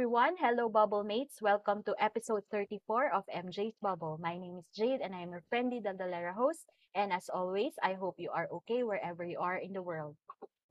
Everyone. 0.00 0.32
Hello, 0.40 0.72
Bubble 0.72 1.04
Mates. 1.04 1.44
Welcome 1.44 1.84
to 1.84 1.92
episode 2.00 2.40
34 2.48 3.12
of 3.12 3.28
MJ's 3.28 3.76
Bubble. 3.84 4.16
My 4.16 4.40
name 4.40 4.56
is 4.56 4.64
Jade, 4.72 5.04
and 5.04 5.12
I 5.12 5.20
am 5.20 5.28
your 5.28 5.44
friendly 5.52 5.76
Daldalera 5.76 6.32
host. 6.32 6.64
And 6.96 7.12
as 7.12 7.28
always, 7.28 7.76
I 7.84 8.00
hope 8.00 8.16
you 8.16 8.32
are 8.32 8.48
okay 8.48 8.80
wherever 8.80 9.28
you 9.28 9.36
are 9.36 9.60
in 9.60 9.76
the 9.76 9.84
world. 9.84 10.16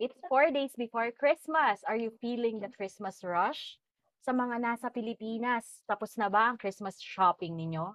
It's 0.02 0.18
four 0.34 0.50
days 0.50 0.74
before 0.74 1.14
Christmas. 1.14 1.86
Are 1.86 1.94
you 1.94 2.10
feeling 2.18 2.58
the 2.58 2.74
Christmas 2.74 3.22
rush? 3.22 3.78
Sa 4.26 4.34
mga 4.34 4.66
nasa 4.66 4.90
Pilipinas, 4.90 5.86
tapos 5.86 6.18
na 6.18 6.26
ba 6.26 6.50
ang 6.50 6.58
Christmas 6.58 6.98
shopping 6.98 7.54
ninyo? 7.54 7.86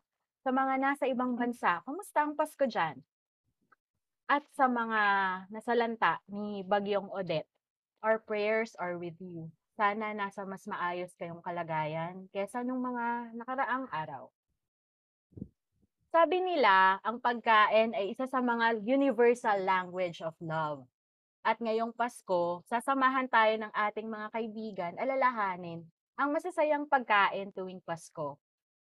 Sa 0.47 0.55
mga 0.55 0.79
nasa 0.79 1.11
ibang 1.11 1.35
bansa, 1.35 1.83
kumusta 1.83 2.23
ang 2.23 2.39
Pasko 2.39 2.63
dyan? 2.63 3.03
At 4.31 4.47
sa 4.55 4.71
mga 4.71 5.01
nasalanta 5.51 6.23
ni 6.31 6.63
Bagyong 6.63 7.11
Odette, 7.11 7.51
our 8.07 8.23
prayers 8.23 8.79
are 8.79 8.95
with 8.95 9.19
you. 9.19 9.51
Sana 9.75 10.15
nasa 10.15 10.47
mas 10.47 10.63
maayos 10.71 11.11
kayong 11.19 11.43
kalagayan 11.43 12.31
kesa 12.31 12.63
nung 12.63 12.79
mga 12.79 13.35
nakaraang 13.35 13.91
araw. 13.91 14.31
Sabi 16.15 16.39
nila, 16.47 17.03
ang 17.03 17.19
pagkain 17.19 17.91
ay 17.91 18.15
isa 18.15 18.31
sa 18.31 18.39
mga 18.39 18.87
universal 18.87 19.67
language 19.67 20.23
of 20.23 20.39
love. 20.39 20.87
At 21.43 21.59
ngayong 21.59 21.91
Pasko, 21.91 22.63
sasamahan 22.71 23.27
tayo 23.27 23.59
ng 23.59 23.73
ating 23.75 24.07
mga 24.07 24.29
kaibigan 24.31 24.95
alalahanin 24.95 25.83
ang 26.15 26.31
masasayang 26.31 26.87
pagkain 26.87 27.51
tuwing 27.51 27.83
Pasko. 27.83 28.39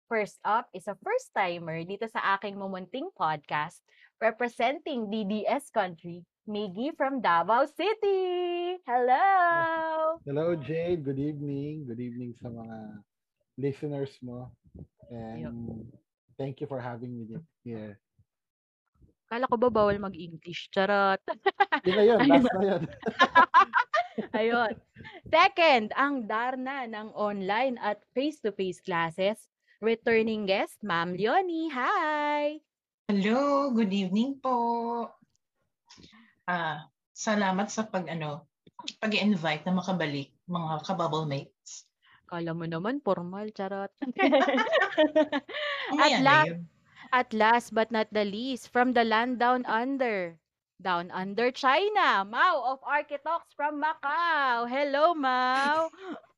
First 0.07 0.39
up 0.47 0.71
is 0.71 0.87
a 0.87 0.95
first-timer 1.03 1.83
dito 1.83 2.07
sa 2.07 2.39
aking 2.39 2.55
mumunting 2.55 3.11
podcast 3.11 3.83
representing 4.23 5.11
DDS 5.11 5.67
Country, 5.67 6.23
Miggy 6.47 6.95
from 6.95 7.19
Davao 7.19 7.67
City. 7.67 8.79
Hello! 8.87 10.15
Hello, 10.23 10.55
Jade. 10.55 11.03
Good 11.03 11.19
evening. 11.19 11.83
Good 11.83 11.99
evening 11.99 12.31
sa 12.39 12.47
mga 12.47 13.03
listeners 13.59 14.15
mo. 14.23 14.47
And 15.11 15.91
thank 16.39 16.63
you 16.63 16.67
for 16.71 16.79
having 16.79 17.19
me 17.19 17.35
here. 17.67 17.99
Kala 19.27 19.43
ko 19.51 19.59
ba 19.59 19.67
bawal 19.67 19.99
mag-English? 19.99 20.71
Charot. 20.71 21.19
Yun 21.83 21.95
na 21.99 22.03
yun. 22.15 22.19
Last 22.31 22.47
na 22.55 22.63
yun. 22.63 22.83
Ayun. 24.39 24.73
Second, 25.27 25.91
ang 25.99 26.31
Darna 26.31 26.87
ng 26.87 27.11
online 27.11 27.75
at 27.83 27.99
face-to-face 28.15 28.79
classes. 28.87 29.51
Returning 29.83 30.47
guest, 30.47 30.79
Ma'am 30.79 31.11
Leonie. 31.11 31.67
Hi! 31.75 32.63
Hello, 33.11 33.67
good 33.75 33.91
evening 33.91 34.39
po. 34.39 35.11
Ah, 36.47 36.87
salamat 37.11 37.67
sa 37.67 37.83
pag 37.83 38.07
ano, 38.07 38.47
pag-invite 39.03 39.67
na 39.67 39.75
makabalik 39.75 40.31
mga 40.47 40.79
kabubble 40.87 41.27
mates. 41.27 41.83
Kala 42.27 42.51
mo 42.51 42.67
naman, 42.67 42.99
formal, 43.03 43.51
charot. 43.55 43.91
At, 45.95 46.11
na 46.19 46.23
la- 46.23 46.47
yun. 46.47 46.67
at 47.15 47.31
last 47.31 47.71
but 47.71 47.87
not 47.87 48.11
the 48.11 48.27
least, 48.27 48.67
from 48.71 48.91
the 48.91 49.03
land 49.03 49.39
down 49.39 49.63
under, 49.63 50.35
down 50.83 51.07
under 51.15 51.51
China, 51.55 52.27
Mao 52.27 52.63
of 52.67 52.83
Architox 52.83 53.55
from 53.55 53.79
Macau. 53.79 54.67
Hello, 54.67 55.15
Mao. 55.15 55.87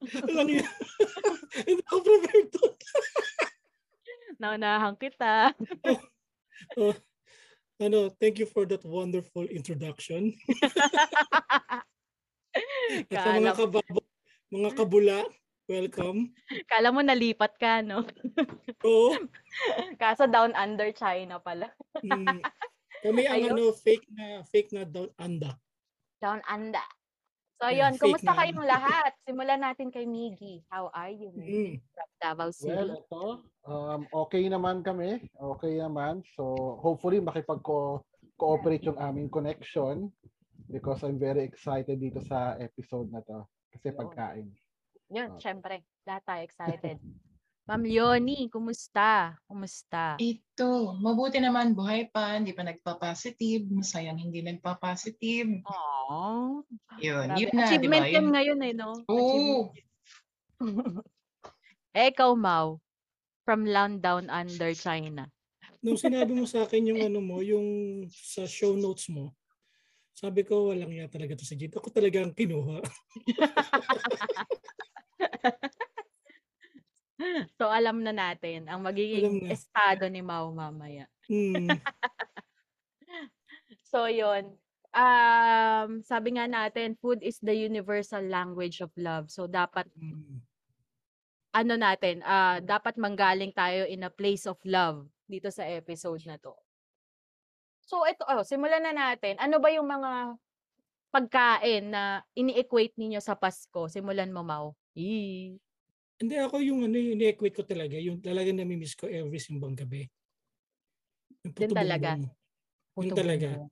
ano? 0.30 0.62
Hindi 1.66 1.82
ako 1.90 1.98
prepared 2.06 2.50
to. 2.54 2.66
Naunahan 4.42 4.96
kita. 4.98 5.54
Oh, 6.76 6.92
ano, 7.80 8.12
thank 8.20 8.38
you 8.38 8.46
for 8.46 8.68
that 8.68 8.84
wonderful 8.84 9.48
introduction. 9.48 10.36
At 13.14 13.24
sa 13.24 13.40
mga 13.40 13.56
kababo, 13.56 14.02
mga 14.52 14.70
kabula, 14.76 15.18
welcome. 15.70 16.34
kala 16.68 16.92
mo 16.92 17.00
nalipat 17.00 17.56
ka, 17.56 17.80
no? 17.80 18.04
Oo, 18.84 19.16
Kaso 20.02 20.28
down 20.28 20.52
under 20.60 20.92
China 20.92 21.40
pala. 21.40 21.72
mm, 22.04 22.44
kami 23.06 23.24
ang 23.32 23.48
Ayun. 23.48 23.52
ano, 23.56 23.72
fake 23.72 24.08
na, 24.12 24.44
fake 24.52 24.76
na 24.76 24.84
down 24.84 25.08
under. 25.16 25.56
Down 26.20 26.44
under. 26.52 26.84
So, 27.60 27.68
Yeah, 27.68 27.92
yun. 27.92 28.00
fake 28.00 28.24
Kumusta 28.24 28.32
kayong 28.32 28.64
lahat? 28.64 29.12
Simulan 29.28 29.60
natin 29.60 29.92
kay 29.92 30.08
Miggy. 30.08 30.64
How 30.72 30.88
are 30.96 31.12
you? 31.12 31.28
Mm. 31.36 31.84
From 31.92 32.10
Davao 32.24 32.50
City. 32.56 32.72
well, 32.72 32.90
ito. 32.96 33.24
Um, 33.68 34.02
okay 34.16 34.48
naman 34.48 34.80
kami. 34.80 35.28
Okay 35.36 35.76
naman. 35.76 36.24
So, 36.40 36.80
hopefully, 36.80 37.20
makipag-cooperate 37.20 38.88
yung 38.88 38.96
aming 38.96 39.28
connection 39.28 40.08
because 40.72 41.04
I'm 41.04 41.20
very 41.20 41.44
excited 41.44 42.00
dito 42.00 42.24
sa 42.24 42.56
episode 42.64 43.12
na 43.12 43.20
to. 43.28 43.44
Kasi 43.76 43.92
pagkain. 43.92 44.48
Yun, 45.12 45.36
Okay. 45.36 45.52
syempre. 45.52 45.84
Lahat 46.08 46.24
tayo 46.24 46.42
excited. 46.48 46.96
Ma'am 47.70 47.86
Leonie, 47.86 48.50
kumusta? 48.50 49.38
Kumusta? 49.46 50.18
Ito, 50.18 50.98
mabuti 50.98 51.38
naman 51.38 51.78
buhay 51.78 52.10
pa, 52.10 52.34
hindi 52.34 52.50
pa 52.50 52.66
nagpa-positive, 52.66 53.70
masayang 53.70 54.18
hindi 54.18 54.42
nagpa-positive. 54.42 55.62
Aww. 55.70 56.66
Yun, 56.98 57.30
Grabe. 57.30 57.38
yun 57.38 57.50
na, 57.54 57.70
di 57.70 57.78
Achievement 57.78 58.10
ba? 58.10 58.10
Yun. 58.10 58.28
ngayon 58.34 58.60
eh, 58.66 58.74
no? 58.74 58.90
Oo. 59.06 59.22
Achievement. 59.22 59.70
eh, 62.02 62.10
ikaw, 62.10 62.34
Mau. 62.34 62.82
From 63.46 63.70
land 63.70 64.02
down 64.02 64.34
under 64.34 64.74
China. 64.74 65.30
Nung 65.86 66.02
sinabi 66.02 66.34
mo 66.34 66.50
sa 66.50 66.66
akin 66.66 66.90
yung 66.90 66.98
ano 67.14 67.22
mo, 67.22 67.46
yung 67.46 68.02
sa 68.10 68.50
show 68.50 68.74
notes 68.74 69.14
mo, 69.14 69.38
sabi 70.18 70.42
ko, 70.42 70.74
walang 70.74 70.90
ya 70.90 71.06
talaga 71.06 71.38
to 71.38 71.46
si 71.46 71.54
Jade. 71.54 71.78
Ako 71.78 71.94
talaga 71.94 72.26
ang 72.26 72.34
kinuha. 72.34 72.82
So, 77.60 77.68
alam 77.68 78.00
na 78.02 78.16
natin 78.16 78.72
ang 78.72 78.80
Alam 78.80 78.88
magiging 78.96 79.44
na. 79.44 79.52
estado 79.52 80.08
ni 80.08 80.24
Mau 80.24 80.52
mamaya. 80.56 81.06
Mm, 81.28 81.68
So, 83.90 84.06
yun. 84.06 84.54
Um, 84.94 86.02
sabi 86.06 86.38
nga 86.38 86.46
natin, 86.46 86.98
food 86.98 87.22
is 87.26 87.42
the 87.42 87.54
universal 87.54 88.22
language 88.22 88.82
of 88.86 88.94
love. 88.98 89.34
So, 89.34 89.50
dapat, 89.50 89.90
mm. 89.98 90.42
ano 91.58 91.74
natin, 91.76 92.22
ah 92.22 92.62
dapat 92.62 92.94
manggaling 93.02 93.50
tayo 93.58 93.90
in 93.90 94.06
a 94.06 94.14
place 94.14 94.46
of 94.46 94.62
love 94.62 95.10
dito 95.26 95.50
sa 95.50 95.66
episode 95.66 96.22
na 96.30 96.38
to. 96.38 96.54
So, 97.90 98.06
ito, 98.06 98.22
oh, 98.30 98.46
simulan 98.46 98.86
na 98.86 98.94
natin. 98.94 99.42
Ano 99.42 99.58
ba 99.58 99.74
yung 99.74 99.90
mga 99.90 100.38
pagkain 101.10 101.90
na 101.90 102.22
ini-equate 102.38 102.94
ninyo 103.02 103.18
sa 103.18 103.34
Pasko? 103.34 103.90
Simulan 103.90 104.30
mo, 104.30 104.46
Mau. 104.46 104.78
Yee. 104.94 105.58
Hindi 106.20 106.36
ako 106.36 106.60
yung 106.60 106.84
ano, 106.84 107.00
yung 107.00 107.16
ini-equate 107.16 107.56
ko 107.56 107.64
talaga, 107.64 107.96
yung 107.96 108.20
talaga 108.20 108.52
namimiss 108.52 108.92
ko 109.00 109.08
every 109.08 109.40
simbang 109.40 109.72
gabi. 109.72 110.12
Yung 111.46 111.56
Yun 111.58 111.72
puto 111.72 111.74
talaga. 111.76 112.16
Puto 112.96 113.14
Yun 113.14 113.14
talaga. 113.16 113.58
bongbong. 113.58 113.70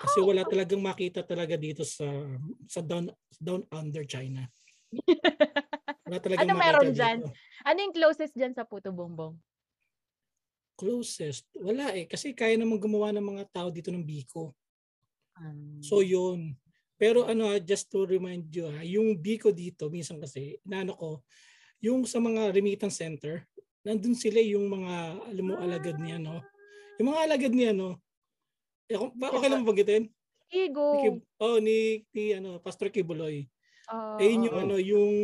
Kasi 0.00 0.20
wala 0.24 0.44
talagang 0.48 0.82
makita 0.84 1.22
talaga 1.26 1.56
dito 1.60 1.84
sa 1.86 2.06
sa 2.68 2.80
down 2.84 3.10
down 3.40 3.62
under 3.72 4.04
China. 4.08 4.48
Wala 6.06 6.18
talagang 6.24 6.52
Ano 6.52 6.58
meron 6.58 6.92
dito. 6.92 6.96
dyan? 6.96 7.32
Ano 7.66 7.78
yung 7.84 7.94
closest 7.96 8.34
dyan 8.36 8.54
sa 8.56 8.64
puto 8.68 8.90
bongbong? 8.94 9.40
Closest. 10.78 11.50
Wala 11.58 11.94
eh. 11.96 12.06
Kasi 12.06 12.30
kaya 12.36 12.54
naman 12.58 12.78
gumawa 12.78 13.10
ng 13.14 13.24
mga 13.34 13.44
tao 13.50 13.68
dito 13.74 13.90
ng 13.90 14.04
biko. 14.06 14.54
Um, 15.38 15.80
So 15.82 16.04
yun. 16.04 16.60
Pero 17.00 17.24
ano, 17.24 17.48
ah, 17.48 17.56
just 17.56 17.88
to 17.88 18.04
remind 18.04 18.52
you, 18.52 18.68
ha, 18.68 18.84
yung 18.84 19.16
biko 19.16 19.48
dito, 19.56 19.88
minsan 19.88 20.20
kasi, 20.20 20.60
inaano 20.68 20.92
ko, 20.92 21.10
yung 21.80 22.04
sa 22.04 22.20
mga 22.20 22.52
remittance 22.52 23.00
center, 23.00 23.44
nandun 23.80 24.12
sila 24.12 24.40
yung 24.44 24.68
mga, 24.68 24.94
alam 25.32 25.44
mo, 25.44 25.54
alagad 25.56 25.96
niya, 25.96 26.20
no? 26.20 26.44
Yung 27.00 27.08
mga 27.12 27.20
alagad 27.24 27.52
niya, 27.52 27.72
no? 27.72 27.96
Eh, 28.86 28.96
okay 29.00 29.48
lang 29.48 29.64
bagitin? 29.64 30.12
Igo. 30.50 30.98
Ni, 30.98 31.08
oh, 31.40 31.58
ni, 31.62 31.78
ni 32.12 32.24
ano, 32.36 32.58
Pastor 32.60 32.90
Kibuloy. 32.90 33.46
Oo, 33.88 34.18
Eh, 34.20 34.28
yun 34.34 34.50
yung 34.50 34.58
ano, 34.58 34.74
yung 34.76 35.14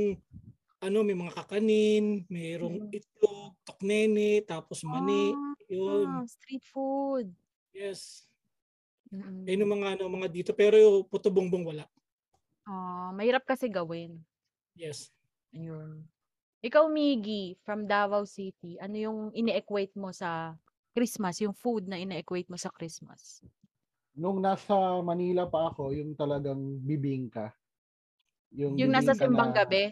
ano, 0.81 0.99
may 1.03 1.19
mga 1.19 1.35
kakanin, 1.35 2.25
mayroong 2.31 2.88
Mm. 2.88 2.94
itlog, 2.94 3.52
toknene, 3.67 4.41
tapos 4.47 4.87
mani. 4.87 5.35
Yun. 5.67 6.06
Ah, 6.06 6.25
street 6.31 6.62
food. 6.62 7.26
Yes. 7.75 8.31
Mm. 9.11 9.44
Ayun 9.50 9.62
yung 9.67 9.75
mga 9.76 9.88
ano, 9.99 10.05
mga 10.06 10.29
dito 10.31 10.50
pero 10.55 10.79
yung 10.79 11.02
puto 11.11 11.26
bongbong 11.26 11.67
wala. 11.75 11.85
Ah, 12.67 13.11
mahirap 13.11 13.43
kasi 13.43 13.67
gawin. 13.67 14.23
Yes. 14.79 15.11
Ayun. 15.50 16.06
Ikaw, 16.64 16.88
Miggy, 16.88 17.61
from 17.61 17.85
Davao 17.85 18.25
City, 18.25 18.81
ano 18.81 18.97
yung 18.97 19.19
ine-equate 19.37 19.93
mo 19.94 20.08
sa 20.08 20.56
Christmas? 20.97 21.37
Yung 21.44 21.53
food 21.53 21.85
na 21.85 22.00
ine-equate 22.00 22.49
mo 22.49 22.56
sa 22.56 22.73
Christmas? 22.73 23.44
Nung 24.17 24.41
nasa 24.41 24.73
Manila 25.05 25.44
pa 25.44 25.69
ako, 25.69 25.93
yung 25.93 26.17
talagang 26.17 26.81
bibingka. 26.81 27.53
Yung 28.56 28.73
nasa 28.88 29.12
bibingka 29.12 29.20
simbang 29.20 29.53
na- 29.53 29.58
gabi? 29.61 29.82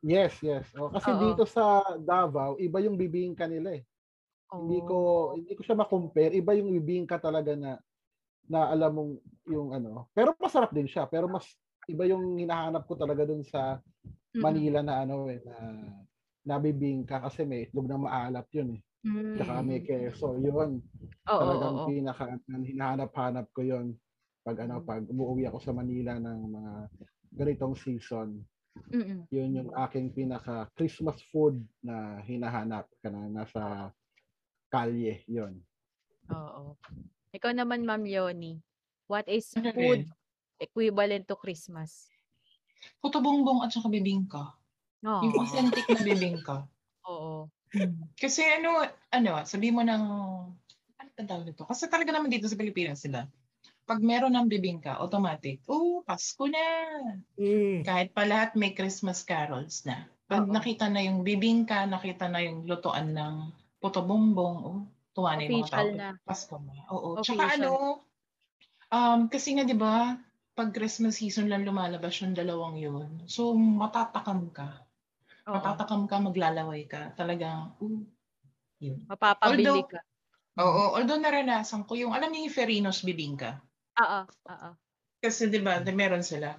Yes, 0.00 0.38
yes. 0.40 0.64
O, 0.78 0.88
kasi 0.88 1.10
Oo. 1.12 1.20
dito 1.20 1.44
sa 1.44 1.82
Davao, 1.98 2.56
iba 2.56 2.80
yung 2.80 2.96
bibingka 2.96 3.44
nila 3.50 3.76
eh. 3.76 3.84
Hindi 4.50 4.78
ko 4.82 4.96
Oh. 4.96 5.36
hindi 5.36 5.52
ko 5.54 5.62
siya 5.62 5.76
ma-compare. 5.76 6.32
Iba 6.34 6.56
yung 6.56 6.72
bibingka 6.72 7.20
talaga 7.20 7.52
na 7.54 7.76
na 8.50 8.66
alam 8.72 8.90
mong 8.96 9.12
yung 9.46 9.68
ano. 9.76 10.08
Pero 10.10 10.32
masarap 10.40 10.72
din 10.72 10.88
siya, 10.88 11.04
pero 11.06 11.28
mas 11.30 11.46
iba 11.86 12.02
yung 12.08 12.34
hinahanap 12.40 12.82
ko 12.88 12.96
talaga 12.96 13.28
dun 13.28 13.44
sa. 13.44 13.78
Manila 14.38 14.80
na 14.84 15.02
ano 15.02 15.26
eh 15.26 15.42
na 15.42 15.56
nabibingka 16.46 17.20
kasi 17.20 17.42
may 17.44 17.66
itlog 17.66 17.90
na 17.90 17.98
maalat 17.98 18.46
yun 18.54 18.78
eh. 18.78 18.82
Mm. 19.04 19.36
Tsaka 19.40 19.52
may 19.64 19.80
keso, 19.82 20.36
yun. 20.38 20.80
Oo, 21.28 21.40
Talagang 21.40 21.74
oo, 21.76 21.80
oo. 21.84 21.88
pinaka 21.88 22.24
hinahanap-hanap 22.46 23.46
ko 23.52 23.60
yun 23.64 23.86
pag 24.40 24.56
ano 24.64 24.80
Mm. 24.80 24.86
pag 24.88 25.02
umuwi 25.08 25.44
ako 25.48 25.58
sa 25.60 25.72
Manila 25.76 26.16
ng 26.16 26.38
mga 26.52 26.72
ganitong 27.36 27.74
season. 27.76 28.40
Mm-mm. 28.90 29.26
Yun 29.30 29.50
yung 29.62 29.70
aking 29.76 30.10
pinaka 30.14 30.66
Christmas 30.74 31.20
food 31.30 31.60
na 31.84 32.18
hinahanap 32.24 32.88
ka 33.02 33.08
na 33.12 33.28
nasa 33.30 33.92
kalye, 34.72 35.22
yun. 35.26 35.60
Oo. 36.30 36.78
Ikaw 37.34 37.52
naman, 37.54 37.86
Ma'am 37.86 38.02
Leonie, 38.06 38.62
what 39.06 39.26
is 39.30 39.50
Ano 39.54 39.70
food 39.74 40.06
equivalent 40.58 41.26
to 41.30 41.36
Christmas? 41.38 42.10
Puto 43.00 43.20
bongbong 43.20 43.64
at 43.64 43.72
saka 43.72 43.88
bibingka. 43.88 44.56
Oh. 45.04 45.20
Yung 45.24 45.34
authentic 45.40 45.84
na 45.88 46.02
bibingka. 46.04 46.56
Oo. 47.08 47.48
Kasi 48.18 48.42
ano, 48.44 48.82
ano, 49.14 49.32
sabi 49.46 49.70
mo 49.70 49.80
ng, 49.80 50.04
ano 50.98 51.08
ang 51.16 51.28
tawag 51.28 51.46
nito? 51.46 51.64
Kasi 51.64 51.86
talaga 51.86 52.10
naman 52.12 52.32
dito 52.32 52.50
sa 52.50 52.58
Pilipinas 52.58 53.00
sila. 53.04 53.24
Pag 53.86 54.06
meron 54.06 54.38
ng 54.38 54.46
bibingka, 54.46 54.98
automatic, 55.02 55.62
oh, 55.66 56.02
Pasko 56.06 56.46
na. 56.46 56.66
Mm. 57.34 57.82
Kahit 57.82 58.14
pa 58.14 58.22
lahat 58.22 58.54
may 58.54 58.70
Christmas 58.74 59.26
carols 59.26 59.82
na. 59.82 60.06
Pag 60.30 60.46
Oo. 60.46 60.54
nakita 60.54 60.86
na 60.86 61.02
yung 61.02 61.26
bibingka, 61.26 61.90
nakita 61.90 62.30
na 62.30 62.38
yung 62.44 62.70
lutuan 62.70 63.10
ng 63.10 63.50
puto 63.82 64.04
bongbong, 64.06 64.58
oh, 64.62 64.80
tuwa 65.10 65.34
na 65.34 65.42
yung 65.42 65.66
mga 65.66 65.74
tao. 65.74 65.90
na. 65.90 66.08
Pasko 66.22 66.54
na. 66.62 66.86
Oo. 66.94 67.18
Official. 67.18 67.34
Tsaka 67.34 67.44
ano, 67.58 67.72
um, 68.94 69.20
kasi 69.26 69.58
nga 69.58 69.66
di 69.66 69.74
ba, 69.74 70.14
pag 70.54 70.74
Christmas 70.74 71.18
season 71.22 71.48
lang 71.48 71.64
lumalabas 71.64 72.20
yung 72.20 72.36
dalawang 72.36 72.76
yun. 72.76 73.24
So, 73.30 73.54
matatakam 73.56 74.50
ka. 74.52 74.84
Oo. 75.48 75.54
Matatakam 75.56 76.04
ka, 76.10 76.16
maglalaway 76.20 76.84
ka. 76.84 77.14
Talagang, 77.16 77.74
uh, 77.80 78.02
yun. 78.82 79.06
Mapapabili 79.08 79.66
Although- 79.66 79.88
ka. 79.88 80.00
Oo, 80.60 80.98
although 80.98 81.16
naranasan 81.16 81.86
ko 81.88 81.96
yung, 81.96 82.12
alam 82.12 82.28
niyo 82.28 82.50
yung 82.50 82.56
Ferinos 82.56 83.00
bibingka? 83.06 83.62
Oo. 83.96 84.20
Oo. 84.28 84.70
Kasi 85.22 85.48
di 85.48 85.60
ba, 85.62 85.80
meron 85.80 86.26
sila. 86.26 86.58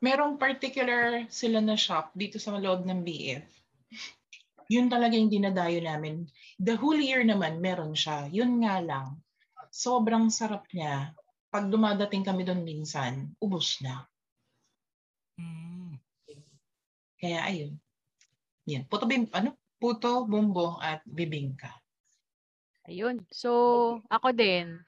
Merong 0.00 0.40
particular 0.40 1.26
sila 1.28 1.60
na 1.60 1.76
shop 1.76 2.14
dito 2.16 2.40
sa 2.40 2.56
loob 2.56 2.86
ng 2.86 3.02
BF. 3.04 3.44
Yun 4.72 4.88
talaga 4.88 5.18
yung 5.18 5.28
dinadayo 5.28 5.84
namin. 5.84 6.24
The 6.56 6.80
whole 6.80 6.96
year 6.96 7.20
naman, 7.26 7.60
meron 7.60 7.92
siya. 7.92 8.30
Yun 8.32 8.64
nga 8.64 8.80
lang, 8.80 9.20
sobrang 9.68 10.32
sarap 10.32 10.64
niya. 10.72 11.12
Pag 11.52 11.68
dumadating 11.68 12.24
kami 12.24 12.48
doon 12.48 12.64
minsan, 12.64 13.28
ubos 13.36 13.84
na. 13.84 14.08
Mm. 15.36 16.00
Kaya 17.20 17.38
ayun. 17.44 17.76
Yan. 18.64 18.88
Puto, 18.88 19.04
bim, 19.04 19.28
ano? 19.36 19.52
Puto, 19.76 20.24
bumbong, 20.24 20.80
at 20.80 21.04
bibingka. 21.04 21.68
Ayun. 22.88 23.20
So, 23.28 23.50
ako 24.08 24.32
din, 24.32 24.80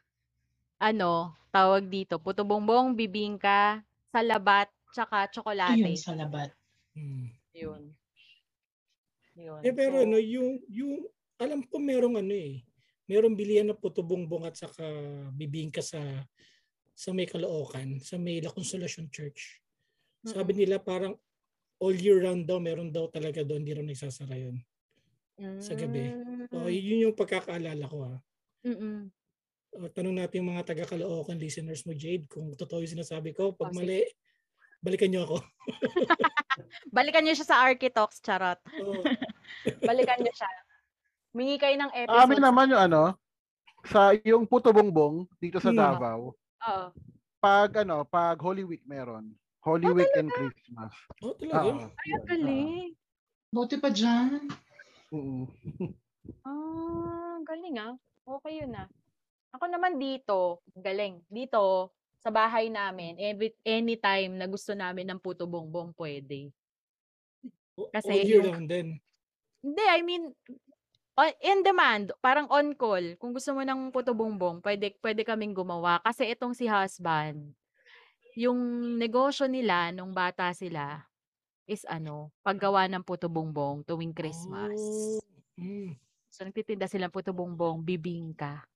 ano, 0.80 1.36
tawag 1.54 1.86
dito, 1.86 2.18
puto 2.18 2.42
bongbong, 2.42 2.98
bibingka, 2.98 3.84
salabat, 4.10 4.66
tsaka 4.90 5.30
tsokolate. 5.30 5.78
Ayun 5.78 5.94
sa 5.94 6.18
labat. 6.18 6.50
Mm. 6.98 7.28
Yun. 7.54 7.82
Yun. 9.34 9.60
Eh 9.62 9.74
pero 9.74 10.02
So, 10.02 10.04
ano, 10.06 10.16
yung 10.18 10.62
yung 10.70 11.06
alam 11.38 11.66
ko 11.66 11.78
merong 11.82 12.22
ano 12.22 12.34
eh. 12.34 12.62
Merong 13.10 13.34
bilihan 13.34 13.66
na 13.68 13.76
puto 13.76 14.00
bongbong 14.00 14.46
at 14.46 14.56
saka 14.56 14.86
bibingka 15.34 15.82
sa 15.82 15.98
sa 16.94 17.10
may 17.10 17.26
Caloocan, 17.26 17.98
sa 17.98 18.16
may 18.16 18.38
La 18.38 18.48
Consolacion 18.48 19.10
Church. 19.10 19.58
Sabi 20.22 20.54
nila 20.54 20.78
parang 20.78 21.18
all 21.76 21.92
year 21.92 22.22
round 22.22 22.46
daw 22.46 22.56
meron 22.56 22.88
daw 22.88 23.06
talaga 23.08 23.42
doon, 23.42 23.60
hindi 23.60 23.74
raw 23.74 23.82
nagsasara 23.82 24.36
yun. 24.36 24.56
sa 25.58 25.74
gabi. 25.74 26.14
So, 26.46 26.62
Mm. 26.62 26.70
yun 26.70 27.04
yung 27.10 27.16
pagkakaalala 27.18 27.84
ko 27.84 28.06
ha. 28.06 28.14
Mm-mm. 28.62 29.10
Uh, 29.74 29.90
tanong 29.90 30.14
natin 30.14 30.40
yung 30.40 30.54
mga 30.54 30.62
taga 30.64 30.86
Caloocan 30.86 31.34
listeners 31.34 31.82
mo, 31.82 31.90
Jade, 31.90 32.30
kung 32.30 32.54
totoo 32.54 32.78
yung 32.78 32.94
sinasabi 32.94 33.34
ko. 33.34 33.50
Pag 33.50 33.68
Oh, 33.68 33.74
sige. 33.74 33.82
mali, 33.82 33.98
balikan 34.78 35.10
niyo 35.10 35.26
ako. 35.26 35.36
Balikan 36.94 37.22
niyo 37.22 37.34
siya 37.34 37.48
sa 37.50 37.66
Architox, 37.66 38.22
charot. 38.22 38.62
Oo. 38.80 39.02
Balikan 39.82 40.22
niyo 40.22 40.30
siya. 40.30 40.46
Mingi 41.34 41.58
kayo 41.58 41.74
ng 41.74 41.90
Amin 41.90 42.38
episode. 42.38 42.38
naman 42.40 42.70
yung 42.70 42.82
ano, 42.84 43.02
sa 43.84 44.14
yung 44.16 44.46
puto 44.46 44.70
bongbong 44.70 45.26
dito 45.36 45.58
sa 45.58 45.74
Hmm. 45.74 45.78
Davao, 45.82 46.38
Oo. 46.60 46.86
pag 47.36 47.70
ano, 47.78 48.02
pag 48.02 48.38
Holy 48.38 48.64
Week 48.64 48.84
meron. 48.84 49.34
Holy 49.60 49.84
Oh, 49.86 49.94
Week 49.94 50.12
and 50.14 50.28
Christmas. 50.28 50.92
oh, 51.20 51.32
talaga? 51.34 51.60
Oo. 51.62 51.88
Ay, 51.90 52.08
ang 52.10 52.26
galing. 52.26 52.88
Buti 53.48 53.76
pa 53.76 53.88
dyan. 53.88 54.44
Oo. 55.10 55.48
Ah, 56.42 57.36
galing 57.42 57.76
ah. 57.78 57.94
Okay 58.22 58.60
yun 58.60 58.72
ah. 58.72 58.88
Ako 59.52 59.64
naman 59.66 59.96
dito, 59.96 60.60
galing. 60.74 61.20
Dito, 61.26 61.92
sa 62.18 62.28
bahay 62.28 62.68
namin, 62.68 63.14
every, 63.16 63.52
anytime 63.62 64.34
na 64.34 64.44
gusto 64.44 64.72
namin 64.72 65.06
ng 65.06 65.20
puto 65.20 65.44
bongbong, 65.44 65.92
pwede. 65.94 66.48
O- 67.74 67.88
Kasi 67.88 68.10
all 68.10 68.24
year 68.24 68.40
yung- 68.40 68.52
round 68.52 68.68
din. 68.68 68.88
Hindi, 69.60 69.84
I 69.86 70.00
mean, 70.00 70.24
in 71.38 71.62
demand, 71.62 72.10
parang 72.18 72.50
on 72.50 72.74
call. 72.74 73.14
Kung 73.22 73.30
gusto 73.30 73.54
mo 73.54 73.62
ng 73.62 73.94
puto 73.94 74.10
bongbong, 74.10 74.58
pwede, 74.58 74.98
pwede 74.98 75.22
kaming 75.22 75.54
gumawa. 75.54 76.02
Kasi 76.02 76.26
itong 76.34 76.58
si 76.58 76.66
husband, 76.66 77.54
yung 78.34 78.58
negosyo 78.98 79.46
nila 79.46 79.94
nung 79.94 80.10
bata 80.10 80.50
sila 80.50 81.06
is 81.70 81.86
ano, 81.86 82.34
paggawa 82.42 82.90
ng 82.90 83.06
puto 83.06 83.30
bongbong 83.30 83.86
tuwing 83.86 84.10
Christmas. 84.10 84.74
Oh. 84.74 85.22
Mm. 85.54 85.94
So, 86.34 86.42
nagtitinda 86.42 86.90
sila 86.90 87.06
puto 87.06 87.30
bongbong, 87.30 87.86
bibingka. 87.86 88.66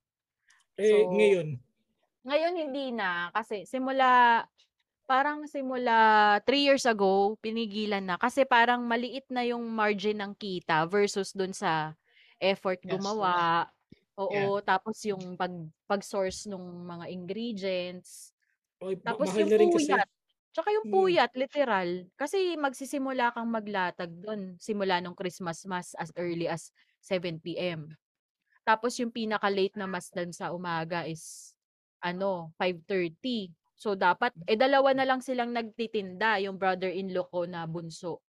Eh, 0.78 0.86
So, 0.94 1.10
ngayon, 1.10 1.58
Ngayon, 2.22 2.54
hindi 2.54 2.94
na. 2.94 3.34
Kasi 3.34 3.66
simula, 3.66 4.44
parang 5.10 5.48
simula 5.50 6.38
three 6.46 6.62
years 6.70 6.86
ago, 6.86 7.34
pinigilan 7.42 8.04
na. 8.04 8.14
Kasi 8.14 8.46
parang 8.46 8.84
maliit 8.86 9.26
na 9.26 9.42
yung 9.42 9.64
margin 9.74 10.22
ng 10.22 10.32
kita 10.38 10.86
versus 10.86 11.34
dun 11.34 11.50
sa 11.50 11.98
effort 12.42 12.80
Gastos. 12.86 13.36
gumawa. 13.38 13.68
Oo, 14.18 14.60
tapos 14.64 14.98
yung 15.06 15.36
pag, 15.38 15.52
pag-source 15.90 16.46
ng 16.50 16.60
mga 16.86 17.06
ingredients. 17.12 18.34
oy, 18.80 18.94
Tapos 19.06 19.34
yung 19.38 19.54
rin 19.60 19.70
kasi. 19.70 19.94
puyat. 19.94 20.08
Tsaka 20.54 20.70
yung 20.74 20.86
Mm. 20.86 20.90
puyat, 20.90 21.32
literal. 21.38 22.10
Kasi 22.18 22.56
magsisimula 22.58 23.32
kang 23.36 23.50
maglatag 23.52 24.10
doon. 24.22 24.56
Simula 24.60 24.98
nung 25.02 25.16
Christmas 25.18 25.64
mass 25.68 25.94
as 25.98 26.10
early 26.18 26.48
as 26.50 26.72
7 27.02 27.56
p.m. 27.58 27.94
Tapos 28.66 28.96
yung 29.00 29.12
pinaka-late 29.14 29.76
na 29.80 29.86
mass 29.90 30.10
dun 30.14 30.32
sa 30.34 30.52
umaga 30.54 31.04
is 31.08 31.54
ano, 32.04 32.52
5.30. 32.60 33.52
So 33.78 33.94
dapat, 33.98 34.34
eh 34.48 34.56
dalawa 34.58 34.92
na 34.96 35.06
lang 35.08 35.20
silang 35.24 35.52
nagtitinda, 35.54 36.38
yung 36.44 36.58
brother-in-law 36.60 37.26
ko 37.32 37.46
na 37.48 37.64
bunso. 37.68 38.22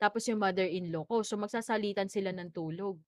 Tapos 0.00 0.26
yung 0.30 0.42
mother-in-law 0.42 1.04
ko. 1.08 1.22
So 1.26 1.36
magsasalitan 1.40 2.08
sila 2.12 2.32
ng 2.36 2.50
tulog. 2.54 2.98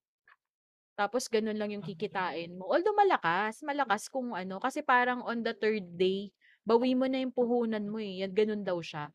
Tapos 0.95 1.27
ganun 1.27 1.59
lang 1.59 1.75
yung 1.75 1.83
kikitain 1.83 2.55
mo. 2.55 2.71
Although 2.71 2.95
malakas, 2.95 3.67
malakas 3.67 4.07
kung 4.07 4.31
ano. 4.31 4.63
Kasi 4.63 4.87
parang 4.87 5.27
on 5.27 5.43
the 5.43 5.51
third 5.51 5.83
day, 5.99 6.31
bawi 6.63 6.95
mo 6.95 7.11
na 7.11 7.19
yung 7.19 7.35
puhunan 7.35 7.83
mo 7.91 7.99
eh. 7.99 8.23
Yan, 8.23 8.31
ganun 8.31 8.63
daw 8.63 8.79
siya. 8.79 9.11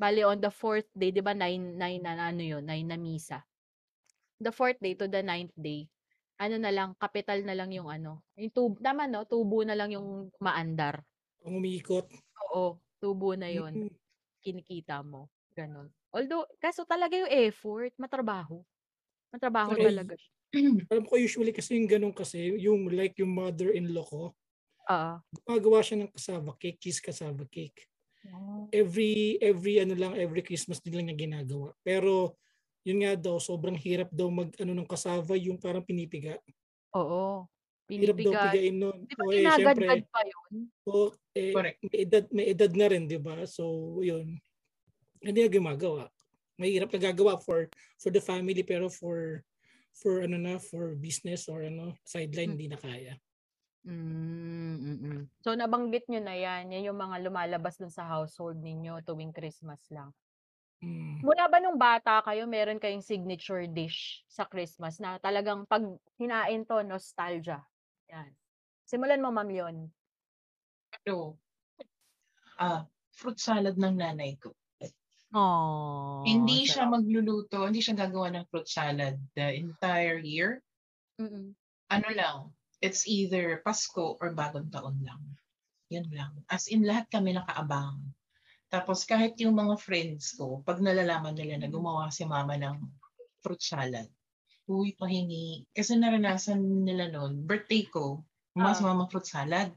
Bali, 0.00 0.24
on 0.24 0.40
the 0.40 0.52
fourth 0.52 0.88
day, 0.96 1.12
di 1.12 1.20
ba, 1.20 1.36
nine, 1.36 1.76
nine 1.76 2.00
na 2.00 2.32
ano 2.32 2.40
yun, 2.40 2.64
nine 2.64 2.88
na 2.88 2.96
misa. 2.96 3.44
The 4.40 4.52
fourth 4.52 4.80
day 4.80 4.96
to 4.96 5.04
the 5.08 5.20
ninth 5.20 5.52
day, 5.56 5.88
ano 6.40 6.56
na 6.56 6.72
lang, 6.72 6.96
kapital 6.96 7.44
na 7.44 7.52
lang 7.52 7.68
yung 7.72 7.92
ano. 7.92 8.24
Yung 8.40 8.48
tubo, 8.48 8.80
tama 8.80 9.04
no? 9.04 9.28
Tubo 9.28 9.60
na 9.60 9.76
lang 9.76 9.92
yung 9.92 10.32
maandar. 10.40 11.04
Ang 11.44 11.60
umiikot. 11.60 12.08
Oo, 12.48 12.80
tubo 12.96 13.36
na. 13.36 13.52
Mm. 13.52 13.92
Kinikita 14.40 15.04
mo. 15.04 15.28
Ganon. 15.52 15.92
Although, 16.16 16.48
kaso 16.56 16.88
talaga 16.88 17.20
yung 17.20 17.28
effort, 17.28 17.92
matrabaho. 18.00 18.64
Matrabaho 19.28 19.76
Pero- 19.76 19.88
talaga 19.92 20.14
siya. 20.16 20.39
Alam 20.90 21.04
ko 21.06 21.14
usually 21.14 21.54
kasi 21.54 21.78
yung 21.78 21.86
ganun 21.86 22.14
kasi, 22.14 22.58
yung 22.58 22.90
like 22.90 23.14
yung 23.22 23.30
mother-in-law 23.30 24.06
ko, 24.06 24.22
Oo. 24.90 25.12
gumagawa 25.30 25.78
siya 25.86 26.02
ng 26.02 26.10
cassava 26.10 26.52
cake, 26.58 26.78
cheese 26.82 26.98
cassava 26.98 27.46
cake. 27.46 27.86
Every, 28.74 29.38
every 29.38 29.78
ano 29.82 29.94
lang, 29.94 30.14
every 30.18 30.42
Christmas 30.42 30.82
din 30.82 30.98
lang 30.98 31.06
niya 31.10 31.26
ginagawa. 31.26 31.74
Pero 31.86 32.34
yun 32.82 33.02
nga 33.02 33.14
daw, 33.14 33.38
sobrang 33.38 33.78
hirap 33.78 34.10
daw 34.10 34.26
mag 34.30 34.50
ano 34.58 34.72
ng 34.74 34.88
kasava 34.90 35.38
yung 35.38 35.58
parang 35.58 35.86
pinipiga. 35.86 36.38
Oo. 36.94 37.46
Hirap 37.90 38.18
daw 38.22 38.32
pigain 38.34 38.74
nun. 38.78 39.06
Di 39.06 39.14
ba 39.18 39.22
O, 39.26 39.30
eh, 39.34 39.46
syempre, 39.50 39.86
pa 40.10 40.20
yun? 40.22 40.54
o, 40.86 41.10
eh, 41.34 41.54
Correct. 41.54 41.78
may 41.86 41.98
edad, 42.06 42.24
may 42.30 42.46
edad 42.50 42.72
na 42.74 42.86
rin, 42.90 43.04
di 43.10 43.18
ba? 43.18 43.42
So, 43.46 43.98
yun. 44.02 44.38
Hindi 45.22 45.38
na 45.42 45.50
gumagawa. 45.50 46.04
Mahirap 46.58 46.90
na 46.94 47.00
gagawa 47.10 47.40
for 47.40 47.66
for 47.98 48.10
the 48.12 48.20
family 48.22 48.60
pero 48.62 48.86
for 48.92 49.42
for 49.94 50.24
ano 50.24 50.36
na 50.38 50.56
for 50.56 50.94
business 50.96 51.50
or 51.50 51.66
ano 51.66 51.94
sideline 52.06 52.54
Hmm. 52.54 52.56
hindi 52.56 52.68
na 52.70 52.78
kaya. 52.78 53.14
Mm, 53.80 54.76
mm-mm. 54.76 55.20
So 55.40 55.56
nabanggit 55.56 56.04
nyo 56.12 56.20
na 56.20 56.36
yan, 56.36 56.68
yan 56.68 56.92
yung 56.92 57.00
mga 57.00 57.24
lumalabas 57.24 57.80
dun 57.80 57.88
sa 57.88 58.04
household 58.04 58.60
ninyo 58.60 59.00
tuwing 59.08 59.32
Christmas 59.32 59.80
lang. 59.88 60.12
Mm. 60.84 61.24
Mula 61.24 61.48
ba 61.48 61.60
nung 61.60 61.76
bata 61.80 62.20
kayo, 62.24 62.48
meron 62.48 62.80
kayong 62.80 63.04
signature 63.04 63.68
dish 63.68 64.24
sa 64.28 64.48
Christmas 64.48 64.96
na 65.00 65.20
talagang 65.20 65.64
pag 65.68 65.84
hinain 66.16 66.64
to, 66.64 66.80
nostalgia? 66.84 67.60
Yan. 68.08 68.32
Simulan 68.84 69.20
mo, 69.20 69.28
Ma'am 69.32 69.48
Yon. 69.48 69.76
Ano? 71.04 71.40
Ah, 72.60 72.84
fruit 73.12 73.40
salad 73.40 73.76
ng 73.76 73.96
nanay 73.96 74.36
ko. 74.36 74.52
Oh, 75.32 76.24
hindi 76.26 76.66
siya 76.66 76.90
magluluto, 76.90 77.62
hindi 77.66 77.78
siya 77.80 77.94
gagawa 77.94 78.34
ng 78.34 78.46
fruit 78.50 78.66
salad 78.66 79.16
the 79.38 79.46
entire 79.56 80.18
year. 80.18 80.60
Mm-mm. 81.20 81.54
Ano 81.90 82.08
lang, 82.14 82.36
it's 82.82 83.06
either 83.06 83.62
Pasko 83.66 84.18
or 84.18 84.34
bagong 84.34 84.70
taon 84.74 85.02
lang. 85.06 85.22
Yan 85.90 86.06
lang. 86.14 86.32
As 86.50 86.66
in, 86.70 86.82
lahat 86.86 87.10
kami 87.10 87.34
nakaabang. 87.34 88.14
Tapos 88.70 89.02
kahit 89.06 89.34
yung 89.42 89.58
mga 89.58 89.78
friends 89.82 90.34
ko, 90.38 90.62
pag 90.62 90.78
nalalaman 90.82 91.34
nila 91.34 91.58
na 91.62 91.68
gumawa 91.70 92.10
si 92.14 92.22
mama 92.26 92.54
ng 92.58 92.78
fruit 93.42 93.62
salad, 93.62 94.06
uy, 94.70 94.94
pahingi. 94.98 95.66
Kasi 95.74 95.98
naranasan 95.98 96.62
nila 96.86 97.10
noon, 97.10 97.42
birthday 97.46 97.86
ko, 97.90 98.22
si 98.74 98.82
Ah. 98.82 98.86
mama 98.86 99.10
fruit 99.10 99.26
salad. 99.26 99.74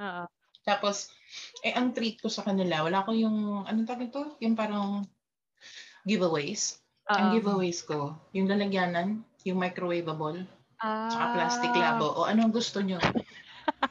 Oo. 0.00 0.26
Tapos, 0.66 1.14
eh, 1.62 1.70
ang 1.70 1.94
treat 1.94 2.18
ko 2.18 2.26
sa 2.26 2.42
kanila, 2.42 2.82
wala 2.82 3.06
ko 3.06 3.14
yung, 3.14 3.62
anong 3.70 3.86
tawag 3.86 4.10
ito? 4.10 4.34
Yung 4.42 4.58
parang 4.58 5.06
giveaways. 6.02 6.82
Ang 7.06 7.30
Oo. 7.30 7.34
giveaways 7.38 7.86
ko, 7.86 8.18
yung 8.34 8.50
lalagyanan, 8.50 9.22
yung 9.46 9.62
microwavable, 9.62 10.42
tsaka 10.82 11.24
plastic 11.38 11.70
Ah. 11.70 11.94
labo, 11.94 12.10
o 12.18 12.26
anong 12.26 12.50
gusto 12.50 12.82
nyo. 12.82 12.98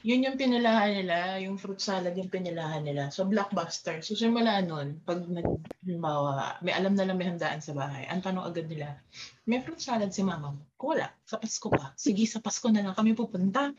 Yun 0.03 0.24
yung 0.27 0.38
pinilahan 0.39 1.00
nila, 1.00 1.39
yung 1.44 1.55
fruit 1.60 1.79
salad 1.79 2.15
yung 2.15 2.32
pinilahan 2.32 2.84
nila. 2.84 3.12
So, 3.12 3.27
blockbuster. 3.27 4.00
So, 4.03 4.15
simula 4.15 4.60
nun, 4.63 5.00
pag 5.03 5.24
nag, 5.27 5.48
halimbawa, 5.84 6.60
may 6.60 6.75
alam 6.75 6.96
na 6.96 7.08
lang 7.08 7.15
may 7.20 7.27
handaan 7.27 7.60
sa 7.63 7.72
bahay, 7.72 8.08
ang 8.08 8.20
tanong 8.20 8.48
agad 8.51 8.67
nila, 8.67 9.00
may 9.48 9.63
fruit 9.63 9.79
salad 9.79 10.12
si 10.12 10.24
mama 10.24 10.51
mo? 10.55 10.62
Wala, 10.79 11.12
sa 11.24 11.39
Pasko 11.39 11.72
pa. 11.72 11.96
Sige, 11.96 12.24
sa 12.27 12.44
Pasko 12.44 12.67
na 12.67 12.84
lang 12.84 12.96
kami 12.96 13.15
pupunta. 13.15 13.72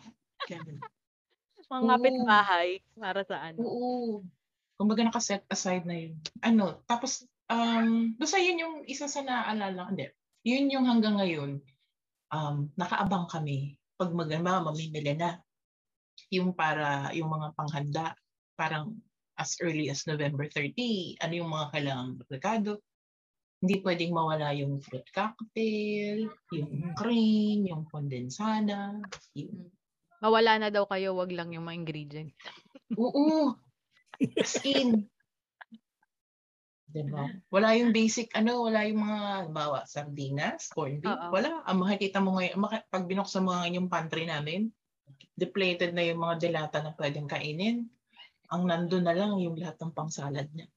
Ganun. 0.48 0.80
Mga 1.66 1.82
Oo. 1.82 1.90
kapitbahay 1.90 2.68
para 2.94 3.20
sa 3.26 3.36
ano. 3.42 3.58
Oo. 3.62 4.22
Kumbaga 4.78 5.02
nakaset 5.02 5.42
aside 5.50 5.82
na 5.88 5.96
yun. 5.96 6.14
Ano, 6.44 6.84
tapos, 6.86 7.26
um, 7.50 8.12
basta 8.20 8.38
yun 8.38 8.60
yung 8.60 8.76
isa 8.86 9.08
sa 9.10 9.24
naaalala, 9.24 9.90
hindi. 9.90 10.06
Yun 10.46 10.70
yung 10.70 10.86
hanggang 10.86 11.18
ngayon, 11.18 11.58
um, 12.30 12.70
nakaabang 12.78 13.26
kami 13.26 13.80
pag 13.96 14.12
mag, 14.12 14.30
mamimili 14.30 15.16
na. 15.16 15.40
Yung 16.30 16.52
para, 16.52 17.10
yung 17.16 17.32
mga 17.32 17.48
panghanda, 17.56 18.06
parang 18.54 18.94
as 19.36 19.56
early 19.60 19.88
as 19.90 20.04
November 20.08 20.48
30, 20.48 21.18
ano 21.20 21.32
yung 21.34 21.50
mga 21.50 21.66
kailangang 21.72 22.12
rekado. 22.30 22.70
Hindi 23.64 23.80
pwedeng 23.80 24.12
mawala 24.12 24.52
yung 24.52 24.84
fruit 24.84 25.08
cocktail, 25.16 26.28
yung 26.52 26.92
cream, 26.92 27.64
yung 27.64 27.88
kondensada, 27.88 29.00
yung 29.32 29.72
Mawala 30.24 30.58
na 30.60 30.68
daw 30.72 30.88
kayo, 30.88 31.12
wag 31.16 31.32
lang 31.32 31.52
yung 31.52 31.68
mga 31.68 31.78
ingredient. 31.80 32.30
Oo. 32.96 33.56
As 34.40 34.56
in. 34.64 35.04
Diba? 36.86 37.28
Wala 37.52 37.76
yung 37.76 37.92
basic, 37.92 38.32
ano, 38.32 38.64
wala 38.64 38.88
yung 38.88 39.04
mga, 39.04 39.52
bawa, 39.52 39.84
sardinas, 39.84 40.72
corned 40.72 41.04
beef, 41.04 41.12
Oo. 41.12 41.28
wala. 41.28 41.60
Ang 41.68 41.84
makikita 41.84 42.24
mo 42.24 42.40
ngayon, 42.40 42.56
maka- 42.56 42.86
pag 42.88 43.04
binuksan 43.04 43.44
mo 43.44 43.52
ngayon 43.52 43.78
yung 43.84 43.92
pantry 43.92 44.24
namin, 44.24 44.72
depleted 45.36 45.92
na 45.92 46.06
yung 46.08 46.24
mga 46.24 46.40
delata 46.40 46.80
na 46.80 46.96
pwedeng 46.96 47.28
kainin. 47.28 47.84
Ang 48.48 48.62
nandun 48.64 49.04
na 49.04 49.12
lang 49.12 49.36
yung 49.36 49.58
lahat 49.60 49.76
ng 49.82 49.92
pang-salad 49.92 50.48
niya. 50.56 50.70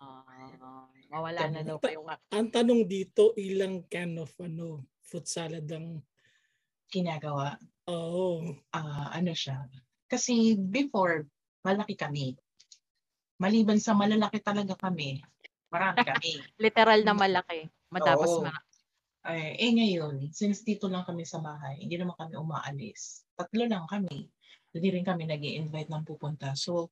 Ah, 0.00 0.88
mawala 1.10 1.50
na 1.50 1.60
daw 1.66 1.76
kayong 1.82 2.06
Ang 2.32 2.48
tanong 2.48 2.86
dito, 2.86 3.34
ilang 3.36 3.84
can 3.90 4.16
of 4.22 4.32
ano 4.40 4.86
fruit 5.02 5.26
salad 5.26 5.66
ang 5.72 6.00
Ginagawa. 6.88 7.52
Oh, 7.88 8.44
ah 8.70 9.10
ano 9.10 9.32
siya. 9.32 9.64
Kasi 10.06 10.56
before, 10.56 11.24
malaki 11.60 11.96
kami. 11.96 12.36
Maliban 13.38 13.78
sa 13.78 13.94
malalaki 13.94 14.42
talaga 14.42 14.74
kami, 14.74 15.22
marami 15.70 16.02
kami. 16.02 16.32
literal 16.64 17.00
na 17.02 17.14
malaki. 17.14 17.70
Matapos 17.88 18.30
Oo. 18.34 18.44
ma- 18.44 18.66
Ay, 19.22 19.58
eh 19.60 19.72
ngayon, 19.74 20.32
since 20.32 20.62
dito 20.62 20.88
lang 20.88 21.04
kami 21.04 21.22
sa 21.22 21.36
bahay, 21.38 21.76
hindi 21.78 21.98
naman 21.98 22.16
kami 22.16 22.38
umaalis. 22.38 23.26
Tatlo 23.36 23.66
lang 23.66 23.84
kami. 23.84 24.24
Hindi 24.72 24.88
rin 24.88 25.04
kami 25.04 25.28
nag 25.28 25.42
invite 25.42 25.90
ng 25.90 26.06
pupunta. 26.06 26.56
So, 26.56 26.88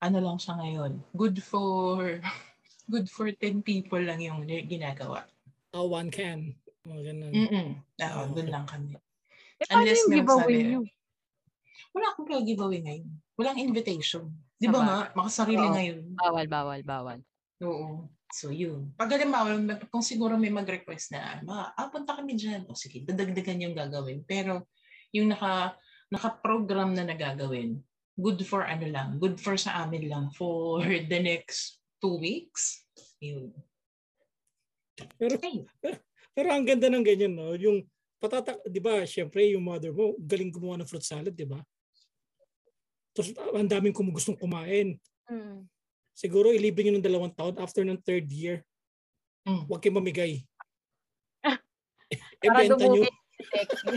ano 0.00 0.18
lang 0.18 0.38
siya 0.40 0.56
ngayon? 0.56 0.92
Good 1.12 1.42
for 1.42 2.16
good 2.92 3.10
for 3.10 3.28
10 3.28 3.60
people 3.60 4.00
lang 4.00 4.22
yung 4.22 4.46
ginagawa. 4.46 5.26
ah, 5.74 5.84
one 5.84 6.08
can. 6.08 6.56
Mga 6.86 7.02
ganun. 7.12 7.32
Mm-mm. 7.34 7.68
Oo, 8.00 8.20
Ah, 8.24 8.30
doon 8.30 8.48
lang 8.48 8.64
kami. 8.64 8.96
Eh, 9.56 9.66
paano 9.68 9.84
Unless 9.84 10.00
yung 10.04 10.12
giveaway 10.20 10.58
nyo? 10.64 10.80
Wala 11.96 12.06
akong 12.12 12.26
kaya 12.28 12.42
giveaway 12.44 12.80
ngayon. 12.84 13.08
Walang 13.40 13.58
invitation. 13.60 14.28
Di 14.56 14.68
ba 14.68 14.80
nga? 14.84 14.98
Makasarili 15.16 15.64
Oo. 15.64 15.72
ngayon. 15.72 16.00
Bawal, 16.16 16.46
bawal, 16.48 16.80
bawal. 16.84 17.18
Oo. 17.64 18.08
So, 18.32 18.52
yun. 18.52 18.92
Pag 18.98 19.16
halimbawa, 19.16 19.56
kung 19.88 20.04
siguro 20.04 20.36
may 20.36 20.52
mag-request 20.52 21.16
na, 21.16 21.40
ma, 21.46 21.72
ah, 21.72 21.88
punta 21.88 22.12
kami 22.16 22.36
dyan. 22.36 22.68
O 22.68 22.76
sige, 22.76 23.00
dadagdagan 23.06 23.64
yung 23.64 23.76
gagawin. 23.76 24.20
Pero, 24.28 24.68
yung 25.14 25.32
naka, 25.32 25.78
naka-program 26.12 26.92
na 26.92 27.08
nagagawin, 27.08 27.80
good 28.16 28.40
for 28.44 28.64
ano 28.64 28.86
lang, 28.88 29.20
good 29.20 29.36
for 29.36 29.60
sa 29.60 29.84
amin 29.84 30.08
lang 30.08 30.26
for 30.32 30.80
the 31.12 31.20
next 31.20 31.80
two 32.00 32.16
weeks. 32.16 32.84
Yun. 33.20 33.52
Pero 35.20 35.36
Ay, 35.44 35.64
pero 36.32 36.48
ang 36.52 36.64
ganda 36.64 36.88
ng 36.88 37.04
ganyan 37.04 37.36
no, 37.36 37.52
yung 37.56 37.84
patata, 38.16 38.56
'di 38.64 38.80
ba? 38.80 39.04
Syempre 39.04 39.44
yung 39.52 39.64
mother 39.64 39.92
mo 39.92 40.16
galing 40.20 40.52
gumawa 40.52 40.80
ng 40.80 40.88
fruit 40.88 41.04
salad, 41.04 41.32
'di 41.32 41.48
ba? 41.48 41.60
Tapos 43.16 43.32
ang 43.56 43.68
daming 43.68 43.96
kum 43.96 44.12
gustong 44.12 44.36
kumain. 44.36 45.00
Mm. 45.28 45.64
Siguro 46.16 46.52
ilibre 46.52 46.84
nyo 46.84 46.96
ng 46.96 47.06
dalawang 47.06 47.32
taon 47.32 47.56
after 47.60 47.84
ng 47.84 48.00
third 48.00 48.28
year. 48.28 48.64
Mm. 49.48 49.68
Huwag 49.68 49.80
kayo 49.80 49.96
mamigay. 49.96 50.44
Para 52.44 52.64
Ibenta 52.64 52.84
nyo. 52.84 53.02
Sexy. 53.40 53.96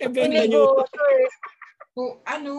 Ibenta 0.04 0.44
nyo. 0.48 0.84
kung 1.90 2.22
ano, 2.22 2.54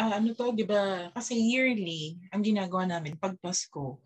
ah, 0.00 0.16
ano 0.16 0.32
to, 0.32 0.56
di 0.56 0.64
ba? 0.64 1.12
Kasi 1.12 1.36
yearly, 1.36 2.16
ang 2.32 2.40
ginagawa 2.40 2.88
namin, 2.88 3.20
pag 3.20 3.36
Pasko, 3.36 4.00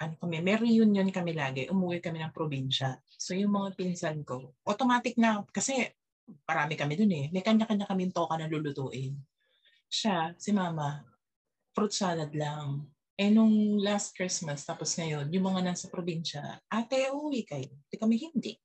ano 0.00 0.14
kami, 0.18 0.40
may 0.40 0.56
reunion 0.56 1.06
kami 1.12 1.36
lagi, 1.36 1.68
umuwi 1.68 2.00
kami 2.00 2.24
ng 2.24 2.32
probinsya. 2.32 2.96
So 3.18 3.32
yung 3.34 3.54
mga 3.54 3.78
pinsan 3.78 4.22
ko, 4.26 4.54
automatic 4.66 5.16
na, 5.16 5.42
kasi 5.50 5.90
marami 6.48 6.74
kami 6.74 6.94
dun 6.96 7.12
eh, 7.12 7.26
may 7.30 7.44
kanya-kanya 7.44 7.86
kami 7.88 8.10
toka 8.10 8.34
na 8.36 8.48
lulutuin. 8.48 9.16
Siya, 9.88 10.32
si 10.40 10.50
mama, 10.50 11.04
fruit 11.76 11.92
salad 11.92 12.32
lang. 12.34 12.88
Eh 13.14 13.30
nung 13.30 13.78
last 13.78 14.16
Christmas, 14.16 14.66
tapos 14.66 14.90
ngayon, 14.98 15.30
yung 15.30 15.46
mga 15.46 15.60
nasa 15.62 15.86
probinsya, 15.86 16.58
ate, 16.66 17.14
uwi 17.14 17.46
kayo. 17.46 17.70
Di 17.86 17.94
kami 17.94 18.18
hindi. 18.18 18.58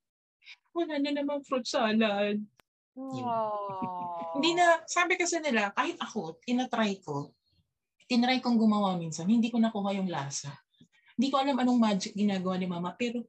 Wala 0.74 0.98
na 0.98 1.12
naman 1.14 1.46
fruit 1.46 1.66
salad. 1.66 2.42
Oh. 2.98 3.14
Hindi 4.36 4.60
na, 4.60 4.84
sabi 4.86 5.16
kasi 5.16 5.42
nila, 5.42 5.72
kahit 5.74 5.98
ako, 5.98 6.38
tinatry 6.46 7.02
ko, 7.02 7.34
tinry 8.10 8.42
kong 8.42 8.58
gumawa 8.58 8.98
minsan, 8.98 9.30
hindi 9.30 9.54
ko 9.54 9.62
nakuha 9.62 9.94
yung 10.02 10.10
lasa. 10.10 10.50
Hindi 11.14 11.30
ko 11.30 11.38
alam 11.38 11.58
anong 11.62 11.80
magic 11.80 12.12
ginagawa 12.18 12.58
ni 12.58 12.66
mama, 12.66 12.94
pero 12.98 13.22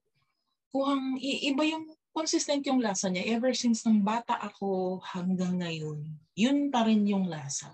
kuhang, 0.71 1.19
i- 1.19 1.51
iba 1.51 1.63
yung 1.63 1.85
consistent 2.11 2.63
yung 2.67 2.81
lasa 2.81 3.07
niya. 3.07 3.39
Ever 3.39 3.55
since 3.55 3.83
nung 3.83 4.03
bata 4.03 4.35
ako 4.35 4.99
hanggang 5.05 5.59
ngayon, 5.59 6.03
yun 6.35 6.71
pa 6.71 6.83
rin 6.83 7.07
yung 7.07 7.27
lasa. 7.27 7.71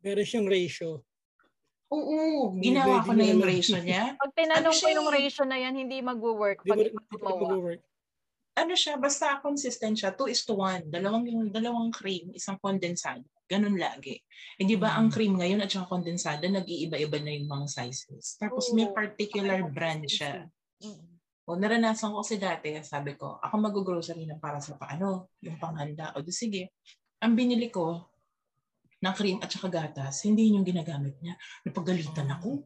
Meron 0.00 0.26
siyang 0.26 0.48
ratio. 0.48 1.04
Oo, 1.88 2.52
Hindi 2.56 2.72
ginawa 2.72 3.04
ko 3.04 3.12
na 3.12 3.24
yung 3.24 3.44
yun. 3.44 3.48
ratio 3.48 3.78
niya. 3.78 4.16
Pag 4.22 4.32
tinanong 4.32 4.72
Ano 4.72 4.80
ko 4.80 4.88
yung 4.88 5.08
ratio 5.12 5.44
na 5.44 5.56
yan, 5.56 5.74
hindi 5.76 6.00
mag-work 6.00 6.64
Di 6.64 6.70
pag 6.72 6.78
mo 6.78 6.82
ikaw 6.82 7.00
di 7.04 7.16
gumawa. 7.20 7.40
mag-work. 7.52 7.82
Ano 8.52 8.72
siya, 8.76 8.96
basta 8.96 9.40
consistent 9.40 9.96
siya, 9.96 10.12
2 10.12 10.28
is 10.28 10.44
to 10.44 10.52
1. 10.56 10.88
Dalawang, 10.88 11.24
yung 11.24 11.48
dalawang 11.48 11.88
cream, 11.88 12.32
isang 12.32 12.60
kondensado. 12.60 13.24
Ganun 13.44 13.76
lagi. 13.76 14.20
Eh, 14.56 14.64
di 14.64 14.76
ba 14.76 14.96
ang 14.96 15.08
Mm. 15.08 15.12
cream 15.12 15.32
ngayon 15.36 15.60
at 15.60 15.68
saka 15.68 15.88
kondensada, 15.88 16.44
nag-iiba-iba 16.44 17.16
na 17.20 17.32
yung 17.32 17.48
mga 17.48 17.66
sizes. 17.68 18.36
Tapos 18.36 18.72
may 18.72 18.88
Oo. 18.88 18.92
particular 18.92 19.60
Saka 19.60 19.72
brand 19.72 20.04
siya. 20.04 20.32
O 21.46 21.58
naranasan 21.58 22.14
ko 22.14 22.22
kasi 22.22 22.38
dati, 22.38 22.78
sabi 22.86 23.18
ko, 23.18 23.42
ako 23.42 23.54
mag-grocery 23.58 24.30
na 24.30 24.38
para 24.38 24.62
sa 24.62 24.78
paano, 24.78 25.34
yung 25.42 25.58
panghanda. 25.58 26.14
O 26.14 26.22
di 26.22 26.30
sige, 26.30 26.78
ang 27.18 27.34
binili 27.34 27.66
ko, 27.66 28.12
ng 29.02 29.14
cream 29.18 29.38
at 29.42 29.50
saka 29.50 29.66
gatas, 29.66 30.22
hindi 30.22 30.46
yun 30.46 30.62
yung 30.62 30.68
ginagamit 30.70 31.18
niya. 31.18 31.34
Napagalitan 31.66 32.30
ako. 32.38 32.62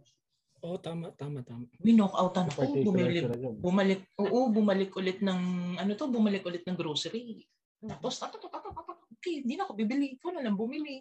Oo, 0.68 0.76
tama, 0.76 1.09
tama, 1.16 1.40
tama. 1.40 1.64
Winock 1.80 2.12
outan 2.12 2.52
ako. 2.52 2.76
Dyan. 2.85 3.56
bumalik, 3.56 4.04
oo, 4.21 4.52
bumalik 4.52 4.92
ulit 5.00 5.25
ng, 5.25 5.40
ano 5.80 5.90
to, 5.97 6.12
bumalik 6.12 6.45
ulit 6.45 6.61
ng 6.68 6.76
grocery. 6.76 7.40
Tapos, 7.80 8.21
tato, 8.21 8.37
tato, 8.37 8.61
tato, 8.61 8.85
tato, 8.85 9.09
okay, 9.16 9.40
hindi 9.40 9.56
na 9.56 9.64
ako 9.64 9.73
bibili. 9.80 10.21
Ikaw 10.21 10.30
na 10.37 10.45
lang 10.45 10.61
bumili. 10.61 11.00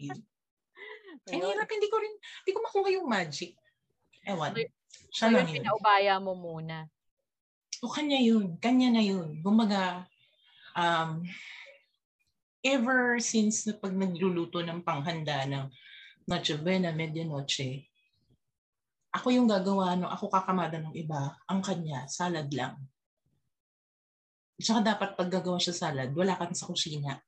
Ang 1.30 1.44
hirap, 1.44 1.68
hindi 1.68 1.88
ko 1.92 1.96
rin, 2.00 2.14
hindi 2.16 2.52
ko 2.56 2.60
makuha 2.64 2.88
yung 2.96 3.06
magic. 3.06 3.52
Ewan. 4.24 4.56
Siya 5.10 5.26
So, 5.28 5.34
yun, 5.34 5.46
pinaubaya 5.50 6.14
mo 6.22 6.34
muna. 6.38 6.86
O 7.82 7.90
kanya 7.90 8.20
yun. 8.20 8.60
Kanya 8.60 8.94
na 8.94 9.02
yun. 9.02 9.40
Bumaga, 9.40 10.06
um, 10.76 11.24
ever 12.60 13.16
since 13.18 13.64
na 13.64 13.74
pag 13.76 13.96
nagluluto 13.96 14.60
ng 14.60 14.84
panghanda 14.84 15.48
ng 15.48 15.66
Noche 16.28 16.60
Buena, 16.60 16.92
Medianoche, 16.92 17.90
ako 19.10 19.34
yung 19.34 19.50
gagawa, 19.50 19.98
no, 19.98 20.06
ako 20.06 20.30
kakamada 20.30 20.78
ng 20.78 20.94
iba, 20.94 21.34
ang 21.50 21.58
kanya, 21.58 22.06
salad 22.06 22.46
lang. 22.54 22.78
Tsaka 24.60 24.84
dapat 24.84 25.18
pag 25.18 25.32
gagawa 25.32 25.58
siya 25.58 25.74
salad, 25.74 26.14
wala 26.14 26.38
ka 26.38 26.46
na 26.46 26.54
sa 26.54 26.70
kusina. 26.70 27.18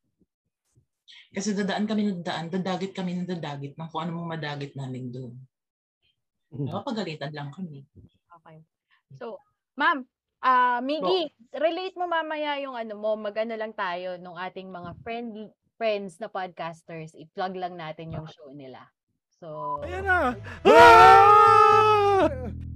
Kasi 1.32 1.56
dadaan 1.56 1.88
kami 1.88 2.06
ng 2.06 2.20
dadaan, 2.22 2.52
dadagit 2.52 2.92
kami 2.94 3.16
ng 3.18 3.26
dadagit 3.26 3.74
ng 3.74 3.88
kung 3.88 4.04
ano 4.06 4.20
mong 4.20 4.36
madagit 4.38 4.76
namin 4.78 5.10
doon. 5.10 5.34
Napapagalitan 6.52 7.32
lang 7.32 7.48
kami. 7.48 7.84
Okay. 8.40 8.60
So, 9.16 9.40
ma'am, 9.76 10.04
ah 10.44 10.80
Miggy, 10.84 11.32
relate 11.56 11.96
mo 11.96 12.04
mamaya 12.08 12.60
yung 12.60 12.76
ano 12.76 12.96
mo, 12.96 13.16
mag-ano 13.16 13.56
lang 13.56 13.72
tayo 13.72 14.20
nung 14.20 14.36
ating 14.36 14.68
mga 14.68 14.90
friend 15.00 15.52
friends 15.80 16.20
na 16.22 16.30
podcasters, 16.30 17.16
i-plug 17.18 17.58
lang 17.58 17.74
natin 17.74 18.14
yung 18.14 18.28
show 18.30 18.54
nila. 18.54 18.86
So, 19.42 19.82
Ayan 19.82 20.06
na! 20.06 20.38
Ah! 20.62 22.30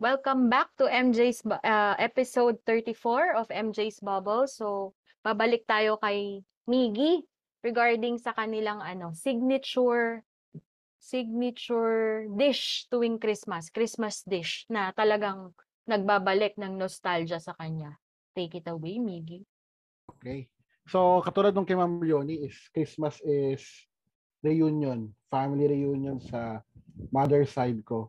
Welcome 0.00 0.48
back 0.48 0.72
to 0.80 0.88
MJ's 0.88 1.44
uh, 1.44 1.92
episode 2.00 2.56
34 2.64 3.36
of 3.36 3.52
MJ's 3.52 4.00
Bubble. 4.00 4.48
So, 4.48 4.96
babalik 5.20 5.68
tayo 5.68 6.00
kay 6.00 6.40
Miggy 6.64 7.20
regarding 7.60 8.16
sa 8.16 8.32
kanilang 8.32 8.80
ano, 8.80 9.12
signature 9.12 10.24
signature 10.96 12.24
dish 12.32 12.88
tuwing 12.88 13.20
Christmas, 13.20 13.68
Christmas 13.68 14.24
dish 14.24 14.64
na 14.72 14.88
talagang 14.96 15.52
nagbabalik 15.84 16.56
ng 16.56 16.80
nostalgia 16.80 17.36
sa 17.36 17.52
kanya. 17.60 18.00
Take 18.32 18.64
it 18.64 18.72
away, 18.72 18.96
Miggy. 18.96 19.44
Okay. 20.16 20.48
So, 20.88 21.20
katulad 21.20 21.52
nung 21.52 21.68
kay 21.68 21.76
Ma'am 21.76 22.00
Leonie 22.00 22.48
is 22.48 22.56
Christmas 22.72 23.20
is 23.20 23.68
reunion, 24.40 25.12
family 25.28 25.68
reunion 25.68 26.24
sa 26.24 26.64
mother 27.12 27.44
side 27.44 27.84
ko. 27.84 28.08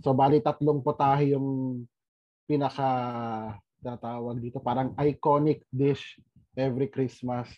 So, 0.00 0.16
bali 0.16 0.40
tatlong 0.40 0.80
putahe 0.80 1.36
yung 1.36 1.82
pinaka 2.48 2.88
tatawag 3.82 4.38
dito, 4.40 4.62
parang 4.62 4.94
iconic 4.96 5.66
dish 5.68 6.16
every 6.56 6.88
Christmas. 6.88 7.50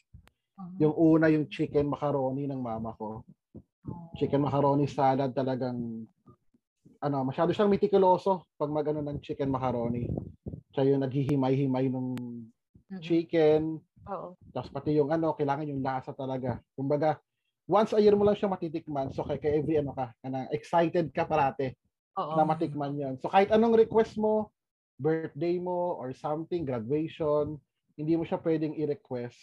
Yung 0.80 0.94
una, 0.96 1.30
yung 1.30 1.46
chicken 1.46 1.86
macaroni 1.86 2.48
ng 2.48 2.58
mama 2.58 2.96
ko. 2.98 3.22
Chicken 4.18 4.42
macaroni 4.42 4.88
salad 4.90 5.30
talagang 5.30 6.08
ano, 7.04 7.18
masyado 7.20 7.52
siyang 7.52 7.68
meticuloso 7.68 8.48
pag 8.56 8.72
magano 8.72 9.04
ng 9.04 9.20
chicken 9.20 9.52
macaroni. 9.52 10.08
Siya 10.72 10.88
yung 10.88 11.04
naghihimay-himay 11.04 11.86
nung 11.92 12.16
Mhm. 12.84 13.00
chicken, 13.00 13.62
Oo. 14.08 14.36
tapos 14.54 14.70
pati 14.72 14.96
yung 14.96 15.12
ano, 15.12 15.36
kailangan 15.36 15.68
yung 15.68 15.84
lasa 15.84 16.16
talaga. 16.16 16.60
Kumbaga, 16.72 17.20
once 17.68 17.92
a 17.92 18.00
year 18.00 18.16
mo 18.16 18.24
lang 18.24 18.36
siya 18.38 18.48
matitikman, 18.48 19.12
so 19.12 19.24
kay, 19.24 19.36
kay 19.40 19.60
every 19.60 19.76
ano 19.80 19.92
ka, 19.92 20.12
kana 20.24 20.48
excited 20.52 21.12
ka 21.12 21.28
parate 21.28 21.76
Oo. 22.14 22.34
na 22.38 22.44
matikman 22.46 22.94
yon. 22.94 23.14
So 23.18 23.26
kahit 23.26 23.50
anong 23.50 23.74
request 23.78 24.14
mo, 24.14 24.50
birthday 24.98 25.58
mo 25.58 25.98
or 25.98 26.14
something, 26.14 26.62
graduation, 26.62 27.58
hindi 27.98 28.14
mo 28.14 28.22
siya 28.22 28.38
pwedeng 28.42 28.78
i-request. 28.78 29.36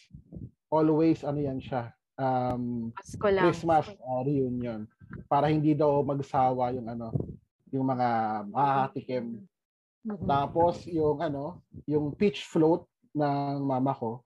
Always 0.71 1.27
ano 1.27 1.39
yan 1.43 1.59
siya, 1.59 1.91
um, 2.15 2.95
Pasko 2.95 3.27
lang. 3.27 3.43
Christmas 3.47 3.91
uh, 3.91 4.21
reunion 4.23 4.87
para 5.27 5.51
hindi 5.51 5.75
daw 5.75 5.99
magsawa 6.03 6.71
yung 6.71 6.87
ano, 6.87 7.11
yung 7.75 7.83
mga 7.87 8.09
makakatikim. 8.51 9.43
Mhm. 10.07 10.25
Tapos 10.25 10.87
yung 10.87 11.19
ano, 11.19 11.59
yung 11.85 12.15
peach 12.15 12.47
float 12.47 12.87
ng 13.11 13.59
mama 13.61 13.91
ko. 13.93 14.23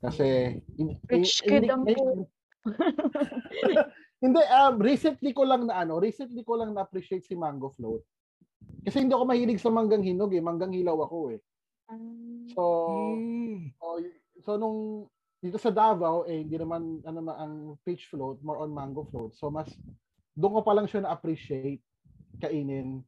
Kasi 0.00 0.58
in- 0.80 0.96
in- 1.08 1.70
ang 1.70 1.84
may- 1.84 1.96
po. 1.96 2.28
Hindi, 4.24 4.40
um, 4.40 4.80
recently 4.80 5.36
ko 5.36 5.44
lang 5.44 5.68
na 5.68 5.84
ano, 5.84 6.00
recently 6.00 6.40
ko 6.40 6.56
lang 6.56 6.72
na-appreciate 6.72 7.28
si 7.28 7.36
mango 7.36 7.68
float. 7.68 8.00
Kasi 8.80 9.04
hindi 9.04 9.12
ako 9.12 9.24
mahilig 9.28 9.60
sa 9.60 9.68
manggang 9.68 10.00
hinog 10.00 10.32
eh, 10.32 10.40
manggang 10.40 10.72
hilaw 10.72 10.96
ako 11.04 11.36
eh. 11.36 11.40
So, 12.56 12.62
Mm. 13.20 13.76
oh, 13.84 14.00
y- 14.00 14.16
so 14.40 14.56
nung 14.56 15.08
dito 15.44 15.60
sa 15.60 15.68
Davao 15.68 16.24
eh 16.24 16.40
hindi 16.40 16.56
naman 16.56 17.04
ano 17.04 17.20
ma- 17.20 17.36
ang 17.36 17.76
peach 17.84 18.08
float, 18.08 18.40
more 18.40 18.64
on 18.64 18.72
mango 18.72 19.04
float. 19.12 19.36
So 19.36 19.52
mas 19.52 19.68
doon 20.32 20.56
ko 20.56 20.60
pa 20.64 20.72
lang 20.72 20.88
siya 20.88 21.04
na-appreciate 21.04 21.84
kainin. 22.40 23.04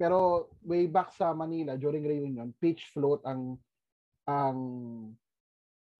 Pero 0.00 0.48
way 0.64 0.88
back 0.88 1.12
sa 1.12 1.36
Manila 1.36 1.76
during 1.76 2.08
reunion, 2.08 2.56
peach 2.56 2.88
float 2.88 3.20
ang 3.28 3.60
ang 4.24 4.56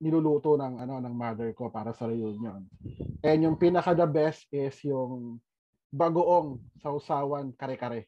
niluluto 0.05 0.61
ng 0.61 0.85
ano 0.85 1.01
ng 1.01 1.15
mother 1.17 1.57
ko 1.57 1.73
para 1.73 1.97
sa 1.97 2.05
reunion. 2.05 2.61
And 3.25 3.39
yung 3.41 3.57
pinaka 3.57 3.97
the 3.97 4.05
best 4.05 4.45
is 4.53 4.77
yung 4.85 5.41
bagoong 5.89 6.61
sausawan 6.85 7.57
kare-kare. 7.57 8.05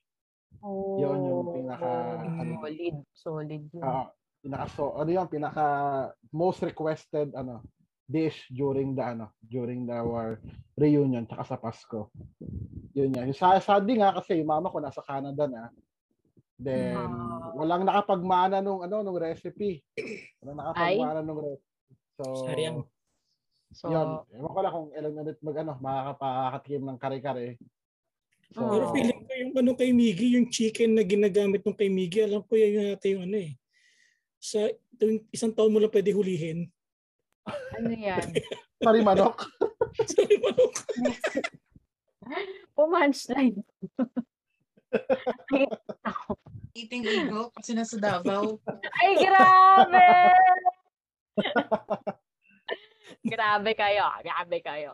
Yun 1.01 1.19
yung 1.25 1.47
pinaka- 1.57 2.21
ano, 2.21 2.29
ano. 2.37 2.53
solid, 2.61 2.97
solid 3.17 3.63
yun. 3.73 3.81
Ah, 3.81 4.13
pinaka 4.45 4.69
so 4.77 4.93
ano 4.93 5.09
yung 5.09 5.31
pinaka 5.33 5.65
most 6.29 6.61
requested 6.61 7.33
ano 7.33 7.65
dish 8.07 8.47
during 8.55 8.95
the 8.95 9.03
ano 9.03 9.35
during 9.43 9.83
the 9.83 9.97
our 9.97 10.39
reunion 10.77 11.25
tsaka 11.25 11.43
sa 11.43 11.57
Pasko. 11.57 12.13
Yun 12.93 13.17
yan. 13.17 13.33
Yung 13.33 13.39
sa 13.41 13.57
sadly 13.59 13.97
nga 13.99 14.13
kasi 14.15 14.37
yung 14.39 14.53
mama 14.53 14.69
ko 14.69 14.79
nasa 14.79 15.01
Canada 15.01 15.49
na. 15.49 15.73
Then 16.57 16.97
Ah. 16.97 17.53
walang 17.57 17.85
nakapagmana 17.85 18.61
nung 18.61 18.85
ano 18.85 19.01
nung 19.01 19.19
recipe. 19.19 19.81
Walang 20.45 20.57
nakapagmana 20.61 21.21
nung 21.25 21.41
recipe. 21.41 21.66
So 22.17 22.49
Sayang. 22.49 22.89
So, 23.77 23.93
yun, 23.93 24.25
ewan 24.33 24.53
ko 24.57 24.61
lang 24.63 24.73
kung 24.73 24.91
ilan 24.95 25.21
ulit 25.21 25.39
mag 25.45 25.57
ano, 25.61 25.75
makakapakatikim 25.83 26.85
ng 26.87 26.99
kare-kare. 27.03 27.49
So. 28.55 28.63
Pero 28.63 28.85
feeling 28.95 29.21
ko 29.27 29.33
yung 29.37 29.53
ano 29.59 29.71
kay 29.75 29.91
Miggy, 29.93 30.39
yung 30.39 30.49
chicken 30.49 30.97
na 30.97 31.05
ginagamit 31.05 31.61
ng 31.61 31.77
kay 31.77 31.91
Miggy, 31.91 32.25
alam 32.25 32.41
ko 32.47 32.57
yan 32.57 32.73
yung 32.73 32.89
natin 32.95 33.11
yung 33.13 33.25
ano 33.27 33.37
eh. 33.37 33.53
Sa 34.41 34.71
tuwing 34.97 35.29
isang 35.29 35.53
taon 35.53 35.75
mo 35.75 35.83
lang 35.83 35.93
pwede 35.93 36.15
hulihin. 36.15 36.71
ano 37.77 37.91
yan? 37.91 38.27
Pari 38.81 39.05
manok. 39.07 39.45
Sorry, 40.09 40.41
manok. 40.41 40.73
Pumunchline. 42.77 43.61
Eating 46.77 47.05
ego 47.05 47.53
kasi 47.53 47.77
nasa 47.77 48.01
Davao. 48.01 48.57
Ay, 49.05 49.21
grabe! 49.21 50.07
grabe 53.33 53.71
kayo. 53.75 54.05
Grabe 54.23 54.59
kayo. 54.63 54.93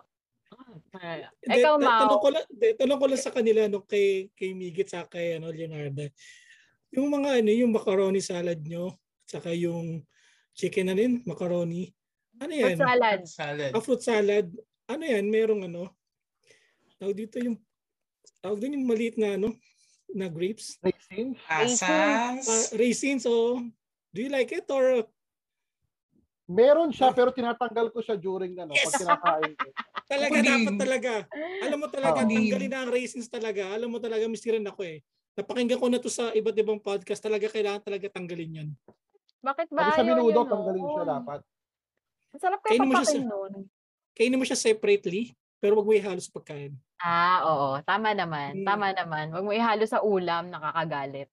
Ay, 0.92 1.24
Hindi, 1.40 1.58
Ikaw, 1.64 1.74
Tanong 1.80 2.12
Mau. 2.12 2.20
ko 2.20 2.28
lang, 2.28 2.44
hindi, 2.52 2.68
tanong 2.76 2.98
ko 3.00 3.06
lang 3.08 3.22
sa 3.24 3.32
kanila 3.32 3.60
no 3.72 3.80
kay 3.88 4.28
kay 4.36 4.52
Migit 4.52 4.88
sa 4.92 5.08
kay 5.08 5.40
ano 5.40 5.48
Leonardo. 5.48 6.04
Yung 6.92 7.08
mga 7.08 7.40
ano, 7.40 7.50
yung 7.50 7.72
macaroni 7.72 8.20
salad 8.20 8.60
nyo, 8.60 8.92
saka 9.24 9.56
yung 9.56 10.04
chicken 10.52 10.92
na 10.92 10.94
rin, 10.96 11.24
macaroni. 11.24 11.88
Ano 12.36 12.52
yan? 12.52 12.76
Fruit 12.76 12.84
salad. 12.84 13.20
Salad. 13.24 13.70
Ah, 13.72 13.80
fruit 13.80 14.02
salad. 14.04 14.46
Ano 14.84 15.02
yan? 15.08 15.24
Merong 15.32 15.64
ano? 15.72 15.88
Tawag 17.00 17.16
dito 17.16 17.40
yung 17.40 17.56
tawag 18.44 18.60
doon 18.60 18.76
yung 18.76 18.86
maliit 18.86 19.16
na 19.16 19.40
ano 19.40 19.56
na 20.12 20.28
grapes. 20.28 20.76
Raisins? 20.84 21.40
Pasas. 21.48 22.44
Uh, 22.44 22.66
raisins. 22.76 23.24
So, 23.24 23.56
do 24.12 24.18
you 24.20 24.28
like 24.28 24.52
it 24.52 24.68
or 24.68 25.08
Meron 26.52 26.92
siya 26.92 27.08
pero 27.16 27.32
tinatanggal 27.32 27.88
ko 27.88 28.04
siya 28.04 28.20
during 28.20 28.52
ano, 28.60 28.76
pag 28.76 28.94
kinakain 29.00 29.52
ko. 29.56 29.68
talaga 30.12 30.36
din. 30.36 30.44
dapat 30.44 30.74
talaga? 30.76 31.12
Alam 31.64 31.78
mo 31.80 31.88
talaga, 31.88 32.20
Oo. 32.20 32.28
tanggalin 32.28 32.68
na 32.68 32.78
ang 32.84 32.90
raisins 32.92 33.28
talaga. 33.32 33.72
Alam 33.72 33.88
mo 33.96 33.98
talaga, 33.98 34.28
mistiran 34.28 34.64
ako 34.68 34.84
eh. 34.84 35.00
Napakinggan 35.32 35.80
ko 35.80 35.88
na 35.88 35.96
to 35.96 36.12
sa 36.12 36.28
iba't 36.36 36.56
ibang 36.60 36.80
podcast. 36.84 37.24
Talaga 37.24 37.48
kailangan 37.48 37.80
talaga 37.80 38.12
tanggalin 38.12 38.60
yan. 38.60 38.68
Bakit 39.40 39.68
ba 39.72 39.90
Pati 39.90 39.96
sa 39.96 40.04
minudo, 40.04 40.44
yun, 40.44 40.46
tanggalin 40.52 40.86
siya 40.92 41.04
dapat. 41.08 41.40
Ang 42.32 42.40
sarap 42.40 42.58
kayo 42.60 42.70
Kainin 42.76 42.88
mo 42.92 42.94
siya 43.00 43.24
nun. 43.24 43.54
Kainin 44.12 44.38
mo 44.38 44.44
siya 44.44 44.58
separately, 44.60 45.32
pero 45.56 45.80
wag 45.80 45.88
mo 45.88 45.96
ihalo 45.96 46.20
sa 46.20 46.30
pagkain. 46.36 46.76
Ah, 47.00 47.42
oo. 47.48 47.68
Tama 47.82 48.12
naman. 48.12 48.62
Hmm. 48.62 48.66
Tama 48.68 48.94
naman. 48.94 49.32
Huwag 49.32 49.46
mo 49.48 49.50
ihalo 49.56 49.82
sa 49.88 50.04
ulam, 50.04 50.52
nakakagalit. 50.52 51.32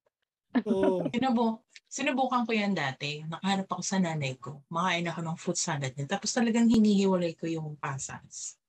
Oo. 0.65 1.05
Sinubu 1.13 1.61
sinubukan 1.89 2.45
ko 2.45 2.53
yan 2.53 2.77
dati. 2.77 3.25
Nakaharap 3.25 3.65
ako 3.65 3.81
sa 3.81 3.97
nanay 3.97 4.37
ko. 4.37 4.61
Makain 4.69 5.09
ako 5.09 5.19
ng 5.25 5.37
fruit 5.41 5.57
salad 5.57 5.91
niya. 5.97 6.05
Tapos 6.05 6.29
talagang 6.29 6.69
hinihiwalay 6.69 7.33
ko 7.33 7.49
yung 7.49 7.73
pasas. 7.81 8.61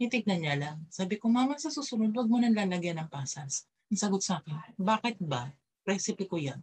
Titignan 0.00 0.40
niya 0.40 0.56
lang. 0.56 0.78
Sabi 0.88 1.20
ko, 1.20 1.28
Mama, 1.28 1.60
sa 1.60 1.68
susunod, 1.68 2.10
wag 2.16 2.26
mo 2.26 2.40
nang 2.40 2.56
lalagyan 2.56 3.04
ng 3.04 3.12
pasas. 3.12 3.68
Ang 3.92 4.00
sagot 4.00 4.24
sa 4.24 4.40
akin, 4.40 4.72
bakit 4.80 5.20
ba? 5.20 5.52
Recipe 5.84 6.24
ko 6.24 6.40
yan. 6.40 6.58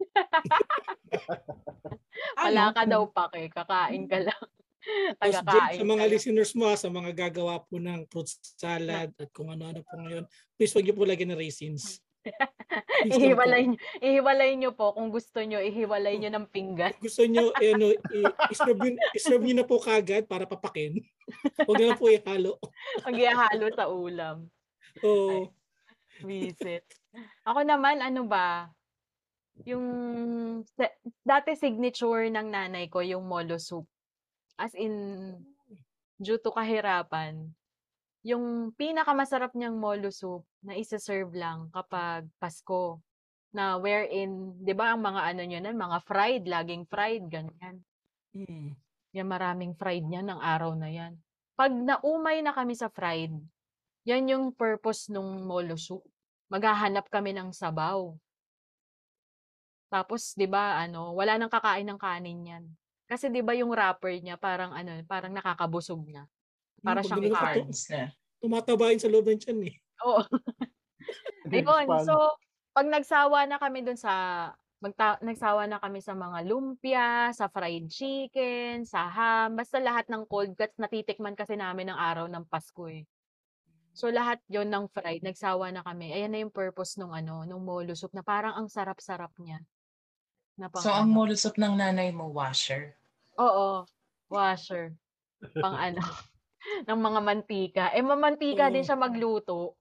Wala 2.46 2.70
ka 2.70 2.86
daw 2.86 3.10
pake. 3.10 3.50
Kakain 3.50 4.06
ka 4.06 4.22
lang. 4.22 4.42
Tapos 5.20 5.76
sa 5.76 5.84
mga 5.84 6.04
listeners 6.08 6.52
mo, 6.56 6.72
sa 6.72 6.88
mga 6.88 7.10
gagawa 7.12 7.60
po 7.60 7.76
ng 7.76 8.08
fruit 8.08 8.30
salad 8.56 9.12
at 9.12 9.28
kung 9.34 9.52
ano-ano 9.52 9.84
po 9.84 9.98
ngayon, 9.98 10.24
please 10.56 10.72
wag 10.72 10.86
niyo 10.86 10.96
po 10.96 11.04
lagyan 11.04 11.34
ng 11.34 11.42
raisins. 11.42 12.00
Ihiwalay 13.16 13.62
nyo, 13.66 13.78
ihiwalay 14.04 14.50
nyo 14.56 14.70
po 14.76 14.92
kung 14.92 15.08
gusto 15.08 15.40
nyo, 15.40 15.58
ihiwalay 15.58 16.20
nyo 16.20 16.30
ng 16.30 16.46
pinggan. 16.52 16.92
Gusto 17.00 17.24
niyo 17.24 17.50
eh, 17.58 17.72
ano, 17.74 17.96
iserve 18.52 18.96
iserve 19.16 19.42
niyo 19.44 19.56
na 19.62 19.66
po 19.66 19.80
kagad 19.80 20.28
para 20.28 20.44
papakin. 20.44 21.00
Huwag 21.64 21.80
na 21.80 21.96
po 21.96 22.12
ihalo. 22.12 22.60
Pag 23.02 23.16
ihalo 23.16 23.66
sa 23.72 23.86
ulam. 23.88 24.46
Oo. 25.00 25.50
Visit. 26.20 26.84
Ako 27.48 27.64
naman, 27.64 28.04
ano 28.04 28.28
ba? 28.28 28.68
Yung 29.64 29.86
dati 31.24 31.56
signature 31.56 32.28
ng 32.28 32.48
nanay 32.48 32.88
ko, 32.88 33.00
yung 33.00 33.24
molo 33.24 33.56
soup. 33.56 33.88
As 34.60 34.76
in, 34.76 35.36
due 36.20 36.40
to 36.40 36.52
kahirapan, 36.52 37.56
yung 38.20 38.76
pinakamasarap 38.76 39.56
niyang 39.56 39.80
molo 39.80 40.12
soup 40.12 40.44
na 40.60 40.76
isa-serve 40.76 41.32
lang 41.32 41.72
kapag 41.72 42.28
Pasko. 42.36 43.00
Na 43.50 43.80
wherein, 43.82 44.54
di 44.62 44.70
ba 44.76 44.94
ang 44.94 45.02
mga 45.02 45.20
ano 45.34 45.42
nyo 45.42 45.58
nan, 45.58 45.76
mga 45.76 45.98
fried, 46.06 46.44
laging 46.46 46.84
fried, 46.86 47.26
ganyan. 47.26 47.82
Mm. 48.30 48.78
Yan 49.10 49.26
maraming 49.26 49.74
fried 49.74 50.06
niya 50.06 50.22
ng 50.22 50.38
araw 50.38 50.78
na 50.78 50.86
yan. 50.86 51.18
Pag 51.58 51.74
naumay 51.74 52.46
na 52.46 52.54
kami 52.54 52.78
sa 52.78 52.86
fried, 52.86 53.34
yan 54.06 54.30
yung 54.30 54.54
purpose 54.54 55.10
nung 55.10 55.42
molo 55.42 55.74
soup. 55.74 56.06
Maghahanap 56.46 57.10
kami 57.10 57.34
ng 57.34 57.50
sabaw. 57.50 58.14
Tapos, 59.90 60.38
'di 60.38 60.46
ba, 60.46 60.78
ano, 60.78 61.10
wala 61.18 61.34
nang 61.34 61.50
kakain 61.50 61.84
ng 61.90 61.98
kanin 61.98 62.40
yan. 62.46 62.64
Kasi 63.10 63.26
'di 63.26 63.42
ba 63.42 63.58
yung 63.58 63.74
wrapper 63.74 64.14
niya 64.22 64.38
parang 64.38 64.70
ano, 64.70 65.02
parang 65.10 65.34
nakakabusog 65.34 66.06
na. 66.14 66.30
Para 66.80 67.00
siyang. 67.04 67.28
Carbs 67.32 67.88
na. 67.92 68.12
Tumatabain 68.40 68.96
sa 68.96 69.08
loob 69.12 69.28
ng 69.28 69.40
tiyan 69.40 69.60
eh. 69.68 69.74
Oo. 70.04 70.24
Ayun, 71.52 71.86
so 72.06 72.14
pag 72.72 72.86
nagsawa 72.88 73.44
na 73.44 73.60
kami 73.60 73.84
dun 73.84 73.98
sa 73.98 74.12
magta- 74.80 75.20
nagsawa 75.20 75.68
na 75.68 75.76
kami 75.76 76.00
sa 76.00 76.16
mga 76.16 76.38
lumpia, 76.48 77.08
sa 77.36 77.52
fried 77.52 77.90
chicken, 77.92 78.88
sa 78.88 79.12
ham, 79.12 79.52
basta 79.58 79.76
lahat 79.76 80.08
ng 80.08 80.24
cold 80.24 80.56
cuts 80.56 80.80
natitikman 80.80 81.36
kasi 81.36 81.52
namin 81.58 81.92
ng 81.92 81.98
araw 82.00 82.24
ng 82.32 82.48
Pasko 82.48 82.88
eh. 82.88 83.04
So 83.92 84.08
lahat 84.08 84.40
'yon 84.48 84.70
ng 84.72 84.88
fried, 84.88 85.20
nagsawa 85.20 85.68
na 85.74 85.84
kami. 85.84 86.14
Ayan 86.16 86.32
na 86.32 86.40
yung 86.40 86.54
purpose 86.54 86.96
nung 86.96 87.12
ano, 87.12 87.44
nung 87.44 87.60
molo 87.66 87.92
soup 87.92 88.14
na 88.16 88.24
parang 88.24 88.56
ang 88.56 88.70
sarap-sarap 88.70 89.34
niya. 89.36 89.60
Na 90.56 90.70
pang 90.72 90.80
So, 90.80 90.94
ang 90.94 91.10
ano. 91.10 91.16
molusop 91.24 91.58
ng 91.58 91.74
nanay 91.76 92.14
mo, 92.14 92.30
washer. 92.30 92.96
Oo, 93.36 93.84
washer. 94.30 94.94
Pang 95.58 95.74
ano, 95.76 96.00
ng 96.88 97.00
mga 97.00 97.20
mantika. 97.20 97.84
Eh, 97.92 98.04
mamantika 98.04 98.68
din 98.68 98.84
Oo. 98.84 98.88
siya 98.88 98.98
magluto. 98.98 99.74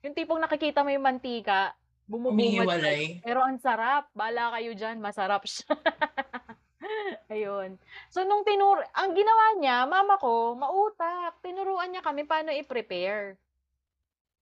Yung 0.00 0.16
tipong 0.16 0.40
nakikita 0.40 0.80
mo 0.80 0.90
yung 0.90 1.04
mantika. 1.04 1.74
Umihiwalay. 2.10 3.22
Pero 3.22 3.44
ang 3.44 3.60
sarap. 3.62 4.10
Bala 4.16 4.50
kayo 4.58 4.74
dyan, 4.74 4.98
masarap 4.98 5.46
siya. 5.46 5.70
Ayun. 7.32 7.78
So, 8.10 8.26
nung 8.26 8.42
tinur... 8.42 8.82
Ang 8.98 9.14
ginawa 9.14 9.44
niya, 9.62 9.86
mama 9.86 10.18
ko, 10.18 10.58
mautak. 10.58 11.38
Tinuruan 11.44 11.94
niya 11.94 12.02
kami 12.02 12.26
paano 12.26 12.50
i-prepare. 12.50 13.38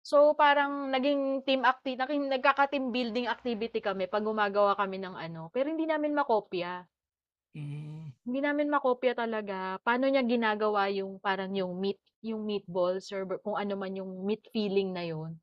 So, 0.01 0.33
parang 0.33 0.89
naging 0.89 1.45
team 1.45 1.61
activity, 1.61 1.99
naging 1.99 2.23
nagkaka-team 2.33 2.89
building 2.89 3.27
activity 3.29 3.77
kami 3.83 4.09
pag 4.09 4.25
gumagawa 4.25 4.73
kami 4.73 4.97
ng 4.97 5.13
ano. 5.13 5.53
Pero 5.53 5.69
hindi 5.69 5.85
namin 5.85 6.17
makopya 6.17 6.87
Mm. 7.57 7.98
Hindi 8.29 8.45
namin 8.45 8.69
makopya 8.69 9.17
talaga 9.17 9.81
paano 9.81 10.05
niya 10.05 10.21
ginagawa 10.21 10.85
yung 10.93 11.17
parang 11.17 11.49
yung 11.57 11.73
meat 11.81 11.97
yung 12.21 12.45
meatballs 12.45 13.09
or 13.09 13.25
kung 13.41 13.57
ano 13.57 13.73
man 13.73 13.97
yung 13.97 14.23
meat 14.27 14.45
filling 14.53 14.93
na 14.93 15.03
yun. 15.07 15.33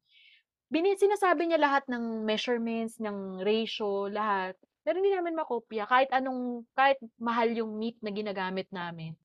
Bini 0.71 0.95
sinasabi 0.95 1.51
niya 1.51 1.59
lahat 1.63 1.87
ng 1.91 2.23
measurements, 2.27 2.99
ng 3.03 3.43
ratio, 3.43 4.07
lahat. 4.07 4.55
Pero 4.87 5.03
hindi 5.03 5.11
namin 5.11 5.35
makopya 5.35 5.87
kahit 5.91 6.11
anong 6.15 6.63
kahit 6.79 7.03
mahal 7.19 7.51
yung 7.51 7.75
meat 7.75 7.99
na 8.03 8.15
ginagamit 8.15 8.71
namin. 8.71 9.19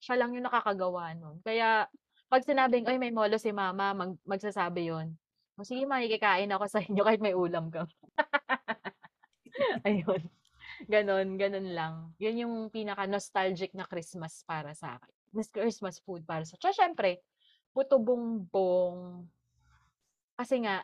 Siya 0.00 0.16
lang 0.20 0.32
yung 0.36 0.44
nakakagawa 0.48 1.12
nun. 1.16 1.40
Kaya 1.44 1.88
pag 2.28 2.42
sinabing, 2.44 2.88
ay 2.88 2.98
may 2.98 3.12
molo 3.12 3.36
si 3.38 3.52
mama, 3.54 3.94
mag, 3.94 4.16
magsasabi 4.26 4.90
yon. 4.90 5.14
O 5.54 5.62
sige, 5.62 5.86
makikikain 5.86 6.50
ako 6.50 6.64
sa 6.66 6.82
inyo 6.82 7.02
kahit 7.06 7.22
may 7.22 7.36
ulam 7.36 7.70
ka. 7.70 7.86
Ayun. 9.86 10.22
Ganon, 10.92 11.38
ganon 11.38 11.68
lang. 11.70 11.94
Yun 12.18 12.40
yung 12.46 12.54
pinaka-nostalgic 12.70 13.72
na 13.78 13.86
Christmas 13.86 14.42
para 14.46 14.74
sa 14.74 14.98
akin. 14.98 15.14
Christmas 15.50 15.98
food 16.02 16.22
para 16.26 16.46
sa... 16.46 16.58
Tsaka 16.58 16.74
syempre, 16.74 17.22
puto 17.74 17.98
bongbong. 17.98 19.26
Kasi 20.38 20.62
nga, 20.62 20.82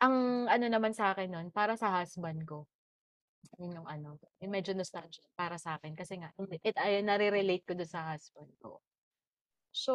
ang 0.00 0.48
ano 0.48 0.66
naman 0.68 0.96
sa 0.96 1.12
akin 1.12 1.28
nun, 1.28 1.48
para 1.52 1.76
sa 1.76 1.92
husband 2.00 2.44
ko. 2.48 2.64
Yun 3.60 3.80
yung 3.80 3.88
ano, 3.88 4.16
yung 4.40 4.52
medyo 4.52 4.72
nostalgic 4.72 5.24
para 5.36 5.60
sa 5.60 5.76
akin. 5.76 5.92
Kasi 5.92 6.20
nga, 6.20 6.32
it, 6.64 6.76
ay, 6.76 7.04
nare-relate 7.04 7.64
ko 7.64 7.72
doon 7.76 7.88
sa 7.88 8.12
husband 8.12 8.48
ko. 8.60 8.80
So, 9.72 9.94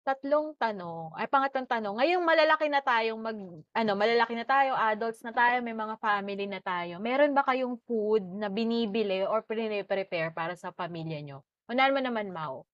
tatlong 0.00 0.56
tanong, 0.56 1.12
ay 1.14 1.28
pangatlong 1.28 1.68
tanong, 1.68 1.94
ngayong 2.00 2.24
malalaki 2.24 2.66
na 2.72 2.80
tayong 2.80 3.20
mag, 3.20 3.38
ano, 3.76 3.92
malalaki 3.92 4.32
na 4.32 4.48
tayo, 4.48 4.72
adults 4.72 5.20
na 5.20 5.30
tayo, 5.30 5.60
may 5.60 5.76
mga 5.76 6.00
family 6.00 6.48
na 6.48 6.60
tayo, 6.64 6.96
meron 6.98 7.36
ba 7.36 7.44
kayong 7.44 7.76
food 7.84 8.24
na 8.24 8.48
binibili 8.48 9.22
or 9.22 9.44
prepare 9.44 10.32
para 10.32 10.56
sa 10.56 10.72
pamilya 10.72 11.20
nyo? 11.20 11.44
Unahan 11.68 11.92
mo 11.92 12.00
naman, 12.00 12.32
Mau. 12.32 12.64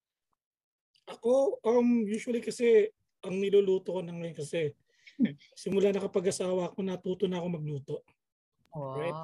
Ako, 1.07 1.59
um, 1.63 2.03
usually 2.07 2.39
kasi, 2.39 2.91
ang 3.23 3.35
niluluto 3.37 3.95
ko 3.95 4.01
na 4.01 4.15
ngayon 4.15 4.35
kasi, 4.35 4.71
simula 5.61 5.91
na 5.91 6.03
kapag 6.03 6.31
asawa 6.31 6.71
ko, 6.71 6.79
natuto 6.79 7.27
na 7.27 7.43
ako 7.43 7.47
magluto. 7.51 7.95
Right. 8.71 9.15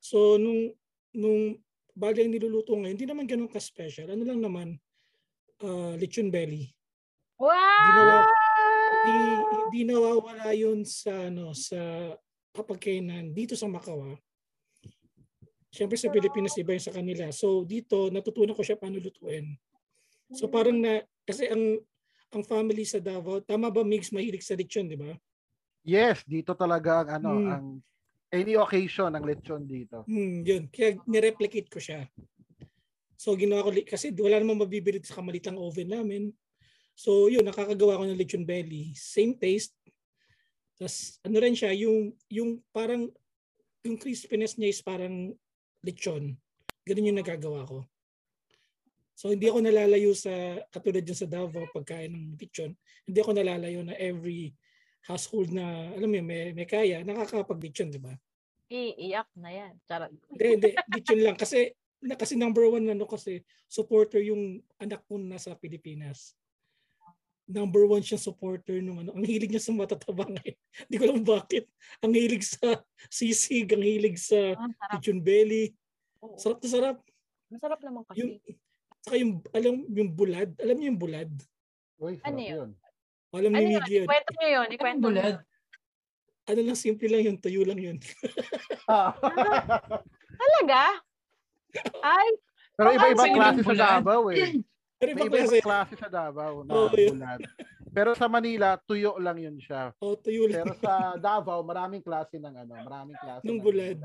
So, 0.00 0.36
nung, 0.36 0.76
nung 1.14 1.56
bagay 1.96 2.26
niluluto 2.28 2.74
ngayon, 2.74 2.94
hindi 2.98 3.08
naman 3.08 3.24
ganun 3.24 3.48
ka-special. 3.48 4.12
Ano 4.12 4.26
lang 4.26 4.42
naman, 4.42 4.68
uh, 5.62 5.94
lechon 5.96 6.28
belly. 6.28 6.74
Wow! 7.38 8.24
Hindi, 9.04 9.18
hindi 9.52 9.80
nawawala 9.90 10.54
yun 10.54 10.86
sa, 10.86 11.28
ano, 11.28 11.50
sa 11.52 11.78
kapagkainan 12.54 13.34
dito 13.34 13.58
sa 13.58 13.66
Macau. 13.66 14.14
ah. 14.14 14.18
Siyempre 15.74 15.98
sa 15.98 16.06
Pilipinas, 16.06 16.54
iba 16.54 16.70
yung 16.70 16.86
sa 16.86 16.94
kanila. 16.94 17.26
So, 17.34 17.66
dito, 17.66 18.06
natutunan 18.06 18.54
ko 18.54 18.62
siya 18.62 18.78
paano 18.78 19.02
lutuin. 19.02 19.58
So, 20.30 20.46
parang 20.46 20.78
na, 20.78 21.02
kasi 21.26 21.50
ang, 21.50 21.82
ang 22.30 22.42
family 22.46 22.86
sa 22.86 23.02
Davao, 23.02 23.42
tama 23.42 23.74
ba 23.74 23.82
mix 23.82 24.14
mahilig 24.14 24.46
sa 24.46 24.54
lechon, 24.54 24.86
di 24.86 24.94
ba? 24.94 25.10
Yes, 25.82 26.22
dito 26.24 26.54
talaga 26.54 27.02
ang 27.04 27.10
ano, 27.20 27.30
Hmm. 27.34 27.50
ang 27.50 27.66
any 28.30 28.54
occasion 28.54 29.10
ang 29.12 29.26
lechon 29.26 29.66
dito. 29.66 30.06
Hmm, 30.06 30.46
yun. 30.46 30.70
Kaya 30.70 30.96
nireplicate 31.04 31.68
ko 31.68 31.78
siya. 31.82 32.06
So 33.14 33.34
ginawa 33.38 33.66
ko, 33.66 33.70
kasi 33.86 34.10
wala 34.16 34.38
namang 34.42 34.64
mabibili 34.66 34.98
sa 35.02 35.18
kamalitang 35.18 35.58
oven 35.58 35.90
namin. 35.90 36.22
So 36.94 37.26
yun, 37.26 37.42
nakakagawa 37.42 37.98
ko 37.98 38.04
ng 38.06 38.18
lechon 38.18 38.46
belly. 38.46 38.94
Same 38.94 39.34
taste. 39.34 39.74
Tapos 40.78 41.18
ano 41.26 41.36
rin 41.38 41.54
siya, 41.54 41.74
yung, 41.74 42.14
yung 42.30 42.62
parang, 42.70 43.10
yung 43.82 43.98
crispiness 43.98 44.56
niya 44.56 44.70
is 44.70 44.82
parang 44.82 45.34
lechon. 45.82 46.38
Ganun 46.86 47.08
yung 47.10 47.20
nagagawa 47.20 47.66
ko. 47.66 47.82
So 49.14 49.30
hindi 49.30 49.46
ako 49.46 49.62
nalalayo 49.62 50.10
sa, 50.14 50.58
katulad 50.74 51.06
dyan 51.06 51.18
sa 51.18 51.30
Davao, 51.30 51.70
pagkain 51.70 52.10
ng 52.10 52.34
lechon. 52.38 52.74
Hindi 53.06 53.18
ako 53.22 53.30
nalalayo 53.34 53.80
na 53.86 53.94
every 53.94 54.54
household 55.04 55.52
na, 55.52 55.92
alam 55.94 56.08
mo 56.08 56.16
yun, 56.18 56.26
may, 56.26 56.50
may 56.56 56.66
kaya, 56.66 57.04
nakakapag-lechon, 57.04 57.92
di 57.92 58.00
ba? 58.00 58.16
Iiyak 58.72 59.28
na 59.36 59.50
yan. 59.52 59.72
Charot. 59.84 60.10
Hindi, 60.32 60.46
hindi. 60.56 60.70
Lechon 60.72 61.20
lang. 61.20 61.36
Kasi, 61.36 61.76
na, 62.00 62.16
kasi 62.16 62.34
number 62.40 62.64
one, 62.66 62.88
ano 62.88 63.04
kasi, 63.04 63.44
supporter 63.68 64.24
yung 64.24 64.64
anak 64.80 65.04
ko 65.04 65.20
nasa 65.20 65.52
Pilipinas. 65.60 66.32
Number 67.44 67.84
one 67.84 68.00
siya 68.00 68.16
supporter 68.16 68.80
nung 68.80 68.98
ano. 68.98 69.12
Ang 69.12 69.28
hilig 69.28 69.52
niya 69.52 69.60
sa 69.60 69.70
matatabang 69.70 70.32
eh. 70.40 70.56
Hindi 70.88 70.96
ko 70.96 71.04
alam 71.04 71.20
bakit. 71.20 71.68
Ang 72.00 72.16
hilig 72.16 72.40
sa 72.42 72.80
sisig, 73.06 73.68
ang 73.68 73.84
hilig 73.84 74.16
sa 74.16 74.56
Ah, 74.56 74.96
lechon 74.96 75.20
belly. 75.20 75.76
Oo. 76.24 76.40
Sarap 76.40 76.58
na 76.58 76.68
sarap. 76.68 76.96
Masarap 77.52 77.80
naman 77.84 78.00
Yung, 78.16 78.40
kasi. 78.40 78.56
saka 79.04 79.16
yung, 79.20 79.32
alam, 79.52 79.74
yung 79.92 80.10
bulad. 80.10 80.50
Alam 80.56 80.76
niyo 80.80 80.86
yung 80.88 81.00
bulad? 81.00 81.30
Uy, 82.00 82.16
Ano 82.24 82.40
yun? 82.40 82.48
yun. 82.48 82.70
Alam 83.30 83.50
Ano 83.52 83.60
ni 83.60 83.66
yun? 83.68 83.72
Miggy 83.76 83.92
yun. 83.94 84.06
Ikwento 84.08 84.30
nyo 84.32 84.48
yun. 84.48 84.68
Ikwento 84.72 84.98
nyo. 84.98 85.08
bulad? 85.12 85.36
Ano 86.44 86.60
lang, 86.60 86.76
simple 86.76 87.08
lang 87.08 87.22
yun. 87.22 87.36
Tuyo 87.36 87.62
lang 87.62 87.78
yun. 87.78 87.96
Ah. 88.84 89.16
Talaga? 90.34 91.00
Ay, 92.04 92.26
Pero 92.76 92.88
iba-ibang 92.92 93.24
sa'yo 93.24 93.36
klase 93.38 93.60
sa. 93.64 93.72
Davao 93.96 94.28
eh. 94.28 94.36
Pero 95.04 95.12
May 95.14 95.26
iba 95.28 95.36
klase. 95.36 95.58
klase 95.60 95.94
sa 96.00 96.08
Davao 96.08 96.64
na 96.64 96.72
Oo, 96.72 96.88
yun. 96.96 97.20
bulad. 97.20 97.40
Pero 97.94 98.10
sa 98.16 98.26
Manila, 98.26 98.74
tuyo 98.80 99.14
lang 99.20 99.36
yun 99.36 99.60
siya. 99.60 99.92
Oh, 100.00 100.16
tuyo 100.16 100.48
lang. 100.48 100.64
Pero 100.66 100.80
sa 100.80 101.14
Davao, 101.14 101.60
maraming 101.62 102.00
klase 102.00 102.40
ng 102.40 102.54
ano, 102.56 102.72
maraming 102.80 103.14
klase 103.14 103.44
Ng 103.44 103.54
ng 103.54 103.60
bulad. 103.60 103.98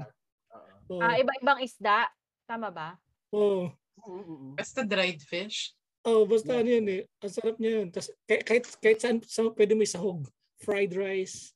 Oo. 0.90 0.98
Oh, 0.98 1.02
ah, 1.02 1.16
iba-ibang 1.16 1.62
isda. 1.62 2.10
Tama 2.44 2.70
ba? 2.70 3.00
oh. 3.32 3.70
Mm, 4.00 4.16
mm, 4.16 4.24
mm. 4.24 4.54
Basta 4.56 4.80
dried 4.82 5.20
fish. 5.20 5.76
Oh, 6.02 6.24
basta 6.24 6.56
Yeah. 6.56 6.62
ano 6.64 6.70
yun 6.72 6.88
eh. 6.88 7.02
Ang 7.20 7.34
sarap 7.36 7.56
niya 7.60 7.72
yun. 7.78 7.88
Tas, 7.92 8.08
kahit, 8.24 8.44
kahit, 8.48 8.64
kahit 8.80 8.98
saan, 8.98 9.20
saan 9.22 9.52
pwede 9.52 9.76
may 9.76 9.84
sahog. 9.84 10.24
Fried 10.58 10.96
rice. 10.96 11.52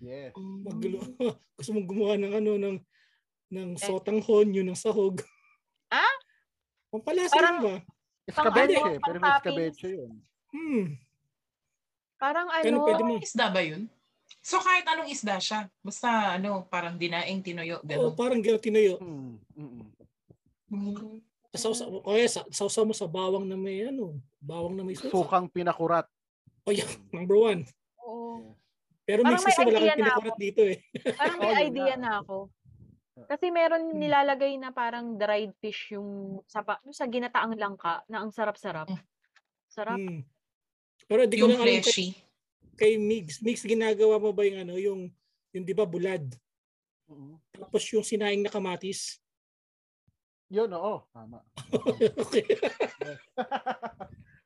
Yes. 0.00 0.32
Magulo. 0.34 1.04
Gusto 1.60 1.70
mong 1.70 1.84
gumawa 1.86 2.16
ng 2.16 2.32
ano, 2.32 2.52
ng, 2.56 2.76
ng 3.52 3.68
Eh. 3.76 3.84
sotanghon, 3.84 4.56
yun 4.56 4.64
ng 4.66 4.80
sahog. 4.80 5.20
Ah? 5.92 6.16
Pampalasa 6.88 7.36
Parang- 7.36 7.60
ba? 7.60 7.74
Escabeche, 8.26 8.78
ano, 8.78 9.02
pero 9.02 9.16
may 9.18 9.32
escabeche 9.34 9.88
yun. 9.90 10.12
Hmm. 10.52 10.86
Parang 12.22 12.46
Ano 12.54 12.62
ano, 12.62 12.86
pwede 12.86 13.02
mo? 13.02 13.14
Isda 13.18 13.50
ba 13.50 13.60
yun? 13.66 13.90
So 14.40 14.62
kahit 14.62 14.86
anong 14.86 15.10
isda 15.10 15.36
siya. 15.42 15.66
Basta 15.82 16.38
ano, 16.38 16.64
parang 16.70 16.94
dinaing 16.94 17.42
tinuyo. 17.42 17.82
Oh, 17.82 17.86
Ganun. 17.86 18.14
parang 18.14 18.40
gano'n 18.40 18.62
tinayo. 18.62 18.96
Mm, 19.02 19.34
mm, 19.58 19.70
mm. 19.70 19.88
Mm. 20.72 21.20
Sausa, 21.52 21.84
o 21.84 22.00
kaya 22.00 22.24
sa, 22.32 22.48
sausaw 22.48 22.88
mo 22.88 22.96
sa 22.96 23.04
bawang 23.04 23.44
na 23.44 23.60
may 23.60 23.84
ano, 23.84 24.16
bawang 24.40 24.72
na 24.72 24.86
may 24.86 24.96
suka. 24.96 25.12
Sukang 25.12 25.52
pinakurat. 25.52 26.08
Oh, 26.64 26.72
yeah, 26.72 26.86
number 27.16 27.36
one. 27.36 27.68
oo. 28.00 28.56
Pero 29.04 29.26
Parang 29.26 29.42
mix 29.42 29.44
may 29.44 29.52
kasi 29.52 29.60
wala 29.66 29.70
idea 29.76 29.82
kang 29.82 29.90
na 29.90 29.98
pinakurat 29.98 30.36
dito 30.38 30.60
eh. 30.64 30.78
parang 31.18 31.38
may 31.42 31.50
Oh, 31.52 31.58
idea 31.60 31.94
na 31.98 32.10
ako. 32.22 32.36
Kasi 33.12 33.48
meron 33.48 33.88
Hmm. 33.88 33.94
nilalagay 33.94 34.56
na 34.56 34.70
parang 34.70 35.14
dried 35.14 35.52
fish 35.54 35.92
yung 35.92 36.40
sa, 36.46 36.60
pa- 36.60 36.78
yung 36.82 36.92
sa 36.92 37.04
ginataang 37.04 37.54
langka 37.54 38.02
na 38.06 38.18
ang 38.18 38.28
sarap-sarap. 38.28 38.86
Mm. 38.86 38.98
Sarap. 39.66 39.96
Hmm. 39.96 40.20
Pero 41.04 41.24
di 41.24 41.36
ko 41.36 41.44
Yung 41.44 41.50
lang 41.50 41.60
alam 41.60 41.68
kay, 41.68 41.80
fleshy. 41.82 42.06
kay 42.74 42.96
Mix. 42.96 43.38
Mix, 43.38 43.62
ginagawa 43.62 44.16
mo 44.16 44.30
ba 44.30 44.42
yung 44.42 44.58
ano, 44.60 44.74
yung, 44.74 45.06
yung 45.50 45.62
di 45.62 45.70
ba 45.70 45.84
bulad? 45.84 46.22
Mm. 47.04 47.36
Tapos 47.54 47.82
yung 47.90 48.02
sinaing 48.02 48.40
na 48.40 48.48
kamatis. 48.48 49.18
Yun, 50.48 50.70
oo. 50.70 51.02
Tama. 51.10 51.42
okay. 52.22 52.44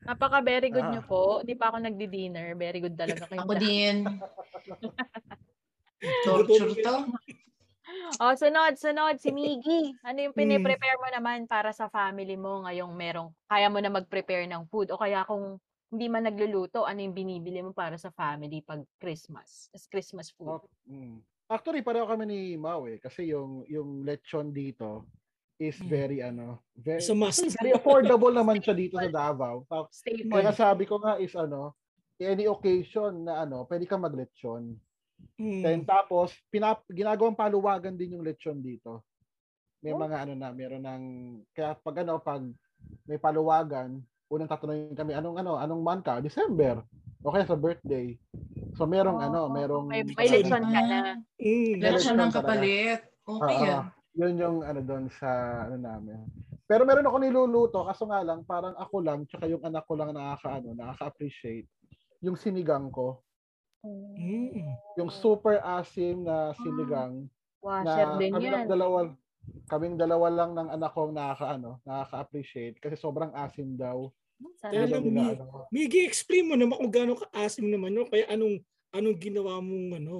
Napaka 0.03 0.39
very 0.39 0.71
good 0.71 0.85
Ah. 0.85 0.93
nyo 0.93 1.03
po. 1.03 1.43
Di 1.43 1.55
pa 1.55 1.69
ako 1.69 1.81
nagdi-dinner. 1.81 2.55
Very 2.55 2.81
good 2.81 2.95
talaga 2.95 3.27
kayo. 3.29 3.41
Ako 3.43 3.53
din. 3.57 4.05
Torture 6.25 6.73
to. 6.77 6.95
Oh, 8.19 8.35
sunod, 8.35 8.75
sunod. 8.75 9.17
Si 9.19 9.31
Miggy. 9.31 9.95
Ano 10.03 10.19
yung 10.19 10.35
Hmm. 10.35 10.43
piniprepare 10.43 10.99
mo 10.99 11.09
naman 11.09 11.47
para 11.47 11.71
sa 11.71 11.87
family 11.87 12.35
mo 12.35 12.67
ngayong 12.67 12.91
merong, 12.91 13.31
kaya 13.47 13.71
mo 13.71 13.79
na 13.79 13.93
mag-prepare 13.93 14.47
ng 14.47 14.67
food? 14.67 14.91
O 14.91 14.99
kaya 14.99 15.23
kung 15.23 15.59
hindi 15.87 16.07
man 16.11 16.27
nagluluto, 16.27 16.83
ano 16.83 16.99
yung 16.99 17.15
binibili 17.15 17.63
mo 17.63 17.71
para 17.71 17.95
sa 17.95 18.11
family 18.11 18.59
pag 18.61 18.83
Christmas? 18.99 19.71
As 19.71 19.87
Christmas 19.87 20.35
food. 20.35 20.59
Oh, 20.59 20.63
mm. 20.85 21.23
Actually, 21.47 21.79
pareho 21.81 22.03
kami 22.05 22.27
ni 22.27 22.39
Mau 22.59 22.91
eh. 22.91 22.99
Kasi 22.99 23.31
yung, 23.31 23.63
yung 23.71 24.03
lechon 24.03 24.51
dito 24.51 25.07
is 25.57 25.79
Mm. 25.79 25.89
very 25.89 26.19
ano, 26.21 26.59
very, 26.75 26.99
It's 26.99 27.09
a 27.09 27.15
must. 27.15 27.39
actually, 27.47 27.55
very 27.55 27.73
affordable 27.73 28.35
naman 28.35 28.59
siya 28.59 28.75
dito 28.75 28.99
sa 28.99 29.07
Davao. 29.07 29.63
Ta- 29.65 29.87
Staple. 29.89 30.27
Kaya 30.27 30.51
sabi 30.51 30.85
ko 30.85 30.99
nga 30.99 31.17
is 31.17 31.33
ano, 31.33 31.79
any 32.19 32.51
occasion 32.51 33.23
na 33.23 33.47
ano, 33.47 33.63
pwede 33.65 33.87
kang 33.87 34.03
maglechon. 34.03 34.75
Hmm. 35.37 35.61
Then 35.61 35.85
tapos, 35.85 36.33
pinap, 36.49 36.85
ginagawang 36.89 37.37
paluwagan 37.37 37.97
din 37.97 38.17
yung 38.17 38.25
lechon 38.25 38.61
dito. 38.61 39.05
May 39.81 39.93
Oh. 39.93 40.01
mga 40.01 40.17
ano 40.25 40.33
na, 40.33 40.49
meron 40.53 40.85
ng, 40.85 41.05
kaya 41.53 41.77
pag 41.77 41.97
ano, 42.01 42.17
pag 42.21 42.41
may 43.05 43.21
paluwagan, 43.21 44.01
unang 44.27 44.49
tatanungin 44.49 44.97
kami, 44.97 45.13
anong 45.13 45.37
ano, 45.37 45.57
anong 45.57 45.83
month 45.85 46.05
ka? 46.05 46.21
December. 46.21 46.81
O 47.21 47.33
kaya 47.33 47.45
sa 47.45 47.59
birthday. 47.59 48.17
So 48.77 48.85
merong 48.87 49.19
ano, 49.21 49.49
Oh, 49.49 49.53
merong 49.53 49.87
May, 49.89 50.05
may 50.05 50.29
Lechon. 50.29 50.63
ka 50.63 50.81
na. 50.85 50.99
Meron 51.37 51.81
Lechon 52.01 52.17
ng 52.17 52.33
kapalit. 52.33 53.01
Okay 53.27 53.57
yan. 53.67 53.83
yun 54.17 54.35
yung 54.41 54.59
ano 54.65 54.81
doon 54.81 55.13
sa 55.13 55.29
ano 55.69 55.77
namin. 55.77 56.25
Pero 56.65 56.87
meron 56.87 57.05
ako 57.05 57.17
niluluto 57.21 57.79
kaso 57.85 58.09
nga 58.09 58.23
lang 58.25 58.47
parang 58.47 58.73
ako 58.79 59.03
lang 59.05 59.27
tsaka 59.29 59.45
yung 59.51 59.61
anak 59.61 59.85
ko 59.85 59.93
lang 59.99 60.15
nakakaano, 60.15 60.73
nakaka-appreciate 60.73 61.69
yung 62.25 62.39
sinigang 62.39 62.89
ko. 62.89 63.26
Hmm. 64.17 64.75
Yung 64.97 65.11
super 65.11 65.61
asim 65.63 66.25
na 66.25 66.53
sinigang 66.57 67.29
Washer 67.63 68.07
na 68.07 68.19
din 68.19 68.33
kami 68.33 68.47
yan. 68.47 68.67
dalawa 68.67 69.11
kaming 69.71 69.95
dalawa 69.95 70.27
lang 70.31 70.51
ng 70.55 70.69
anak 70.75 70.91
ko 70.91 71.11
nakakaano, 71.11 71.79
nakaka-appreciate 71.83 72.79
kasi 72.79 72.99
sobrang 72.99 73.31
asim 73.35 73.79
daw. 73.79 74.11
Sana 74.59 74.85
Hindi 74.85 75.11
ni- 75.11 75.15
nila 75.17 75.43
ano. 75.43 75.67
Migi, 75.71 76.05
explain 76.05 76.51
mo 76.51 76.55
naman 76.59 76.77
kung 76.77 76.93
gaano 76.93 77.15
ka-asim 77.17 77.67
naman 77.67 77.95
no? 77.95 78.05
Kaya 78.07 78.27
anong 78.29 78.61
anong 78.93 79.19
ginawa 79.19 79.59
mong 79.63 80.03
ano? 80.03 80.17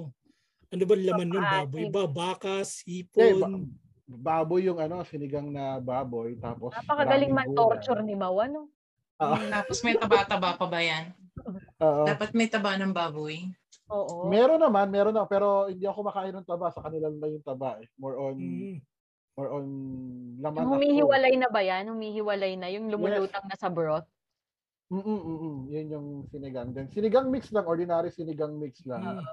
Ano 0.67 0.83
ba 0.83 0.95
laman 0.99 1.29
ng 1.31 1.47
baboy? 1.47 1.83
Ba, 1.87 2.03
baka, 2.03 2.59
sipon? 2.67 3.39
ba- 3.39 3.63
baboy 4.07 4.67
yung 4.67 4.79
ano, 4.79 5.03
sinigang 5.03 5.51
na 5.51 5.79
baboy 5.83 6.35
tapos 6.39 6.71
Napakagaling 6.75 7.31
man 7.31 7.51
torture 7.51 7.99
ni 8.03 8.15
Mawa, 8.15 8.47
no? 8.47 8.71
Oo. 9.19 9.35
Tapos 9.51 9.83
may 9.83 9.95
taba-taba 9.95 10.55
pa 10.55 10.65
ba 10.67 10.79
yan? 10.79 11.11
Oo. 11.79 12.03
Dapat 12.05 12.29
may 12.33 12.47
taba 12.49 12.75
ng 12.77 12.93
baboy. 12.93 13.49
Oo. 13.87 14.27
Meron 14.27 14.59
naman, 14.59 14.91
meron 14.91 15.15
na 15.15 15.23
pero 15.29 15.69
hindi 15.71 15.87
ako 15.87 15.99
makain 16.07 16.35
ng 16.35 16.47
taba 16.47 16.73
sa 16.73 16.83
kanila 16.83 17.07
lang 17.07 17.39
yung 17.39 17.45
taba 17.45 17.79
eh. 17.79 17.87
More 17.95 18.17
on 18.19 18.37
Hmm. 18.37 18.77
more 19.37 19.49
on 19.53 19.67
laman 20.41 20.59
Yung 20.59 20.67
ako. 20.67 20.75
humihiwalay 20.81 21.33
na 21.37 21.49
ba 21.53 21.61
yan? 21.61 21.83
Humihiwalay 21.87 22.53
na. 22.57 22.67
Yung 22.73 22.89
lumulutang 22.89 23.45
na 23.47 23.55
sa 23.55 23.69
broth. 23.69 24.07
Mm 24.89 25.03
mm 25.03 25.55
Yun 25.67 25.87
yung 25.91 26.07
sinigang. 26.31 26.71
Then 26.71 26.87
sinigang 26.87 27.27
mix 27.27 27.51
lang, 27.51 27.67
ordinary 27.67 28.07
sinigang 28.09 28.55
mix 28.55 28.81
lang. 28.87 29.19
Hmm. 29.19 29.25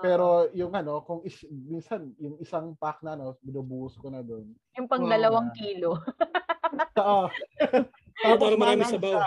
Pero 0.00 0.48
yung 0.56 0.72
ano, 0.72 1.04
kung 1.04 1.20
is, 1.28 1.44
minsan 1.50 2.14
yung 2.16 2.40
isang 2.40 2.72
pack 2.78 3.04
na 3.04 3.18
no, 3.18 3.36
binubuhos 3.44 4.00
ko 4.00 4.08
na 4.08 4.24
doon. 4.24 4.54
Yung 4.78 4.88
pang 4.88 5.04
Wow. 5.04 5.12
dalawang 5.12 5.50
kilo. 5.52 5.98
Oo. 7.04 7.28
para 8.40 8.54
marami 8.56 8.80
maanghang 8.80 8.96
sabaw. 8.96 9.20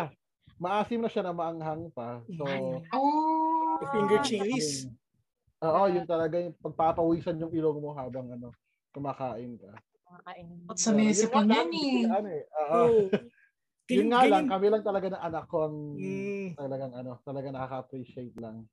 Maasim 0.63 1.03
na 1.03 1.11
siya 1.11 1.27
na 1.27 1.35
maanghang 1.35 1.91
pa. 1.91 2.23
So, 2.39 2.45
Oh! 2.95 3.75
Finger 3.91 4.15
Ah, 4.15 4.23
chilies. 4.23 4.87
Oo, 5.59 5.83
yun 5.91 6.07
talaga 6.07 6.39
yung 6.39 6.55
pagpapawisan 6.55 7.35
yung 7.43 7.51
ilong 7.51 7.83
mo 7.83 7.91
habang 7.91 8.31
ano, 8.31 8.55
kumakain 8.95 9.59
ka. 9.59 9.75
Kumakain. 10.07 10.47
At 10.71 10.77
sa 10.79 10.91
So, 10.91 10.95
mesa 10.95 11.27
yun 11.27 11.31
pa 11.35 11.43
yan 11.51 11.69
eh. 11.75 11.99
Ano 12.15 12.27
eh. 12.31 12.43
oo. 12.47 12.83
Yun 13.91 14.07
nga 14.15 14.23
lang, 14.31 14.47
kami 14.47 14.71
lang 14.71 14.83
talaga 14.87 15.07
ng 15.11 15.23
anak 15.27 15.45
ko 15.51 15.57
ang 15.67 15.77
Hmm. 15.99 16.55
talagang 16.55 16.93
ano, 16.95 17.11
talaga 17.27 17.47
nakaka-appreciate 17.51 18.35
lang. 18.39 18.63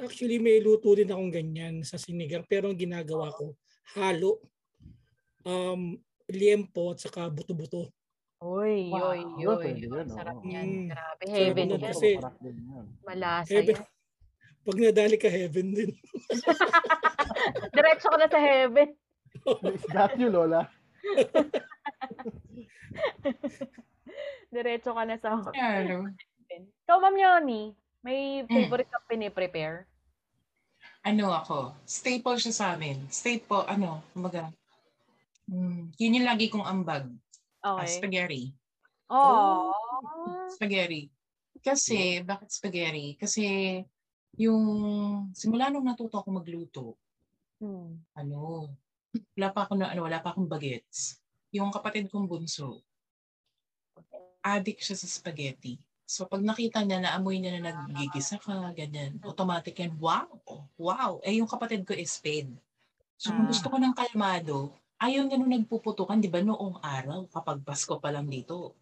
Actually 0.00 0.40
may 0.42 0.58
luto 0.64 0.96
din 0.98 1.12
akong 1.12 1.30
ganyan 1.30 1.84
sa 1.86 1.94
sinigang 2.00 2.42
pero 2.48 2.66
ang 2.72 2.78
ginagawa 2.80 3.30
ko 3.30 3.54
halo 3.94 4.42
um 5.46 5.94
liempo 6.30 6.90
at 6.94 6.98
saka 7.02 7.26
buto-buto. 7.30 7.90
Uy, 8.40 8.88
Wow. 8.88 9.12
yoy, 9.12 9.18
Yun, 9.20 9.36
yoy. 9.36 9.56
pwede 9.60 9.84
yun, 9.84 10.00
Ang 10.00 10.16
sarap 10.16 10.34
oo. 10.34 10.44
niyan. 10.48 10.64
Mm. 10.66 10.88
Grabe, 10.88 11.22
Sarap 11.22 11.36
heaven 11.36 11.68
yan. 11.68 11.80
kasi 11.82 12.06
din 12.40 12.56
yan. 12.64 12.86
Malasa 13.04 13.50
Heaven. 13.52 13.76
yan. 13.76 13.88
Pag 14.66 14.78
nadali 14.78 15.16
ka, 15.16 15.28
heaven 15.28 15.66
din. 15.70 15.90
Diretso 17.76 18.08
ka 18.08 18.16
na 18.16 18.28
sa 18.28 18.40
heaven. 18.40 18.88
Is 19.76 19.84
that 19.88 20.12
you, 20.16 20.28
Lola? 20.28 20.68
Diretso 24.48 24.92
ka 24.92 25.02
na 25.04 25.16
sa 25.16 25.36
Ano? 25.36 25.52
heaven. 25.52 26.62
So, 26.84 26.96
Ma'am 26.96 27.14
Yoni, 27.14 27.72
may 28.00 28.42
Mm. 28.42 28.48
favorite 28.48 28.88
ka 28.88 29.00
piniprepare? 29.04 29.84
ano 31.00 31.32
ako, 31.32 31.72
staple 31.84 32.36
siya 32.36 32.52
sa 32.52 32.66
amin. 32.72 33.04
Staple, 33.08 33.64
ano, 33.66 34.04
kumbaga, 34.12 34.48
mm, 35.46 35.96
yun 35.96 36.16
yung 36.16 36.28
lagi 36.28 36.48
kong 36.48 36.64
ambag. 36.64 37.08
Ah, 37.64 37.84
Okay. 37.84 38.00
spaghetti. 38.00 38.42
Oh. 39.10 39.72
Spaghetti. 40.56 41.10
Kasi, 41.60 42.22
bakit 42.24 42.48
spaghetti? 42.52 43.16
Kasi, 43.20 43.44
yung, 44.40 44.64
simula 45.36 45.68
nung 45.68 45.84
natuto 45.86 46.20
ako 46.20 46.28
magluto, 46.40 46.84
Hmm. 47.60 48.00
ano, 48.16 48.72
wala 49.36 49.48
pa 49.52 49.60
ako 49.68 49.72
na, 49.78 49.92
ano, 49.92 50.02
wala 50.08 50.20
pa 50.24 50.32
akong 50.32 50.48
bagets. 50.48 51.20
Yung 51.52 51.70
kapatid 51.74 52.08
kong 52.08 52.26
bunso, 52.30 52.80
addict 54.44 54.80
siya 54.84 54.96
sa 54.96 55.08
spaghetti. 55.08 55.76
So 56.08 56.26
pag 56.26 56.42
nakita 56.42 56.82
niya, 56.82 56.98
naamoy 57.04 57.38
niya 57.38 57.60
na 57.60 57.70
naggigisa 57.72 58.40
ka, 58.40 58.72
ganyan, 58.74 59.20
automatic 59.22 59.76
yan, 59.78 59.94
wow, 60.00 60.26
wow. 60.80 61.20
Eh 61.22 61.38
yung 61.38 61.46
kapatid 61.50 61.84
ko 61.86 61.92
is 61.94 62.10
spade. 62.16 62.50
So 63.20 63.36
kung 63.36 63.46
Ah. 63.46 63.50
gusto 63.52 63.68
ko 63.68 63.76
ng 63.78 63.94
kalmado, 63.96 64.79
ayaw 65.00 65.22
niya 65.26 65.36
nung 65.40 65.52
nagpuputukan, 65.52 66.20
di 66.20 66.28
ba 66.28 66.44
noong 66.44 66.84
araw, 66.84 67.26
kapag 67.32 67.64
Pasko 67.64 67.96
pa 67.98 68.12
lang 68.12 68.28
dito. 68.28 68.76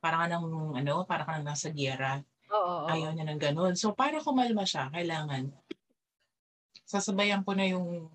Parang 0.00 0.20
ka 0.24 0.26
nang, 0.36 0.46
ano, 0.76 1.04
parang 1.08 1.26
ka 1.26 1.32
nang 1.40 1.48
nasa 1.52 1.72
giyera. 1.72 2.20
Oo, 2.52 2.84
oo. 2.84 2.86
Ayaw 2.88 3.10
niya 3.16 3.24
ng 3.28 3.40
ganun. 3.40 3.74
So 3.76 3.92
para 3.96 4.20
kumalma 4.20 4.64
siya, 4.68 4.92
kailangan 4.92 5.48
sasabayan 6.90 7.46
ko 7.46 7.54
na 7.54 7.66
yung 7.70 8.10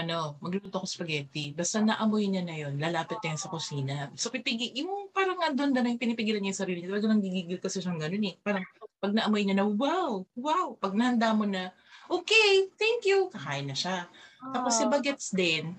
ano, 0.00 0.40
magluto 0.40 0.80
ko 0.80 0.88
spaghetti. 0.88 1.52
Basta 1.52 1.84
naamoy 1.84 2.24
niya 2.24 2.40
na 2.40 2.56
yun, 2.56 2.80
lalapit 2.80 3.20
na 3.20 3.36
yan 3.36 3.40
sa 3.40 3.52
kusina. 3.52 4.08
So 4.16 4.32
pipigil, 4.32 4.72
yung 4.80 5.12
parang 5.12 5.36
andun 5.44 5.76
na 5.76 5.84
yung 5.84 6.00
pinipigilan 6.00 6.40
niya 6.40 6.56
yung 6.56 6.62
sarili 6.64 6.78
niya. 6.80 6.96
Talaga 6.96 7.06
nang 7.12 7.20
gigigil 7.20 7.60
kasi 7.60 7.84
siyang 7.84 8.00
ganun 8.00 8.24
eh. 8.24 8.34
Parang 8.40 8.64
pag 8.96 9.12
naamoy 9.12 9.44
niya 9.44 9.60
na, 9.60 9.68
wow, 9.68 10.24
wow. 10.40 10.72
Pag 10.80 10.96
nahanda 10.96 11.36
mo 11.36 11.44
na, 11.44 11.76
okay, 12.08 12.72
thank 12.80 13.04
you. 13.04 13.28
Kakain 13.28 13.68
na 13.68 13.76
siya. 13.76 14.08
Tapos 14.56 14.80
si 14.80 14.88
Ah. 14.88 14.90
Bagets 14.90 15.36
din, 15.36 15.76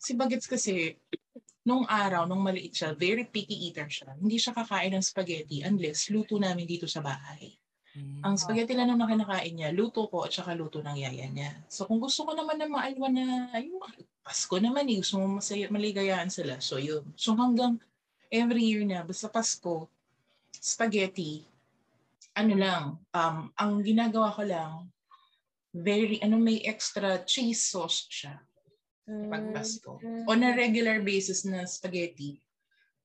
si 0.00 0.16
Bagets 0.16 0.48
kasi, 0.48 0.96
nung 1.60 1.84
araw, 1.84 2.24
nung 2.24 2.40
maliit 2.40 2.72
siya, 2.72 2.96
very 2.96 3.28
picky 3.28 3.68
eater 3.68 3.84
siya. 3.84 4.16
Hindi 4.16 4.40
siya 4.40 4.56
kakain 4.56 4.96
ng 4.96 5.04
spaghetti 5.04 5.60
unless 5.60 6.08
luto 6.08 6.40
namin 6.40 6.64
dito 6.64 6.88
sa 6.88 7.04
bahay. 7.04 7.52
Mm. 7.92 8.24
Ang 8.24 8.34
spaghetti 8.40 8.72
lang 8.72 8.96
na 8.96 9.04
kinakain 9.04 9.52
niya, 9.52 9.70
luto 9.76 10.08
ko 10.08 10.24
at 10.24 10.32
saka 10.32 10.56
luto 10.56 10.80
ng 10.80 10.96
yaya 10.96 11.28
niya. 11.28 11.52
So 11.68 11.84
kung 11.84 12.00
gusto 12.00 12.24
ko 12.24 12.32
naman 12.32 12.56
na 12.56 12.66
maalwa 12.66 13.08
na, 13.12 13.52
ayun, 13.52 13.76
Pasko 14.24 14.56
naman 14.56 14.88
eh, 14.88 15.04
gusto 15.04 15.20
mo 15.20 15.36
masaya, 15.36 15.68
maligayaan 15.68 16.32
sila. 16.32 16.56
So 16.64 16.80
yun. 16.80 17.04
So 17.12 17.36
hanggang 17.36 17.76
every 18.32 18.64
year 18.64 18.88
na, 18.88 19.04
basta 19.04 19.28
Pasko, 19.28 19.84
spaghetti, 20.56 21.44
ano 22.32 22.54
lang, 22.56 22.84
um, 23.12 23.36
ang 23.52 23.72
ginagawa 23.84 24.32
ko 24.32 24.48
lang, 24.48 24.88
very, 25.76 26.16
ano, 26.24 26.40
may 26.40 26.64
extra 26.64 27.20
cheese 27.28 27.68
sauce 27.68 28.08
siya 28.08 28.40
pag 29.28 29.42
Mm. 29.42 29.52
Pasko. 29.52 29.98
On 30.26 30.40
a 30.40 30.50
regular 30.54 31.00
basis 31.00 31.42
na 31.42 31.64
spaghetti, 31.64 32.38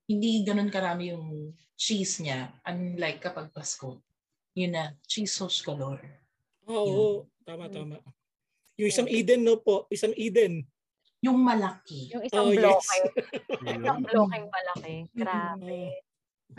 hindi 0.06 0.42
ganun 0.42 0.70
karami 0.70 1.10
yung 1.10 1.50
cheese 1.74 2.22
niya, 2.22 2.54
unlike 2.62 3.20
kapag 3.20 3.50
Pasko. 3.50 3.98
Yun 4.54 4.72
na, 4.72 4.94
cheese 5.04 5.30
sauce 5.30 5.60
galore. 5.60 6.22
Oo, 6.64 7.26
tama, 7.42 7.66
tama. 7.68 7.98
Yung 8.76 8.88
isang 8.88 9.08
Eden, 9.08 9.42
no 9.42 9.56
po? 9.56 9.84
Isang 9.88 10.14
Eden. 10.14 10.62
Yung 11.20 11.40
malaki. 11.40 12.12
Yung 12.12 12.22
isang 12.22 12.44
Oh, 12.44 12.52
bloke. 12.52 12.76
yes. 12.76 12.88
Isang 13.72 14.00
bloking 14.04 14.46
malaki. 14.46 14.94
Grabe. 15.10 15.80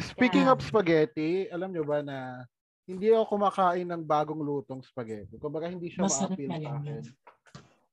Speaking 0.02 0.46
Yeah. 0.46 0.54
of 0.54 0.60
spaghetti, 0.60 1.48
alam 1.48 1.72
nyo 1.72 1.86
ba 1.86 2.04
na 2.04 2.44
hindi 2.84 3.12
ako 3.12 3.38
kumakain 3.38 3.86
ng 3.86 4.04
bagong 4.04 4.40
lutong 4.40 4.82
spaghetti. 4.82 5.38
Kumbaga 5.38 5.70
hindi 5.70 5.88
siya 5.88 6.04
Masarap 6.04 6.36
ma-appeal 6.36 6.50
na 6.50 6.60
sa 6.60 6.72
akin. 6.76 7.02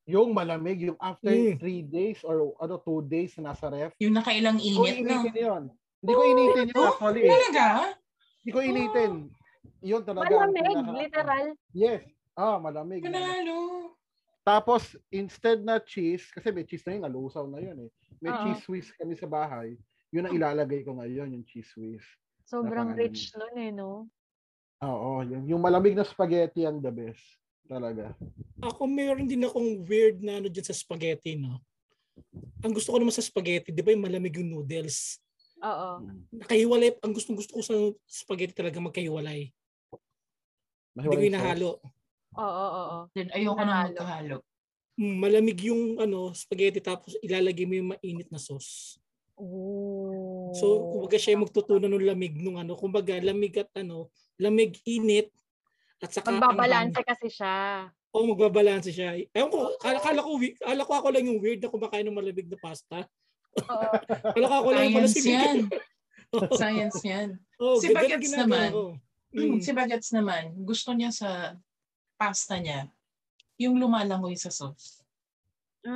Yung 0.05 0.37
malamig, 0.37 0.85
yung 0.85 0.99
after 1.01 1.33
Mm. 1.33 1.57
three 1.57 1.81
days 1.81 2.21
or 2.21 2.53
ano 2.61 2.77
two 2.77 3.01
days 3.01 3.33
na 3.37 3.51
nasa 3.51 3.65
ref, 3.67 3.89
Yung 3.97 4.13
nakailang 4.13 4.61
hindi 4.61 4.77
ko 4.77 4.85
init, 4.85 5.01
no? 5.01 5.09
initin 5.17 5.35
yun. 5.35 5.63
Hindi 5.97 6.13
ko 6.13 6.21
initin 6.23 6.65
yun 6.69 6.77
Oh, 6.77 6.85
actually. 6.87 7.21
eh. 7.25 7.31
Talaga? 7.33 7.65
Hindi 8.37 8.51
ko 8.53 8.59
initin. 8.61 9.11
Yun 9.81 10.01
talaga. 10.05 10.29
Malamig, 10.29 10.61
pinaka- 10.61 10.93
literal. 10.93 11.45
Yes. 11.73 12.01
Ah, 12.37 12.57
malamig. 12.61 13.01
Panalo. 13.01 13.57
Tapos, 14.45 14.93
instead 15.09 15.65
na 15.65 15.81
cheese, 15.81 16.29
kasi 16.29 16.53
may 16.53 16.61
cheese 16.61 16.85
na 16.85 16.93
yun, 16.93 17.03
nalusaw 17.09 17.49
na 17.49 17.57
yun 17.57 17.77
eh. 17.81 17.91
May 18.21 18.29
Oo. 18.29 18.41
cheese 18.45 18.63
whiz 18.69 18.87
kami 18.93 19.17
sa 19.17 19.25
bahay. 19.25 19.73
Yun 20.13 20.29
ang 20.29 20.37
ilalagay 20.37 20.85
ko 20.85 20.93
ngayon, 20.93 21.33
yung 21.33 21.41
cheese 21.43 21.73
whiz. 21.73 22.05
Sobrang 22.45 22.93
rich 22.93 23.33
nun 23.33 23.57
eh, 23.57 23.73
no? 23.73 24.05
Oo, 24.85 25.25
yun. 25.25 25.49
Yung 25.49 25.65
malamig 25.65 25.97
na 25.97 26.05
spaghetti 26.05 26.61
ang 26.61 26.77
the 26.77 26.93
best. 26.93 27.25
Talaga. 27.65 28.13
Ako 28.61 28.85
meron 28.85 29.25
din 29.25 29.45
akong 29.45 29.85
weird 29.85 30.21
na 30.21 30.37
ano 30.37 30.47
dyan 30.49 30.65
sa 30.65 30.77
spaghetti, 30.77 31.37
no? 31.37 31.61
Ang 32.61 32.73
gusto 32.73 32.93
ko 32.93 32.97
naman 33.01 33.13
sa 33.13 33.25
spaghetti, 33.25 33.73
di 33.73 33.81
ba 33.81 33.93
yung 33.93 34.05
malamig 34.05 34.37
yung 34.37 34.49
noodles? 34.49 35.21
Oo. 35.61 36.05
Nakahiwalay, 36.33 36.97
ang 37.01 37.13
gustong 37.13 37.37
gusto 37.37 37.57
ko 37.57 37.61
sa 37.61 37.75
spaghetti 38.05 38.53
talaga 38.53 38.77
magkahiwalay. 38.81 39.49
Hindi 39.49 41.05
ko 41.05 41.09
Mahiwalay 41.09 41.29
inahalo. 41.29 41.71
Oo, 42.35 42.43
oo, 42.45 42.69
oo. 42.79 42.97
Then, 43.17 43.29
ayoko 43.33 43.61
na 43.65 43.89
magkahalo. 43.89 44.37
Mm, 44.95 45.15
malamig 45.19 45.59
yung 45.67 45.99
ano, 45.99 46.31
spaghetti 46.31 46.79
tapos 46.79 47.19
ilalagay 47.19 47.67
mo 47.67 47.73
yung 47.75 47.89
mainit 47.91 48.31
na 48.31 48.39
sauce. 48.39 48.95
Ooh. 49.35 50.55
So, 50.55 50.87
kumbaga 50.87 51.19
siya 51.19 51.35
yung 51.35 51.43
magtutunan 51.43 51.91
ng 51.91 52.07
lamig 52.07 52.39
nung 52.39 52.55
ano, 52.55 52.79
kumbaga 52.79 53.19
lamig 53.19 53.59
at 53.59 53.67
ano, 53.75 54.07
lamig 54.39 54.79
init 54.87 55.27
at 56.03 56.11
saka 56.11 56.27
Magbabalanse 56.31 56.91
anghang. 56.99 57.07
kasi 57.07 57.27
siya. 57.31 57.55
Oo, 58.15 58.25
magbabalanse 58.31 58.91
siya. 58.91 59.15
Ewan 59.31 59.51
ko, 59.51 59.59
kala, 59.79 59.99
kala 59.99 60.19
ko, 60.23 60.39
kala 60.39 60.81
ko 60.87 60.91
ako 60.95 61.07
lang 61.11 61.25
yung 61.27 61.39
weird 61.39 61.59
na 61.59 61.71
kumakain 61.71 62.03
ng 62.07 62.15
malamig 62.15 62.47
na 62.47 62.59
pasta. 62.59 63.03
Oo. 63.55 63.87
Kala 64.35 64.45
ko 64.51 64.55
ako 64.63 64.69
lang 64.75 64.83
yung 64.91 65.07
Science 65.07 65.15
malasig. 65.15 65.31
yan. 65.31 65.57
Science 66.59 66.99
yan. 67.07 67.29
Oo, 67.59 67.79
Si 67.79 67.87
Bagets 67.91 68.31
naman. 68.35 68.69
ko. 68.71 68.83
Mm. 69.31 69.39
Mm. 69.55 69.59
Si 69.63 69.71
Bagets 69.71 70.09
naman, 70.11 70.43
gusto 70.63 70.91
niya 70.91 71.11
sa 71.11 71.55
pasta 72.15 72.59
niya, 72.59 72.87
yung 73.55 73.79
lumalangoy 73.79 74.35
sa 74.35 74.51
sauce. 74.51 75.03
Mm. 75.87 75.91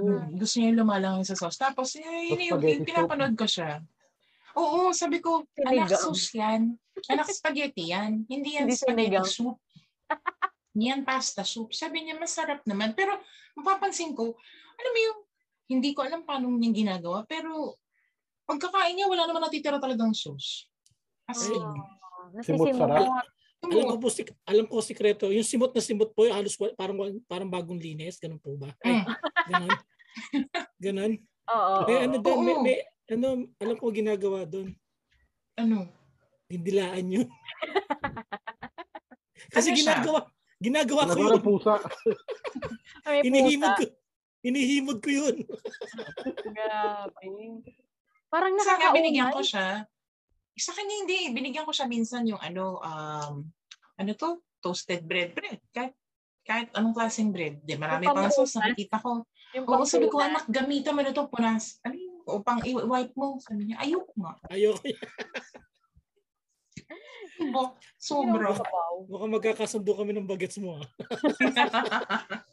Oh. 0.00 0.20
Gusto 0.32 0.54
niya 0.60 0.72
yung 0.72 0.80
lumalangoy 0.80 1.24
sa 1.28 1.36
sauce. 1.36 1.60
Tapos, 1.60 1.92
eh, 2.00 2.04
yun, 2.32 2.40
yung, 2.40 2.60
spaghetti 2.60 2.76
yung 2.76 2.88
pinapanood 2.88 3.34
ko 3.36 3.44
siya. 3.44 3.84
Oo, 4.56 4.90
sabi 4.90 5.18
ko, 5.18 5.44
anak 5.60 5.86
Sinigang. 5.86 6.02
sauce 6.02 6.28
yan. 6.34 6.62
Anak 7.06 7.28
spaghetti 7.30 7.90
yan. 7.90 8.24
Hindi 8.26 8.58
yan 8.58 8.66
Hindi 8.66 8.76
spaghetti 8.76 9.06
sinigang. 9.14 9.26
soup. 9.26 9.56
Yan 10.74 11.02
pasta 11.02 11.42
soup. 11.42 11.70
Sabi 11.70 12.02
niya, 12.02 12.16
masarap 12.16 12.62
naman. 12.64 12.94
Pero, 12.94 13.18
mapapansin 13.54 14.14
ko, 14.14 14.34
alam 14.74 14.92
mo 14.92 15.00
yung, 15.00 15.18
hindi 15.70 15.90
ko 15.94 16.02
alam 16.02 16.22
paano 16.22 16.50
niya 16.50 16.70
ginagawa, 16.72 17.22
pero 17.24 17.78
pagkakain 18.42 18.94
niya, 18.94 19.06
wala 19.06 19.26
naman 19.26 19.42
natitira 19.42 19.78
talagang 19.78 20.10
sauce. 20.10 20.66
As 21.30 21.46
in. 21.46 21.62
Oh, 21.62 22.42
Simot 22.42 22.74
sarap. 22.74 23.06
Alam 23.60 23.86
ko 23.86 23.96
po, 24.00 24.08
sik- 24.08 24.34
alam 24.48 24.64
ko 24.66 24.80
sikreto, 24.80 25.28
yung 25.28 25.44
simot 25.44 25.70
na 25.70 25.84
simot 25.84 26.10
po, 26.10 26.24
yung 26.26 26.32
halos 26.34 26.56
wa- 26.56 26.72
parang 26.74 26.96
parang 27.28 27.46
bagong 27.46 27.76
linis, 27.76 28.16
ganun 28.16 28.40
po 28.40 28.56
ba? 28.56 28.72
Mm. 28.82 29.04
Ganun. 29.46 29.70
ganun. 30.86 31.12
Oo, 31.50 31.74
May 31.84 31.98
ano 32.02 32.16
doon, 32.18 32.38
may, 32.40 32.56
may, 32.62 32.76
ano, 33.10 33.50
alam 33.58 33.76
ko 33.76 33.90
ginagawa 33.90 34.46
doon. 34.46 34.70
Ano? 35.58 35.90
Dindilaan 36.46 37.06
yun. 37.06 37.28
Kasi 39.54 39.74
Ano 39.74 39.78
siya? 39.78 39.98
ginagawa, 39.98 40.20
ginagawa 40.62 41.02
ko 41.10 41.18
yun. 41.18 41.42
pusa. 41.42 41.74
Inihimod 43.26 43.72
ko. 43.78 43.84
Inihimod 44.46 44.98
ko 45.02 45.08
yun. 45.10 45.36
Grabe. 46.54 47.26
Parang 48.30 48.54
Sa 48.62 48.78
akin, 48.78 48.94
binigyan 48.94 49.34
ko 49.34 49.42
siya. 49.42 49.82
Sa 50.54 50.72
kanya 50.76 50.94
hindi. 51.02 51.34
Binigyan 51.34 51.66
ko 51.66 51.74
siya 51.74 51.90
minsan 51.90 52.22
yung 52.30 52.38
ano, 52.38 52.78
um, 52.78 53.42
ano 53.98 54.10
to? 54.14 54.38
Toasted 54.62 55.02
bread. 55.02 55.34
Bread. 55.34 55.58
Kahit, 55.74 55.98
kahit 56.46 56.68
anong 56.78 56.94
klaseng 56.94 57.34
bread. 57.34 57.58
Di, 57.64 57.74
marami 57.74 58.06
pang 58.06 58.30
sauce. 58.30 58.60
Nakikita 58.60 59.02
ko. 59.02 59.26
Yung 59.56 59.66
Oo, 59.66 59.82
sabi 59.82 60.06
ko, 60.06 60.22
anak, 60.22 60.46
gamitan 60.46 60.94
mo 60.94 61.02
na 61.02 61.10
to. 61.10 61.26
Punas. 61.26 61.82
Ano 61.82 61.98
yung 61.98 62.09
upang 62.32 62.62
i-wipe 62.62 63.14
mo? 63.14 63.38
Sabi 63.38 63.66
niya, 63.66 63.78
ayoko 63.78 64.12
nga. 64.16 64.32
Ayoko. 64.48 64.82
Bo, 67.50 67.62
sobra. 67.96 68.52
Baka 69.02 69.24
magkakasundo 69.26 69.92
kami 69.92 70.12
ng 70.12 70.26
bagets 70.26 70.56
mo. 70.56 70.76
ah. 70.76 70.86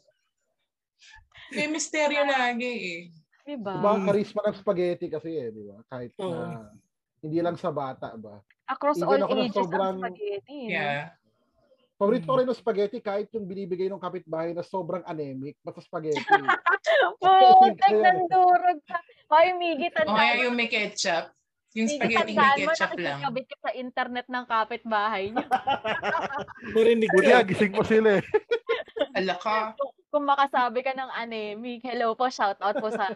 May 1.50 1.66
misteryo 1.66 2.24
lagi 2.24 2.68
eh. 2.68 3.00
Diba? 3.42 3.72
Diba, 3.74 3.92
Mm. 3.94 4.04
charisma 4.04 4.40
ng 4.44 4.58
spaghetti 4.58 5.06
kasi 5.08 5.32
eh, 5.34 5.48
di 5.48 5.64
ba? 5.64 5.80
Kahit 5.86 6.12
Oo. 6.18 6.28
na 6.28 6.68
hindi 7.18 7.38
lang 7.38 7.56
sa 7.56 7.68
bata 7.68 8.12
ba. 8.14 8.44
Across 8.66 9.00
Even 9.00 9.24
all 9.24 9.32
ages 9.38 9.56
sobrang- 9.56 9.96
ang 9.98 10.12
spaghetti. 10.12 10.58
no? 10.62 10.72
Yeah. 10.72 11.02
Paborito 11.96 12.24
ko 12.24 12.32
Mm. 12.32 12.38
rin 12.38 12.48
ng 12.48 12.60
spaghetti 12.60 12.98
kahit 13.00 13.26
yung 13.32 13.44
binibigay 13.44 13.88
ng 13.88 13.98
kapitbahay 13.98 14.52
na 14.52 14.62
sobrang 14.62 15.02
anemic, 15.02 15.56
basta 15.58 15.80
spaghetti. 15.80 16.20
Putek 17.18 17.80
Kaya- 17.82 18.12
ng 18.14 18.28
durog 18.28 18.80
ka. 18.84 19.00
Hoy, 19.28 19.52
Migi, 19.54 19.88
O 19.88 19.94
tandaan 19.94 20.16
kaya 20.16 20.34
mo. 20.34 20.42
yung 20.48 20.56
may 20.56 20.68
ketchup. 20.68 21.24
Yung 21.76 21.84
spaghetti 21.86 22.32
may 22.32 22.32
tandaan 22.32 22.56
mo, 22.58 22.70
ketchup 22.72 22.90
lang. 22.90 23.20
nakikikabit 23.20 23.44
ka 23.44 23.56
sa 23.60 23.70
internet 23.76 24.26
ng 24.26 24.44
kapitbahay 24.46 25.24
niyo. 25.28 25.46
Marinig 26.74 27.10
Buti 27.12 27.22
ka. 27.22 27.30
nga, 27.30 27.44
gising 27.44 27.72
po 27.72 27.82
sila 27.84 28.10
eh. 28.18 28.22
Ala 29.18 29.36
ka. 29.36 29.76
Kung 30.08 30.24
makasabi 30.24 30.80
ka 30.80 30.92
ng 30.92 31.10
anemic, 31.12 31.84
hello 31.84 32.16
po, 32.16 32.26
shout 32.28 32.56
out 32.58 32.72
po 32.74 32.88
sa 32.88 33.12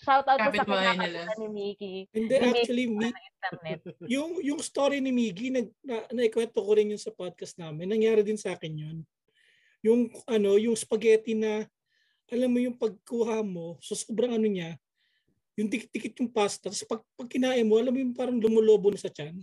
shout 0.00 0.24
out 0.24 0.40
po 0.40 0.48
sa 0.48 0.64
Kapitbahay 0.64 0.96
kinakabita 0.96 1.04
nila. 1.04 1.20
ni 1.36 1.46
Miki. 1.46 1.94
Hindi, 2.08 2.34
actually, 2.40 2.86
mi, 2.88 3.08
Internet. 3.12 3.78
yung 4.08 4.40
yung 4.40 4.58
story 4.58 4.98
ni 4.98 5.12
Miggy 5.12 5.52
nag 5.52 5.68
na, 5.84 6.00
naikwento 6.10 6.58
ko 6.58 6.70
rin 6.72 6.88
yun 6.88 6.98
sa 6.98 7.12
podcast 7.12 7.54
namin. 7.54 7.86
Nangyari 7.86 8.24
din 8.24 8.40
sa 8.40 8.56
akin 8.56 8.72
yun. 8.72 8.96
Yung 9.84 10.08
ano, 10.24 10.56
yung 10.56 10.72
spaghetti 10.72 11.36
na 11.36 11.68
alam 12.26 12.48
mo 12.48 12.56
yung 12.56 12.72
pagkuha 12.72 13.44
mo, 13.44 13.76
so 13.78 13.92
sobrang 13.92 14.32
ano 14.32 14.48
niya, 14.48 14.80
yung 15.58 15.68
dikit-dikit 15.68 16.14
yung 16.20 16.32
pasta, 16.32 16.68
tapos 16.72 16.84
pag, 16.88 17.00
pag 17.16 17.28
kinain 17.28 17.66
mo, 17.68 17.76
alam 17.76 17.92
mo 17.92 18.00
yung 18.00 18.16
parang 18.16 18.40
lumulobo 18.40 18.88
na 18.88 19.00
sa 19.00 19.12
tiyan. 19.12 19.40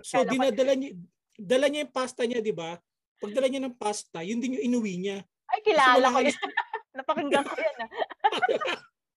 So 0.00 0.24
dinadala 0.24 0.74
niya, 0.74 0.96
dala 1.38 1.66
niya 1.68 1.86
yung 1.86 1.94
pasta 1.94 2.24
niya, 2.24 2.40
di 2.40 2.54
ba? 2.54 2.80
Pag 3.18 3.32
dala 3.34 3.46
niya 3.46 3.62
ng 3.62 3.76
pasta, 3.76 4.24
yun 4.24 4.40
din 4.40 4.56
yung 4.58 4.66
inuwi 4.72 4.94
niya. 4.96 5.18
Ay, 5.48 5.60
kilala 5.64 6.12
ko 6.12 6.18
yan. 6.24 6.34
Napakinggan 6.98 7.46
ko 7.46 7.56
yan. 7.56 7.76
Ah. 7.84 7.90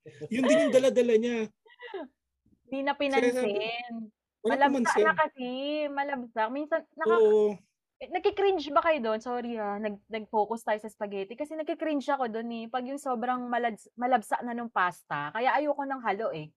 Yun 0.34 0.44
din 0.46 0.62
yung 0.68 0.74
dala-dala 0.74 1.16
niya. 1.18 1.38
Hindi 2.66 2.80
na 2.86 2.94
pinansin. 2.98 4.10
Wala 4.42 4.66
Malabsa 4.66 4.74
pamansin. 4.74 5.06
na 5.06 5.14
kasi. 5.14 5.50
Malabsa. 5.90 6.42
Minsan, 6.50 6.82
naka, 6.98 7.16
Oo. 7.22 7.54
Eh, 8.02 8.10
Nagki-cringe 8.10 8.74
ba 8.74 8.82
kayo 8.82 8.98
doon? 8.98 9.22
Sorry 9.22 9.62
ha, 9.62 9.78
nag, 9.78 10.02
nag-focus 10.10 10.66
tayo 10.66 10.80
sa 10.82 10.90
spaghetti. 10.90 11.38
Kasi 11.38 11.54
nagki-cringe 11.54 12.10
ako 12.10 12.34
doon 12.34 12.50
eh. 12.50 12.66
Pag 12.66 12.90
yung 12.90 12.98
sobrang 12.98 13.46
malads, 13.46 13.86
malabsa 13.94 14.42
na 14.42 14.58
nung 14.58 14.74
pasta. 14.74 15.30
Kaya 15.30 15.54
ayoko 15.62 15.86
ng 15.86 16.02
halo 16.02 16.34
eh. 16.34 16.50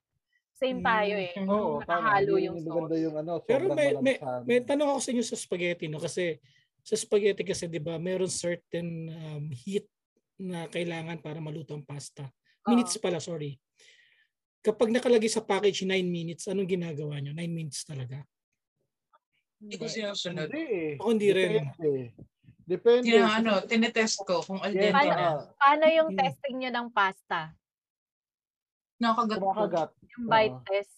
Same 0.57 0.81
tayo 0.81 1.15
eh. 1.21 1.37
Mm. 1.37 1.45
Oo, 1.53 1.69
Yung 1.77 1.85
tama. 1.85 2.01
nakahalo 2.01 2.33
Hindi 2.33 2.47
yung 2.49 2.57
hindi 2.57 2.65
maganda 2.73 2.95
sauce. 2.97 3.05
yung 3.05 3.17
ano, 3.21 3.33
Pero 3.45 3.65
sobrang 3.69 3.77
may, 3.77 3.89
may, 4.01 4.17
malabsa. 4.17 4.47
may 4.49 4.59
tanong 4.65 4.89
ako 4.89 5.01
sa 5.05 5.11
inyo 5.13 5.25
sa 5.29 5.37
spaghetti, 5.37 5.87
no? 5.93 6.01
Kasi 6.01 6.25
sa 6.81 6.97
spaghetti 6.97 7.43
kasi, 7.45 7.69
di 7.69 7.81
ba, 7.83 8.01
meron 8.01 8.33
certain 8.33 8.89
um, 9.13 9.45
heat 9.53 9.85
na 10.41 10.65
kailangan 10.73 11.21
para 11.21 11.45
maluto 11.45 11.77
ang 11.77 11.85
pasta. 11.85 12.25
Minutes 12.65 12.97
pala, 12.97 13.21
sorry. 13.21 13.61
Kapag 14.65 14.89
nakalagay 14.89 15.29
sa 15.29 15.45
package 15.45 15.85
9 15.85 15.93
minutes, 16.09 16.49
anong 16.49 16.73
ginagawa 16.73 17.21
nyo? 17.21 17.37
9 17.37 17.53
minutes 17.53 17.85
talaga. 17.85 18.25
Hindi 19.65 19.81
ko 19.81 19.87
sinusunod. 19.89 20.49
Hindi 20.53 20.65
eh. 20.69 20.93
Ako 21.01 21.09
hindi 21.09 21.29
rin. 21.33 21.51
Depende. 21.73 21.93
Depende. 22.65 23.09
Yung 23.17 23.33
ano, 23.33 23.53
tinetest 23.65 24.21
ko 24.21 24.45
kung 24.45 24.61
al 24.61 24.77
dente 24.77 24.93
Paano? 24.93 25.17
na. 25.17 25.57
Paano 25.57 25.85
yung 25.89 26.11
Mm. 26.13 26.19
testing 26.21 26.57
nyo 26.61 26.71
ng 26.71 26.89
pasta? 26.93 27.53
Nakagat 29.01 29.41
ko. 29.41 29.45
kumakagat. 29.49 29.91
Yung 30.17 30.27
bite 30.29 30.53
Oo. 30.53 30.65
test? 30.69 30.95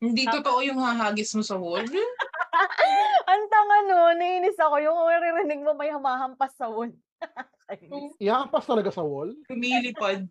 Hindi 0.00 0.24
totoo 0.26 0.58
yung 0.64 0.80
hahagis 0.80 1.30
mo 1.36 1.42
sa 1.44 1.54
wall. 1.54 1.84
Ang 3.30 3.42
tanga 3.46 3.76
no, 3.86 4.16
nainis 4.16 4.58
ako. 4.58 4.80
Yung 4.80 4.96
maririnig 4.96 5.60
mo 5.62 5.70
may 5.76 5.92
humahampas 5.92 6.50
sa 6.56 6.66
wall. 6.66 6.90
Ihahampas 8.18 8.66
talaga 8.66 8.90
sa 8.90 9.04
wall? 9.06 9.36
Lumilipad. 9.46 10.26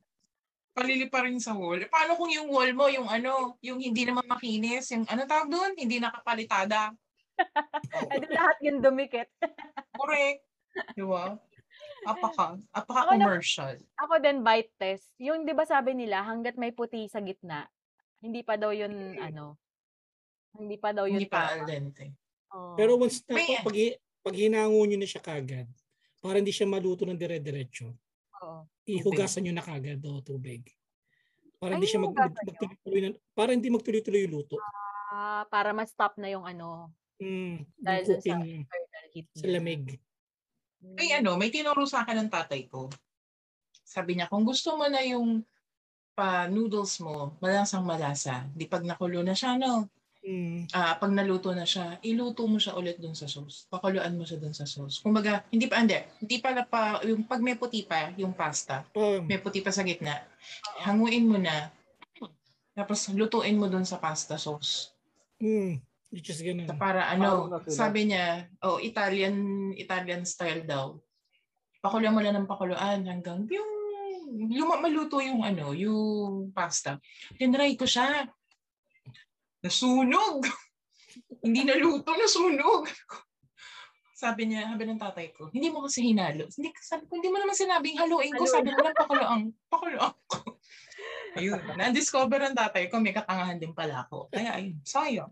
Palilipa 0.73 1.23
rin 1.23 1.39
sa 1.39 1.53
wall. 1.55 1.79
Eh, 1.79 1.87
Paano 1.87 2.17
kung 2.17 2.27
yung 2.27 2.49
wall 2.49 2.71
mo, 2.73 2.89
yung 2.89 3.07
ano, 3.07 3.55
yung 3.61 3.79
hindi 3.79 4.03
naman 4.03 4.25
makinis, 4.25 4.89
yung 4.91 5.05
ano 5.05 5.23
tawag 5.23 5.47
doon? 5.47 5.71
Hindi 5.77 6.01
nakapalitada. 6.01 6.91
Eh, 8.09 8.17
di 8.19 8.27
lahat 8.29 8.57
yung 8.63 8.79
dumikit. 8.79 9.29
Correct. 9.95 10.43
Di 10.93 11.03
ba? 11.03 11.35
Apaka. 12.03 12.55
Ako 12.55 12.91
Apaka-commercial. 12.91 13.75
Ako 13.99 14.13
din 14.19 14.39
bite 14.39 14.71
test. 14.77 15.11
Yung 15.19 15.43
'di 15.43 15.51
ba 15.51 15.63
sabi 15.63 15.95
nila 15.95 16.23
hangga't 16.23 16.55
may 16.55 16.71
puti 16.71 17.07
sa 17.07 17.19
gitna, 17.19 17.67
hindi 18.19 18.43
pa 18.43 18.55
daw 18.55 18.71
yun 18.71 18.91
ano. 19.19 19.59
Hindi 20.55 20.75
pa 20.79 20.95
daw 20.95 21.05
yun 21.07 21.19
Hindi 21.21 21.29
pa 21.31 21.55
al 21.55 21.63
tama. 21.63 21.69
dente. 21.69 22.05
Oo. 22.55 22.73
Pero 22.75 22.97
once 22.97 23.21
na 23.27 23.37
May- 23.37 23.61
pag, 23.61 23.75
pag 24.25 24.35
hinango 24.35 24.81
nyo 24.81 24.97
na 24.97 25.07
siya 25.07 25.21
kagad, 25.21 25.67
para 26.19 26.41
hindi 26.41 26.51
siya 26.51 26.65
maluto 26.67 27.05
ng 27.05 27.15
dire-diretso, 27.15 27.93
Oo. 28.41 28.65
ihugasan 28.89 29.45
nyo 29.45 29.53
na 29.55 29.63
kagad 29.63 30.01
o 30.03 30.19
tubig. 30.25 30.65
Para 31.59 31.75
hindi 31.77 31.85
siya 31.85 32.01
mag, 32.01 32.15
nyo? 32.15 32.31
magtuloy-tuloy 32.33 32.99
na, 33.03 33.09
para 33.35 33.51
hindi 33.53 33.67
magtuloy-tuloy 33.69 34.21
yung 34.25 34.33
luto. 34.41 34.55
Ah, 35.13 35.43
para 35.51 35.69
ma-stop 35.75 36.17
na 36.17 36.31
yung 36.33 36.43
ano, 36.47 36.89
Mm, 37.19 37.67
Dahil 37.79 38.03
sa 38.07 38.11
cooking 38.15 38.39
niya, 38.39 38.57
internal 38.63 39.05
heat. 39.11 39.27
sa 39.35 39.47
lamig. 39.51 39.83
Ay 40.95 41.11
ano, 41.19 41.35
may 41.35 41.51
tinuro 41.51 41.83
sa 41.83 42.07
akin 42.07 42.23
ng 42.23 42.31
tatay 42.31 42.71
ko. 42.71 42.87
Sabi 43.83 44.15
niya, 44.15 44.31
kung 44.31 44.47
gusto 44.47 44.79
mo 44.79 44.87
na 44.87 45.03
yung 45.03 45.43
pa 46.15 46.47
noodles 46.47 46.99
mo, 47.03 47.35
malasang 47.39 47.83
malasa. 47.83 48.47
Di 48.55 48.67
pag 48.67 48.83
nakulo 48.83 49.23
na 49.23 49.35
siya, 49.35 49.55
no? 49.59 49.87
Mm, 50.19 50.67
Ah, 50.75 50.99
pag 50.99 51.09
naluto 51.15 51.55
na 51.55 51.63
siya, 51.63 51.97
iluto 52.03 52.43
mo 52.43 52.59
siya 52.59 52.75
ulit 52.75 52.99
dun 52.99 53.15
sa 53.15 53.25
sauce. 53.25 53.65
Pakuluan 53.71 54.13
mo 54.19 54.27
siya 54.27 54.37
dun 54.37 54.51
sa 54.51 54.67
sauce. 54.67 54.99
Kumbaga, 54.99 55.47
hindi 55.49 55.65
pa, 55.65 55.79
hindi. 55.79 55.95
Hindi 56.19 56.37
pala 56.43 56.67
pa, 56.67 56.99
yung 57.07 57.23
pag 57.23 57.39
may 57.39 57.55
puti 57.55 57.87
pa, 57.87 58.11
yung 58.19 58.35
pasta, 58.35 58.83
pa, 58.83 59.23
may 59.25 59.39
puti 59.39 59.63
pa 59.63 59.71
sa 59.71 59.81
gitna, 59.87 60.27
hanguin 60.83 61.25
mo 61.25 61.39
na, 61.39 61.71
tapos 62.75 63.07
lutuin 63.15 63.57
mo 63.57 63.71
dun 63.71 63.87
sa 63.87 63.97
pasta 63.97 64.35
sauce. 64.35 64.91
mm, 65.39 65.79
just 66.17 66.41
ganun. 66.41 66.65
Na 66.65 66.73
Para 66.73 67.05
Parang 67.05 67.21
ano, 67.21 67.29
na 67.53 67.57
sila. 67.65 67.77
sabi 67.85 68.09
niya, 68.09 68.49
oh, 68.65 68.81
Italian, 68.81 69.37
Italian 69.77 70.25
style 70.25 70.65
daw. 70.65 70.97
Pakuluan 71.79 72.13
mo 72.13 72.19
lang 72.19 72.35
ng 72.35 72.49
pakuluan 72.49 73.05
hanggang 73.05 73.45
yung 73.47 73.71
luma, 74.49 74.81
maluto 74.81 75.21
yung 75.21 75.45
ano, 75.45 75.71
yung 75.73 76.49
pasta. 76.51 76.97
Tinry 77.37 77.77
ko 77.77 77.85
siya. 77.85 78.27
Nasunog! 79.63 80.43
hindi 81.45 81.61
naluto, 81.65 82.13
nasunog! 82.13 82.89
sabi 84.19 84.51
niya, 84.51 84.67
sabi 84.75 84.83
ng 84.83 84.99
tatay 84.99 85.27
ko, 85.31 85.47
hindi 85.55 85.71
mo 85.71 85.87
kasi 85.87 86.03
hinalo. 86.03 86.51
Hindi, 86.51 86.75
sabi 86.83 87.07
ko, 87.07 87.11
hindi 87.15 87.31
mo 87.31 87.39
naman 87.39 87.55
sinabing 87.55 87.95
haluin 87.95 88.35
ko. 88.35 88.43
Sabi 88.43 88.75
mo 88.75 88.83
lang 88.83 88.97
pakuluan, 88.97 89.41
pakuluan 89.71 90.13
ko. 90.27 90.59
ayun, 91.39 91.61
na-discover 91.79 92.43
ang 92.43 92.55
tatay 92.57 92.91
ko, 92.91 92.99
may 92.99 93.15
katangahan 93.15 93.55
din 93.55 93.71
pala 93.71 94.03
ako. 94.03 94.27
Kaya 94.27 94.59
ayun, 94.59 94.75
sayang. 94.83 95.31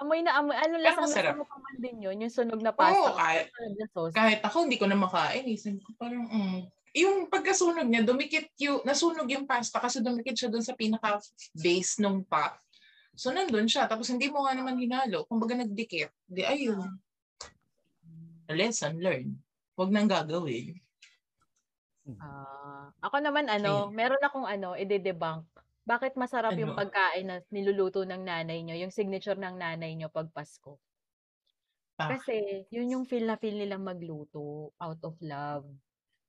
Amoy 0.00 0.20
na 0.24 0.38
amoy. 0.38 0.56
Ano 0.56 0.80
masarap. 0.80 1.34
lasa 1.34 1.38
mo 1.38 1.44
pa 1.44 1.56
man 1.60 1.76
din 1.78 1.96
yun? 2.02 2.16
Yung 2.22 2.32
sunog 2.32 2.60
na 2.62 2.72
pasta. 2.72 2.98
Oo, 2.98 3.14
kahit, 3.14 3.46
sauce. 3.92 4.14
kahit 4.14 4.40
ako 4.42 4.66
hindi 4.66 4.78
ko 4.80 4.86
na 4.88 4.98
makain. 4.98 5.44
Sabi 5.58 5.80
ko 5.82 5.92
parang, 5.98 6.24
mm. 6.26 6.60
Yung 6.96 7.28
pagkasunog 7.28 7.84
niya, 7.84 8.02
dumikit 8.02 8.48
yung, 8.58 8.80
nasunog 8.82 9.28
yung 9.28 9.44
pasta 9.44 9.76
kasi 9.78 10.00
dumikit 10.00 10.34
siya 10.34 10.48
dun 10.48 10.64
sa 10.64 10.72
pinaka-base 10.72 12.00
nung 12.00 12.24
pot. 12.24 12.56
So 13.12 13.34
nandun 13.34 13.68
siya, 13.68 13.90
tapos 13.90 14.08
hindi 14.08 14.32
mo 14.32 14.46
nga 14.46 14.56
naman 14.56 14.80
hinalo. 14.80 15.28
Kumbaga 15.28 15.58
nagdikit. 15.58 16.10
Di 16.24 16.42
ayun. 16.46 16.96
Lesson 18.48 18.96
learned. 18.98 19.36
Huwag 19.76 19.92
nang 19.92 20.08
gagawin. 20.08 20.80
Ah, 22.16 22.88
ako 23.04 23.20
naman 23.20 23.52
ano, 23.52 23.92
meron 23.92 24.22
akong 24.24 24.48
ano, 24.48 24.72
ide-debunk. 24.72 25.44
Bakit 25.88 26.12
masarap 26.14 26.52
yung 26.52 26.76
Ano? 26.76 26.78
pagkain 26.78 27.24
na 27.24 27.40
niluluto 27.48 28.04
ng 28.04 28.20
nanay 28.20 28.60
nyo, 28.60 28.76
yung 28.76 28.92
signature 28.92 29.40
ng 29.40 29.56
nanay 29.56 29.96
nyo 29.96 30.12
pag 30.12 30.28
Pasko? 30.28 30.76
Bakit? 31.96 32.10
Kasi 32.12 32.34
yun 32.68 32.92
yung 32.92 33.04
feel 33.08 33.24
na 33.24 33.34
feel 33.34 33.56
nilang 33.56 33.82
magluto 33.82 34.70
out 34.76 35.00
of 35.00 35.16
love. 35.18 35.64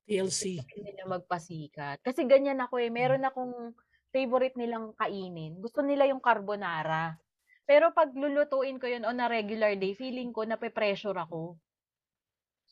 TLC. 0.08 0.64
Feel 0.64 0.82
nila 0.82 1.04
magpasikat. 1.06 2.00
Kasi 2.00 2.24
ganyan 2.24 2.58
ako 2.58 2.80
eh. 2.80 2.90
Meron 2.90 3.22
akong 3.22 3.76
favorite 4.10 4.56
nilang 4.56 4.96
kainin. 4.96 5.60
Gusto 5.60 5.84
nila 5.84 6.08
yung 6.08 6.18
carbonara. 6.18 7.20
Pero 7.68 7.94
pag 7.94 8.10
lulutuin 8.10 8.82
ko 8.82 8.90
yun 8.90 9.06
on 9.06 9.20
a 9.20 9.30
regular 9.30 9.76
day, 9.76 9.94
feeling 9.94 10.32
ko 10.32 10.42
nape-pressure 10.42 11.14
ako. 11.14 11.60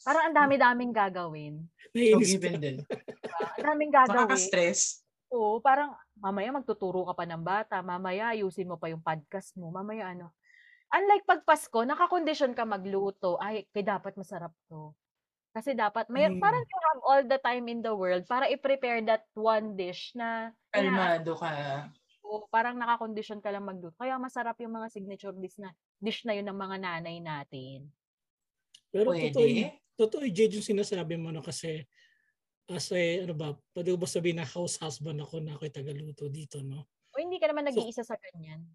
Parang 0.01 0.31
ang 0.31 0.37
dami-daming 0.39 0.89
gagawin. 0.89 1.61
Naiinis 1.91 2.15
Forgiven 2.33 2.55
ka. 2.55 2.61
din. 2.63 2.77
Diba? 2.81 3.37
Ang 3.53 3.65
daming 3.67 3.91
gagawin. 3.99 4.17
Nakaka-stress. 4.23 5.05
Oo, 5.29 5.59
parang 5.59 5.93
mamaya 6.19 6.49
magtuturo 6.51 7.05
ka 7.05 7.13
pa 7.13 7.25
ng 7.25 7.43
bata, 7.43 7.81
mamaya 7.81 8.33
ayusin 8.33 8.67
mo 8.67 8.77
pa 8.77 8.89
yung 8.89 9.01
podcast 9.01 9.53
mo, 9.55 9.69
mamaya 9.69 10.11
ano. 10.11 10.33
Unlike 10.87 11.25
pag 11.27 11.41
Pasko, 11.43 11.83
nakakondisyon 11.83 12.55
ka 12.55 12.63
magluto. 12.63 13.35
Ay, 13.37 13.67
kaya 13.75 13.99
dapat 13.99 14.15
masarap 14.15 14.55
to. 14.71 14.95
Kasi 15.51 15.73
dapat, 15.73 16.07
may, 16.07 16.29
Mm. 16.29 16.39
parang 16.39 16.63
you 16.63 16.79
have 16.93 17.01
all 17.03 17.23
the 17.25 17.39
time 17.41 17.65
in 17.67 17.81
the 17.81 17.91
world 17.91 18.23
para 18.23 18.47
i-prepare 18.47 19.01
that 19.03 19.25
one 19.33 19.75
dish 19.75 20.13
na 20.13 20.53
Kalmado 20.69 21.33
ka. 21.35 21.89
o 22.23 22.45
parang 22.47 22.77
nakakondisyon 22.77 23.41
ka 23.41 23.49
lang 23.51 23.65
magluto. 23.65 23.95
Kaya 23.97 24.15
masarap 24.15 24.55
yung 24.61 24.75
mga 24.75 24.87
signature 24.93 25.35
dish 25.35 25.57
na 25.57 25.71
dish 25.97 26.23
na 26.23 26.35
yun 26.35 26.45
ng 26.45 26.55
mga 26.55 26.77
nanay 26.77 27.17
natin. 27.19 27.89
Pero 28.87 29.11
totoo, 29.11 29.43
Pwede. 29.43 29.75
totoo, 29.97 30.23
Jade, 30.29 30.55
yung 30.55 30.67
sinasabi 30.67 31.19
mo 31.19 31.31
no, 31.31 31.43
kasi 31.43 31.83
as 32.67 32.91
a, 32.91 33.23
ano 33.23 33.33
ba, 33.33 33.55
pwede 33.71 33.95
ko 33.95 33.97
ba 33.97 34.07
sabihin 34.07 34.43
na 34.43 34.47
house 34.47 34.75
husband 34.77 35.23
ako 35.23 35.39
na 35.39 35.55
ako'y 35.55 35.71
tagaluto 35.71 36.27
dito, 36.27 36.59
no? 36.59 36.83
O 37.15 37.19
hindi 37.19 37.39
ka 37.39 37.47
naman 37.49 37.71
So- 37.71 37.79
nag-iisa 37.79 38.03
sa 38.03 38.19
ganyan. 38.19 38.67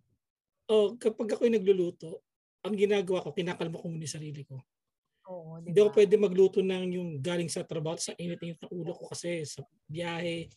O 0.66 0.96
kapag 0.96 1.36
ako'y 1.36 1.52
nagluluto, 1.52 2.24
ang 2.64 2.72
ginagawa 2.72 3.20
ko, 3.20 3.34
kinakalma 3.36 3.76
ko 3.76 3.86
muna 3.90 4.06
yung 4.06 4.16
sarili 4.16 4.42
ko. 4.46 4.56
Oo, 5.28 5.60
di 5.60 5.70
Hindi 5.70 5.78
ako 5.78 5.90
pwede 5.92 6.14
magluto 6.16 6.58
ng 6.64 6.84
yung 6.96 7.10
galing 7.20 7.46
sa 7.46 7.62
trabaho 7.62 7.94
sa 8.00 8.16
init-init 8.16 8.58
ng 8.58 8.72
ulo 8.72 8.90
ko 8.96 9.06
kasi 9.12 9.44
sa 9.44 9.62
biyahe. 9.86 10.48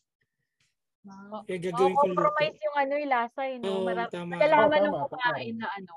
Kaya 1.45 1.59
gagawin 1.61 1.93
ko 1.93 2.05
luto. 2.09 2.17
compromise 2.17 2.57
yung 2.65 2.77
ano 2.77 2.93
yung 2.97 3.11
lasa 3.13 3.41
eh, 3.45 3.55
no? 3.61 3.67
Oo, 3.69 3.85
Mara- 3.85 4.09
tama. 4.09 4.41
malalaman 4.41 4.79
nung 4.81 4.95
tama, 4.97 5.09
kumain 5.11 5.53
na 5.53 5.67
ano, 5.69 5.93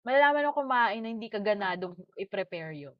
malalaman 0.00 0.40
nung 0.46 0.56
kumain 0.56 1.00
na 1.04 1.10
hindi 1.12 1.28
ka 1.28 1.40
ganadong 1.44 1.92
i-prepare 2.16 2.72
yun. 2.72 2.96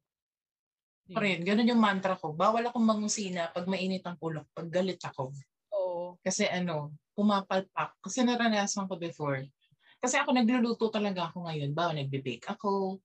Pa 1.07 1.19
rin, 1.23 1.39
ganun 1.43 1.71
yung 1.71 1.79
mantra 1.79 2.19
ko. 2.19 2.35
Bawal 2.35 2.67
akong 2.67 2.83
mangusina 2.83 3.47
pag 3.55 3.63
mainit 3.69 4.03
ang 4.03 4.19
ulo, 4.19 4.43
pag 4.51 4.67
galit 4.67 4.99
ako. 4.99 5.31
Oo. 5.71 6.19
Kasi 6.19 6.47
ano, 6.47 6.95
pumapalpak. 7.15 7.95
Kasi 8.03 8.27
naranasan 8.27 8.91
ko 8.91 8.99
before. 8.99 9.47
Kasi 9.97 10.19
ako 10.19 10.35
nagluluto 10.35 10.91
talaga 10.91 11.31
ako 11.31 11.47
ngayon. 11.47 11.71
Bawa, 11.73 11.95
nagbe-bake 11.95 12.45
ako, 12.53 12.99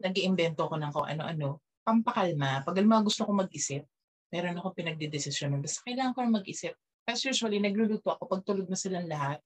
nag 0.00 0.14
iimbento 0.14 0.64
ko 0.70 0.74
ng 0.78 0.92
kung 0.94 1.06
ano-ano. 1.10 1.60
Pampakalma. 1.84 2.64
Pag 2.64 2.80
alam 2.80 3.04
gusto 3.04 3.28
ko 3.28 3.32
mag-isip, 3.36 3.84
meron 4.32 4.56
ako 4.56 4.72
pinagdidesisyon. 4.72 5.60
Basta 5.60 5.84
kailangan 5.84 6.14
ko 6.16 6.20
na 6.24 6.40
mag-isip. 6.40 6.72
Kasi 7.04 7.28
usually, 7.28 7.60
nagluluto 7.60 8.08
ako 8.16 8.24
pag 8.24 8.42
tulog 8.48 8.70
na 8.72 8.78
silang 8.80 9.04
lahat. 9.04 9.44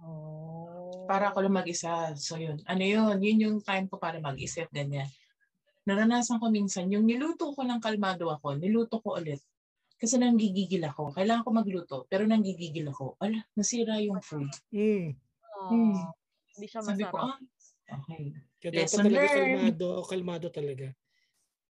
Oh. 0.00 1.04
Para 1.04 1.28
ako 1.30 1.44
lang 1.44 1.60
mag-isa. 1.60 2.16
So 2.16 2.40
yun. 2.40 2.64
Ano 2.64 2.80
yun? 2.80 3.20
Yun 3.20 3.38
yung 3.44 3.56
time 3.60 3.86
ko 3.86 4.00
para 4.00 4.16
mag-isip. 4.16 4.72
Ganyan. 4.72 5.06
Naranasan 5.86 6.42
ko 6.42 6.50
minsan, 6.50 6.90
yung 6.90 7.06
niluto 7.06 7.54
ko 7.54 7.62
ng 7.62 7.78
kalmado 7.78 8.26
ako, 8.26 8.58
niluto 8.58 8.98
ko 8.98 9.14
ulit. 9.22 9.38
Kasi 9.96 10.18
nanggigigil 10.20 10.82
ako. 10.84 11.14
Kailangan 11.14 11.46
ko 11.46 11.50
magluto, 11.54 11.96
pero 12.10 12.26
nanggigigil 12.28 12.90
ako. 12.90 13.16
Ala, 13.22 13.40
nasira 13.56 13.96
yung 14.02 14.20
food. 14.20 14.50
Mm. 14.74 15.14
Oh, 15.56 15.70
Hmm. 15.72 16.04
Hindi 16.56 16.66
siya 16.68 16.80
Sabi 16.84 17.04
ko, 17.08 17.16
ah, 17.22 17.38
okay. 17.96 18.34
Kaya 18.60 18.70
dapat 18.72 18.82
Lesson 18.82 19.04
talaga 19.06 19.24
learned. 19.24 19.36
kalmado 19.38 19.86
o 19.88 20.02
kalmado 20.04 20.46
talaga. 20.52 20.86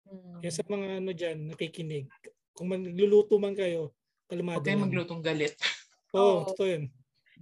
Mm. 0.06 0.38
Kaya 0.38 0.52
sa 0.52 0.62
mga 0.68 0.86
ano 1.02 1.10
dyan, 1.16 1.38
nakikinig, 1.50 2.06
kung 2.52 2.68
magluluto 2.68 3.34
man 3.40 3.56
kayo, 3.56 3.96
kalmado 4.28 4.62
lang. 4.62 4.82
maglutong 4.86 5.22
galit. 5.24 5.56
Oo, 6.12 6.44
Oo. 6.44 6.52
totoo 6.52 6.68
yun. 6.68 6.84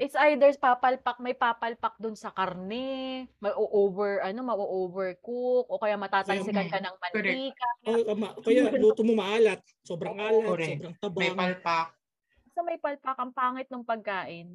It's 0.00 0.16
either 0.16 0.48
papalpak, 0.56 1.20
may 1.20 1.36
papalpak 1.36 2.00
dun 2.00 2.16
sa 2.16 2.32
karne, 2.32 3.28
may 3.28 3.52
over, 3.52 4.24
ano, 4.24 4.40
ma-overcook, 4.40 5.68
o 5.68 5.76
kaya 5.76 6.00
matatalsikan 6.00 6.72
ka 6.72 6.80
ng 6.80 6.96
mantika. 6.96 7.68
O, 7.84 8.08
ama, 8.08 8.32
kaya 8.40 8.72
luto 8.80 9.04
mo 9.04 9.12
maalat. 9.12 9.60
Sobrang 9.84 10.16
alat, 10.16 10.40
Correct. 10.40 10.80
sobrang 10.96 10.96
May 10.96 11.04
tabang. 11.04 11.36
palpak. 11.36 11.86
Basta 12.48 12.60
may 12.64 12.78
palpak, 12.80 13.16
ang 13.20 13.32
pangit 13.36 13.68
ng 13.68 13.84
pagkain. 13.84 14.48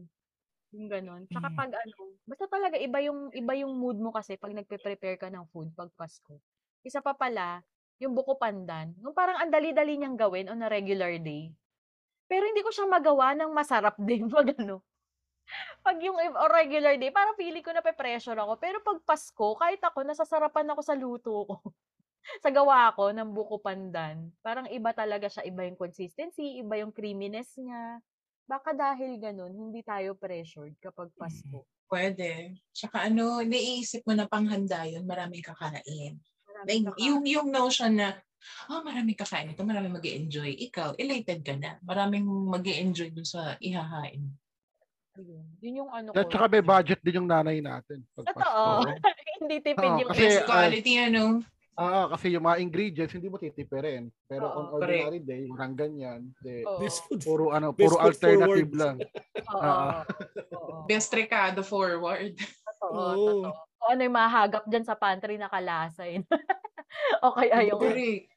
Yung 0.74 0.90
ganon. 0.90 1.30
Tsaka 1.30 1.48
Mm. 1.48 1.56
pag 1.56 1.72
ano, 1.78 1.96
basta 2.26 2.46
talaga 2.50 2.76
iba 2.82 2.98
yung, 3.06 3.30
iba 3.30 3.54
yung 3.54 3.78
mood 3.78 4.02
mo 4.02 4.10
kasi 4.10 4.42
pag 4.42 4.50
nagpe-prepare 4.50 5.22
ka 5.22 5.30
ng 5.30 5.46
food 5.54 5.70
pag 5.78 5.94
Pasko. 5.94 6.42
Isa 6.82 7.06
pa 7.06 7.14
pala, 7.14 7.62
yung 8.02 8.18
buko 8.18 8.34
pandan. 8.36 8.98
Yung 8.98 9.14
parang 9.14 9.38
ang 9.38 9.54
dali-dali 9.54 9.94
niyang 9.96 10.18
gawin 10.18 10.50
on 10.50 10.60
a 10.60 10.68
regular 10.68 11.14
day. 11.22 11.54
Pero 12.26 12.50
hindi 12.50 12.66
ko 12.66 12.74
siya 12.74 12.90
magawa 12.90 13.38
ng 13.38 13.54
masarap 13.54 13.94
din 14.10 14.26
pag 14.26 14.50
ano. 14.58 14.82
Pag 15.86 15.98
yung 16.02 16.18
i- 16.18 16.34
o 16.34 16.50
regular 16.50 16.98
day, 16.98 17.14
parang 17.14 17.38
feeling 17.38 17.62
ko 17.62 17.72
na 17.72 17.86
pressure 17.86 18.38
ako. 18.38 18.58
Pero 18.58 18.82
pag 18.82 19.00
Pasko, 19.06 19.54
kahit 19.58 19.82
ako, 19.82 20.02
nasasarapan 20.02 20.74
ako 20.74 20.82
sa 20.82 20.98
luto 20.98 21.34
ko. 21.46 21.56
sa 22.44 22.50
gawa 22.50 22.90
ko 22.98 23.14
ng 23.14 23.30
buko 23.32 23.62
pandan. 23.62 24.34
Parang 24.42 24.66
iba 24.70 24.92
talaga 24.92 25.30
siya. 25.30 25.46
Iba 25.46 25.66
yung 25.70 25.78
consistency, 25.78 26.62
iba 26.62 26.82
yung 26.82 26.90
creaminess 26.90 27.54
niya. 27.62 28.02
Baka 28.46 28.78
dahil 28.78 29.18
ganun, 29.18 29.54
hindi 29.54 29.82
tayo 29.82 30.14
pressured 30.18 30.78
kapag 30.78 31.10
Pasko. 31.18 31.66
Pwede. 31.90 32.58
Tsaka 32.74 33.10
ano, 33.10 33.42
naiisip 33.42 34.06
mo 34.06 34.14
na 34.14 34.30
panghanda 34.30 34.86
yun, 34.86 35.06
maraming 35.06 35.42
kakain. 35.42 36.22
Maraming 36.46 36.86
Like, 36.90 36.98
yung, 37.02 37.26
yung 37.26 37.50
notion 37.50 37.98
na, 37.98 38.14
oh, 38.70 38.86
maraming 38.86 39.18
kakain 39.18 39.54
ito, 39.54 39.66
maraming 39.66 39.94
mag 39.94 40.06
enjoy 40.06 40.54
Ikaw, 40.70 40.98
elated 40.98 41.42
ka 41.42 41.58
na. 41.58 41.78
Maraming 41.82 42.26
mag 42.26 42.66
enjoy 42.66 43.10
dun 43.10 43.26
sa 43.26 43.58
ihahain. 43.58 44.30
Ayun. 45.16 45.46
Yun 45.64 45.76
yung 45.84 45.92
ano 45.92 46.12
At 46.12 46.28
ko. 46.28 46.32
saka 46.36 46.46
may 46.52 46.64
budget 46.64 47.00
din 47.00 47.24
yung 47.24 47.30
nanay 47.30 47.64
natin. 47.64 48.04
Pag 48.12 48.26
Totoo. 48.36 48.64
Hindi 49.42 49.56
tipid 49.64 49.88
Oo, 49.88 50.00
yung 50.04 50.10
kasi- 50.12 50.22
Best 50.28 50.42
ah, 50.44 50.48
quality, 50.48 50.94
ano? 51.00 51.24
Ah, 51.76 52.08
kasi 52.08 52.32
yung 52.32 52.48
mga 52.48 52.58
ingredients 52.64 53.12
hindi 53.12 53.28
mo 53.28 53.36
titipirin. 53.36 54.08
Pero 54.32 54.48
Oo, 54.48 54.56
on 54.56 54.66
ordinary 54.80 55.20
day, 55.20 55.44
walang 55.52 55.76
ganyan. 55.76 56.32
Di, 56.40 56.64
Oo. 56.64 56.80
Best 56.80 57.04
food. 57.04 57.20
puro 57.20 57.52
ano, 57.52 57.76
Best 57.76 57.92
puro 57.92 57.96
foot 58.00 58.08
alternative 58.16 58.72
forward. 58.72 58.80
lang. 58.80 58.96
Oo. 59.56 59.60
Ah. 59.60 60.04
Oo. 60.56 60.88
Best 60.88 61.12
recado 61.12 61.60
forward. 61.64 62.32
Totoo, 62.40 62.92
Oo. 62.96 63.16
totoo. 63.16 63.52
Kung 63.76 63.90
ano 63.92 64.02
yung 64.08 64.18
mahagap 64.18 64.64
dyan 64.72 64.88
sa 64.88 64.96
pantry 64.96 65.36
na 65.36 65.52
kalasay. 65.52 66.24
o 67.24 67.36
kaya 67.36 67.68
yung... 67.68 67.80
Correct. 67.80 68.32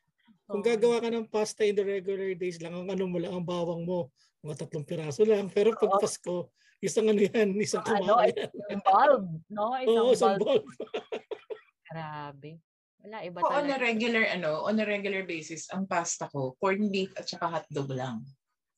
Kung 0.49 0.64
gagawa 0.64 0.97
ka 0.99 1.09
ng 1.12 1.29
pasta 1.29 1.62
in 1.62 1.76
the 1.76 1.85
regular 1.85 2.33
days 2.33 2.59
lang, 2.59 2.72
ang 2.74 2.89
ano 2.89 3.05
mo 3.05 3.20
lang, 3.20 3.37
ang 3.37 3.45
bawang 3.45 3.85
mo, 3.85 4.09
mga 4.41 4.64
tatlong 4.64 4.87
piraso 4.87 5.22
lang. 5.22 5.47
Pero 5.53 5.76
pag. 5.79 6.01
Pasko, 6.01 6.49
isang 6.79 7.11
ano 7.11 7.20
yan, 7.22 7.59
isang 7.59 7.83
Ano, 7.83 8.22
kumakain. 8.22 8.35
Yung 8.70 8.83
bulb, 8.87 9.24
no? 9.51 9.66
Isang 9.83 10.05
Oo, 10.07 10.12
isang 10.14 10.35
bulb. 10.39 10.47
bulb. 10.47 10.64
Grabe. 11.89 12.51
Wala, 13.03 13.16
iba 13.22 13.39
Ko 13.41 13.47
on 13.55 13.70
a 13.70 13.79
talaga. 13.79 13.83
regular, 13.83 14.24
ano, 14.35 14.51
on 14.66 14.79
a 14.79 14.87
regular 14.87 15.22
basis, 15.26 15.70
ang 15.70 15.87
pasta 15.87 16.26
ko, 16.31 16.55
corned 16.59 16.91
beef 16.91 17.14
at 17.18 17.26
saka 17.26 17.47
hotdog 17.51 17.91
lang. 17.95 18.22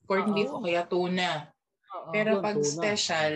Corned 0.08 0.32
Oo. 0.32 0.36
beef 0.36 0.50
o 0.52 0.60
kaya 0.64 0.84
tuna. 0.88 1.48
Oo. 1.96 2.10
Pero 2.12 2.30
Yun, 2.38 2.44
pag 2.44 2.56
tuna. 2.56 2.64
special, 2.64 3.32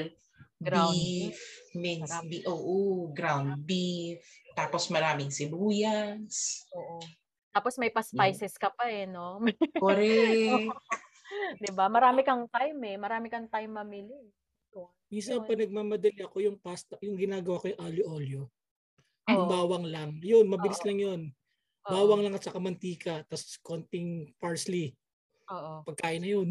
Ground 0.65 0.97
beef, 0.97 1.39
minced 1.77 2.25
beef, 2.31 2.47
oo, 2.49 3.11
ground 3.12 3.67
beef, 3.69 4.23
tapos 4.57 4.89
maraming 4.89 5.29
sibuyas. 5.29 6.65
Oo. 6.73 7.01
Tapos 7.53 7.77
may 7.79 7.91
pa-spices 7.93 8.57
ka 8.59 8.73
pa 8.73 8.89
eh, 8.89 9.05
no? 9.05 9.39
Correct. 9.77 10.65
'Di 11.61 11.71
ba? 11.75 11.87
Marami 11.91 12.23
kang 12.23 12.47
time 12.51 12.81
eh. 12.95 12.97
Marami 12.99 13.27
kang 13.33 13.47
time 13.51 13.71
mamili. 13.71 14.31
Minsan 15.15 15.39
Yun. 15.39 15.47
pa 15.47 15.53
nagmamadali 15.55 16.21
ako 16.27 16.37
yung 16.43 16.59
pasta, 16.59 16.99
yung 16.99 17.15
ginagawa 17.15 17.62
ko 17.62 17.71
yung 17.71 17.81
alio-olio. 17.87 18.43
Yung 19.31 19.47
Oo. 19.47 19.51
bawang 19.51 19.87
lang. 19.87 20.19
Yun, 20.19 20.51
mabilis 20.51 20.83
Oo. 20.83 20.87
lang 20.91 20.99
yun. 20.99 21.21
Oo. 21.87 21.93
Bawang 21.95 22.27
lang 22.27 22.35
at 22.35 22.43
saka 22.43 22.59
mantika, 22.59 23.23
tapos 23.31 23.55
konting 23.62 24.35
parsley. 24.43 24.91
Oo. 25.55 25.87
Pagkain 25.87 26.19
na 26.19 26.35
yun. 26.35 26.51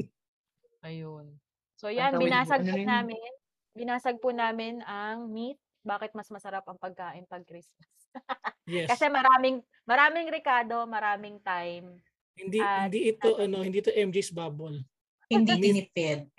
Ayun. 0.80 1.36
So 1.76 1.92
yan, 1.92 2.16
mo, 2.16 2.24
binasag 2.24 2.64
ano 2.64 2.72
po 2.72 2.80
namin. 2.80 3.32
Binasag 3.76 4.18
po 4.24 4.30
namin 4.32 4.80
ang 4.88 5.28
meat. 5.28 5.60
Bakit 5.84 6.16
mas 6.16 6.32
masarap 6.32 6.64
ang 6.72 6.80
pagkain 6.80 7.28
pag 7.28 7.44
Christmas? 7.44 7.92
Yes. 8.64 8.88
Kasi 8.88 9.12
maraming 9.12 9.60
maraming 9.84 10.32
rekado, 10.32 10.88
maraming 10.88 11.36
time. 11.44 12.00
hindi 12.40 12.64
at- 12.64 12.88
hindi 12.88 13.12
ito 13.12 13.36
ano, 13.36 13.60
hindi 13.60 13.84
ito 13.84 13.92
MJ's 13.92 14.32
Bubble. 14.32 14.88
Hindi 15.28 15.52
tinipid. 15.60 16.32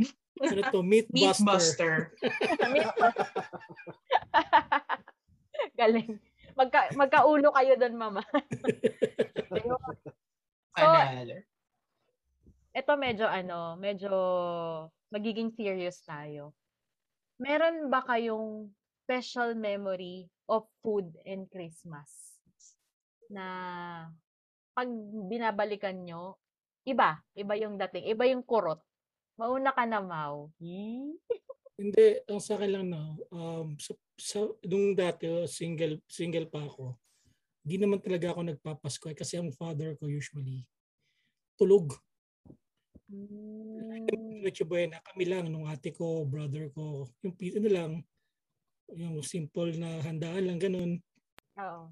Ano 0.42 0.62
to, 0.74 0.82
Meat, 0.82 1.06
Meat 1.14 1.38
Buster. 1.38 1.46
buster. 1.46 1.94
Meat 2.74 2.90
Galing. 5.78 6.18
Magka, 6.54 6.94
magkaulo 6.94 7.50
kayo 7.54 7.74
doon, 7.78 7.96
mama. 7.98 8.22
So, 10.74 10.90
ito 12.74 12.92
medyo 12.98 13.30
ano, 13.30 13.78
medyo 13.78 14.10
magiging 15.14 15.54
serious 15.54 16.02
tayo. 16.02 16.50
Meron 17.38 17.94
ba 17.94 18.02
kayong 18.02 18.74
special 19.06 19.54
memory 19.54 20.26
of 20.50 20.66
food 20.82 21.14
and 21.22 21.46
Christmas? 21.46 22.10
Na 23.30 23.46
pag 24.74 24.90
binabalikan 25.30 26.02
nyo, 26.02 26.42
iba, 26.82 27.22
iba 27.38 27.54
yung 27.54 27.78
dating, 27.78 28.10
iba 28.10 28.26
yung 28.26 28.42
kurot. 28.42 28.82
Mauna 29.34 29.74
ka 29.74 29.82
na, 29.82 29.98
Mau. 29.98 30.50
Hmm? 30.62 31.18
Hindi, 31.74 32.22
ang 32.30 32.38
sa 32.38 32.54
akin 32.54 32.70
lang 32.70 32.86
no, 32.86 33.18
um, 33.34 33.74
sa, 33.82 33.98
sa, 34.14 34.46
nung 34.62 34.94
dati, 34.94 35.26
oh, 35.26 35.42
single, 35.50 35.98
single 36.06 36.46
pa 36.46 36.62
ako, 36.62 36.94
di 37.66 37.82
naman 37.82 37.98
talaga 37.98 38.30
ako 38.30 38.46
nagpapasko 38.46 39.10
eh, 39.10 39.18
kasi 39.18 39.42
ang 39.42 39.50
father 39.50 39.98
ko 39.98 40.06
usually 40.06 40.62
tulog. 41.58 41.90
Hmm. 43.10 44.06
Noche 44.38 44.62
Buena, 44.62 45.02
kami 45.02 45.26
lang, 45.26 45.50
nung 45.50 45.66
ate 45.66 45.90
ko, 45.90 46.22
brother 46.22 46.70
ko, 46.70 47.10
yung 47.26 47.34
ano 47.58 47.68
lang, 47.74 47.92
yung 48.94 49.18
simple 49.26 49.74
na 49.74 49.98
handaan 49.98 50.46
lang, 50.46 50.58
ganun. 50.62 51.02
Oo. 51.58 51.90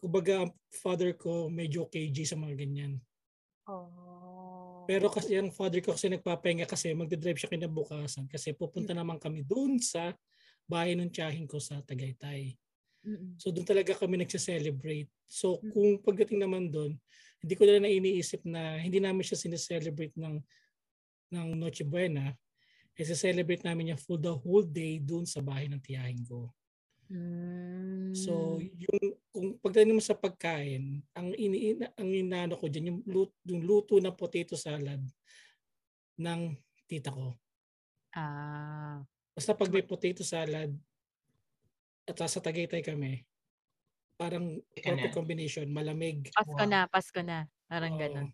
Kumbaga, 0.00 0.48
ang 0.48 0.52
father 0.72 1.12
ko 1.12 1.52
medyo 1.52 1.84
KG 1.92 2.24
sa 2.24 2.40
mga 2.40 2.56
ganyan. 2.56 2.96
Oh. 3.68 4.07
Pero 4.88 5.12
kasi 5.12 5.36
ang 5.36 5.52
father 5.52 5.84
ko 5.84 5.92
kasi 5.92 6.08
nagpapahinga 6.08 6.64
kasi 6.64 6.96
magdadrive 6.96 7.36
siya 7.36 7.52
kinabukasan 7.52 8.24
kasi 8.24 8.56
pupunta 8.56 8.96
naman 8.96 9.20
kami 9.20 9.44
doon 9.44 9.76
sa 9.76 10.16
bahay 10.64 10.96
ng 10.96 11.12
tiyahin 11.12 11.44
ko 11.44 11.60
sa 11.60 11.84
Tagaytay. 11.84 12.56
So 13.36 13.52
doon 13.52 13.68
talaga 13.68 13.92
kami 13.92 14.16
nagse-celebrate. 14.24 15.12
So 15.28 15.60
Mm. 15.60 15.70
kung 15.76 15.88
pagdating 16.00 16.40
naman 16.40 16.72
doon, 16.72 16.96
hindi 17.44 17.54
ko 17.54 17.68
na 17.68 17.84
iniisip 17.84 18.42
na 18.48 18.80
hindi 18.80 18.96
namin 18.98 19.22
siya 19.22 19.36
sineselebrate 19.36 20.16
ng 20.16 20.40
ng 21.36 21.48
Noche 21.60 21.84
Buena. 21.84 22.32
Kasi 22.96 23.12
celebrate 23.14 23.62
namin 23.62 23.92
niya 23.92 23.98
for 24.00 24.16
the 24.18 24.32
whole 24.32 24.64
day 24.66 24.98
doon 24.98 25.28
sa 25.28 25.44
bahay 25.44 25.68
ng 25.68 25.78
tiyahin 25.78 26.24
ko. 26.24 26.50
Mm. 27.08 28.12
So, 28.12 28.60
yung 28.60 29.16
kung 29.32 29.56
pagdating 29.64 29.96
mo 29.96 30.02
sa 30.04 30.12
pagkain, 30.16 31.00
ang 31.16 31.32
ini 31.32 31.80
ang 31.96 32.08
inaano 32.12 32.52
ko 32.60 32.68
diyan 32.68 32.88
yung 32.92 33.00
luto, 33.08 33.32
yung 33.48 33.62
luto 33.64 33.96
na 33.96 34.12
potato 34.12 34.60
salad 34.60 35.00
ng 36.18 36.40
tita 36.84 37.14
ko. 37.14 37.32
ah, 38.16 39.00
Basta 39.32 39.54
pag 39.54 39.70
may 39.70 39.86
potato 39.86 40.20
salad 40.26 40.74
at 42.08 42.16
sa 42.24 42.40
Tagaytay 42.40 42.80
kami, 42.82 43.22
parang 44.18 44.58
perfect 44.74 45.14
combination, 45.14 45.68
malamig. 45.70 46.28
Pasko 46.34 46.64
Wow. 46.64 46.68
na, 46.68 46.80
Pasko 46.90 47.20
na. 47.22 47.46
Parang 47.68 47.94
Oo. 47.94 48.00
ganun. 48.00 48.28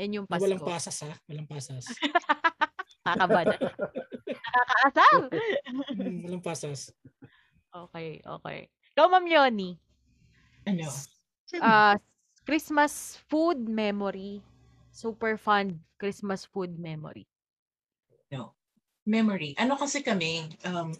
Yan 0.00 0.16
yung 0.16 0.26
Pasko. 0.26 0.42
walang 0.44 0.64
pasas 0.64 0.96
ha, 1.06 1.12
walang 1.28 1.46
pasas. 1.48 1.84
Nakakabada. 3.06 3.56
Nakakaasam. 4.44 5.20
Mm, 5.94 6.16
walang 6.26 6.42
pasas. 6.44 6.90
Okay, 7.74 8.20
okay. 8.24 8.68
Ikaw, 8.94 9.06
Ma'am 9.06 9.26
Yoni, 9.26 9.78
Ano? 10.66 10.88
ah, 11.62 11.96
Christmas 12.44 13.18
food 13.28 13.58
memory. 13.64 14.42
Super 14.90 15.38
fun 15.38 15.78
Christmas 15.96 16.44
food 16.44 16.76
memory. 16.76 17.24
memory. 19.06 19.54
Ano 19.56 19.78
kasi 19.78 20.02
kami, 20.04 20.50
um, 20.66 20.92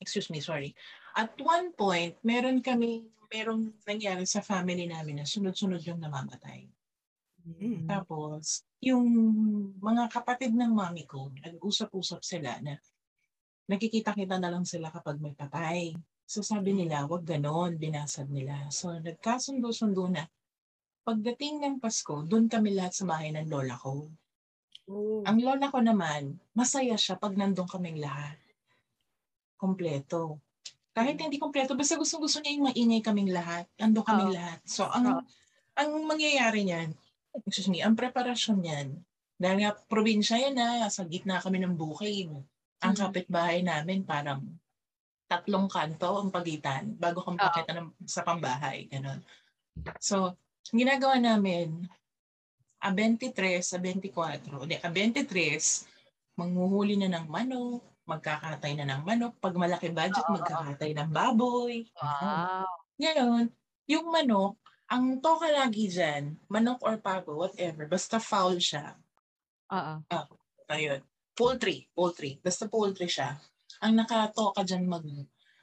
excuse 0.00 0.28
me, 0.32 0.40
sorry. 0.40 0.74
At 1.14 1.34
one 1.40 1.72
point, 1.76 2.16
meron 2.24 2.64
kami, 2.64 3.06
merong 3.30 3.70
nangyari 3.86 4.26
sa 4.26 4.42
family 4.42 4.90
namin 4.90 5.22
na 5.22 5.26
sunod-sunod 5.26 5.82
yung 5.86 6.02
namamatay. 6.02 6.66
Mm. 7.46 7.86
Tapos, 7.88 8.66
yung 8.82 9.06
mga 9.80 10.10
kapatid 10.12 10.52
ng 10.52 10.72
mami 10.74 11.06
ko, 11.06 11.30
nag-usap-usap 11.40 12.20
sila 12.26 12.58
na 12.60 12.76
nakikita-kita 13.70 14.42
na 14.42 14.50
lang 14.50 14.66
sila 14.66 14.90
kapag 14.90 15.22
may 15.22 15.30
patay. 15.38 15.94
So 16.26 16.42
sabi 16.42 16.74
nila, 16.74 17.06
wag 17.06 17.22
ganon, 17.22 17.78
binasad 17.78 18.26
nila. 18.26 18.66
So 18.74 18.90
nagkasundo-sundo 18.98 20.10
na. 20.10 20.26
Pagdating 21.06 21.62
ng 21.62 21.76
Pasko, 21.78 22.26
doon 22.26 22.50
kami 22.50 22.74
lahat 22.74 22.98
sa 22.98 23.06
bahay 23.06 23.30
ng 23.30 23.46
lola 23.46 23.78
ko. 23.78 24.10
Oh. 24.90 25.22
Ang 25.22 25.38
lola 25.38 25.70
ko 25.70 25.78
naman, 25.78 26.34
masaya 26.50 26.98
siya 26.98 27.14
pag 27.14 27.38
nandun 27.38 27.70
kaming 27.70 28.02
lahat. 28.02 28.36
Kompleto. 29.54 30.42
Kahit 30.90 31.22
hindi 31.22 31.38
kompleto, 31.38 31.78
basta 31.78 31.94
gusto-gusto 31.94 32.42
niya 32.42 32.58
yung 32.58 32.66
maingay 32.74 33.00
kaming 33.00 33.30
lahat. 33.30 33.70
Nandun 33.78 34.02
kaming 34.02 34.34
Oo. 34.34 34.36
lahat. 34.36 34.58
So, 34.66 34.90
ang, 34.90 35.22
Oo. 35.22 35.22
ang 35.78 35.90
mangyayari 36.10 36.66
niyan, 36.66 36.90
excuse 37.46 37.70
me, 37.70 37.78
ang 37.78 37.94
preparasyon 37.94 38.58
niyan, 38.58 38.88
dahil 39.40 39.56
nga 39.64 39.72
probinsya 39.86 40.36
yan 40.36 40.58
na, 40.58 40.90
sa 40.90 41.06
gitna 41.06 41.38
kami 41.38 41.62
ng 41.62 41.78
bukid. 41.78 42.28
Ang 42.80 42.94
Mm. 42.96 43.00
kapitbahay 43.08 43.60
namin 43.60 44.00
parang 44.08 44.56
tatlong 45.28 45.68
kanto 45.68 46.20
ang 46.20 46.30
pagitan 46.32 46.96
bago 46.96 47.22
Oo. 47.24 47.36
pakita 47.36 47.72
ng, 47.76 47.88
sa 48.08 48.24
pambahay. 48.24 48.88
Ganun. 48.88 49.20
So, 50.00 50.36
ginagawa 50.72 51.20
namin, 51.20 51.88
a 52.82 52.90
23, 52.92 53.72
a 53.74 53.78
24, 53.80 54.40
hindi, 54.64 54.76
a 54.80 54.88
23, 54.92 55.86
manghuhuli 56.38 56.96
na 57.00 57.10
ng 57.20 57.26
manok, 57.28 57.82
magkakatay 58.08 58.72
na 58.80 58.86
ng 58.96 59.02
manok. 59.04 59.34
Pag 59.40 59.54
malaki 59.58 59.92
budget, 59.92 60.26
Oo. 60.26 60.36
magkakatay 60.36 60.92
ng 60.96 61.10
baboy. 61.12 61.84
Wow. 61.98 62.66
Ngayon, 63.00 63.52
yung 63.88 64.06
manok, 64.10 64.56
ang 64.90 65.20
toka 65.22 65.48
lagi 65.52 65.86
dyan, 65.90 66.36
manok 66.50 66.80
or 66.84 66.96
pabo, 66.98 67.36
whatever, 67.46 67.86
basta 67.86 68.18
foul 68.20 68.58
siya. 68.58 68.96
Oo. 69.70 70.02
Ayun. 70.70 71.09
Poultry, 71.40 71.88
poultry. 71.96 72.36
Basta 72.44 72.68
poultry 72.68 73.08
siya. 73.08 73.40
Ang 73.80 74.04
nakatoka 74.04 74.60
dyan 74.60 74.84
mag, 74.84 75.08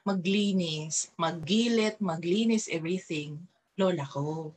maglinis, 0.02 1.14
maggilit, 1.14 2.02
maglinis, 2.02 2.66
everything, 2.66 3.38
lola 3.78 4.02
ko. 4.02 4.50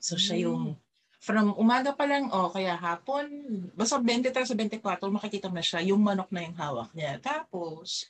So 0.00 0.16
siya 0.16 0.48
yung, 0.48 0.80
from 1.20 1.52
umaga 1.60 1.92
pa 1.92 2.08
lang, 2.08 2.32
o 2.32 2.48
kaya 2.48 2.72
hapon, 2.72 3.28
basta 3.76 4.00
23 4.00 4.32
sa 4.48 4.56
24, 4.56 5.12
makikita 5.12 5.52
mo 5.52 5.60
na 5.60 5.64
siya, 5.66 5.84
yung 5.84 6.00
manok 6.00 6.32
na 6.32 6.40
yung 6.40 6.56
hawak 6.56 6.88
niya. 6.96 7.20
Tapos, 7.20 8.08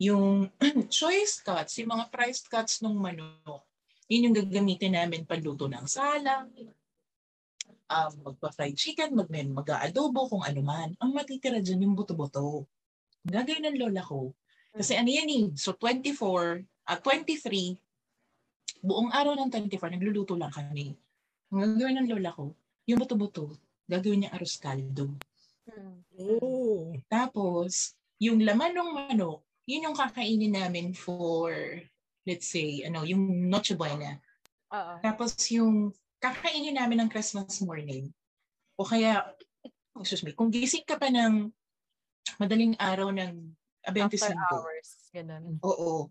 yung 0.00 0.48
choice 0.88 1.44
cuts, 1.44 1.76
yung 1.76 1.92
mga 1.92 2.08
priced 2.08 2.48
cuts 2.48 2.80
ng 2.80 2.96
manok, 2.96 3.68
yun 4.08 4.32
yung 4.32 4.36
gagamitin 4.40 4.96
namin 4.96 5.28
panluto 5.28 5.68
ng 5.68 5.84
salang, 5.84 6.48
um, 7.90 8.12
magpa-fried 8.32 8.76
chicken, 8.76 9.16
mag 9.16 9.30
mag-aadobo, 9.30 10.28
kung 10.28 10.44
ano 10.44 10.60
man. 10.62 10.94
Ang 11.02 11.16
matitira 11.16 11.58
dyan 11.58 11.88
yung 11.88 11.94
buto-buto. 11.96 12.66
Gagawin 13.22 13.70
ng 13.70 13.78
lola 13.78 14.02
ko. 14.02 14.34
Kasi 14.72 14.96
ano 14.96 15.10
yan 15.12 15.28
eh, 15.28 15.44
so 15.54 15.76
24, 15.76 16.64
at 16.88 16.98
23, 17.04 17.76
buong 18.82 19.10
araw 19.12 19.36
ng 19.36 19.50
24, 19.52 19.94
nagluluto 19.94 20.34
lang 20.34 20.50
kami. 20.50 20.96
Ang 21.52 21.60
gagawin 21.76 21.96
ng 22.02 22.08
lola 22.10 22.30
ko, 22.32 22.56
yung 22.88 22.98
buto-buto, 22.98 23.54
gagawin 23.86 24.26
niya 24.26 24.34
arroz 24.34 24.56
caldo. 24.56 25.12
Mm. 25.68 25.98
Oh. 26.18 26.90
Tapos, 27.06 27.94
yung 28.18 28.42
laman 28.42 28.74
ng 28.74 28.90
manok, 28.94 29.44
yun 29.68 29.86
yung 29.90 29.96
kakainin 29.96 30.54
namin 30.54 30.90
for, 30.96 31.52
let's 32.26 32.50
say, 32.50 32.82
ano, 32.82 33.06
yung 33.06 33.46
Noche 33.46 33.78
Buena. 33.78 34.18
Oo. 34.72 34.94
Tapos 35.04 35.36
yung 35.52 35.92
kakainin 36.22 36.78
namin 36.78 37.02
ng 37.02 37.10
Christmas 37.10 37.58
morning, 37.66 38.14
o 38.78 38.86
kaya, 38.86 39.26
excuse 39.98 40.22
me, 40.22 40.32
kung 40.32 40.48
gising 40.48 40.86
ka 40.86 40.94
pa 40.94 41.10
ng 41.10 41.50
madaling 42.38 42.78
araw 42.78 43.10
ng 43.10 43.50
After 43.82 44.30
25, 44.30 44.38
hours. 44.38 44.88
Ganun. 45.10 45.58
oo. 45.58 46.06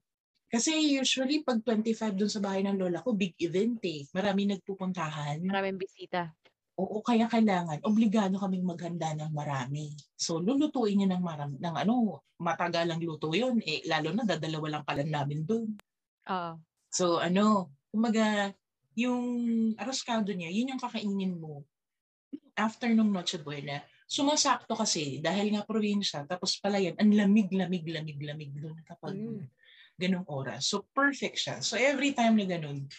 Kasi 0.51 0.99
usually 0.99 1.47
pag 1.47 1.63
25 1.63 2.19
dun 2.19 2.27
sa 2.27 2.43
bahay 2.43 2.59
ng 2.67 2.75
lola 2.75 2.99
ko, 2.99 3.15
big 3.15 3.31
event 3.39 3.79
eh. 3.87 4.03
Marami 4.11 4.51
nagpupuntahan. 4.51 5.39
Maraming 5.47 5.79
bisita. 5.79 6.35
Oo, 6.75 6.99
kaya 6.99 7.31
kailangan, 7.31 7.79
obligado 7.87 8.35
kaming 8.35 8.67
maghanda 8.67 9.15
ng 9.15 9.31
marami. 9.31 9.95
So, 10.19 10.43
lulutuin 10.43 10.99
niya 10.99 11.15
ng 11.15 11.23
marami, 11.23 11.55
ng 11.55 11.75
ano, 11.79 12.19
matagalang 12.35 12.99
luto 12.99 13.31
yun. 13.31 13.63
Eh, 13.63 13.87
lalo 13.87 14.11
na, 14.11 14.27
dadalawa 14.27 14.67
lang 14.67 14.83
pala 14.83 15.07
namin 15.07 15.47
dun. 15.47 15.79
Oo. 16.27 16.53
So, 16.91 17.23
ano, 17.23 17.71
kumaga, 17.87 18.51
yung 18.97 19.25
arroz 19.79 20.03
caldo 20.03 20.31
niya, 20.35 20.51
yun 20.51 20.75
yung 20.75 20.81
kakainin 20.81 21.39
mo 21.39 21.63
after 22.55 22.91
nung 22.91 23.11
Noche 23.11 23.39
Buena. 23.39 23.79
Sumasakto 24.11 24.75
kasi, 24.75 25.23
dahil 25.23 25.55
nga 25.55 25.63
probinsya, 25.63 26.27
tapos 26.27 26.59
pala 26.59 26.83
yan, 26.83 26.99
ang 26.99 27.11
lamig, 27.15 27.47
lamig, 27.51 27.87
lamig, 27.87 28.19
lamig 28.19 28.51
doon 28.59 28.75
kapag 28.83 29.15
Mm. 29.15 29.47
ganong 29.95 30.27
oras. 30.27 30.67
So, 30.67 30.83
perfect 30.91 31.39
siya. 31.39 31.55
So, 31.63 31.79
every 31.79 32.11
time 32.11 32.35
na 32.35 32.43
ganun, 32.43 32.91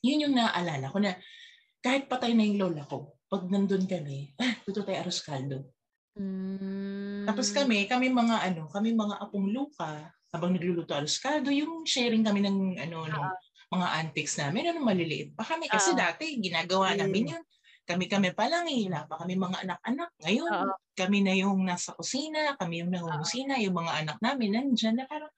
yun 0.00 0.22
yung 0.24 0.34
naaalala 0.36 0.88
ko 0.88 0.96
na 0.96 1.12
kahit 1.84 2.08
patay 2.08 2.32
na 2.32 2.44
yung 2.44 2.60
lola 2.60 2.88
ko, 2.88 3.20
pag 3.28 3.44
nandun 3.52 3.84
kami, 3.84 4.32
ah, 4.40 4.56
luto 4.64 4.80
tayo 4.80 4.96
arroz 5.04 5.20
caldo. 5.20 5.68
Mm. 6.16 7.28
Tapos 7.28 7.52
kami, 7.52 7.84
kami 7.84 8.08
mga 8.08 8.36
ano, 8.52 8.68
kami 8.72 8.96
mga 8.96 9.20
apong 9.20 9.48
luka, 9.52 10.08
habang 10.32 10.56
nagluluto 10.56 10.96
arroz 10.96 11.20
caldo, 11.20 11.52
yung 11.52 11.84
sharing 11.84 12.24
kami 12.24 12.40
ng 12.40 12.80
ano, 12.80 13.04
ng 13.04 13.24
mga 13.70 13.86
antics 14.02 14.34
namin, 14.36 14.74
ano 14.74 14.82
maliliit 14.82 15.38
pa 15.38 15.46
kami. 15.46 15.70
Kasi 15.70 15.94
Oo. 15.94 15.98
dati, 15.98 16.36
ginagawa 16.42 16.94
Mm. 16.94 16.98
namin 17.06 17.32
yun. 17.38 17.44
Kami-kami 17.86 18.30
pa 18.34 18.46
lang 18.46 18.66
eh, 18.70 18.86
wala 18.86 19.06
pa 19.06 19.18
kami 19.22 19.34
mga 19.34 19.58
anak-anak. 19.66 20.10
Ngayon, 20.22 20.52
Oo. 20.52 20.74
kami 20.94 21.18
na 21.22 21.34
yung 21.34 21.58
nasa 21.62 21.94
kusina, 21.94 22.54
kami 22.58 22.82
yung 22.82 22.90
nangungunsina, 22.90 23.58
yung 23.62 23.74
mga 23.78 23.92
anak 24.06 24.18
namin 24.22 24.54
nandyan 24.58 24.98
na 24.98 25.06
parang, 25.06 25.30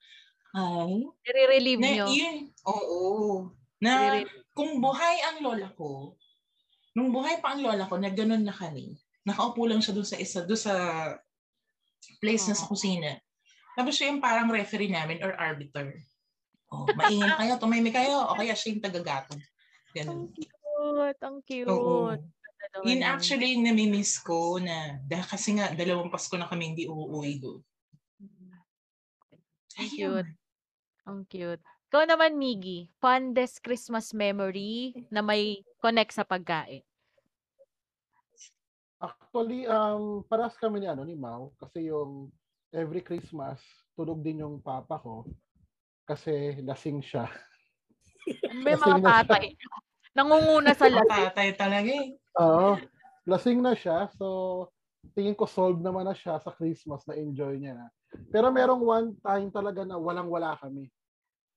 ay, 0.53 1.09
Nire-relieve 1.25 1.81
na, 1.81 1.89
nyo. 1.93 2.05
yun, 2.13 2.37
oo. 2.65 3.01
Na, 3.81 3.91
Nire-relieve. 4.21 4.45
kung 4.53 4.77
buhay 4.77 5.15
ang 5.33 5.37
lola 5.41 5.69
ko, 5.73 6.13
nung 6.93 7.09
buhay 7.09 7.41
pa 7.41 7.57
ang 7.57 7.61
lola 7.65 7.89
ko, 7.89 7.97
na 7.97 8.13
ganun 8.13 8.45
na 8.45 8.53
kami, 8.53 8.97
nakaupo 9.25 9.65
lang 9.65 9.81
siya 9.81 9.93
doon 9.97 10.05
sa 10.05 10.17
isa, 10.21 10.45
doon 10.45 10.61
sa 10.61 10.73
place 12.21 12.45
na 12.49 12.53
sa 12.53 12.69
kusina. 12.69 13.17
Tapos 13.73 13.97
siya 13.97 14.13
yung 14.13 14.21
parang 14.21 14.51
referee 14.53 14.91
namin 14.93 15.25
or 15.25 15.33
arbiter. 15.33 15.97
Oh, 16.73 16.89
maingay 16.97 17.37
kayo, 17.37 17.53
tumimik 17.61 17.93
kayo, 17.93 18.25
o 18.25 18.33
kaya 18.33 18.57
siya 18.57 18.73
yung 18.73 18.81
tagagatong. 18.81 19.37
Ang 19.37 19.93
Ganun. 19.93 20.21
cute. 20.33 21.21
Ang 21.21 21.37
cute. 21.45 21.69
Oo. 21.69 22.17
Yun 22.81 23.05
actually 23.05 23.53
yung 23.53 23.69
namimiss 23.69 24.17
ko 24.17 24.57
na, 24.57 24.97
dahil 25.05 25.21
kasi 25.29 25.53
nga 25.53 25.69
dalawang 25.77 26.09
Pasko 26.09 26.33
na 26.33 26.49
kami 26.49 26.73
hindi 26.73 26.89
uuwi 26.89 27.37
doon. 27.37 27.61
Ang 29.77 29.89
cute. 29.93 30.31
Ang 31.05 31.21
cute. 31.29 31.61
Ikaw 31.93 32.09
naman, 32.09 32.41
Miggy, 32.41 32.89
fondest 32.97 33.61
Christmas 33.61 34.17
memory 34.17 34.97
na 35.13 35.21
may 35.21 35.61
connect 35.77 36.17
sa 36.17 36.25
pagkain. 36.25 36.81
Actually, 38.97 39.69
um, 39.69 40.25
paras 40.25 40.57
kami 40.57 40.81
ni, 40.81 40.87
ano, 40.89 41.05
ni 41.05 41.13
Mau 41.13 41.53
kasi 41.61 41.93
yung 41.93 42.33
every 42.73 43.05
Christmas, 43.05 43.61
tulog 43.93 44.25
din 44.25 44.41
yung 44.41 44.57
papa 44.57 44.97
ko 44.97 45.29
kasi 46.03 46.59
lasing 46.63 46.99
siya. 47.03 47.27
May 48.51 48.75
Kasi 48.75 48.89
mga 48.91 48.99
tatay. 49.03 49.43
Nangunguna 50.13 50.75
sa 50.77 50.87
lasing. 50.87 51.09
Matatay 51.09 51.49
talaga 51.57 51.89
eh. 51.89 52.15
Oo. 52.37 52.77
Lasing 53.25 53.59
na 53.63 53.73
siya. 53.73 54.11
So, 54.19 54.67
tingin 55.15 55.33
ko 55.37 55.47
solved 55.47 55.81
naman 55.81 56.05
na 56.05 56.15
siya 56.15 56.37
sa 56.43 56.51
Christmas 56.53 57.07
na 57.07 57.15
enjoy 57.17 57.57
niya 57.57 57.73
na. 57.75 57.87
Pero 58.29 58.51
merong 58.53 58.83
one 58.83 59.09
time 59.23 59.49
talaga 59.49 59.87
na 59.87 59.97
walang-wala 59.97 60.59
kami. 60.59 60.91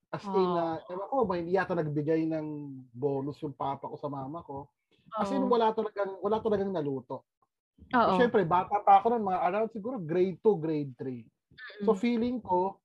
As 0.07 0.23
in, 0.23 0.47
na, 0.55 0.79
ewan 0.87 1.07
ko, 1.11 1.15
hindi 1.27 1.59
yata 1.59 1.75
nagbigay 1.75 2.23
ng 2.31 2.47
bonus 2.95 3.43
yung 3.43 3.51
papa 3.51 3.91
ko 3.91 3.99
sa 3.99 4.07
mama 4.07 4.39
ko. 4.41 4.71
As 5.19 5.29
in, 5.35 5.43
Oo. 5.43 5.51
wala 5.51 5.75
talagang, 5.75 6.15
wala 6.23 6.37
talagang 6.39 6.71
naluto. 6.71 7.27
Oo. 7.91 8.15
Siyempre, 8.15 8.47
bata 8.47 8.79
pa 8.81 9.03
ako 9.03 9.11
nun, 9.15 9.27
mga 9.27 9.39
around 9.43 9.69
siguro 9.75 9.99
grade 9.99 10.39
2, 10.39 10.55
grade 10.55 10.93
3. 10.95 11.27
So, 11.83 11.91
feeling 11.93 12.39
ko, 12.39 12.79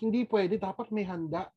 hindi 0.00 0.26
pwede, 0.26 0.58
dapat 0.58 0.90
may 0.94 1.06
handa. 1.06 1.50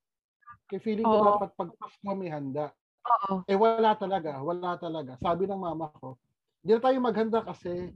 Kaya 0.69 0.79
feeling 0.83 1.09
ko 1.09 1.17
Oo. 1.17 1.23
dapat 1.23 1.53
pag 1.57 1.71
Pasko 1.79 2.11
may 2.17 2.29
handa. 2.31 2.73
Oo. 3.05 3.47
Eh 3.49 3.55
wala 3.57 3.95
talaga, 3.97 4.39
wala 4.43 4.75
talaga. 4.79 5.17
Sabi 5.21 5.47
ng 5.47 5.59
mama 5.59 5.91
ko, 5.99 6.17
hindi 6.63 6.71
na 6.77 6.81
tayo 6.83 6.97
maghanda 7.01 7.39
kasi 7.45 7.93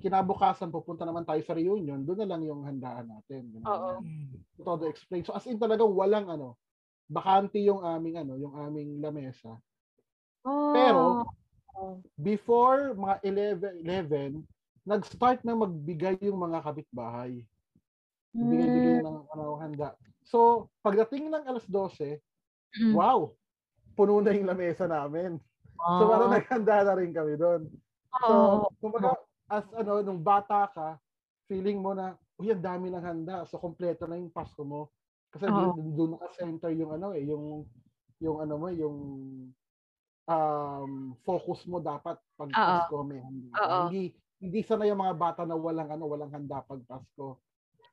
kinabukasan 0.00 0.70
pupunta 0.72 1.04
naman 1.08 1.24
tayo 1.24 1.40
sa 1.44 1.56
reunion, 1.56 2.04
doon 2.04 2.20
na 2.24 2.28
lang 2.36 2.42
yung 2.44 2.62
handaan 2.64 3.08
natin. 3.10 3.50
Ganun 3.52 3.66
Oo. 3.66 3.90
yan. 4.00 4.02
Mm. 4.04 4.32
Todo 4.64 4.82
explain. 4.88 5.22
So 5.24 5.34
as 5.36 5.46
in 5.48 5.58
talagang 5.60 5.92
walang 5.92 6.28
ano, 6.28 6.56
bakante 7.08 7.60
yung 7.62 7.82
aming 7.84 8.16
ano, 8.22 8.34
yung 8.40 8.54
aming 8.56 9.00
lamesa. 9.02 9.60
Pero 10.74 11.22
Oh. 11.76 12.02
before 12.18 12.94
mga 12.96 13.16
11, 13.24 13.72
11 13.84 14.30
nag-start 14.86 15.42
na 15.44 15.54
magbigay 15.58 16.16
yung 16.24 16.38
mga 16.40 16.62
kapitbahay. 16.64 17.42
Bigay-bigay 18.36 19.00
ng 19.00 19.18
ano, 19.32 19.44
handa. 19.56 19.96
So, 20.20 20.68
pagdating 20.84 21.32
ng 21.32 21.44
alas 21.48 21.64
12, 21.66 22.20
Mm. 22.76 22.92
wow, 22.92 23.32
puno 23.96 24.20
na 24.20 24.36
yung 24.36 24.44
lamesa 24.44 24.84
namin. 24.84 25.40
So, 25.96 26.04
Oh. 26.04 26.08
parang 26.12 26.28
naghanda 26.28 26.84
na 26.84 26.92
rin 26.92 27.16
kami 27.16 27.40
doon. 27.40 27.72
So, 28.20 28.32
Oo. 28.36 28.68
kumbaga, 28.76 29.16
as 29.48 29.64
ano, 29.72 30.04
nung 30.04 30.20
bata 30.20 30.68
ka, 30.68 30.88
feeling 31.48 31.80
mo 31.80 31.96
na, 31.96 32.18
uy, 32.36 32.52
ang 32.52 32.60
dami 32.60 32.92
ng 32.92 33.00
handa. 33.00 33.48
So, 33.48 33.56
kompleto 33.56 34.04
na 34.04 34.20
yung 34.20 34.28
Pasko 34.28 34.60
mo. 34.60 34.92
Kasi 35.32 35.48
Oo. 35.48 35.56
doon, 35.72 35.96
doon 35.96 36.10
naka-center 36.20 36.68
yung 36.76 36.92
ano 36.92 37.16
eh, 37.16 37.24
yung, 37.24 37.64
yung 38.20 38.36
ano 38.44 38.54
mo, 38.60 38.68
yung 38.68 38.96
um, 40.26 40.92
focus 41.24 41.64
mo 41.64 41.80
dapat 41.80 42.20
pag. 42.36 42.50
Pasko 42.52 43.00
may 43.06 43.22
handa. 43.22 43.48
Hindi, 43.88 44.02
hindi 44.42 44.60
sana 44.60 44.84
yung 44.84 45.00
mga 45.00 45.16
bata 45.16 45.42
na 45.48 45.56
walang 45.56 45.88
ano, 45.88 46.04
walang 46.10 46.32
handa 46.34 46.60
pag 46.60 46.82
Pasko. 46.84 47.40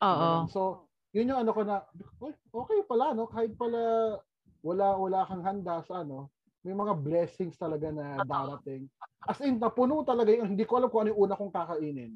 Oo. 0.02 0.48
So, 0.50 0.90
yun 1.12 1.30
yung 1.30 1.42
ano 1.44 1.52
ko 1.54 1.62
na, 1.62 1.86
"Uy, 2.18 2.34
okay 2.50 2.80
pala, 2.88 3.14
no? 3.14 3.30
Kahit 3.30 3.54
pala 3.54 4.18
wala, 4.64 4.96
wala 4.96 5.20
kang 5.28 5.44
handa 5.44 5.84
sa 5.84 6.02
ano, 6.02 6.32
may 6.64 6.72
mga 6.72 6.96
blessings 6.96 7.60
talaga 7.60 7.92
na 7.92 8.24
darating. 8.24 8.88
As 9.28 9.36
in, 9.44 9.60
napuno 9.60 10.08
talaga 10.08 10.32
yung, 10.32 10.56
hindi 10.56 10.64
ko 10.64 10.80
alam 10.80 10.88
kung 10.88 11.04
ano 11.04 11.12
yung 11.12 11.22
una 11.28 11.36
kong 11.36 11.52
kakainin. 11.52 12.16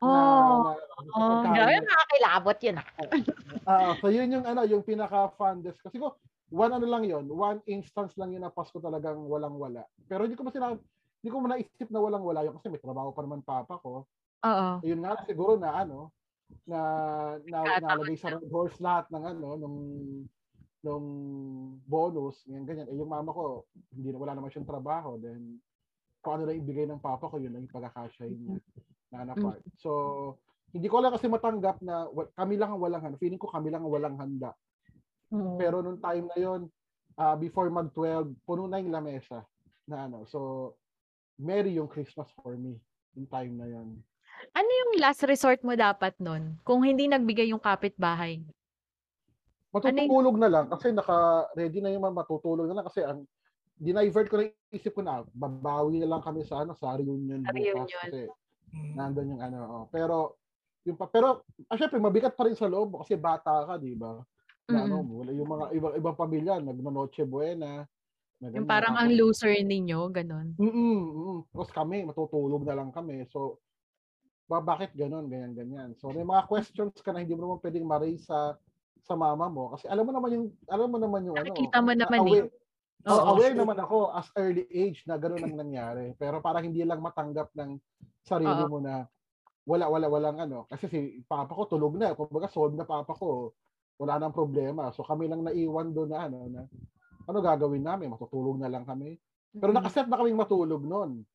Oh. 0.00 0.08
na, 0.08 0.20
na, 0.72 0.72
Oh, 1.16 1.40
pagkain 1.40 1.52
grabe 1.56 1.72
na- 1.76 1.88
nakakilabot 1.88 2.58
yun. 2.60 2.76
ah. 2.76 2.88
Ah, 3.64 3.92
so 4.00 4.08
yun 4.08 4.28
yung 4.32 4.44
ano, 4.44 4.64
yung 4.64 4.84
pinaka-fondest. 4.84 5.80
Kasi 5.80 6.00
ko, 6.00 6.16
one 6.48 6.72
ano 6.72 6.84
lang 6.88 7.04
yun, 7.04 7.24
one 7.28 7.60
instance 7.68 8.16
lang 8.16 8.32
yun 8.32 8.44
na 8.44 8.52
Pasko 8.52 8.76
talagang 8.80 9.20
walang-wala. 9.24 9.84
Pero 10.08 10.24
hindi 10.24 10.36
ko 10.36 10.44
masina, 10.44 10.76
hindi 11.20 11.28
ko 11.32 11.40
naisip 11.44 11.88
na 11.92 12.00
walang-wala 12.00 12.44
yun 12.44 12.56
kasi 12.56 12.68
may 12.68 12.80
trabaho 12.80 13.12
pa 13.12 13.20
naman 13.24 13.40
papa 13.44 13.76
ko. 13.80 14.04
Oo. 14.44 14.68
Yun 14.80 15.00
nga 15.04 15.20
siguro 15.24 15.56
na 15.56 15.72
ano, 15.76 16.12
na, 16.66 16.80
na 17.46 17.58
nalagay 17.82 18.18
sa 18.18 18.34
red 18.34 18.46
horse 18.50 18.78
lahat 18.82 19.06
ng 19.10 19.24
ano, 19.24 19.48
nung 19.58 19.78
nung 20.86 21.08
bonus, 21.82 22.46
ganyan, 22.46 22.62
ganyan. 22.62 22.88
Eh, 22.94 22.96
yung 23.02 23.10
mama 23.10 23.34
ko, 23.34 23.66
hindi 23.90 24.14
na, 24.14 24.22
wala 24.22 24.38
naman 24.38 24.54
siyang 24.54 24.70
trabaho. 24.70 25.18
Then, 25.18 25.58
kung 26.22 26.38
ano 26.38 26.46
lang 26.46 26.62
ibigay 26.62 26.86
ng 26.86 27.02
papa 27.02 27.26
ko, 27.26 27.42
yun 27.42 27.50
lang 27.50 27.66
yung 27.66 27.74
pagkakasyahin 27.74 28.38
niya 28.38 28.58
na 29.10 29.26
na 29.26 29.34
part. 29.34 29.62
So, 29.82 29.90
hindi 30.70 30.86
ko 30.86 31.02
lang 31.02 31.10
kasi 31.10 31.26
matanggap 31.26 31.82
na 31.82 32.06
kami 32.38 32.54
lang 32.54 32.70
ang 32.70 32.82
walang 32.82 33.02
handa. 33.02 33.18
Feeling 33.18 33.40
ko 33.40 33.50
kami 33.50 33.74
lang 33.74 33.82
ang 33.82 33.90
walang 33.90 34.14
handa. 34.14 34.54
Mm. 35.34 35.58
Pero 35.58 35.82
nung 35.82 35.98
time 35.98 36.30
na 36.30 36.38
yon 36.38 36.70
ah, 37.18 37.34
before 37.34 37.66
mag-12, 37.66 38.38
puno 38.46 38.70
na 38.70 38.78
yung 38.78 38.94
lamesa 38.94 39.42
na 39.90 40.06
ano. 40.06 40.22
So, 40.30 40.74
merry 41.38 41.74
yung 41.74 41.90
Christmas 41.90 42.30
for 42.38 42.54
me 42.54 42.78
yung 43.16 43.26
time 43.32 43.54
na 43.56 43.66
yon. 43.66 43.88
Ano 44.56 44.70
yung 44.72 44.90
last 45.04 45.20
resort 45.28 45.60
mo 45.60 45.76
dapat 45.76 46.16
nun? 46.16 46.56
Kung 46.64 46.80
hindi 46.80 47.04
nagbigay 47.04 47.52
yung 47.52 47.60
kapitbahay. 47.60 48.40
Matutulog 49.68 50.40
na 50.40 50.48
lang 50.48 50.66
kasi 50.72 50.88
naka-ready 50.96 51.84
na 51.84 51.92
yung 51.92 52.08
mga 52.08 52.16
matutulog 52.24 52.64
na 52.64 52.80
lang 52.80 52.86
kasi 52.88 53.04
ang 53.04 53.28
dinivert 53.76 54.32
ko 54.32 54.40
na 54.40 54.48
isip 54.72 54.96
ko 54.96 55.04
na 55.04 55.20
babawi 55.36 56.00
na 56.00 56.08
lang 56.08 56.24
kami 56.24 56.40
sa 56.48 56.64
ano 56.64 56.72
sa 56.72 56.96
reunion 56.96 57.44
Sa 57.44 57.52
bukas 57.52 57.60
reunion. 57.60 58.08
kasi 58.08 58.20
Mm. 58.66 58.92
nandun 58.98 59.30
yung 59.30 59.42
ano 59.46 59.58
oh. 59.62 59.84
pero 59.94 60.42
yung 60.82 60.98
pero 60.98 61.46
ah, 61.70 61.78
syempre 61.78 62.02
mabigat 62.02 62.34
pa 62.34 62.50
rin 62.50 62.58
sa 62.58 62.66
loob 62.66 62.98
kasi 62.98 63.14
bata 63.14 63.62
ka 63.62 63.78
di 63.78 63.94
ba 63.94 64.18
na 64.66 64.90
ano 64.90 65.06
wala 65.06 65.30
yung 65.30 65.46
mga 65.46 65.64
ibang 65.70 65.94
ibang 65.94 66.16
pamilya 66.18 66.58
nagno-noche 66.58 67.22
buena 67.22 67.86
na 68.42 68.52
Yung 68.52 68.68
parang 68.68 69.00
ang 69.00 69.08
loser 69.16 69.64
ninyo, 69.64 70.12
ganun. 70.12 70.52
Mm, 70.60 70.68
mm. 70.68 71.38
Tapos 71.56 71.72
kami, 71.72 72.04
matutulog 72.04 72.68
na 72.68 72.76
lang 72.76 72.92
kami. 72.92 73.24
So, 73.32 73.64
ba, 74.46 74.62
bakit 74.62 74.94
ganun, 74.94 75.26
ganyan, 75.26 75.52
ganyan. 75.52 75.90
So, 75.98 76.14
may 76.14 76.22
mga 76.22 76.46
questions 76.46 76.94
ka 77.02 77.10
na 77.10 77.22
hindi 77.22 77.34
mo 77.34 77.46
naman 77.46 77.62
pwedeng 77.62 77.86
ma-raise 77.86 78.22
sa, 78.26 78.54
sa 79.02 79.14
mama 79.18 79.50
mo. 79.50 79.74
Kasi 79.74 79.90
alam 79.90 80.06
mo 80.06 80.12
naman 80.14 80.30
yung, 80.34 80.46
alam 80.70 80.88
mo 80.90 80.98
naman 80.98 81.26
yung 81.26 81.36
ano. 81.38 81.50
Nakikita 81.50 81.78
mo 81.82 81.92
naman 81.94 82.18
eh. 82.18 82.22
aware, 82.22 82.48
Oo. 83.06 83.14
oh, 83.14 83.30
aware 83.34 83.54
naman 83.54 83.78
ako 83.78 83.96
as 84.14 84.28
early 84.38 84.66
age 84.70 85.02
na 85.06 85.18
ganun 85.18 85.42
ang 85.42 85.58
nangyari. 85.58 86.14
Pero 86.14 86.38
parang 86.38 86.62
hindi 86.62 86.82
lang 86.86 87.02
matanggap 87.02 87.50
ng 87.58 87.78
sarili 88.22 88.62
Oo. 88.66 88.70
mo 88.70 88.78
na 88.78 89.06
wala, 89.66 89.90
wala, 89.90 90.06
walang 90.06 90.38
ano. 90.38 90.70
Kasi 90.70 90.86
si 90.86 90.98
papa 91.26 91.50
ko 91.50 91.66
tulog 91.66 91.98
na. 91.98 92.14
Kumbaga, 92.14 92.46
solve 92.46 92.78
na 92.78 92.86
papa 92.86 93.10
ko. 93.18 93.50
Wala 93.98 94.22
nang 94.22 94.34
problema. 94.34 94.94
So, 94.94 95.02
kami 95.02 95.26
lang 95.26 95.42
naiwan 95.42 95.90
doon 95.90 96.14
na 96.14 96.30
ano, 96.30 96.46
na 96.46 96.62
ano 97.26 97.38
gagawin 97.42 97.82
namin? 97.82 98.14
Matutulog 98.14 98.62
na 98.62 98.70
lang 98.70 98.86
kami. 98.86 99.18
Pero 99.50 99.74
nakaset 99.74 100.06
na 100.06 100.22
kaming 100.22 100.38
matulog 100.38 100.86
noon. 100.86 101.26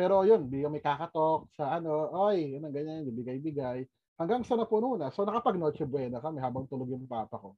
Pero 0.00 0.24
yun, 0.24 0.48
di 0.48 0.64
kami 0.64 0.80
kakatok 0.80 1.52
sa 1.52 1.76
ano, 1.76 2.08
oy, 2.08 2.56
yun 2.56 2.64
ang 2.64 2.72
ganyan, 2.72 3.04
bigay-bigay. 3.04 3.84
Hanggang 4.16 4.40
sa 4.40 4.56
napuno 4.56 4.96
na. 4.96 5.12
So 5.12 5.28
nakapag 5.28 5.60
Noche 5.60 5.84
Buena 5.84 6.24
kami 6.24 6.40
habang 6.40 6.64
tulog 6.64 6.88
yung 6.88 7.04
papa 7.04 7.36
ko. 7.36 7.52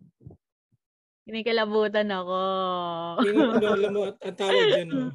Kinikilabutan 1.23 2.11
ako. 2.11 2.39
Yung 3.31 3.47
ano, 3.63 3.67
alam 3.79 3.91
mo, 3.95 4.01
at 4.11 4.19
ang 4.27 4.35
tawag 4.35 4.67
dyan, 4.75 4.91
no? 4.91 5.15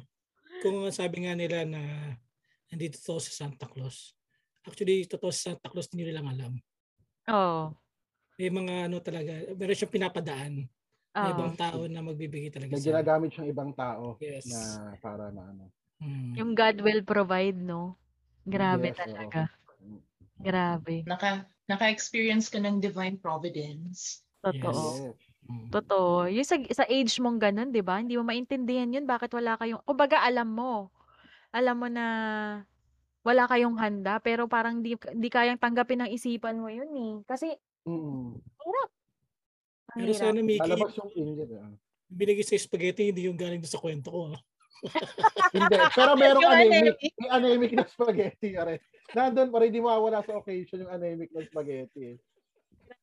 kung 0.64 0.88
sabi 0.88 1.28
nga 1.28 1.36
nila 1.36 1.68
na 1.68 2.16
nandito 2.72 2.96
to 2.96 3.20
si 3.20 3.28
Santa 3.36 3.68
Claus. 3.68 4.16
Actually, 4.64 5.04
totoo 5.04 5.28
si 5.28 5.52
Santa 5.52 5.68
Claus, 5.68 5.92
hindi 5.92 6.08
nila 6.08 6.24
lang 6.24 6.32
alam. 6.32 6.52
Oo. 7.28 7.76
May 8.40 8.48
mga 8.48 8.88
ano 8.88 9.04
talaga, 9.04 9.36
meron 9.52 9.76
siyang 9.76 9.92
pinapadaan. 10.00 10.54
May 11.12 11.28
Oo. 11.28 11.34
ibang 11.36 11.52
tao 11.60 11.84
na 11.92 12.00
magbibigay 12.00 12.48
talaga 12.48 12.72
May 12.72 12.80
sa 12.80 12.88
ginagamit 12.88 13.36
siyang 13.36 13.52
ibang 13.52 13.76
tao 13.76 14.16
Yes. 14.16 14.48
na 14.48 14.96
para 15.04 15.28
na 15.28 15.44
ano. 15.52 15.68
Mm. 15.98 16.32
Yung 16.38 16.50
God 16.54 16.76
will 16.80 17.02
provide, 17.02 17.58
no? 17.58 17.98
Grabe 18.42 18.90
Yes, 18.90 18.96
oo. 18.96 19.02
talaga. 19.02 19.40
Grabe. 20.38 21.02
Naka, 21.04 21.30
naka-experience 21.66 22.48
ka 22.48 22.62
ng 22.62 22.78
divine 22.78 23.18
providence. 23.18 24.22
Totoo. 24.40 25.10
Yes. 25.12 25.18
Mm. 25.48 25.68
Totoo. 25.72 26.28
Yung 26.28 26.46
sa, 26.46 26.56
sa 26.70 26.84
age 26.86 27.18
mong 27.18 27.40
ganun, 27.40 27.72
di 27.72 27.82
ba? 27.82 27.98
Hindi 27.98 28.14
mo 28.14 28.22
maintindihan 28.22 28.92
yun. 28.92 29.04
Bakit 29.04 29.32
wala 29.34 29.56
kayong... 29.56 29.82
Kumbaga, 29.82 30.22
alam 30.22 30.46
mo. 30.46 30.92
Alam 31.50 31.76
mo 31.76 31.88
na 31.88 32.06
wala 33.24 33.44
kayong 33.44 33.76
handa, 33.76 34.20
pero 34.22 34.46
parang 34.48 34.80
di, 34.80 34.94
di 34.94 35.28
kayang 35.28 35.60
tanggapin 35.60 36.04
ng 36.04 36.12
isipan 36.12 36.56
mo 36.56 36.70
yun 36.70 36.88
eh. 36.94 37.14
Kasi, 37.26 37.52
Mm. 37.88 38.36
hirap. 38.38 38.90
Ang 39.88 39.98
Pero 39.98 40.10
hirap. 40.12 40.20
sana 40.20 40.38
Mickey, 40.44 40.60
Lalabas 40.60 40.92
yung 40.94 41.10
ah. 41.56 41.72
binigay 42.06 42.44
sa 42.44 42.60
spaghetti, 42.60 43.08
hindi 43.08 43.24
yung 43.24 43.40
galing 43.40 43.64
sa 43.64 43.80
kwento 43.80 44.12
ko. 44.12 44.20
ah. 44.32 44.40
Hindi. 45.50 45.74
Pero 45.92 46.12
merong 46.14 46.42
Yung 46.42 46.54
anemic. 46.54 46.96
anemic. 46.96 47.12
May 47.16 47.30
anemic 47.30 47.72
na 47.74 47.84
spaghetti. 47.84 48.48
Are. 48.54 48.78
Nandun 49.12 49.48
pa 49.48 49.58
rin, 49.58 49.72
di 49.72 49.80
mawawala 49.80 50.20
sa 50.22 50.36
occasion 50.36 50.84
yung 50.84 50.92
anemic 50.92 51.32
na 51.32 51.42
spaghetti. 51.42 52.18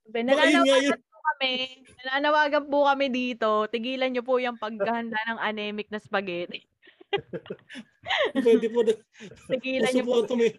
nga 0.06 0.22
Nananawagan 0.22 1.02
po 1.02 1.18
kami. 1.20 1.54
Nananawagan 2.06 2.66
po 2.70 2.78
kami 2.86 3.06
dito. 3.10 3.50
Tigilan 3.68 4.10
niyo 4.14 4.24
po 4.24 4.38
yung 4.38 4.56
paghahanda 4.56 5.18
ng 5.28 5.40
anemic 5.42 5.90
na 5.90 6.00
spaghetti. 6.00 6.64
Pwede 8.46 8.68
po, 8.70 8.80
na- 8.84 9.02
Tigilan 9.50 9.92
niyo 9.92 10.06
po, 10.06 10.36
may, 10.36 10.54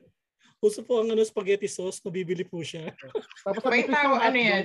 uso 0.61 0.83
po 0.83 1.01
ang 1.01 1.13
ano, 1.13 1.23
spaghetti 1.23 1.69
sauce, 1.69 2.03
mabibili 2.03 2.43
po 2.43 2.61
siya. 2.61 2.93
Tapos 3.45 3.63
May 3.71 3.87
tawag, 3.87 4.21
ano 4.21 4.39
yan? 4.39 4.65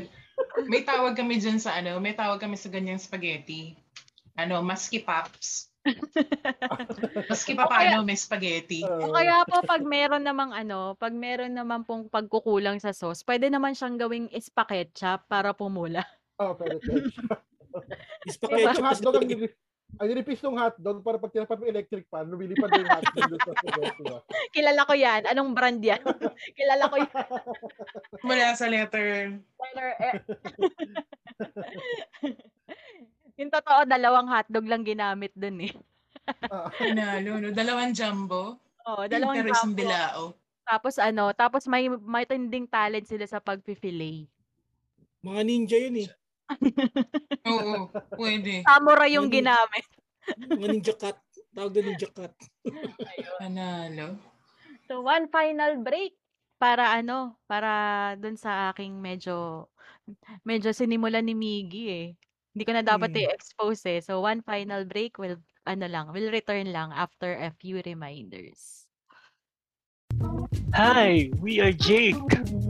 May 0.65 0.81
tawag 0.81 1.13
kami 1.13 1.37
dyan 1.37 1.61
sa 1.61 1.77
ano, 1.77 2.01
may 2.01 2.15
tawag 2.17 2.41
kami 2.41 2.57
sa 2.57 2.71
ganyang 2.73 2.99
spaghetti. 2.99 3.77
Ano, 4.39 4.63
maski 4.63 5.03
pops. 5.03 5.70
maski 7.32 7.57
pa 7.57 7.65
paano 7.65 8.05
may 8.05 8.17
spaghetti. 8.17 8.86
O 8.86 9.13
kaya 9.13 9.41
po 9.49 9.65
pag 9.65 9.82
meron 9.82 10.21
namang 10.21 10.53
ano, 10.53 10.93
pag 10.97 11.13
meron 11.13 11.57
naman 11.57 11.82
pong 11.82 12.05
pagkukulang 12.09 12.77
sa 12.77 12.93
sauce, 12.93 13.25
pwede 13.25 13.49
naman 13.49 13.73
siyang 13.73 13.97
gawing 13.97 14.29
spaghetti 14.38 15.05
para 15.25 15.53
pumula. 15.57 16.05
Oh, 16.38 16.53
pero 16.57 16.77
ketchup. 16.82 17.29
Spaghetti 18.36 18.77
Yung 18.77 18.86
hotdog 18.86 19.15
ang 19.15 19.32
Ang 19.99 20.07
nilipis 20.07 20.39
ng 20.39 20.55
hotdog 20.55 21.03
para 21.03 21.19
pag 21.19 21.36
tinapat 21.36 21.57
mo 21.59 21.67
electric 21.67 22.07
fan, 22.07 22.32
lumilipad 22.32 22.71
yung 22.71 22.88
hotdog 22.88 23.27
doon 23.27 23.41
sa 23.43 23.51
diba? 23.59 24.19
Kilala 24.55 24.82
ko 24.88 24.93
yan. 24.95 25.21
Anong 25.27 25.51
brand 25.51 25.82
yan? 25.84 25.99
Kilala 26.55 26.88
ko 26.88 26.95
yan. 26.95 27.27
Mula 28.23 28.55
sa 28.55 28.71
letter. 28.71 29.36
Letter 29.36 29.89
E. 29.99 30.09
yung 33.41 33.51
totoo, 33.51 33.89
dalawang 33.89 34.29
hotdog 34.29 34.69
lang 34.69 34.85
ginamit 34.85 35.33
dun 35.33 35.65
eh. 35.65 35.73
Ah, 36.47 36.69
Panalo, 36.69 37.41
no? 37.41 37.49
Dalawang 37.49 37.91
jumbo. 37.97 38.61
Oo, 38.85 39.03
dalawang 39.09 39.41
jumbo. 39.41 39.73
bilao. 39.73 40.21
Tapos 40.63 40.95
ano, 41.01 41.33
tapos 41.33 41.65
may 41.65 41.89
may 41.89 42.23
tinding 42.29 42.69
talent 42.69 43.09
sila 43.09 43.25
sa 43.25 43.41
pagpi-fillet. 43.41 44.29
Mga 45.25 45.41
ninja 45.43 45.77
yun 45.81 46.05
eh. 46.05 46.09
Oo, 47.51 47.89
pwede. 48.15 48.61
Samurai 48.63 49.17
yung 49.17 49.33
ginamit. 49.33 49.83
Mga 50.45 50.67
ninja 50.71 50.93
cut. 50.93 51.17
Tawag 51.51 51.73
na 51.75 51.81
ninja 51.89 52.09
cut. 52.13 52.33
Panalo. 53.41 54.15
So 54.87 55.01
one 55.01 55.27
final 55.27 55.81
break 55.81 56.15
para 56.61 56.95
ano, 56.95 57.41
para 57.49 58.13
dun 58.21 58.37
sa 58.37 58.71
aking 58.71 59.01
medyo 59.01 59.67
medyo 60.45 60.69
sinimulan 60.71 61.25
ni 61.25 61.33
Miggy 61.33 61.85
eh. 61.89 62.07
Hindi 62.51 62.63
ko 62.67 62.71
na 62.75 62.83
dapat 62.83 63.11
Hmm. 63.15 63.21
i-expose 63.23 63.81
eh. 63.87 63.99
So 64.03 64.19
one 64.19 64.43
final 64.43 64.83
break 64.83 65.15
will 65.15 65.39
ano 65.63 65.85
lang, 65.87 66.11
will 66.11 66.31
return 66.33 66.67
lang 66.73 66.91
after 66.91 67.31
a 67.37 67.51
few 67.55 67.79
reminders. 67.85 68.87
Hi, 70.73 71.29
we 71.43 71.59
are 71.59 71.71
Jake, 71.71 72.19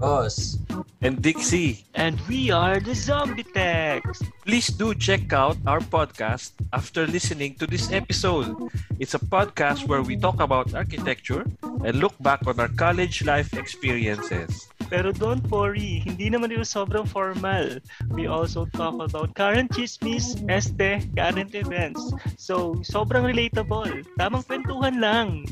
Boss, 0.02 0.58
and 1.02 1.22
Dixie. 1.22 1.86
and 1.94 2.18
we 2.30 2.50
are 2.50 2.80
the 2.80 2.94
Zombie 2.96 3.46
Techs. 3.46 4.22
Please 4.46 4.68
do 4.74 4.94
check 4.96 5.30
out 5.34 5.58
our 5.66 5.80
podcast 5.82 6.54
after 6.74 7.06
listening 7.06 7.54
to 7.62 7.66
this 7.68 7.92
episode. 7.92 8.54
It's 8.98 9.14
a 9.14 9.22
podcast 9.22 9.86
where 9.86 10.02
we 10.02 10.18
talk 10.18 10.40
about 10.42 10.74
architecture 10.74 11.46
and 11.86 11.94
look 12.02 12.18
back 12.22 12.46
on 12.48 12.58
our 12.60 12.70
college 12.74 13.22
life 13.26 13.54
experiences. 13.54 14.71
Pero 14.92 15.16
don't 15.16 15.40
worry, 15.48 16.04
hindi 16.04 16.28
naman 16.28 16.52
ito 16.52 16.68
sobrang 16.68 17.08
formal. 17.08 17.80
We 18.12 18.28
also 18.28 18.68
talk 18.76 19.00
about 19.00 19.32
current 19.40 19.72
chismis, 19.72 20.36
este, 20.52 21.08
current 21.16 21.56
events. 21.56 22.12
So, 22.36 22.84
sobrang 22.84 23.24
relatable. 23.24 24.04
Tamang 24.20 24.44
kwentuhan 24.44 25.00
lang. 25.00 25.48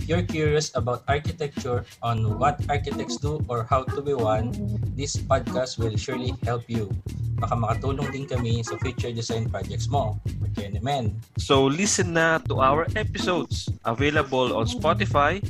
If 0.00 0.08
you're 0.08 0.24
curious 0.24 0.72
about 0.72 1.04
architecture, 1.04 1.84
on 2.00 2.40
what 2.40 2.56
architects 2.72 3.20
do 3.20 3.44
or 3.52 3.68
how 3.68 3.84
to 3.84 4.00
be 4.00 4.16
one, 4.16 4.48
this 4.96 5.20
podcast 5.20 5.76
will 5.76 5.92
surely 6.00 6.32
help 6.40 6.64
you. 6.72 6.88
Baka 7.36 7.52
makatulong 7.52 8.08
din 8.08 8.24
kami 8.24 8.64
sa 8.64 8.80
future 8.80 9.12
design 9.12 9.52
projects 9.52 9.92
mo. 9.92 10.16
Naman. 10.60 11.16
So 11.40 11.64
listen 11.68 12.12
na 12.16 12.40
to 12.48 12.60
our 12.60 12.84
episodes 12.96 13.68
available 13.84 14.56
on 14.56 14.68
Spotify, 14.68 15.40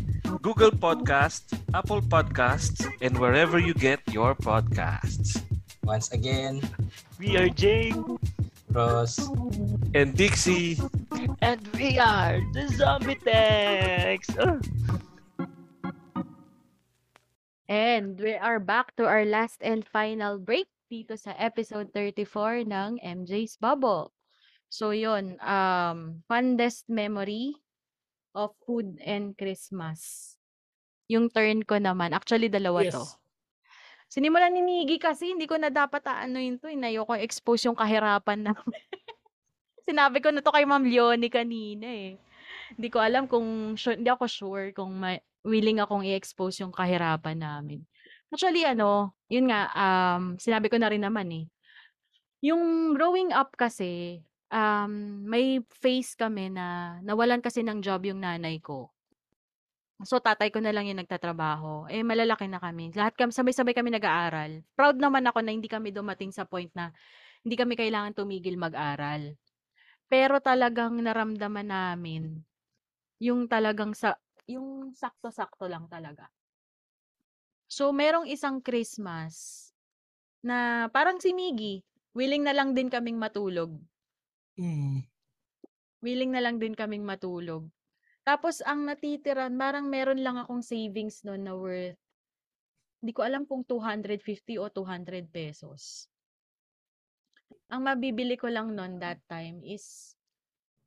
Google 0.42 0.70
Podcasts, 0.70 1.51
Apple 1.74 2.03
Podcasts, 2.03 2.82
and 3.03 3.18
wherever 3.18 3.59
you 3.59 3.74
get 3.74 4.03
your 4.11 4.38
podcasts. 4.38 5.42
Once 5.82 6.11
again, 6.14 6.62
We 7.20 7.36
are 7.36 7.53
Jake, 7.53 8.01
Ross, 8.70 9.18
And 9.94 10.14
Dixie, 10.16 10.78
and 11.42 11.58
we 11.74 11.98
are 11.98 12.38
the 12.54 12.68
Zombie 12.70 13.18
Techs. 13.18 14.30
And 17.70 18.18
we 18.18 18.34
are 18.34 18.58
back 18.58 18.94
to 18.96 19.06
our 19.06 19.24
last 19.26 19.62
and 19.62 19.86
final 19.86 20.38
break 20.38 20.66
dito 20.90 21.14
sa 21.18 21.34
episode 21.38 21.90
34 21.94 22.66
ng 22.66 22.98
MJ's 22.98 23.54
Bubble. 23.58 24.10
So 24.70 24.90
yun, 24.90 25.38
um, 25.42 26.22
fondest 26.30 26.86
memory 26.90 27.54
of 28.34 28.54
food 28.66 28.98
and 29.02 29.34
Christmas. 29.38 30.34
Yung 31.10 31.26
turn 31.30 31.62
ko 31.66 31.78
naman, 31.78 32.14
actually 32.14 32.46
dalawa 32.50 32.86
Yes. 32.86 32.94
to. 32.94 33.02
Sinimulan 34.11 34.50
ni 34.50 34.61
Miggy 34.66 34.98
kasi 34.98 35.30
hindi 35.30 35.46
ko 35.46 35.54
na 35.54 35.70
dapat 35.70 36.02
ano 36.11 36.42
yun 36.42 36.58
to, 36.58 36.66
inayoko 36.66 37.14
expose 37.14 37.70
yung 37.70 37.78
kahirapan 37.78 38.42
namin. 38.50 38.82
Sinabi 39.86 40.18
ko 40.18 40.34
na 40.34 40.42
to 40.42 40.50
kay 40.50 40.66
Ma'am 40.66 40.82
Leonie 40.82 41.30
kanina 41.30 41.86
eh. 41.86 42.18
Hindi 42.74 42.88
ko 42.90 42.98
alam 42.98 43.30
kung, 43.30 43.78
su- 43.78 43.94
hindi 43.94 44.11
ako 44.11 44.26
sure 44.26 44.66
kung 44.74 44.90
ma- 44.98 45.22
willing 45.46 45.78
akong 45.78 46.02
i-expose 46.02 46.66
yung 46.66 46.74
kahirapan 46.74 47.38
namin. 47.38 47.86
Actually, 48.34 48.66
ano, 48.66 49.14
yun 49.30 49.46
nga, 49.50 49.70
um, 49.74 50.34
sinabi 50.38 50.66
ko 50.66 50.78
na 50.78 50.90
rin 50.90 51.02
naman 51.02 51.30
eh. 51.30 51.46
Yung 52.42 52.94
growing 52.98 53.30
up 53.30 53.54
kasi, 53.54 54.22
um, 54.50 55.22
may 55.26 55.62
phase 55.70 56.18
kami 56.18 56.50
na 56.50 56.98
nawalan 57.06 57.42
kasi 57.42 57.62
ng 57.62 57.78
job 57.82 58.02
yung 58.06 58.22
nanay 58.22 58.58
ko. 58.58 58.90
So, 60.01 60.16
tatay 60.16 60.48
ko 60.48 60.64
na 60.64 60.72
lang 60.72 60.88
yung 60.88 61.01
nagtatrabaho. 61.03 61.84
Eh, 61.92 62.01
malalaki 62.01 62.48
na 62.48 62.57
kami. 62.57 62.88
Lahat 62.96 63.12
kami, 63.12 63.36
sabay-sabay 63.36 63.76
kami 63.76 63.92
nag-aaral. 63.92 64.64
Proud 64.72 64.96
naman 64.96 65.28
ako 65.28 65.44
na 65.44 65.53
hindi 65.53 65.68
kami 65.68 65.92
dumating 65.92 66.32
sa 66.32 66.48
point 66.48 66.72
na 66.72 66.88
hindi 67.44 67.57
kami 67.57 67.76
kailangan 67.76 68.16
tumigil 68.16 68.57
mag-aral. 68.57 69.36
Pero 70.09 70.40
talagang 70.40 70.98
naramdaman 71.05 71.68
namin 71.68 72.40
yung 73.20 73.44
talagang 73.46 73.92
sa 73.92 74.16
yung 74.48 74.96
sakto-sakto 74.96 75.68
lang 75.70 75.86
talaga. 75.86 76.26
So, 77.70 77.94
merong 77.94 78.26
isang 78.26 78.59
Christmas 78.59 79.68
na 80.42 80.88
parang 80.90 81.22
si 81.22 81.30
Miggy, 81.30 81.84
willing 82.16 82.42
na 82.42 82.57
lang 82.57 82.74
din 82.74 82.90
kaming 82.90 83.20
matulog. 83.20 83.76
Mm. 84.59 85.07
Willing 86.03 86.32
na 86.34 86.42
lang 86.42 86.57
din 86.59 86.74
kaming 86.74 87.07
matulog. 87.07 87.68
Tapos, 88.24 88.60
ang 88.62 88.84
natitira, 88.84 89.48
parang 89.48 89.88
meron 89.88 90.20
lang 90.20 90.36
akong 90.36 90.60
savings 90.60 91.24
noon 91.24 91.42
na 91.44 91.56
worth, 91.56 91.98
hindi 93.00 93.12
ko 93.16 93.24
alam 93.24 93.48
kung 93.48 93.64
250 93.64 94.60
o 94.60 94.68
200 94.68 95.24
pesos. 95.32 96.04
Ang 97.72 97.88
mabibili 97.88 98.36
ko 98.36 98.52
lang 98.52 98.76
noon 98.76 99.00
that 99.00 99.24
time 99.24 99.64
is, 99.64 100.12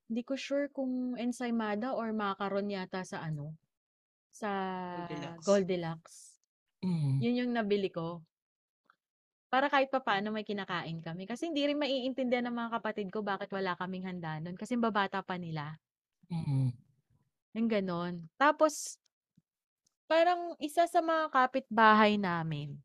hindi 0.05 0.21
ko 0.21 0.37
sure 0.37 0.69
kung 0.69 1.17
ensaymada 1.17 1.97
or 1.97 2.13
macaron 2.13 2.69
yata 2.69 3.01
sa 3.01 3.25
ano, 3.25 3.57
sa 4.29 4.49
Goldilocks. 5.09 5.45
Goldilocks. 5.45 6.15
Mm. 6.85 7.17
Yun 7.23 7.39
yung 7.45 7.51
nabili 7.55 7.89
ko. 7.89 8.21
Para 9.49 9.69
kahit 9.69 9.89
papaano 9.89 10.29
may 10.33 10.45
kinakain 10.45 11.01
kami. 11.01 11.25
Kasi 11.25 11.49
hindi 11.49 11.65
rin 11.65 11.77
maiintindihan 11.77 12.49
ng 12.49 12.57
mga 12.57 12.71
kapatid 12.81 13.07
ko 13.13 13.21
bakit 13.21 13.49
wala 13.53 13.77
kaming 13.77 14.05
handa 14.05 14.41
nun. 14.41 14.57
Kasi 14.57 14.77
babata 14.77 15.21
pa 15.21 15.37
nila. 15.37 15.77
Mm. 16.29 16.82
Yung 17.53 17.69
ganon. 17.69 18.25
Tapos, 18.35 18.97
parang 20.09 20.57
isa 20.57 20.89
sa 20.89 21.01
mga 21.01 21.29
kapitbahay 21.29 22.17
namin, 22.17 22.77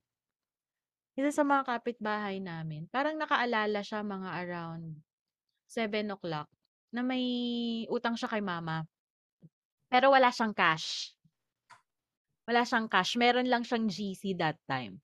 isa 1.19 1.35
sa 1.35 1.43
mga 1.43 1.67
kapitbahay 1.67 2.39
namin, 2.39 2.87
parang 2.93 3.19
nakaalala 3.19 3.83
siya 3.83 4.07
mga 4.07 4.31
around 4.45 5.03
7 5.67 6.15
o'clock 6.15 6.49
na 6.95 7.03
may 7.03 7.25
utang 7.93 8.15
siya 8.15 8.31
kay 8.31 8.45
mama. 8.45 8.85
Pero 9.89 10.13
wala 10.13 10.29
siyang 10.29 10.53
cash. 10.53 11.17
Wala 12.49 12.65
siyang 12.65 12.89
cash. 12.89 13.17
Meron 13.17 13.49
lang 13.49 13.65
siyang 13.65 13.89
GC 13.89 14.37
that 14.37 14.57
time. 14.69 15.01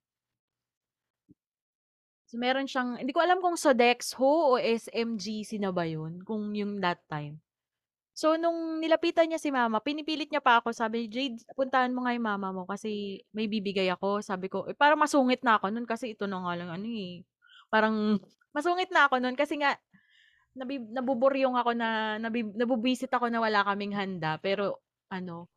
So, 2.29 2.41
meron 2.41 2.69
siyang, 2.69 3.01
hindi 3.01 3.13
ko 3.13 3.21
alam 3.21 3.41
kung 3.41 3.57
Sodexo 3.57 4.25
o 4.25 4.57
SMGC 4.57 5.61
na 5.61 5.73
ba 5.73 5.85
yun, 5.89 6.25
kung 6.25 6.53
yung 6.57 6.81
that 6.81 7.05
time. 7.09 7.41
So, 8.15 8.39
nung 8.39 8.79
nilapitan 8.79 9.27
niya 9.27 9.43
si 9.43 9.51
mama, 9.51 9.83
pinipilit 9.83 10.31
niya 10.31 10.39
pa 10.39 10.63
ako. 10.63 10.71
Sabi, 10.71 11.11
Jade, 11.11 11.43
puntahan 11.59 11.91
mo 11.91 12.07
nga 12.07 12.15
yung 12.15 12.23
mama 12.31 12.55
mo 12.55 12.63
kasi 12.63 13.19
may 13.35 13.51
bibigay 13.51 13.91
ako. 13.91 14.23
Sabi 14.23 14.47
ko, 14.47 14.71
eh, 14.71 14.77
parang 14.79 15.03
masungit 15.03 15.43
na 15.43 15.59
ako 15.59 15.75
nun 15.75 15.83
kasi 15.83 16.15
ito 16.15 16.31
na 16.31 16.39
nga 16.39 16.55
lang 16.55 16.71
ano 16.71 16.87
eh. 16.87 17.27
Parang 17.75 18.23
masungit 18.55 18.95
na 18.95 19.11
ako 19.11 19.19
nun 19.19 19.35
kasi 19.35 19.59
nga 19.59 19.75
nabi, 20.55 20.79
nabuburyong 20.79 21.59
ako 21.59 21.75
na 21.75 22.17
nabi, 22.23 22.47
nabubisit 22.47 23.11
ako 23.11 23.27
na 23.35 23.43
wala 23.43 23.67
kaming 23.67 23.99
handa. 23.99 24.39
Pero 24.39 24.79
ano, 25.11 25.51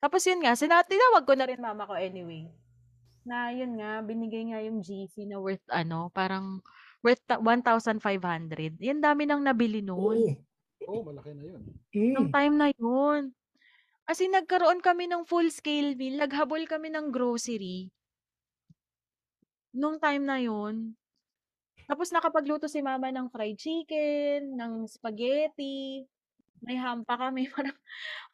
tapos 0.00 0.24
yun 0.24 0.40
nga, 0.40 0.56
sina, 0.56 0.80
tinawag 0.80 1.28
ko 1.28 1.36
na 1.36 1.44
rin 1.44 1.60
mama 1.60 1.84
ko 1.84 1.92
anyway. 2.00 2.48
Na 3.28 3.52
yun 3.52 3.76
nga, 3.76 4.00
binigay 4.00 4.48
nga 4.48 4.64
yung 4.64 4.80
GC 4.80 5.28
na 5.28 5.36
worth 5.36 5.64
ano, 5.68 6.08
parang 6.16 6.64
worth 7.04 7.20
ta- 7.28 7.36
1,500. 7.36 8.80
Yan 8.80 9.04
dami 9.04 9.28
nang 9.28 9.44
nabili 9.44 9.84
noon. 9.84 10.16
Oo. 10.24 10.49
Oh, 10.88 11.02
malaki 11.04 11.32
na 11.36 11.44
yun. 11.44 11.62
Nung 11.92 12.28
Mm. 12.30 12.34
time 12.34 12.54
na 12.56 12.68
yun. 12.72 13.22
As 14.08 14.18
in, 14.18 14.32
nagkaroon 14.34 14.80
kami 14.82 15.06
ng 15.06 15.22
full-scale 15.28 15.94
meal. 15.94 16.18
Naghabol 16.18 16.66
kami 16.66 16.90
ng 16.90 17.12
grocery. 17.14 17.90
Nung 19.70 20.02
time 20.02 20.24
na 20.26 20.38
yun. 20.42 20.98
Tapos 21.86 22.10
nakapagluto 22.10 22.66
si 22.66 22.82
mama 22.82 23.10
ng 23.10 23.30
fried 23.30 23.58
chicken, 23.58 24.54
ng 24.58 24.86
spaghetti. 24.86 26.06
May 26.60 26.76
ham 26.76 27.06
pa 27.06 27.16
kami. 27.18 27.46
Parang, 27.54 27.74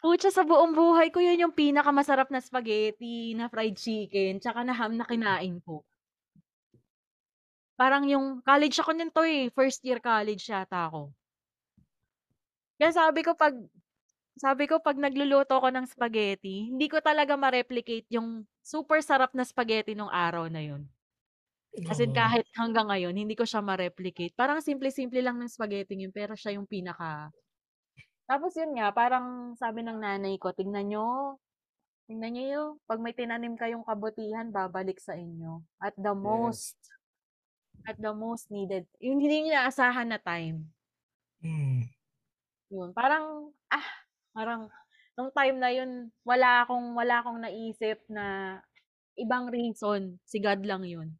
putya 0.01 0.33
sa 0.33 0.43
buong 0.45 0.73
buhay 0.73 1.13
ko, 1.13 1.21
yun 1.21 1.41
yung 1.49 1.55
pinakamasarap 1.55 2.29
na 2.33 2.41
spaghetti, 2.41 3.37
na 3.37 3.49
fried 3.53 3.77
chicken, 3.77 4.41
tsaka 4.41 4.65
na 4.65 4.73
ham 4.77 4.97
na 4.97 5.05
kinain 5.07 5.61
ko. 5.63 5.85
Parang 7.77 8.09
yung 8.09 8.41
college 8.41 8.81
ako 8.81 8.97
nito 8.97 9.21
eh. 9.21 9.53
First 9.53 9.85
year 9.85 10.01
college 10.01 10.49
yata 10.49 10.89
ako. 10.89 11.13
Kaya 12.81 12.93
sabi 12.93 13.21
ko 13.25 13.33
pag 13.37 13.57
sabi 14.37 14.65
ko 14.71 14.81
pag 14.85 14.97
nagluluto 15.01 15.57
ako 15.61 15.69
ng 15.73 15.87
spaghetti, 15.89 16.73
hindi 16.73 16.87
ko 16.93 17.01
talaga 17.01 17.35
ma-replicate 17.41 18.09
yung 18.13 18.45
super 18.61 19.01
sarap 19.05 19.33
na 19.37 19.45
spaghetti 19.49 19.95
nung 19.97 20.13
araw 20.13 20.49
na 20.53 20.61
yun. 20.65 20.89
As 21.91 21.99
in 22.05 22.11
Oo. 22.11 22.21
kahit 22.21 22.47
hanggang 22.61 22.89
ngayon, 22.91 23.15
hindi 23.17 23.35
ko 23.39 23.45
siya 23.47 23.63
ma-replicate. 23.63 24.35
Parang 24.41 24.61
simple-simple 24.63 25.21
lang 25.23 25.39
ng 25.39 25.51
spaghetti 25.51 25.95
yun, 26.03 26.13
pero 26.15 26.35
siya 26.39 26.59
yung 26.59 26.67
pinaka 26.67 27.31
Tapos 28.27 28.53
yun 28.59 28.75
nga, 28.75 28.91
parang 28.91 29.55
sabi 29.55 29.81
ng 29.87 30.03
nanay 30.03 30.35
ko, 30.43 30.51
tingnan 30.51 30.87
nyo, 30.91 31.07
tingnan 32.09 32.33
nyo 32.35 32.45
yun, 32.55 32.69
pag 32.89 33.01
may 33.03 33.15
tinanim 33.15 33.55
kayong 33.59 33.87
kabutihan, 33.87 34.49
babalik 34.51 34.99
sa 35.03 35.15
inyo. 35.19 35.63
At 35.83 35.95
the 35.99 36.15
most, 36.15 36.79
at 37.89 37.97
the 37.99 38.13
most 38.13 38.51
needed. 38.53 38.85
Yung 39.01 39.19
hindi 39.23 39.49
nyo 39.49 39.53
naasahan 39.57 40.09
na 40.13 40.19
time. 40.21 40.71
Mm. 41.43 41.96
Yun, 42.71 42.91
parang, 42.91 43.55
ah, 43.71 43.89
parang, 44.35 44.67
nung 45.15 45.31
time 45.31 45.57
na 45.63 45.71
yun, 45.71 46.11
wala 46.27 46.67
akong, 46.67 46.99
wala 46.99 47.23
akong 47.23 47.39
naisip 47.39 48.03
na 48.11 48.59
ibang 49.15 49.49
reason. 49.49 50.19
Si 50.27 50.43
God 50.43 50.67
lang 50.67 50.83
yun. 50.83 51.17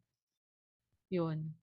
Yun. 1.11 1.55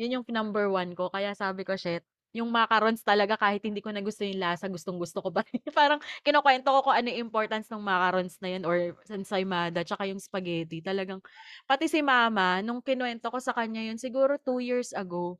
Yun 0.00 0.14
yung 0.20 0.24
number 0.32 0.72
one 0.72 0.96
ko. 0.96 1.12
Kaya 1.12 1.36
sabi 1.36 1.68
ko, 1.68 1.76
shit, 1.76 2.04
yung 2.32 2.48
macarons 2.48 3.02
talaga 3.02 3.34
kahit 3.36 3.60
hindi 3.66 3.82
ko 3.82 3.90
na 3.90 4.00
gusto 4.00 4.22
yung 4.22 4.38
lasa, 4.40 4.70
gustong 4.70 4.96
gusto 4.96 5.20
ko 5.20 5.28
pa 5.34 5.42
rin. 5.44 5.60
Parang 5.76 6.00
kinukwento 6.24 6.70
ko 6.72 6.78
kung 6.88 6.96
ano 6.96 7.10
yung 7.10 7.28
importance 7.28 7.68
ng 7.68 7.82
macarons 7.82 8.38
na 8.40 8.48
yun 8.56 8.62
or 8.64 8.96
ensaymada, 9.10 9.82
tsaka 9.84 10.08
yung 10.08 10.22
spaghetti. 10.22 10.80
Talagang, 10.80 11.20
pati 11.68 11.90
si 11.90 12.00
mama, 12.00 12.62
nung 12.62 12.80
kinuwento 12.80 13.28
ko 13.28 13.38
sa 13.42 13.52
kanya 13.52 13.82
yun, 13.84 13.98
siguro 13.98 14.38
two 14.40 14.62
years 14.62 14.94
ago, 14.94 15.36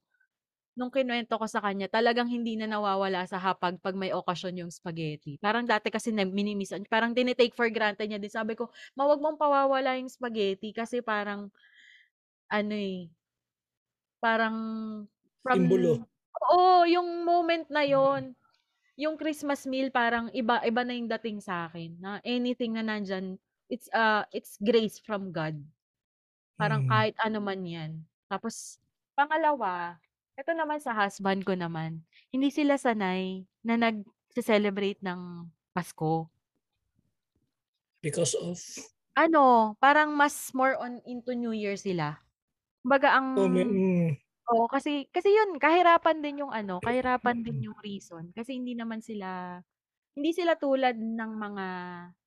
nung 0.79 0.91
kinuwento 0.95 1.35
ko 1.39 1.47
sa 1.51 1.61
kanya, 1.65 1.87
talagang 1.91 2.29
hindi 2.31 2.55
na 2.59 2.67
nawawala 2.71 3.27
sa 3.29 3.39
hapag 3.43 3.79
pag 3.83 3.95
may 3.99 4.11
okasyon 4.15 4.63
yung 4.67 4.73
spaghetti. 4.73 5.37
Parang 5.43 5.67
dati 5.69 5.91
kasi 5.93 6.11
na 6.15 6.25
minimiss, 6.29 6.75
parang 6.91 7.13
tinitake 7.17 7.55
for 7.57 7.69
granted 7.73 8.07
niya 8.11 8.21
din. 8.23 8.33
Sabi 8.33 8.55
ko, 8.59 8.71
mawag 8.99 9.19
mong 9.23 9.39
pawawala 9.41 9.99
yung 10.01 10.11
spaghetti 10.13 10.73
kasi 10.75 11.03
parang, 11.05 11.51
ano 12.53 12.75
eh, 12.77 13.11
parang, 14.23 14.57
from, 15.45 15.63
Simbolo. 15.63 16.07
oo, 16.53 16.85
yung 16.89 17.25
moment 17.27 17.67
na 17.73 17.85
yon 17.87 18.35
yung 19.01 19.17
Christmas 19.19 19.65
meal 19.67 19.91
parang 19.91 20.29
iba 20.37 20.61
iba 20.67 20.83
na 20.87 20.95
yung 20.95 21.09
dating 21.11 21.41
sa 21.43 21.67
akin 21.71 21.97
na 21.99 22.21
anything 22.23 22.77
na 22.77 22.85
nandyan 22.85 23.41
it's 23.73 23.89
uh 23.97 24.23
it's 24.37 24.61
grace 24.63 25.01
from 25.03 25.33
God. 25.35 25.57
Parang 26.61 26.83
Mm. 26.83 26.89
kahit 26.89 27.15
ano 27.23 27.41
man 27.45 27.63
'yan. 27.67 27.93
Tapos 28.31 28.79
pangalawa, 29.19 29.99
ito 30.41 30.53
naman 30.57 30.81
sa 30.83 30.97
husband 30.97 31.45
ko 31.45 31.55
naman, 31.55 32.03
hindi 32.33 32.49
sila 32.53 32.81
sanay 32.81 33.45
na 33.67 33.77
nag-celebrate 33.77 35.01
ng 35.05 35.51
Pasko. 35.77 36.31
Because 38.03 38.35
of 38.35 38.59
Ano, 39.19 39.75
parang 39.83 40.15
mas 40.17 40.55
more 40.57 40.79
on 40.79 41.03
into 41.05 41.35
New 41.37 41.53
Year 41.53 41.75
sila. 41.77 42.23
Kumbaga 42.85 43.19
ang 43.19 43.29
oh, 43.37 43.49
may, 43.49 43.67
mm, 43.67 44.17
Oo, 44.51 44.67
kasi 44.67 45.07
kasi 45.15 45.31
yun 45.31 45.57
kahirapan 45.63 46.21
din 46.25 46.43
yung 46.45 46.53
ano, 46.53 46.83
kahirapan 46.83 47.43
din 47.47 47.71
yung 47.71 47.79
reason 47.87 48.35
kasi 48.35 48.59
hindi 48.59 48.75
naman 48.75 48.99
sila 49.05 49.61
hindi 50.17 50.33
sila 50.37 50.55
tulad 50.59 50.97
ng 50.99 51.33
mga 51.39 51.67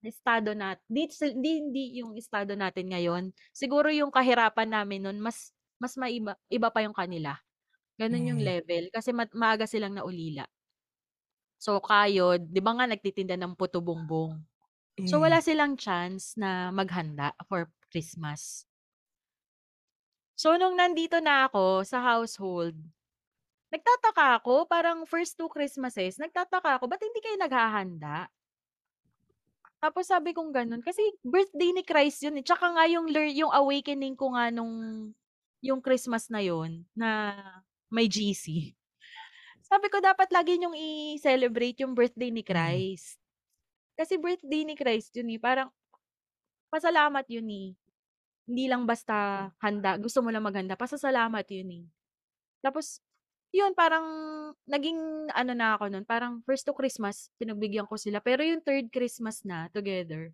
estado 0.08 0.52
nat 0.56 0.80
di 0.90 1.06
hindi, 1.10 1.52
hindi 1.64 1.84
yung 2.04 2.16
estado 2.18 2.56
natin 2.58 2.90
ngayon. 2.94 3.24
Siguro 3.56 3.90
yung 3.94 4.12
kahirapan 4.14 4.70
namin 4.72 5.06
nun 5.08 5.20
mas 5.24 5.52
mas 5.82 5.96
maiba 6.00 6.40
iba 6.52 6.70
pa 6.74 6.82
yung 6.86 6.96
kanila. 6.96 7.38
Ganun 8.02 8.30
yung 8.34 8.42
Mm. 8.42 8.48
level 8.50 8.84
kasi 8.90 9.10
ma 9.14 9.26
maaga 9.38 9.66
silang 9.70 9.94
naulila. 9.98 10.46
So 11.62 11.80
kayod, 11.80 12.52
'di 12.52 12.62
ba 12.62 12.72
nga 12.78 12.86
nagtitinda 12.90 13.36
ng 13.40 13.54
puto 13.56 13.80
bongbong. 13.80 14.36
So 15.10 15.20
mm. 15.20 15.24
wala 15.26 15.40
silang 15.42 15.76
chance 15.80 16.36
na 16.38 16.70
maghanda 16.74 17.34
for 17.50 17.70
Christmas. 17.92 18.66
So 20.36 20.58
nung 20.58 20.76
nandito 20.78 21.18
na 21.22 21.48
ako 21.48 21.86
sa 21.86 22.02
household, 22.02 22.76
nagtataka 23.74 24.42
ako, 24.42 24.66
parang 24.70 25.06
first 25.10 25.34
two 25.40 25.50
Christmases, 25.50 26.18
nagtataka 26.22 26.78
ako, 26.78 26.86
ba't 26.92 27.02
hindi 27.02 27.20
kayo 27.22 27.38
naghahanda? 27.42 28.30
Tapos 29.84 30.08
sabi 30.08 30.32
kong 30.32 30.56
gano'n, 30.56 30.80
kasi 30.80 31.04
birthday 31.28 31.76
ni 31.76 31.84
Christ 31.84 32.24
yun 32.24 32.40
eh. 32.40 32.46
Tsaka 32.46 32.72
nga 32.72 32.86
yung, 32.88 33.08
lear- 33.12 33.36
yung 33.36 33.52
awakening 33.52 34.16
ko 34.16 34.32
nga 34.32 34.48
nung 34.54 34.74
yung 35.64 35.80
Christmas 35.84 36.28
na 36.32 36.44
yon 36.44 36.84
na 36.96 37.34
may 37.94 38.10
GC. 38.10 38.74
Sabi 39.62 39.88
ko 39.94 40.02
dapat 40.02 40.34
lagi 40.34 40.58
niyong 40.58 40.74
i-celebrate 40.74 41.78
yung 41.86 41.94
birthday 41.94 42.34
ni 42.34 42.42
Christ. 42.42 43.22
Kasi 43.94 44.18
birthday 44.18 44.66
ni 44.66 44.74
Christ 44.74 45.14
yun 45.14 45.30
eh. 45.30 45.40
Parang 45.40 45.70
pasalamat 46.74 47.24
yun 47.30 47.46
eh. 47.54 47.68
Hindi 48.50 48.66
lang 48.66 48.90
basta 48.90 49.48
handa. 49.62 49.96
Gusto 50.02 50.26
mo 50.26 50.34
lang 50.34 50.44
maghanda. 50.44 50.74
Pasasalamat 50.74 51.46
yun 51.54 51.70
eh. 51.70 51.86
Tapos, 52.66 53.00
yun, 53.54 53.78
parang 53.78 54.04
naging 54.66 55.30
ano 55.30 55.54
na 55.54 55.78
ako 55.78 55.94
nun. 55.94 56.06
Parang 56.10 56.42
first 56.42 56.66
to 56.66 56.74
Christmas, 56.74 57.30
pinagbigyan 57.38 57.86
ko 57.86 57.96
sila. 57.96 58.18
Pero 58.20 58.42
yung 58.42 58.66
third 58.66 58.90
Christmas 58.90 59.46
na, 59.46 59.70
together, 59.70 60.34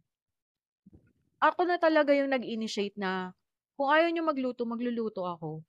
ako 1.43 1.68
na 1.68 1.76
talaga 1.76 2.16
yung 2.16 2.32
nag-initiate 2.32 2.95
na 2.95 3.36
kung 3.76 3.91
ayaw 3.91 4.07
nyo 4.12 4.24
magluto, 4.24 4.64
magluluto 4.64 5.28
ako. 5.28 5.64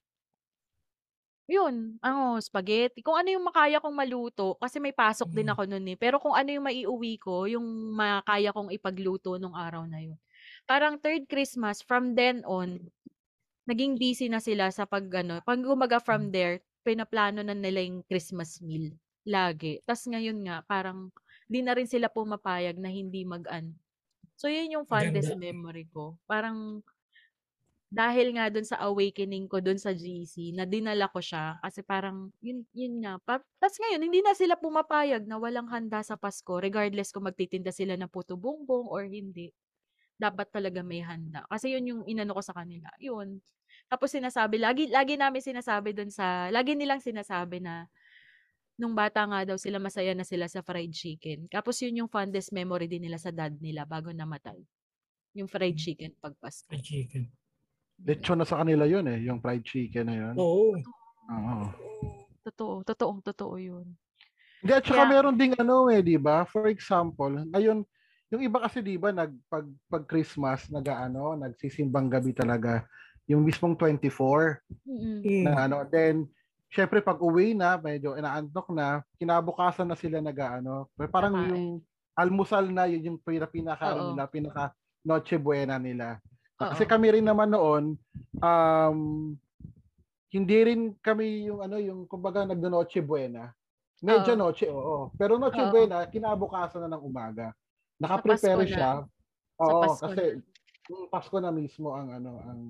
Yun, 1.50 1.98
ano, 1.98 2.38
spaghetti. 2.38 3.02
Kung 3.02 3.18
ano 3.18 3.26
yung 3.34 3.42
makaya 3.42 3.82
kong 3.82 3.96
maluto, 3.98 4.54
kasi 4.62 4.78
may 4.78 4.94
pasok 4.94 5.34
din 5.34 5.50
Mm. 5.50 5.50
ako 5.50 5.66
nun 5.66 5.82
eh. 5.90 5.98
Pero 5.98 6.22
kung 6.22 6.30
ano 6.38 6.46
yung 6.46 6.62
maiuwi 6.62 7.18
ko, 7.18 7.50
yung 7.50 7.66
makaya 7.98 8.54
kong 8.54 8.70
ipagluto 8.70 9.34
nung 9.34 9.58
araw 9.58 9.82
na 9.90 9.98
yun. 9.98 10.14
Parang 10.70 10.94
third 11.02 11.26
Christmas, 11.26 11.82
from 11.82 12.14
then 12.14 12.46
on, 12.46 12.86
naging 13.68 13.98
busy 14.00 14.28
na 14.30 14.40
sila 14.42 14.70
sa 14.74 14.86
pag, 14.86 15.06
ano, 15.14 15.40
pag 15.44 15.60
umaga 15.64 15.98
from 16.02 16.30
there, 16.34 16.62
pinaplano 16.86 17.42
na 17.42 17.54
nila 17.56 17.82
yung 17.84 18.02
Christmas 18.06 18.62
meal. 18.62 18.94
Lagi. 19.28 19.84
Tapos 19.84 20.08
ngayon 20.08 20.38
nga, 20.48 20.64
parang, 20.64 21.12
di 21.44 21.60
na 21.60 21.76
rin 21.76 21.84
sila 21.84 22.08
pumapayag 22.08 22.80
na 22.80 22.88
hindi 22.88 23.20
mag-an. 23.28 23.76
So, 24.36 24.48
yun 24.48 24.72
yung 24.72 24.86
fondest 24.88 25.32
Ganda. 25.32 25.36
memory 25.36 25.88
ko. 25.92 26.16
Parang, 26.28 26.82
dahil 27.90 28.38
nga 28.38 28.46
dun 28.54 28.62
sa 28.62 28.78
awakening 28.86 29.50
ko 29.50 29.58
dun 29.58 29.74
sa 29.74 29.90
GC, 29.90 30.54
na 30.54 30.62
dinala 30.62 31.10
ko 31.10 31.18
siya, 31.18 31.58
kasi 31.58 31.82
parang, 31.82 32.30
yun, 32.38 32.62
yun 32.70 33.02
nga. 33.02 33.18
Pa, 33.18 33.42
Tapos 33.58 33.76
ngayon, 33.82 34.06
hindi 34.06 34.22
na 34.22 34.30
sila 34.38 34.54
pumapayag 34.54 35.26
na 35.26 35.42
walang 35.42 35.66
handa 35.66 35.98
sa 36.06 36.14
Pasko, 36.14 36.62
regardless 36.62 37.10
kung 37.10 37.26
magtitinda 37.26 37.74
sila 37.74 37.98
ng 37.98 38.06
puto 38.06 38.38
bongbong 38.38 38.86
or 38.86 39.10
hindi. 39.10 39.50
Dapat 40.14 40.54
talaga 40.54 40.86
may 40.86 41.02
handa. 41.02 41.42
Kasi 41.50 41.74
yun 41.74 41.84
yung 41.90 42.02
inano 42.06 42.38
ko 42.38 42.42
sa 42.46 42.54
kanila. 42.54 42.86
Yun. 43.02 43.42
Tapos 43.90 44.14
sinasabi, 44.14 44.62
lagi, 44.62 44.86
lagi 44.86 45.18
namin 45.18 45.42
sinasabi 45.42 45.90
dun 45.90 46.14
sa, 46.14 46.46
lagi 46.54 46.78
nilang 46.78 47.02
sinasabi 47.02 47.58
na, 47.58 47.90
nung 48.78 48.94
bata 48.94 49.26
nga 49.26 49.42
daw 49.42 49.58
sila, 49.58 49.82
masaya 49.82 50.14
na 50.14 50.22
sila 50.22 50.46
sa 50.46 50.62
fried 50.62 50.94
chicken. 50.94 51.50
Tapos 51.50 51.74
yun 51.82 52.06
yung 52.06 52.10
fondest 52.12 52.54
memory 52.54 52.86
din 52.86 53.02
nila 53.02 53.18
sa 53.18 53.34
dad 53.34 53.58
nila 53.58 53.82
bago 53.82 54.14
namatay. 54.14 54.62
Yung 55.34 55.50
fried 55.50 55.74
chicken 55.74 56.14
pag 56.22 56.38
Pasko. 56.38 56.70
Fried 56.70 56.86
chicken. 56.86 57.39
Lechon 58.00 58.38
na 58.38 58.48
sa 58.48 58.60
kanila 58.60 58.84
yun 58.84 59.04
eh, 59.06 59.20
yung 59.22 59.38
fried 59.38 59.60
chicken 59.62 60.08
na 60.08 60.16
yun. 60.16 60.34
Oo. 60.36 60.72
Oo. 61.30 61.56
Totoo, 62.40 62.80
totoong 62.82 63.20
totoo 63.22 63.54
yun. 63.56 63.86
Hindi, 64.60 64.72
at 64.72 64.84
saka 64.84 65.04
Kaya- 65.04 65.12
meron 65.12 65.36
ding 65.36 65.56
ano 65.56 65.88
eh, 65.88 66.00
di 66.00 66.16
ba? 66.16 66.44
For 66.44 66.68
example, 66.68 67.44
ngayon, 67.48 67.84
yung 68.30 68.42
iba 68.42 68.60
kasi 68.60 68.80
di 68.80 68.96
ba, 68.96 69.10
nag, 69.10 69.32
pag, 69.48 69.66
pag 69.86 70.04
Christmas, 70.06 70.68
nag, 70.68 70.84
ano, 70.86 71.34
nagsisimbang 71.34 72.08
gabi 72.08 72.32
talaga. 72.32 72.84
Yung 73.26 73.42
mismong 73.42 73.76
24 73.76 74.60
Mm-mm. 74.86 75.20
Mm. 75.22 75.44
na 75.46 75.66
ano, 75.66 75.76
then, 75.84 76.24
syempre 76.68 77.00
pag 77.00 77.18
uwi 77.18 77.52
na, 77.52 77.76
medyo 77.76 78.14
inaantok 78.14 78.70
na, 78.70 79.02
kinabukasan 79.16 79.86
na 79.86 79.96
sila 79.96 80.20
nag, 80.20 80.36
ano, 80.36 80.88
parang 81.10 81.34
Kakain. 81.36 81.50
yung 81.50 81.64
almusal 82.14 82.64
na, 82.68 82.84
yun 82.84 83.02
yung 83.06 83.18
pina- 83.18 83.48
pinaka, 83.48 83.92
ano 83.92 84.12
nila, 84.12 84.24
pinaka 84.26 84.72
Noche 85.00 85.40
Buena 85.40 85.80
nila. 85.80 86.20
Kasi 86.60 86.84
Oo. 86.84 86.90
kami 86.92 87.06
rin 87.08 87.24
naman 87.24 87.48
noon, 87.48 87.96
um, 88.44 88.98
hindi 90.28 90.58
rin 90.60 90.92
kami 91.00 91.48
yung 91.48 91.64
ano 91.64 91.80
yung 91.80 92.04
kumbaga 92.04 92.44
nagno-noche 92.44 93.00
buena. 93.00 93.48
Medyo 94.04 94.36
Oo. 94.36 94.40
noche, 94.44 94.68
oo. 94.68 95.08
Pero 95.16 95.40
noche 95.40 95.64
Oo. 95.64 95.72
buena, 95.72 96.04
kinabukasan 96.04 96.84
na 96.84 96.92
ng 96.96 97.04
umaga. 97.04 97.56
Naka-prepare 97.96 98.60
na. 98.60 98.68
siya. 98.68 98.90
Sa 99.56 99.64
Oo, 99.64 99.80
Pasko 99.88 100.04
kasi 100.04 100.22
yung 100.88 101.08
Pasko 101.08 101.36
na 101.40 101.52
mismo 101.52 101.96
ang 101.96 102.08
ano 102.12 102.32
ang 102.44 102.60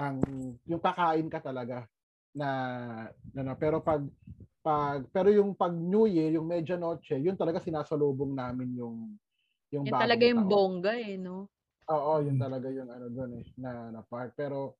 ang 0.00 0.16
yung 0.64 0.80
kakain 0.80 1.28
ka 1.28 1.40
talaga 1.44 1.84
na 2.32 2.48
ano 3.36 3.52
pero 3.56 3.84
pag 3.84 4.00
pag 4.60 5.04
pero 5.12 5.28
yung 5.32 5.56
pag 5.56 5.72
New 5.72 6.04
Year, 6.04 6.36
yung 6.36 6.48
medyo 6.48 6.76
noche, 6.76 7.16
yun 7.16 7.36
talaga 7.36 7.64
sinasalubong 7.64 8.36
namin 8.36 8.76
yung 8.76 8.96
yung 9.72 9.88
Yan 9.88 9.96
talaga 9.96 10.24
yung 10.24 10.44
taon. 10.44 10.52
bongga 10.52 10.94
eh, 11.00 11.16
no? 11.16 11.48
Oo, 11.90 12.22
yun 12.22 12.38
talaga 12.38 12.70
yung 12.70 12.86
ano 12.86 13.10
doon 13.10 13.42
eh, 13.42 13.46
na, 13.58 13.90
na 13.90 14.00
part. 14.06 14.30
Pero, 14.38 14.78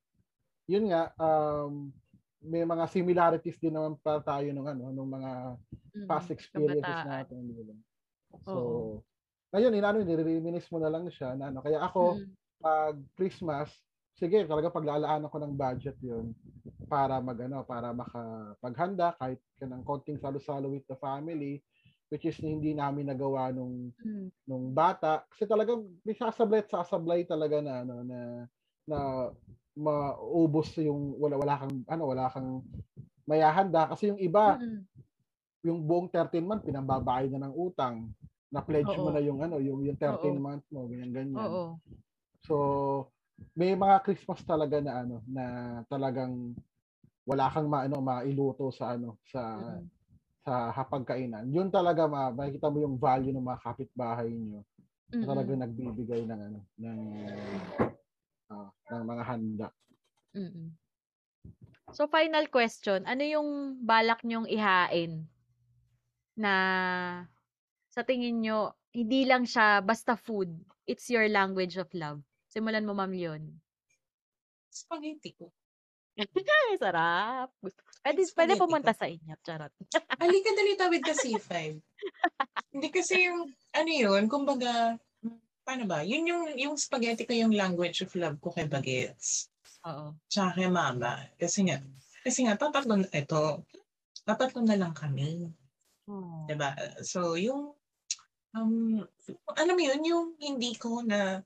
yun 0.71 0.91
nga, 0.93 1.13
um, 1.19 1.91
may 2.43 2.65
mga 2.65 2.87
similarities 2.91 3.59
din 3.61 3.75
naman 3.77 3.99
pa 4.01 4.21
tayo 4.23 4.51
nung 4.55 4.69
ano, 4.71 4.91
nung 4.95 5.11
mga 5.11 5.59
Mm, 5.95 6.11
past 6.11 6.31
experiences 6.35 7.03
kabataan. 7.03 7.07
natin. 7.07 7.51
di 7.51 7.55
ba? 7.65 7.77
So, 8.49 8.61
Oo. 8.63 8.91
ngayon, 9.55 9.75
inano, 9.77 10.03
nire-reminis 10.05 10.69
mo 10.73 10.79
na 10.83 10.91
lang 10.93 11.07
siya 11.11 11.35
na 11.39 11.51
ano. 11.53 11.61
Kaya 11.65 11.81
ako, 11.85 12.03
Mm. 12.03 12.37
pag 12.63 12.97
Christmas, 13.19 13.71
sige, 14.17 14.45
talaga 14.49 14.71
paglalaan 14.75 15.27
ako 15.27 15.37
ng 15.43 15.55
budget 15.59 15.97
yun 16.03 16.35
para 16.91 17.19
mag 17.23 17.39
ano, 17.43 17.65
para 17.67 17.91
makapaghanda 17.95 19.17
kahit 19.19 19.41
ka 19.61 19.67
ng 19.69 19.83
konting 19.87 20.21
salo-salo 20.21 20.71
with 20.73 20.87
the 20.91 20.99
family 21.01 21.63
which 22.11 22.27
is 22.27 22.37
hindi 22.43 22.75
namin 22.75 23.09
nagawa 23.09 23.55
nung 23.55 23.95
Mm. 24.05 24.31
nung 24.45 24.75
bata 24.75 25.25
kasi 25.31 25.47
talagang 25.47 25.87
may 26.03 26.15
sasablay 26.19 26.61
at 26.67 26.71
sasablay 26.71 27.23
talaga 27.25 27.63
na 27.63 27.87
ano 27.87 27.95
na 28.03 28.21
na 28.85 28.99
maubos 29.79 30.75
yung 30.83 31.15
wala 31.17 31.39
wala 31.39 31.55
kang 31.63 31.77
ano 31.87 32.03
wala 32.11 32.27
kang 32.35 32.51
mayahanda 33.31 33.87
kasi 33.95 34.11
yung 34.11 34.19
iba 34.21 34.59
Mm. 34.59 34.83
yung 35.63 35.79
buong 35.87 36.09
13 36.11 36.43
month 36.43 36.67
pinambabayad 36.67 37.31
na 37.31 37.47
ng 37.49 37.55
utang 37.55 38.11
na 38.51 38.61
pledge 38.65 38.99
mo 38.99 39.15
na 39.15 39.23
yung 39.23 39.39
ano 39.39 39.63
yung 39.63 39.87
yung 39.87 39.95
13 39.97 40.35
Oo. 40.35 40.43
month 40.43 40.65
mo 40.75 40.91
ganyan 40.91 41.15
ganyan 41.15 41.39
Oo. 41.47 41.81
So, 42.43 42.57
may 43.55 43.77
mga 43.77 44.01
Christmas 44.03 44.43
talaga 44.43 44.81
na 44.81 45.05
ano 45.05 45.23
na 45.29 45.45
talagang 45.87 46.57
wala 47.29 47.47
kang 47.53 47.69
maano 47.71 48.01
mailuto 48.03 48.73
sa 48.75 48.97
ano 48.97 49.21
sa 49.29 49.41
Mm. 49.61 49.91
Sa 50.41 50.73
hapagkainan. 50.73 51.53
Yun 51.53 51.69
talaga 51.69 52.09
ma 52.09 52.33
makikita 52.33 52.73
mo 52.73 52.81
yung 52.81 52.97
value 52.97 53.33
ng 53.33 53.45
mga 53.45 53.61
kapitbahay 53.61 54.29
niyo. 54.33 54.65
Na 55.11 55.21
Mm. 55.21 55.27
talaga 55.27 55.53
nagbibigay 55.59 56.23
ng 56.25 56.41
ano 56.41 56.61
ng 56.79 57.01
ah, 58.49 58.71
ng 58.95 59.05
mga 59.05 59.23
handa. 59.27 59.69
Mm. 60.33 60.71
So 61.91 62.07
final 62.07 62.47
question, 62.49 63.03
ano 63.05 63.23
yung 63.27 63.83
balak 63.83 64.23
niyong 64.23 64.47
ihain 64.47 65.27
na 66.39 66.55
sa 67.91 68.07
tingin 68.07 68.39
nyo 68.41 68.73
hindi 68.95 69.27
lang 69.27 69.47
siya 69.47 69.83
basta 69.83 70.15
food, 70.15 70.51
it's 70.87 71.11
your 71.11 71.27
language 71.31 71.77
of 71.79 71.91
love. 71.95 72.23
Simulan 72.51 72.87
mo 72.87 72.95
ma'am 72.95 73.15
yun. 73.15 73.43
Spaghetti 74.71 75.35
ko. 75.35 75.51
Ay, 76.29 76.75
sarap. 76.77 77.49
Gusto- 77.59 77.83
Pwede, 78.01 78.25
pwede 78.25 78.33
Spaghetti 78.33 78.63
pumunta 78.65 78.93
ko. 78.97 78.99
sa 78.99 79.07
inyo. 79.07 79.35
Charot. 79.45 79.73
Halika 80.17 80.51
dali 80.57 80.73
tawid 80.73 81.03
ka 81.05 81.13
C5. 81.13 81.53
Hindi 82.73 82.89
kasi 82.89 83.29
yung, 83.29 83.45
ano 83.77 83.91
yun, 83.93 84.25
kumbaga, 84.25 84.97
paano 85.61 85.85
ba? 85.85 86.01
Yun 86.01 86.25
yung, 86.25 86.45
yung 86.57 86.75
spaghetti 86.81 87.29
ko 87.29 87.37
yung 87.37 87.53
language 87.53 88.01
of 88.01 88.13
love 88.17 88.41
ko 88.41 88.57
kay 88.57 88.65
Bagets. 88.65 89.53
Oo. 89.85 90.17
Tsaka 90.33 90.57
kay 90.57 90.69
Mama. 90.73 91.29
Kasi 91.37 91.69
nga, 91.69 91.77
kasi 92.25 92.49
nga, 92.49 92.57
tatatlo 92.57 93.05
na, 93.05 93.09
ito, 93.13 93.65
tatatlo 94.25 94.65
na 94.65 94.81
lang 94.81 94.97
kami. 94.97 95.53
Oh. 96.09 96.49
Diba? 96.49 96.73
So, 97.05 97.37
yung, 97.37 97.77
um, 98.57 99.05
alam 99.61 99.75
mo 99.77 99.83
yun, 99.85 100.01
yung 100.09 100.27
hindi 100.41 100.73
ko 100.73 101.05
na, 101.05 101.45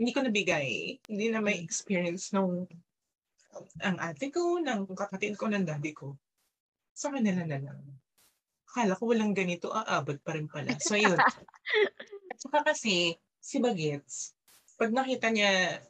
hindi 0.00 0.16
ko 0.16 0.24
nabigay, 0.24 0.96
hindi 1.12 1.26
na 1.28 1.44
may 1.44 1.60
experience 1.60 2.32
nung 2.32 2.64
ang 3.84 4.00
ate 4.00 4.32
ko, 4.32 4.56
ng 4.56 4.88
kapatid 4.96 5.36
ko, 5.36 5.52
ng 5.52 5.66
daddy 5.68 5.92
ko. 5.92 6.16
Sa 6.96 7.12
kanila 7.12 7.44
na 7.44 7.60
lang. 7.60 7.80
Akala 8.64 8.96
ko 8.96 9.12
walang 9.12 9.36
ganito, 9.36 9.68
aabot 9.68 10.16
pa 10.24 10.32
rin 10.38 10.48
pala. 10.48 10.72
So, 10.80 10.96
yun. 10.96 11.18
At 12.32 12.38
saka 12.38 12.64
kasi, 12.64 13.18
si 13.42 13.56
Bagets, 13.60 14.32
pag 14.80 14.88
nakita 14.94 15.28
niya, 15.28 15.82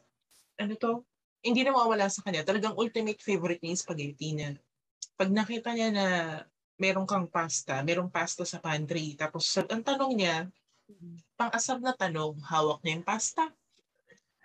ano 0.59 0.73
to, 0.75 1.07
hindi 1.39 1.63
na 1.63 1.71
mawala 1.71 2.11
sa 2.11 2.25
kanya. 2.25 2.43
Talagang 2.43 2.75
ultimate 2.75 3.21
favorite 3.23 3.63
niya 3.63 3.71
yung 3.77 3.83
spaghetti 3.85 4.29
na 4.35 4.51
pag 5.15 5.29
nakita 5.29 5.71
niya 5.71 5.89
na 5.93 6.05
meron 6.81 7.05
kang 7.05 7.29
pasta, 7.29 7.85
merong 7.85 8.09
pasta 8.09 8.41
sa 8.41 8.57
pantry, 8.57 9.13
tapos 9.13 9.45
ang 9.69 9.85
tanong 9.85 10.13
niya, 10.17 10.49
pang-asar 11.37 11.77
na 11.77 11.93
tanong, 11.93 12.41
hawak 12.41 12.81
niya 12.81 12.97
yung 12.97 13.05
pasta. 13.05 13.53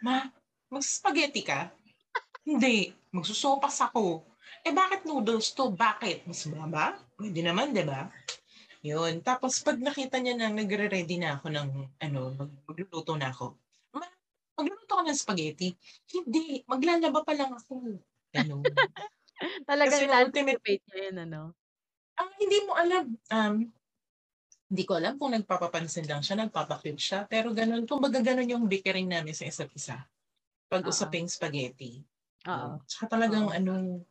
Ma, 0.05 0.29
mag-spaghetti 0.69 1.43
ka? 1.47 1.73
Hindi, 2.45 2.93
magsusopas 3.15 3.81
ako. 3.81 4.23
Eh 4.63 4.75
bakit 4.75 5.07
noodles 5.09 5.55
to? 5.57 5.73
Bakit? 5.73 6.27
Mas 6.29 6.47
ba? 6.47 6.99
Pwede 7.17 7.41
naman, 7.43 7.73
di 7.73 7.83
ba? 7.83 8.11
Yun. 8.85 9.19
Tapos 9.25 9.59
pag 9.65 9.79
nakita 9.83 10.21
niya 10.23 10.39
na 10.39 10.53
nagre-ready 10.53 11.19
na 11.19 11.39
ako 11.41 11.47
ng, 11.51 11.69
ano, 12.03 12.21
mag- 12.39 12.59
magluluto 12.71 13.19
na 13.19 13.35
ako. 13.35 13.59
Ma, 13.97 14.07
magluluto 14.55 14.93
ka 14.95 15.03
ng 15.03 15.19
spaghetti? 15.19 15.75
Hindi, 16.13 16.63
maglalaba 16.71 17.27
pa 17.27 17.35
lang 17.35 17.51
ako. 17.51 17.99
Ano? 18.37 18.63
Talagang 19.69 20.01
Kasi 20.01 20.07
yung 20.07 20.17
ultimate- 20.17 20.63
niya 20.63 20.99
yun, 21.11 21.17
ano? 21.27 21.41
Ah, 22.17 22.33
hindi 22.41 22.59
mo 22.65 22.73
alam. 22.73 23.05
Um, 23.29 23.55
hindi 24.71 24.83
ko 24.89 24.99
alam 24.99 25.15
kung 25.21 25.33
nagpapapansin 25.37 26.07
lang 26.11 26.23
siya, 26.27 26.37
nagpapakute 26.43 26.99
siya. 26.99 27.21
Pero 27.31 27.55
ganun, 27.55 27.87
kumbaga 27.87 28.19
ganun 28.23 28.51
yung 28.51 28.65
bickering 28.67 29.07
namin 29.07 29.35
sa 29.37 29.47
isa't 29.47 29.71
isa. 29.75 30.07
Pag 30.71 30.85
usaping 30.87 31.29
spaghetti. 31.31 32.03
Oo. 32.47 32.81
Tsaka 32.89 33.19
talagang 33.19 33.49
Oo. 33.49 33.55
anong, 33.55 34.03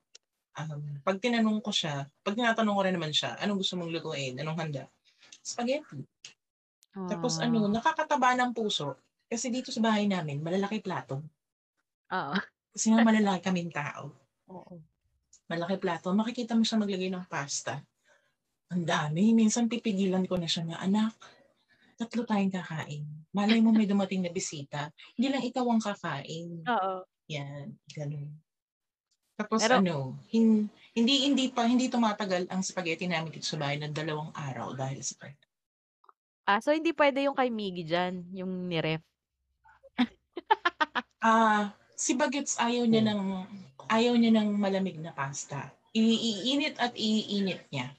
um, 0.59 0.83
pag 1.05 1.17
tinanong 1.23 1.59
ko 1.63 1.71
siya, 1.73 2.07
pag 2.25 2.35
tinatanong 2.37 2.75
ko 2.77 2.81
rin 2.85 2.95
naman 2.97 3.13
siya, 3.15 3.37
anong 3.41 3.59
gusto 3.63 3.75
mong 3.79 3.91
lutuin? 3.93 4.35
Anong 4.41 4.59
handa? 4.61 4.83
Spaghetti. 5.43 6.05
Tapos 7.09 7.37
Ah. 7.37 7.45
ano, 7.45 7.69
nakakataba 7.69 8.33
ng 8.37 8.51
puso. 8.57 8.97
Kasi 9.29 9.53
dito 9.53 9.69
sa 9.69 9.81
bahay 9.81 10.09
namin, 10.09 10.41
malalaki 10.41 10.81
plato. 10.81 11.21
Oo. 12.11 12.45
Kasi 12.73 12.91
nga 12.91 12.99
malalaki 13.07 13.41
kaming 13.45 13.71
tao. 13.71 14.03
Oo. 14.47 14.85
malaki 15.51 15.77
plato, 15.77 16.09
makikita 16.17 16.57
mo 16.57 16.65
siya 16.65 16.81
maglagay 16.81 17.09
ng 17.13 17.25
pasta. 17.29 17.85
Ang 18.73 18.83
dami. 18.85 19.33
Minsan 19.35 19.69
pipigilan 19.69 20.25
ko 20.25 20.39
na 20.39 20.49
siya 20.49 20.65
na, 20.65 20.81
anak, 20.81 21.13
tatlo 21.95 22.25
tayong 22.25 22.53
kakain. 22.53 23.03
Malay 23.35 23.59
mo 23.61 23.69
may 23.71 23.85
dumating 23.85 24.23
na 24.25 24.31
bisita. 24.31 24.89
Hindi 25.15 25.27
lang 25.31 25.43
ikaw 25.43 25.65
ang 25.67 25.81
kakain. 25.83 26.63
Oo. 26.65 26.93
Yan, 27.29 27.73
ganun. 27.93 28.29
Tapos 29.35 29.59
Pero- 29.61 29.83
ano, 29.83 30.15
hin- 30.31 30.71
hindi 30.95 31.27
hindi 31.27 31.51
pa 31.51 31.67
hindi 31.67 31.91
tumatagal 31.91 32.47
ang 32.47 32.63
spaghetti 32.63 33.03
namin 33.03 33.35
dito 33.35 33.43
sa 33.43 33.59
bahay 33.59 33.75
ng 33.83 33.91
dalawang 33.91 34.31
araw 34.31 34.71
dahil 34.71 35.03
sa 35.03 35.19
Ah, 36.45 36.61
so 36.63 36.71
hindi 36.71 36.95
pwede 36.95 37.25
yung 37.25 37.35
kay 37.35 37.51
Miggy 37.51 37.83
dyan, 37.83 38.23
yung 38.31 38.69
niref. 38.69 39.03
Ah, 41.25 41.73
si 41.97 42.13
Bagets 42.13 42.61
ayaw 42.61 42.85
niya 42.85 43.01
ng 43.01 43.17
ayaw 43.89 44.13
niya 44.13 44.29
ng 44.29 44.61
malamig 44.61 45.01
na 45.01 45.09
pasta. 45.09 45.73
Iinit 45.97 46.77
at 46.77 46.93
iinit 46.93 47.65
niya. 47.73 47.97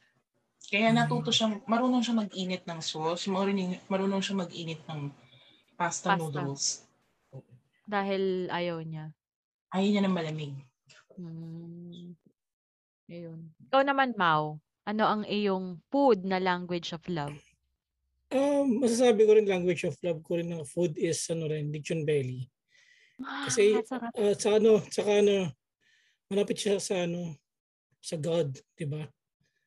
Kaya 0.66 0.90
natuto 0.90 1.30
siyang 1.30 1.62
marunong 1.64 2.02
siya 2.02 2.18
mag-init 2.18 2.66
ng 2.66 2.80
sauce, 2.82 3.30
marunong 3.30 3.78
marunong 3.86 4.18
siya 4.18 4.34
mag-init 4.34 4.82
ng 4.90 5.14
pasta, 5.78 6.14
Pasta. 6.14 6.18
noodles. 6.18 6.82
Dahil 7.86 8.50
ayaw 8.50 8.82
niya. 8.82 9.14
Ayaw 9.70 9.86
niya 9.86 10.02
ng 10.02 10.16
malamig. 10.16 10.54
Hmm. 11.14 12.18
Ayun. 13.06 13.54
Ikaw 13.70 13.82
naman, 13.86 14.18
Mau. 14.18 14.58
Ano 14.86 15.02
ang 15.06 15.22
iyong 15.26 15.82
food 15.90 16.22
na 16.26 16.38
language 16.42 16.94
of 16.94 17.02
love? 17.10 17.34
Um, 18.30 18.82
masasabi 18.82 19.22
ko 19.22 19.38
rin 19.38 19.46
language 19.46 19.86
of 19.86 19.94
love 20.02 20.18
ko 20.26 20.38
rin 20.38 20.50
ng 20.50 20.66
food 20.66 20.98
is 20.98 21.22
ano 21.30 21.46
rin, 21.46 21.70
Diction 21.70 22.02
Belly. 22.02 22.46
Kasi 23.18 23.78
Ah, 23.78 23.82
sarap. 23.86 24.10
uh, 24.14 24.34
sa 24.34 24.58
ano, 24.58 24.82
saka 24.90 25.22
ano, 25.22 25.50
malapit 26.26 26.58
siya 26.58 26.82
sa 26.82 27.06
ano, 27.06 27.38
sa 28.02 28.18
God, 28.18 28.58
di 28.74 28.86
ba? 28.86 29.06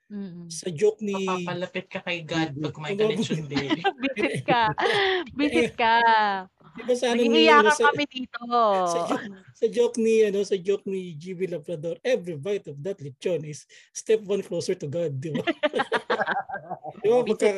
Mm-mm. 0.10 0.50
Sa 0.50 0.74
joke 0.74 1.06
ni 1.06 1.14
Papalapit 1.22 1.86
ka 1.86 2.02
kay 2.02 2.26
God 2.26 2.58
pag 2.58 2.74
kumain 2.74 2.98
ka 2.98 3.06
ng 3.06 3.22
chundeli. 3.22 3.82
Bisit 4.02 4.42
ka. 4.42 4.74
Bisit 5.38 5.74
ka. 5.78 5.96
di 6.74 6.82
ba 6.82 6.94
sa 6.98 7.14
ano 7.14 7.22
ni 7.22 7.46
sa, 7.46 7.94
kami 7.94 8.06
dito. 8.10 8.42
sa, 8.90 9.00
joke, 9.06 9.26
sa 9.54 9.66
joke 9.70 9.98
ni 10.02 10.26
ano, 10.26 10.40
sa 10.42 10.58
joke 10.58 10.86
ni 10.90 11.14
GB 11.14 11.54
Labrador, 11.54 12.02
every 12.02 12.42
bite 12.42 12.74
of 12.74 12.78
that 12.82 12.98
lechon 12.98 13.46
is 13.46 13.70
step 13.94 14.26
one 14.26 14.42
closer 14.42 14.74
to 14.74 14.90
God, 14.90 15.14
di 15.22 15.30
ba? 15.30 15.46
di 17.04 17.08
ba? 17.10 17.22
Pagka, 17.26 17.50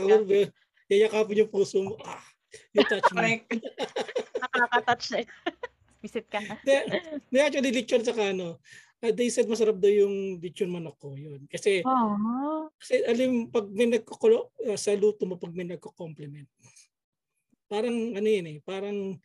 yayakapin 0.91 1.48
yung 1.48 1.52
puso 1.52 1.88
mo, 1.88 1.95
ah, 2.03 2.19
you 2.76 2.84
touch 2.84 3.07
me. 3.15 3.48
Nakaka-touch 4.44 5.06
na. 5.15 5.18
Bisit 6.03 6.28
ka. 6.28 6.41
Hindi, 6.41 6.76
hindi, 7.30 7.40
actually, 7.40 7.72
lechon 7.72 8.03
sa 8.03 8.11
ano, 8.18 8.60
they 9.10 9.34
said 9.34 9.49
masarap 9.49 9.82
daw 9.82 9.90
yung 9.90 10.38
lechon 10.38 10.69
manok 10.69 11.02
ko, 11.02 11.18
yun. 11.18 11.49
Kasi, 11.49 11.82
Oh. 11.82 12.69
kasi 12.78 13.02
alim, 13.10 13.49
pag 13.49 13.65
may 13.73 13.90
nagkukulo, 13.90 14.53
uh, 14.69 14.78
sa 14.78 14.94
luto 14.94 15.26
mo, 15.26 15.41
pag 15.41 15.49
may 15.57 15.65
nagko-compliment, 15.65 16.45
parang 17.65 18.14
ano 18.14 18.28
yun 18.30 18.45
eh, 18.45 18.57
parang, 18.61 19.18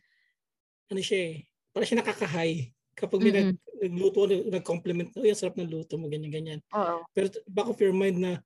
ano 0.89 1.01
siya 1.05 1.19
eh, 1.29 1.45
parang 1.69 1.87
siya 1.87 2.01
nakakahay. 2.01 2.73
Kapag 2.97 3.21
may 3.21 3.29
nag, 3.29 3.53
nagluto, 3.77 4.25
nag- 4.25 4.49
nag-compliment, 4.49 5.13
oh, 5.13 5.21
yan, 5.21 5.37
sarap 5.37 5.61
ng 5.61 5.69
luto 5.69 6.01
mo, 6.01 6.09
ganyan, 6.09 6.33
ganyan. 6.33 6.59
Oo. 6.73 7.05
Pero 7.13 7.29
back 7.45 7.69
of 7.69 7.77
your 7.77 7.93
mind 7.93 8.17
na, 8.17 8.41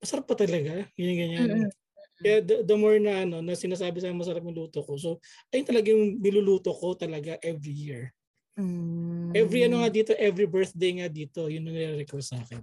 masarap 0.00 0.24
pa 0.24 0.32
talaga, 0.32 0.88
ganyan, 0.96 1.18
ganyan. 1.20 1.44
Mm-mm. 1.44 1.72
Kaya 2.14 2.38
the, 2.40 2.62
the 2.62 2.76
more 2.78 2.96
na 3.02 3.26
ano 3.26 3.42
na 3.42 3.58
sinasabi 3.58 3.98
sa 3.98 4.14
masarap 4.14 4.46
yung 4.46 4.54
luto 4.54 4.86
ko. 4.86 4.94
So 4.94 5.18
ayun 5.50 5.66
talaga 5.66 5.90
yung 5.90 6.22
niluluto 6.22 6.70
ko 6.70 6.94
talaga 6.94 7.34
every 7.42 7.74
year. 7.74 8.14
Mm. 8.54 9.34
Every 9.34 9.66
ano 9.66 9.82
nga 9.82 9.90
dito, 9.90 10.14
every 10.14 10.46
birthday 10.46 11.02
nga 11.02 11.08
dito, 11.10 11.50
yun 11.50 11.66
ang 11.66 11.74
nire-request 11.74 12.28
sa 12.30 12.38
akin. 12.38 12.62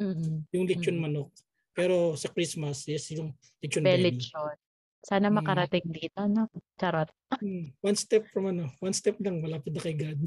Mm. 0.00 0.48
Yung 0.52 0.64
lechon 0.64 0.96
Mm. 0.96 1.04
manok. 1.04 1.28
Pero 1.76 2.16
sa 2.16 2.32
Christmas, 2.32 2.88
yes, 2.88 3.12
yung 3.12 3.36
lechon 3.60 3.84
belly. 3.84 4.16
Belechon. 4.16 4.56
Sana 5.04 5.28
Mm. 5.28 5.36
makarating 5.36 5.86
dito, 5.92 6.24
no? 6.24 6.48
Charot. 6.80 7.12
Hmm. 7.36 7.68
One 7.84 7.94
step 7.94 8.26
from 8.32 8.48
ano, 8.48 8.72
one 8.80 8.96
step 8.96 9.20
lang, 9.20 9.44
malapit 9.44 9.76
na 9.76 9.84
kay 9.84 9.94
God. 9.94 10.18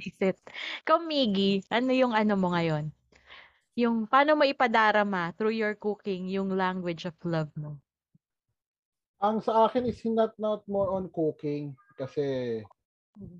Visit. 0.00 0.40
Ikaw, 0.84 0.98
Miggy, 1.02 1.64
ano 1.68 1.90
yung 1.92 2.12
ano 2.16 2.34
mo 2.36 2.52
ngayon? 2.52 2.90
Yung 3.76 4.08
paano 4.08 4.32
mo 4.34 4.44
ipadarama 4.48 5.36
through 5.36 5.52
your 5.52 5.76
cooking 5.76 6.32
yung 6.32 6.56
language 6.56 7.04
of 7.04 7.16
love 7.22 7.52
mo? 7.54 7.76
Ang 9.20 9.40
sa 9.44 9.68
akin 9.68 9.84
is 9.88 10.00
not 10.04 10.36
not 10.36 10.64
more 10.68 10.92
on 10.92 11.08
cooking 11.12 11.76
kasi 11.96 12.24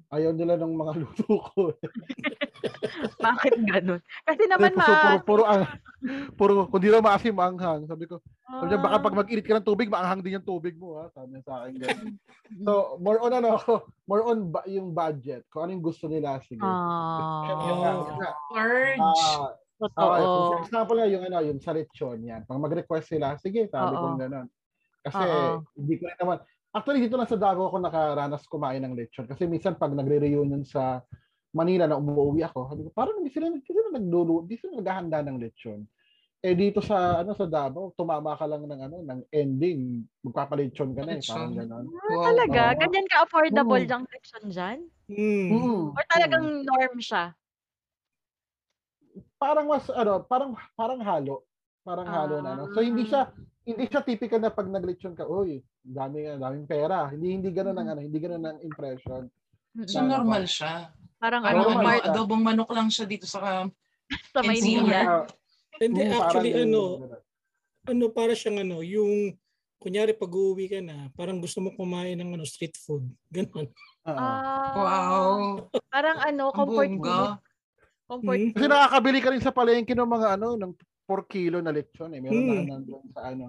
ayaw 0.09 0.33
nila 0.33 0.57
ng 0.57 0.73
mga 0.73 0.93
luto 1.05 1.37
ko. 1.53 1.63
Bakit 3.21 3.55
ganun? 3.69 4.01
Kasi 4.25 4.43
naman 4.49 4.73
ma... 4.73 4.87
puro, 4.89 5.17
puro, 5.21 5.43
ang, 5.45 5.63
puro, 6.33 6.53
kung 6.73 6.81
di 6.81 6.89
na 6.89 7.05
maasim, 7.05 7.37
maanghang. 7.37 7.85
Sabi 7.85 8.09
ko, 8.09 8.25
sabi 8.49 8.73
niya, 8.73 8.81
baka 8.81 8.97
pag 9.05 9.19
mag-init 9.21 9.45
ka 9.45 9.61
ng 9.61 9.69
tubig, 9.69 9.93
maanghang 9.93 10.25
din 10.25 10.41
yung 10.41 10.49
tubig 10.49 10.75
mo. 10.81 10.97
Ha? 10.97 11.13
Sabi 11.13 11.37
niya 11.37 11.45
sa 11.45 11.55
akin. 11.61 11.73
ganun. 11.77 12.09
So, 12.65 12.97
more 13.05 13.21
on 13.21 13.37
ano 13.37 13.61
ako, 13.61 13.73
more 14.09 14.25
on 14.25 14.49
ba, 14.49 14.65
yung 14.65 14.97
budget. 14.97 15.45
Kung 15.53 15.69
ano 15.69 15.77
yung 15.77 15.85
gusto 15.85 16.09
nila, 16.09 16.41
sige. 16.41 16.65
Ah. 16.65 17.45
Nga. 17.45 17.93
Urge. 18.57 19.01
Ah, 19.05 19.53
Totoo. 19.77 20.09
Kung 20.17 20.49
for 20.49 20.61
example 20.65 20.97
nga, 20.97 21.09
yung 21.13 21.25
ano, 21.29 21.39
yung 21.45 21.61
sa 21.61 21.77
lechon 21.77 22.25
yan. 22.25 22.49
Pag 22.49 22.65
mag-request 22.65 23.13
sila, 23.13 23.37
sige, 23.37 23.69
sabi 23.69 23.93
gano'n. 23.93 24.49
Kasi 25.05 25.23
Oo. 25.23 25.63
hindi 25.77 25.95
ko 26.01 26.09
rin 26.09 26.19
naman, 26.19 26.39
actually 26.77 27.01
dito 27.01 27.17
lang 27.17 27.25
sa 27.25 27.41
Davao 27.41 27.73
ako 27.73 27.81
nakaranas 27.81 28.45
kumain 28.45 28.85
ng 28.85 28.93
lechon. 28.93 29.25
Kasi 29.25 29.49
minsan 29.49 29.81
pag 29.81 29.97
nagre-reunion 29.97 30.61
sa 30.69 31.01
Manila 31.57 31.89
na 31.89 31.97
umuwi 31.97 32.45
ako, 32.45 32.69
sabi 32.69 32.85
ko, 32.85 32.91
parang 32.93 33.17
hindi 33.25 33.33
sila, 33.33 33.49
hindi 33.49 33.65
sila 33.65 33.89
naglulu, 33.97 34.45
hindi 34.45 34.61
sila 34.61 34.77
naghahanda 34.77 35.25
ng 35.25 35.41
lechon. 35.41 35.89
Eh 36.45 36.53
dito 36.53 36.85
sa 36.85 37.25
ano 37.25 37.33
sa 37.33 37.49
Davao, 37.49 37.97
tumama 37.97 38.37
ka 38.37 38.45
lang 38.45 38.69
ng 38.69 38.81
ano 38.85 38.97
ng 39.01 39.21
ending, 39.33 40.05
magpapalechon 40.21 40.93
ka 40.93 41.03
na 41.03 41.17
eh, 41.17 41.25
parang 41.25 41.57
Lechon. 41.57 41.65
gano'n. 41.65 41.85
Wow. 41.89 42.23
Talaga? 42.29 42.63
Oo. 42.71 42.79
Ganyan 42.85 43.07
ka-affordable 43.09 43.83
Mm. 43.83 43.91
yung 43.91 44.05
lechon 44.13 44.45
dyan? 44.53 44.79
Hmm. 45.09 45.49
Mm. 45.49 45.85
Or 45.97 46.05
talagang 46.13 46.47
norm 46.63 46.97
siya? 47.01 47.33
parang 49.41 49.67
mas 49.69 49.89
ano, 49.93 50.25
parang 50.25 50.53
parang 50.77 51.01
halo. 51.01 51.45
Parang 51.87 52.09
halo 52.09 52.43
na 52.43 52.53
ano. 52.57 52.65
So 52.75 52.83
hindi 52.83 53.07
siya 53.07 53.31
hindi 53.67 53.85
siya 53.85 54.01
typical 54.01 54.39
na 54.39 54.49
pag 54.49 54.71
naglechon 54.71 55.13
ka, 55.13 55.27
uy, 55.27 55.59
dami 55.83 56.23
daming 56.39 56.65
pera. 56.65 57.11
Hindi 57.11 57.35
hindi 57.35 57.51
ganoon 57.51 57.75
ang 57.75 57.89
ano, 57.91 58.01
hindi 58.01 58.15
ganoon 58.17 58.45
ang 58.47 58.59
impression. 58.63 59.27
So 59.85 60.01
normal 60.01 60.47
siya. 60.47 60.95
Parang 61.19 61.43
Ano, 61.43 61.51
ano, 61.51 61.61
ano, 61.61 61.71
Normal 61.75 61.97
siya. 61.99 62.07
adobong 62.09 62.43
manok 62.45 62.71
lang 62.71 62.89
siya 62.89 63.05
dito 63.05 63.27
sa 63.27 63.67
sa 64.31 64.41
Maynila. 64.41 65.01
Ah, 65.03 65.25
Hindi, 65.77 66.09
actually, 66.09 66.55
parang- 66.55 66.65
ano, 66.65 66.83
ano, 67.85 68.05
para 68.09 68.33
siyang 68.33 68.63
ano, 68.63 68.81
yung, 68.81 69.35
kunyari 69.77 70.17
pag 70.17 70.33
uuwi 70.33 70.67
ka 70.67 70.81
na, 70.81 71.13
parang 71.13 71.37
gusto 71.37 71.61
mo 71.61 71.69
kumain 71.71 72.17
ng 72.17 72.33
ano, 72.33 72.45
street 72.47 72.79
food. 72.79 73.05
Ganon. 73.29 73.69
Oo. 74.07 74.17
Ah, 74.17 74.73
wow. 74.73 75.69
Parang 75.91 76.17
ano, 76.23 76.49
comfort 76.55 76.91
food. 76.97 77.37
Comfort 78.07 78.39
Hmm. 78.41 78.53
Kasi 78.55 78.67
nakakabili 78.71 79.19
ka 79.19 79.29
rin 79.35 79.43
sa 79.43 79.51
palengke 79.51 79.93
ng 79.93 80.07
mga 80.07 80.39
ano, 80.39 80.55
ng 80.55 80.73
4 81.07 81.23
kilo 81.25 81.63
na 81.63 81.71
lechon 81.71 82.11
eh. 82.13 82.21
Meron 82.21 82.35
Mm. 82.37 82.51
na 82.53 82.77
nandun 82.77 83.05
sa 83.15 83.21
ano. 83.25 83.47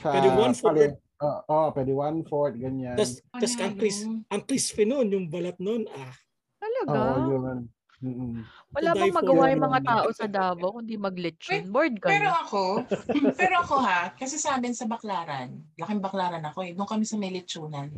Sa 0.00 0.08
Pwede 0.10 0.28
one-fourth. 0.32 0.74
pale- 0.74 0.98
Oo, 1.16 1.40
oh, 1.48 1.68
pwede 1.72 1.92
one 1.92 2.20
fourth, 2.24 2.56
ganyan. 2.56 2.92
Tapos, 2.92 3.24
tas 3.32 3.56
ang, 3.56 3.72
cris, 3.72 4.04
ang 4.28 4.42
crispy 4.44 4.84
nun, 4.84 5.08
yung 5.08 5.32
balat 5.32 5.56
nun, 5.56 5.88
ah. 5.88 6.12
Talaga? 6.60 6.92
Oo, 6.92 7.20
yun. 7.30 7.58
Mm-mm. 7.96 8.44
Wala 8.76 8.92
bang 8.92 9.16
magawa 9.16 9.48
yung 9.48 9.64
mga 9.64 9.80
tao 9.80 10.08
sa 10.12 10.28
Davao 10.28 10.76
kundi 10.76 11.00
mag-lechon? 11.00 11.72
Bored 11.72 11.96
ka 11.96 12.12
Pero 12.12 12.28
ako, 12.28 12.62
pero 13.40 13.54
ako 13.64 13.80
ha, 13.80 14.12
kasi 14.12 14.36
sa 14.36 14.60
amin 14.60 14.76
sa 14.76 14.84
Baklaran, 14.84 15.56
laking 15.80 16.04
Baklaran 16.04 16.44
ako 16.44 16.60
eh. 16.60 16.76
Doon 16.76 16.84
kami 16.84 17.08
sa 17.08 17.16
may 17.16 17.32
lechonan. 17.32 17.88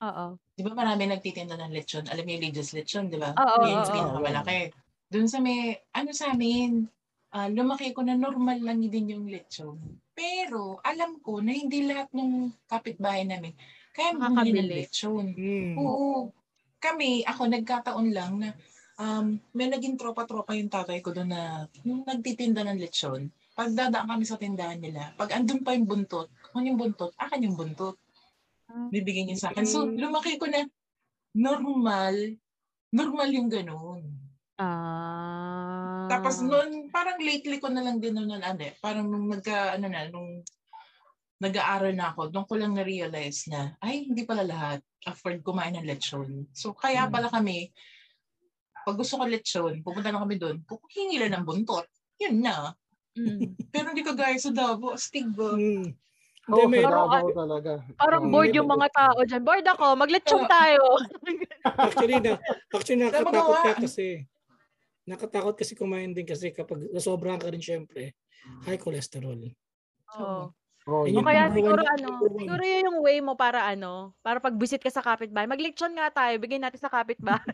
Oo. 0.00 0.36
Di 0.52 0.60
ba 0.60 0.76
marami 0.76 1.08
nagtitinda 1.08 1.56
ng 1.56 1.72
lechon? 1.72 2.04
Alam 2.12 2.28
niyo 2.28 2.36
yung 2.36 2.44
Lidia's 2.52 2.76
lechon, 2.76 3.08
di 3.08 3.16
ba? 3.16 3.32
Oo, 3.32 3.64
Yun 3.64 3.72
oo, 3.72 3.80
yung 3.80 3.88
pinakamalaki. 3.88 4.60
Doon 5.08 5.24
sa 5.24 5.40
may, 5.40 5.72
ano 5.90 6.10
sa 6.12 6.36
amin, 6.36 6.84
ah, 7.34 7.48
lumaki 7.48 7.94
ko 7.94 8.02
na 8.02 8.18
normal 8.18 8.58
lang 8.58 8.82
din 8.82 9.14
yung 9.16 9.26
lechon. 9.30 9.78
Pero 10.14 10.82
alam 10.82 11.18
ko 11.22 11.38
na 11.40 11.54
hindi 11.54 11.86
lahat 11.86 12.10
ng 12.12 12.50
kapitbahay 12.66 13.24
namin 13.24 13.54
kaya 13.90 14.14
bumili 14.14 14.50
ng 14.54 14.70
lechon. 14.70 15.26
Hmm. 15.34 15.74
Oo. 15.78 16.30
Kami, 16.80 17.26
ako 17.26 17.42
nagkataon 17.50 18.08
lang 18.14 18.32
na 18.40 18.48
um, 18.96 19.36
may 19.52 19.68
naging 19.68 19.98
tropa-tropa 20.00 20.56
yung 20.56 20.72
tatay 20.72 21.04
ko 21.04 21.12
doon 21.12 21.30
na 21.34 21.66
yung 21.84 22.06
nagtitinda 22.06 22.64
ng 22.64 22.80
lechon. 22.80 23.28
Pag 23.52 23.76
dadaan 23.76 24.08
kami 24.08 24.24
sa 24.24 24.40
tindahan 24.40 24.80
nila, 24.80 25.12
pag 25.18 25.36
andun 25.36 25.60
pa 25.60 25.76
yung 25.76 25.84
buntot, 25.84 26.32
kung 26.54 26.64
yung 26.64 26.80
buntot, 26.80 27.12
akin 27.20 27.44
yung 27.44 27.58
buntot. 27.58 27.98
Bibigyan 28.88 29.28
niya 29.28 29.36
sa 29.36 29.48
akin. 29.50 29.66
So, 29.66 29.84
lumaki 29.84 30.38
ko 30.38 30.46
na 30.46 30.64
normal, 31.34 32.38
normal 32.94 33.28
yung 33.34 33.50
ganun. 33.50 34.06
Ah. 34.60 36.04
Tapos 36.12 36.44
noon, 36.44 36.92
parang 36.92 37.16
lately 37.16 37.56
ko 37.56 37.72
na 37.72 37.80
lang 37.80 37.96
din 37.96 38.12
noon, 38.12 38.44
ano 38.44 38.60
eh, 38.60 38.76
parang 38.76 39.08
nung 39.08 39.32
nagka, 39.32 39.80
ano 39.80 39.88
na, 39.88 40.04
nung 40.12 40.44
nag-aaral 41.40 41.96
na 41.96 42.12
ako, 42.12 42.28
doon 42.28 42.44
ko 42.44 42.54
lang 42.60 42.76
na-realize 42.76 43.48
na, 43.48 43.72
ay, 43.80 44.04
hindi 44.12 44.28
pala 44.28 44.44
lahat 44.44 44.84
afford 45.08 45.40
kumain 45.40 45.72
ng 45.80 45.88
lechon. 45.88 46.44
So, 46.52 46.76
kaya 46.76 47.08
Hmm. 47.08 47.12
pala 47.16 47.32
kami, 47.32 47.72
pag 48.84 49.00
gusto 49.00 49.16
ko 49.16 49.24
lechon, 49.24 49.80
pupunta 49.80 50.12
na 50.12 50.20
kami 50.20 50.36
doon, 50.36 50.60
hingi 50.92 51.16
lang 51.16 51.40
ng 51.40 51.44
buntot. 51.48 51.88
Yun 52.20 52.44
na. 52.44 52.76
Mm. 53.16 53.56
Pero 53.72 53.90
hindi 53.90 54.04
ka 54.04 54.12
gaya 54.12 54.36
sa 54.36 54.52
Davao, 54.52 54.92
astig 54.92 55.24
ba? 55.32 55.56
Hmm. 55.56 55.96
Oo, 56.50 56.66
Hindi, 56.68 56.78
may, 56.78 56.80
sa 56.84 56.88
Parang 56.88 57.08
Davao 57.08 57.28
talaga. 57.32 57.72
Parang 57.96 58.22
Oo. 58.28 58.32
bored 58.32 58.52
yung 58.52 58.70
mga 58.70 58.88
tao 58.92 59.18
dyan. 59.24 59.42
Bored 59.44 59.66
ako. 59.66 59.86
Mag-lechon 59.96 60.44
tayo. 60.44 60.82
actually, 61.64 62.18
na, 62.20 62.32
actually 62.72 63.00
nakatakot 63.00 63.56
ka 63.64 63.72
kasi. 63.88 64.28
Nakatakot 65.10 65.58
kasi 65.58 65.74
kumain 65.74 66.14
din 66.14 66.22
kasi 66.22 66.54
kapag 66.54 66.86
nasobrahan 66.94 67.42
ka 67.42 67.50
rin 67.50 67.58
syempre, 67.58 68.14
high 68.62 68.78
cholesterol. 68.78 69.50
Oo. 70.14 70.54
Oo, 70.88 71.04
Ayun 71.04 71.18
O 71.18 71.20
yun. 71.20 71.26
kaya 71.26 71.50
siguro 71.52 71.82
one, 71.82 71.92
ano, 71.98 72.08
siguro 72.38 72.62
yun 72.64 72.86
yung 72.88 72.98
way 73.04 73.18
mo 73.20 73.36
para 73.36 73.68
ano, 73.68 74.14
para 74.24 74.40
pag 74.40 74.56
visit 74.56 74.80
ka 74.80 74.88
sa 74.88 75.04
kapitbahay, 75.04 75.50
mag-lechon 75.50 75.92
nga 75.92 76.08
tayo, 76.14 76.38
bigay 76.38 76.62
natin 76.62 76.80
sa 76.80 76.88
kapitbahay. 76.88 77.42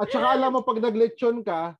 At 0.00 0.08
saka 0.08 0.26
alam 0.36 0.54
mo, 0.54 0.60
pag 0.62 0.78
naglechon 0.78 1.42
ka, 1.42 1.74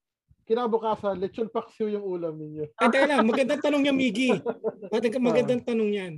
kinabukasan, 0.49 1.21
lechon 1.23 1.53
paksiw 1.53 1.95
yung 1.95 2.05
ulam 2.05 2.35
ninyo. 2.35 2.75
Ay, 2.75 2.91
teka 2.91 3.07
lang, 3.07 3.29
magandang 3.29 3.63
tanong 3.63 3.87
yan, 3.87 3.97
Miggy. 3.97 4.43
Magandang, 4.93 5.23
magandang 5.23 5.63
tanong 5.63 5.91
yan. 5.95 6.13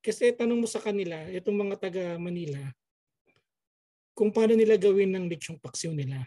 Kasi 0.00 0.32
tanong 0.32 0.64
mo 0.64 0.68
sa 0.70 0.80
kanila, 0.80 1.28
itong 1.28 1.60
mga 1.60 1.76
taga 1.76 2.04
Manila, 2.16 2.72
kung 4.16 4.32
paano 4.32 4.56
nila 4.56 4.80
gawin 4.80 5.12
ng 5.12 5.28
lechong 5.28 5.60
paksiw 5.60 5.92
nila. 5.92 6.24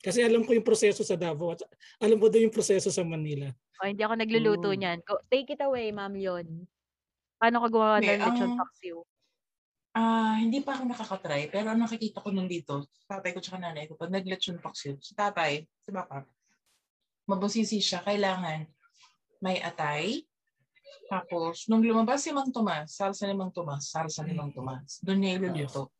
Kasi 0.00 0.24
alam 0.24 0.40
ko 0.40 0.56
yung 0.56 0.64
proseso 0.64 1.04
sa 1.04 1.20
Davao 1.20 1.52
at 1.52 1.60
alam 2.00 2.16
ko 2.16 2.32
din 2.32 2.48
yung 2.48 2.54
proseso 2.56 2.88
sa 2.88 3.04
Manila. 3.04 3.52
o 3.76 3.84
hindi 3.84 4.00
ako 4.00 4.16
nagluluto 4.16 4.72
Mm. 4.72 4.78
niyan. 4.80 4.98
Take 5.28 5.52
it 5.52 5.60
away, 5.60 5.92
Ma'am 5.92 6.16
Yon. 6.16 6.64
Paano 7.36 7.60
ka 7.60 7.68
gumawa 7.68 8.00
ng 8.00 8.08
lechon 8.08 8.56
ang- 8.56 8.60
paksiw? 8.64 8.96
Ah, 9.92 10.40
hindi 10.40 10.64
pa 10.64 10.80
ako 10.80 10.88
nakakatry, 10.88 11.52
pero 11.52 11.72
ang 11.72 11.84
nakikita 11.84 12.24
ko 12.24 12.32
nung 12.32 12.48
dito, 12.48 12.88
tatay 13.04 13.36
ko 13.36 13.40
tsaka 13.44 13.60
nanay 13.60 13.84
ko, 13.84 13.96
pag 14.00 14.08
nag-lechon 14.08 14.64
paksiw, 14.64 14.96
si 14.96 15.12
tatay, 15.12 15.60
si 15.60 15.90
baka, 15.92 16.24
mabusisi 17.28 17.76
siya, 17.76 18.00
kailangan 18.00 18.64
may 19.40 19.60
atay, 19.60 20.24
tapos, 21.06 21.68
nung 21.68 21.84
lumabas 21.84 22.24
si 22.24 22.32
Mang 22.32 22.48
Tomas, 22.50 22.96
salsa 22.96 23.28
ni 23.28 23.36
Mang 23.36 23.52
Tomas, 23.52 23.88
salsa 23.92 24.24
ni 24.24 24.32
Mang 24.32 24.52
Tomas, 24.56 25.00
doon 25.04 25.20
niya 25.20 25.36
iluluto. 25.36 25.92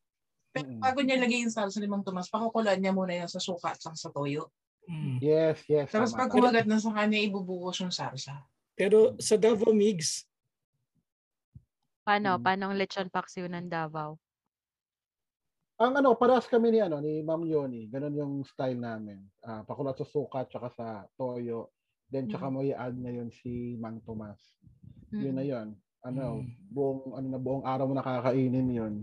Pero 0.57 0.73
Mm. 0.73 0.81
bago 0.81 0.99
niya 1.01 1.17
lagay 1.17 1.39
yung 1.43 1.53
salsa 1.53 1.77
ni 1.77 1.87
Mang 1.87 2.01
Tomas, 2.01 2.27
pakukulan 2.27 2.77
niya 2.77 2.91
muna 2.91 3.13
yan 3.13 3.29
sa 3.29 3.37
suka 3.37 3.73
at 3.73 3.79
saka 3.79 3.95
sa 3.95 4.09
toyo. 4.09 4.49
Mm. 4.87 5.19
Yes, 5.19 5.61
yes. 5.67 5.91
Tapos 5.91 6.11
tama, 6.11 6.25
pag 6.25 6.31
kumagat 6.31 6.65
na 6.65 6.79
sa 6.79 6.91
kanya, 6.91 7.19
ibubuhos 7.19 7.77
yung 7.79 7.91
salsa. 7.91 8.47
Pero 8.73 9.13
sa 9.17 9.35
Davao 9.35 9.71
Migs, 9.71 10.25
Paano? 12.01 12.39
Mm. 12.39 12.43
Paano 12.43 12.63
ang 12.71 12.77
lechon 12.79 13.11
paksiw 13.11 13.51
ng 13.51 13.67
Davao? 13.67 14.15
Ang 15.77 15.99
ano, 15.99 16.15
parehas 16.15 16.47
kami 16.47 16.71
ni 16.71 16.79
ano 16.79 16.97
ni 16.97 17.19
Ma'am 17.19 17.43
Yoni. 17.43 17.85
Ganun 17.85 18.15
yung 18.15 18.33
style 18.47 18.79
namin. 18.79 19.19
Ah, 19.43 19.61
pakulat 19.61 19.99
sa 19.99 20.07
suka 20.07 20.47
tsaka 20.47 20.71
sa 20.71 20.87
toyo. 21.13 21.69
Then 22.07 22.31
tsaka 22.31 22.47
Mm. 22.47 22.53
mo 22.55 22.59
i-add 22.63 22.95
na 22.95 23.11
yun 23.11 23.27
si 23.29 23.75
Mang 23.75 23.99
Tomas. 24.01 24.39
Yun 25.11 25.35
na 25.35 25.43
Mm. 25.43 25.51
yun. 25.51 25.67
Ano, 25.99 26.39
Mm. 26.39 26.47
buong 26.71 27.01
ano 27.11 27.27
na 27.27 27.37
buong 27.37 27.63
araw 27.67 27.85
mo 27.85 27.93
nakakainin 27.93 28.69
yun. 28.71 28.93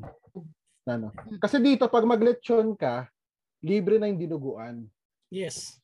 Ano. 0.85 1.09
Mm. 1.13 1.41
Kasi 1.41 1.57
dito 1.65 1.89
pag 1.89 2.05
maglechon 2.05 2.77
ka, 2.77 3.09
libre 3.65 3.97
na 3.97 4.09
yung 4.09 4.21
dinuguan. 4.21 4.85
yes. 5.33 5.81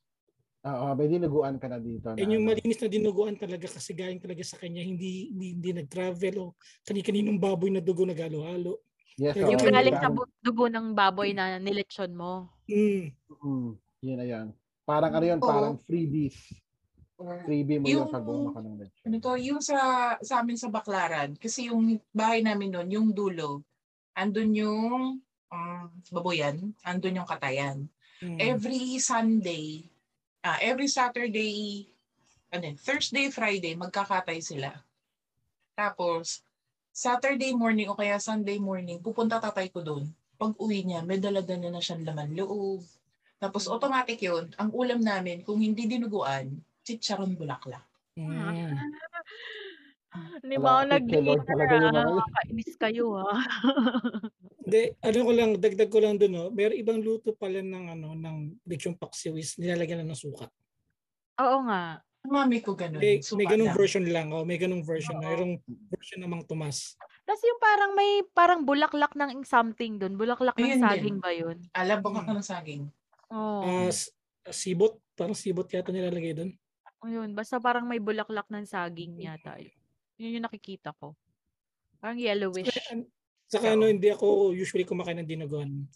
Oo, 0.60 0.92
may 0.92 1.08
dinuguan 1.08 1.56
ka 1.56 1.72
na 1.72 1.80
dito. 1.80 2.12
Na, 2.12 2.20
And 2.20 2.36
yung 2.36 2.44
ano. 2.44 2.52
malinis 2.52 2.76
na 2.84 2.92
dinuguan 2.92 3.32
talaga 3.32 3.64
kasi 3.64 3.96
galing 3.96 4.20
talaga 4.20 4.44
sa 4.44 4.60
kanya, 4.60 4.84
hindi 4.84 5.32
hindi, 5.32 5.56
hindi 5.56 5.70
nag-travel 5.72 6.36
o 6.36 6.52
kani-kaninong 6.84 7.40
baboy 7.40 7.72
na 7.72 7.80
dugo 7.80 8.04
nagalo-halo. 8.04 8.76
Yes, 9.16 9.40
Yung 9.40 9.48
oo, 9.48 9.52
Yung 9.56 9.62
yun 9.64 9.72
galing 9.72 9.96
yung 9.96 10.04
sa 10.04 10.28
dugo 10.44 10.68
ng 10.68 10.92
baboy 10.92 11.32
na 11.32 11.56
nilechon 11.56 12.12
mo. 12.12 12.52
Mm. 12.68 13.08
mm, 13.40 13.68
yun 14.04 14.16
na 14.20 14.26
yan. 14.28 14.46
Parang 14.84 15.16
ano 15.16 15.24
yun, 15.24 15.40
Oo. 15.40 15.48
parang 15.48 15.76
freebies. 15.80 16.36
Freebie 17.48 17.80
mo 17.80 17.88
yun 17.88 18.04
Yung- 18.04 18.12
pag 18.12 18.24
ka 18.28 18.60
ng 18.60 18.76
lechon. 18.84 19.04
ano 19.08 19.16
to, 19.16 19.32
yung 19.40 19.60
sa, 19.64 19.76
sa 20.20 20.44
amin 20.44 20.60
sa 20.60 20.68
Baklaran, 20.68 21.40
kasi 21.40 21.72
yung 21.72 21.96
bahay 22.12 22.44
namin 22.44 22.68
noon, 22.76 22.88
yung 22.92 23.08
dulo, 23.16 23.64
andun 24.14 24.52
yung 24.54 25.22
um, 25.50 25.88
baboyan, 26.10 26.72
andun 26.86 27.18
yung 27.20 27.28
katayan. 27.28 27.86
Mm. 28.20 28.36
Every 28.36 29.00
Sunday, 29.00 29.88
ah 30.44 30.60
every 30.60 30.88
Saturday, 30.88 31.88
ano, 32.50 32.64
yun, 32.70 32.78
Thursday, 32.78 33.30
Friday, 33.30 33.78
magkakatay 33.78 34.42
sila. 34.42 34.74
Tapos, 35.78 36.42
Saturday 36.90 37.54
morning 37.54 37.88
o 37.88 37.96
kaya 37.96 38.18
Sunday 38.18 38.58
morning, 38.58 38.98
pupunta 38.98 39.38
tatay 39.38 39.70
ko 39.70 39.80
doon. 39.80 40.04
Pag 40.36 40.58
uwi 40.58 40.82
niya, 40.82 41.06
may 41.06 41.22
dala-dala 41.22 41.70
na 41.70 41.80
siyang 41.80 42.02
laman 42.04 42.34
loob. 42.34 42.82
Tapos 43.40 43.70
automatic 43.70 44.20
yun, 44.20 44.52
ang 44.60 44.68
ulam 44.74 45.00
namin, 45.00 45.40
kung 45.46 45.62
hindi 45.62 45.88
dinuguan, 45.88 46.60
chicharon 46.84 47.38
bulaklak. 47.38 47.86
Mm. 48.18 48.76
Hindi 50.10 50.56
ba 50.58 50.68
ako 50.74 50.80
Malapit 50.82 51.06
kay 51.06 51.20
Lord 51.22 51.42
nag-dinner 51.46 51.46
talaga 51.46 51.74
yung 51.74 51.94
mga 51.94 52.02
ah? 52.02 52.10
yun. 52.10 52.30
Kainis 52.34 52.72
kayo 52.74 53.06
ah. 53.14 53.40
Hindi, 54.60 54.82
ano 55.02 55.18
ko 55.24 55.30
lang, 55.34 55.50
dagdag 55.56 55.90
ko 55.90 55.98
lang 55.98 56.14
doon, 56.20 56.32
no? 56.34 56.46
May 56.50 56.78
ibang 56.78 57.00
luto 57.00 57.34
pala 57.34 57.58
ng, 57.62 57.84
ano, 57.96 58.08
ng 58.14 58.36
lechong 58.66 58.98
paksiwis, 58.98 59.56
nilalagyan 59.58 60.04
na 60.04 60.12
ng 60.12 60.20
suka. 60.20 60.46
Oo 61.40 61.58
nga. 61.66 62.04
Mami 62.20 62.60
ko 62.60 62.76
ganun. 62.76 63.00
May, 63.00 63.24
suka 63.24 63.40
may 63.40 63.46
ganung 63.48 63.72
lang. 63.72 63.78
version 63.80 64.04
lang, 64.04 64.28
oh, 64.30 64.44
may 64.44 64.60
ganung 64.60 64.84
version. 64.84 65.16
Mayroong 65.16 65.56
version 65.88 66.20
ng 66.20 66.28
Mang 66.28 66.44
Tomas. 66.44 67.00
Tapos 67.24 67.40
yung 67.40 67.60
parang 67.62 67.90
may 67.96 68.10
parang 68.36 68.60
bulaklak 68.66 69.16
ng 69.16 69.40
something 69.48 69.96
doon. 69.96 70.20
Bulaklak 70.20 70.58
ng 70.60 70.66
Ayun 70.68 70.80
din. 70.80 70.84
saging 70.84 71.18
ba 71.22 71.30
yun? 71.32 71.56
Alabang 71.72 72.20
ako 72.20 72.30
ng 72.36 72.44
saging. 72.44 72.82
Oo. 73.32 73.64
Ah, 73.64 73.88
s- 73.88 74.12
sibot, 74.52 75.00
parang 75.16 75.32
sibot 75.32 75.64
yata 75.72 75.88
nilalagay 75.88 76.36
doon. 76.36 76.50
Ayun, 77.00 77.32
basta 77.32 77.56
parang 77.56 77.88
may 77.88 78.02
bulaklak 78.02 78.44
ng 78.52 78.68
saging 78.68 79.16
yata 79.16 79.56
yun. 79.56 79.79
Yun 80.20 80.36
yung 80.36 80.44
nakikita 80.44 80.92
ko. 81.00 81.16
Parang 81.96 82.20
yellowish. 82.20 82.68
Saka 83.48 83.72
Oo. 83.72 83.74
ano, 83.80 83.88
hindi 83.88 84.12
ako 84.12 84.52
usually 84.52 84.84
kumakain 84.84 85.16
ng 85.24 85.28
dinuguan. 85.28 85.88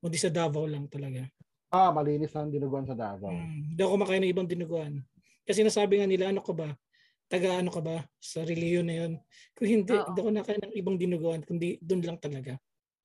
Kundi 0.00 0.16
sa 0.16 0.32
Davao 0.32 0.64
lang 0.64 0.88
talaga. 0.88 1.28
Ah, 1.68 1.92
malinis 1.92 2.32
ang 2.32 2.48
dinuguan 2.48 2.88
sa 2.88 2.96
Davao. 2.96 3.28
Mm, 3.28 3.76
hindi 3.76 3.80
ako 3.84 3.92
kumakain 4.00 4.22
ng 4.24 4.32
ibang 4.32 4.48
dinuguan. 4.48 4.92
Kasi 5.44 5.60
nasabi 5.60 6.00
nga 6.00 6.08
nila, 6.08 6.32
ano 6.32 6.40
ka 6.40 6.56
ba? 6.56 6.72
Taga 7.28 7.60
ano 7.60 7.68
ka 7.68 7.84
ba? 7.84 8.00
Sa 8.16 8.40
reliyon 8.44 8.88
na 8.88 8.96
yun. 9.04 9.12
Kung 9.52 9.68
hindi, 9.68 9.92
hindi 9.92 10.20
ako 10.24 10.30
nakain 10.32 10.62
ng 10.64 10.74
ibang 10.80 10.96
dinuguan, 10.96 11.40
kundi 11.44 11.76
doon 11.84 12.00
lang 12.00 12.16
talaga. 12.16 12.56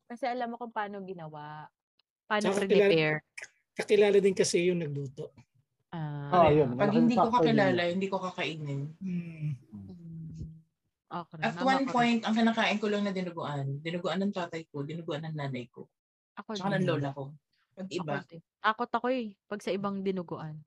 Kasi 0.07 0.23
alam 0.23 0.55
mo 0.55 0.55
kung 0.55 0.71
paano 0.71 1.03
ginawa. 1.03 1.67
Paano 2.27 2.55
prepare. 2.55 3.27
Kakilala 3.75 4.17
din 4.23 4.35
kasi 4.35 4.71
yung 4.71 4.79
nagluto. 4.79 5.35
Ah, 5.89 6.45
Ah, 6.45 6.49
yun. 6.53 6.77
Pag 6.77 6.93
hindi 6.93 7.17
ko 7.17 7.33
kakilala, 7.33 7.81
yun. 7.89 7.91
hindi 7.97 8.07
ko 8.07 8.17
kakainin. 8.21 8.81
Mm. 11.09 11.19
okay. 11.25 11.41
At 11.41 11.57
one 11.57 11.85
point, 11.89 12.21
ang 12.21 12.37
kinakain 12.37 12.77
ko 12.77 12.87
lang 12.87 13.01
na 13.01 13.09
dinuguan, 13.09 13.81
dinuguan 13.81 14.21
ng 14.21 14.33
tatay 14.33 14.69
ko, 14.69 14.85
dinuguan 14.85 15.25
ng 15.25 15.35
nanay 15.35 15.65
ko, 15.67 15.89
ako 16.37 16.53
tsaka 16.53 16.77
din. 16.77 16.85
ng 16.85 16.87
lola 16.87 17.09
ko. 17.11 17.33
Pag 17.73 17.87
iba, 17.89 18.13
Ako 18.59 18.81
ako 18.85 19.07
eh. 19.09 19.33
Pag 19.47 19.63
sa 19.63 19.71
ibang 19.71 20.03
dinuguan. 20.03 20.59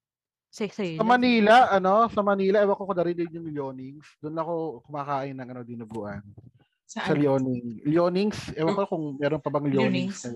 Sa 0.52 0.69
Sa 0.69 0.85
lang. 0.85 1.05
Manila, 1.06 1.69
ano, 1.70 2.09
sa 2.09 2.20
Manila, 2.20 2.60
ewan 2.60 2.77
ko 2.77 2.85
kung 2.85 2.98
narinig 2.98 3.31
yung 3.32 3.48
Leonings. 3.48 4.05
Doon 4.20 4.36
ako 4.36 4.52
kumakain 4.85 5.32
ng 5.32 5.48
ano, 5.48 5.60
dinuguan. 5.64 6.20
Sa 6.85 7.09
saan? 7.09 7.16
Leoning. 7.16 7.89
Leonings, 7.89 8.52
ewan 8.52 8.77
ko 8.77 8.85
kung 8.85 9.05
meron 9.16 9.40
pa 9.40 9.48
bang 9.48 9.69
Leonings. 9.73 10.28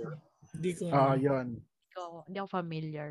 Hindi 0.56 0.70
ko 0.72 0.88
Ah, 0.88 1.12
ano. 1.12 1.20
yun. 1.20 1.46
Hindi 1.60 1.96
ako- 1.96 2.22
Hindi 2.28 2.38
ako 2.40 2.48
familiar. 2.48 3.08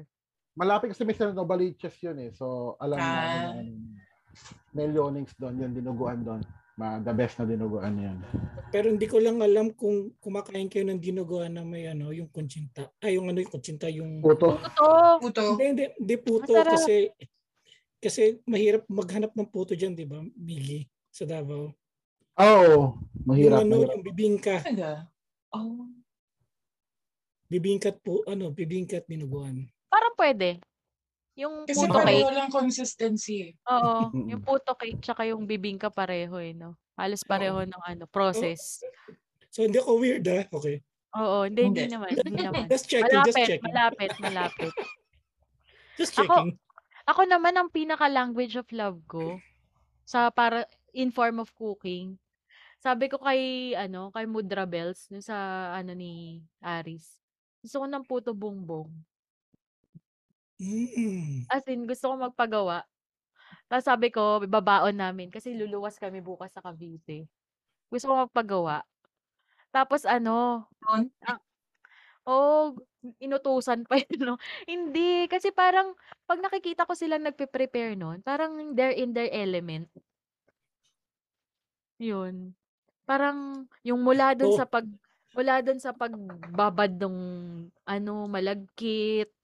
Malapit 0.55 0.95
kasi 0.95 1.03
may 1.03 1.13
San 1.13 1.35
Novaliches 1.35 1.93
yun 2.01 2.17
eh. 2.17 2.31
So, 2.33 2.73
alam 2.79 2.97
na 2.97 3.05
Ah. 3.05 3.21
ano, 3.21 3.59
ano, 3.59 3.71
may 4.73 4.87
Leonings 4.89 5.33
doon, 5.37 5.61
yun, 5.61 5.71
dinuguan 5.73 6.25
doon. 6.25 6.41
Ma, 6.75 6.99
the 6.99 7.15
best 7.15 7.39
na 7.39 7.47
dinuguan 7.47 7.95
yan. 7.95 8.17
Pero 8.67 8.91
hindi 8.91 9.07
ko 9.07 9.23
lang 9.23 9.39
alam 9.39 9.71
kung 9.71 10.11
kumakain 10.19 10.67
kayo 10.67 10.83
ng 10.83 10.99
dinuguan 10.99 11.55
na 11.55 11.63
may 11.63 11.87
ano, 11.87 12.11
yung 12.11 12.27
kunchinta. 12.27 12.91
Ay, 12.99 13.15
yung 13.15 13.31
ano 13.31 13.39
yung 13.39 13.53
kunchinta, 13.55 13.87
yung... 13.87 14.19
Puto. 14.19 14.59
Ito! 14.59 14.87
Puto. 15.23 15.55
Hindi, 15.55 15.63
hindi, 15.71 15.85
hindi 15.95 16.15
puto 16.19 16.51
Masarap. 16.51 16.75
kasi 16.75 16.95
kasi 18.03 18.37
mahirap 18.43 18.83
maghanap 18.91 19.31
ng 19.33 19.49
puto 19.49 19.71
dyan, 19.73 19.95
di 19.95 20.03
ba? 20.03 20.19
Migi 20.35 20.83
sa 21.09 21.23
Davao. 21.23 21.71
Oo, 22.35 22.67
oh, 22.75 22.85
mahirap. 23.23 23.63
yung 23.63 23.71
ano, 23.71 23.75
mahirap. 23.79 23.93
yung 23.95 24.05
bibingka. 24.11 24.55
Oh. 25.55 25.87
Bibingkat 27.47 28.03
po, 28.03 28.19
ano, 28.27 28.51
bibingkat 28.51 29.07
dinuguan. 29.07 29.63
Parang 29.87 30.11
pwede. 30.19 30.59
Yung 31.35 31.67
Kasi 31.67 31.83
puto 31.83 31.99
cake. 31.99 32.31
lang 32.31 32.47
consistency. 32.49 33.51
Oo. 33.67 34.07
Mm-mm. 34.09 34.27
Yung 34.31 34.41
puto 34.41 34.71
cake 34.73 34.99
tsaka 34.99 35.27
yung 35.27 35.43
bibingka 35.43 35.91
pareho 35.91 36.39
eh, 36.39 36.55
no? 36.55 36.79
Halos 36.95 37.21
pareho 37.21 37.59
ng 37.61 37.81
ano, 37.83 38.07
process. 38.07 38.79
So 39.51 39.63
hindi 39.63 39.79
ako 39.79 39.99
weird 39.99 40.23
ah. 40.25 40.47
Okay. 40.47 40.79
Oo, 41.15 41.43
hindi, 41.43 41.63
hindi 41.63 41.87
Hindi. 41.87 41.95
naman. 41.95 42.09
Hindi 42.11 42.43
naman. 42.47 42.65
Just 42.67 42.87
checking, 42.87 43.19
just 43.23 43.35
Malapit, 43.35 43.47
checking. 43.47 43.65
malapit, 43.65 44.11
malapit. 44.19 44.73
Just 45.99 46.11
Ako- 46.19 46.27
checking. 46.51 46.59
Ako 47.05 47.21
naman, 47.23 47.53
ang 47.53 47.69
pinaka-language 47.69 48.57
of 48.57 48.67
love 48.73 48.97
ko, 49.05 49.37
sa 50.03 50.27
para, 50.27 50.65
in 50.89 51.13
form 51.13 51.37
of 51.37 51.53
cooking, 51.53 52.17
sabi 52.81 53.05
ko 53.07 53.15
kay, 53.15 53.71
ano, 53.77 54.09
kay 54.09 54.25
Mudra 54.25 54.65
Bells, 54.65 55.05
dun 55.07 55.21
sa, 55.21 55.37
ano 55.71 55.93
ni 55.93 56.41
Aris, 56.59 57.21
gusto 57.61 57.79
ko 57.79 57.85
ng 57.85 58.03
puto 58.03 58.33
bongbong. 58.33 58.89
Mm. 60.59 61.47
As 61.49 61.65
in, 61.69 61.85
gusto 61.85 62.09
ko 62.09 62.15
magpagawa. 62.17 62.81
Tapos 63.69 63.85
sabi 63.87 64.09
ko, 64.13 64.43
babaon 64.45 64.97
namin, 64.97 65.29
kasi 65.33 65.53
luluwas 65.57 65.97
kami 66.01 66.21
bukas 66.23 66.53
sa 66.55 66.63
Cavite. 66.65 67.29
Gusto 67.91 68.11
ko 68.11 68.15
magpagawa. 68.29 68.83
Tapos 69.73 70.05
ano, 70.07 70.67
Doon? 70.81 71.11
Oh, 72.27 72.75
inutusan 73.21 73.85
pa 73.89 73.97
yun, 74.03 74.21
'no? 74.23 74.35
Hindi, 74.69 75.27
kasi 75.31 75.51
parang 75.55 75.93
'pag 76.29 76.39
nakikita 76.41 76.85
ko 76.89 76.93
silang 76.97 77.25
nagpe-prepare 77.25 77.95
nun, 77.99 78.21
parang 78.25 78.73
they're 78.77 78.95
in 78.95 79.13
their 79.17 79.29
element. 79.33 79.89
Yun. 81.99 82.51
Parang 83.07 83.67
yung 83.83 84.01
mula 84.07 84.33
dun 84.39 84.49
Oh. 84.49 84.55
sa 84.55 84.63
pag 84.67 84.87
mula 85.35 85.59
dun 85.61 85.79
sa 85.83 85.91
pagbabad 85.95 86.95
nung 86.99 87.19
ano, 87.85 88.13
malagkit, 88.31 89.34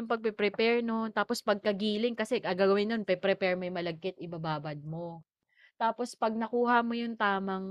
yung 0.00 0.10
pagpe-prepare 0.12 0.78
nun, 0.88 1.08
tapos 1.18 1.38
pagkagiling 1.48 2.16
kasi 2.20 2.34
ang 2.42 2.56
gagawin 2.58 2.88
nun 2.90 3.04
pe-prepare 3.08 3.54
mo 3.58 3.62
yung 3.68 3.78
malagkit, 3.80 4.16
ibababad 4.26 4.78
mo. 4.92 5.06
Tapos 5.82 6.08
'pag 6.20 6.34
nakuha 6.42 6.78
mo 6.86 6.94
yung 7.02 7.16
tamang 7.24 7.66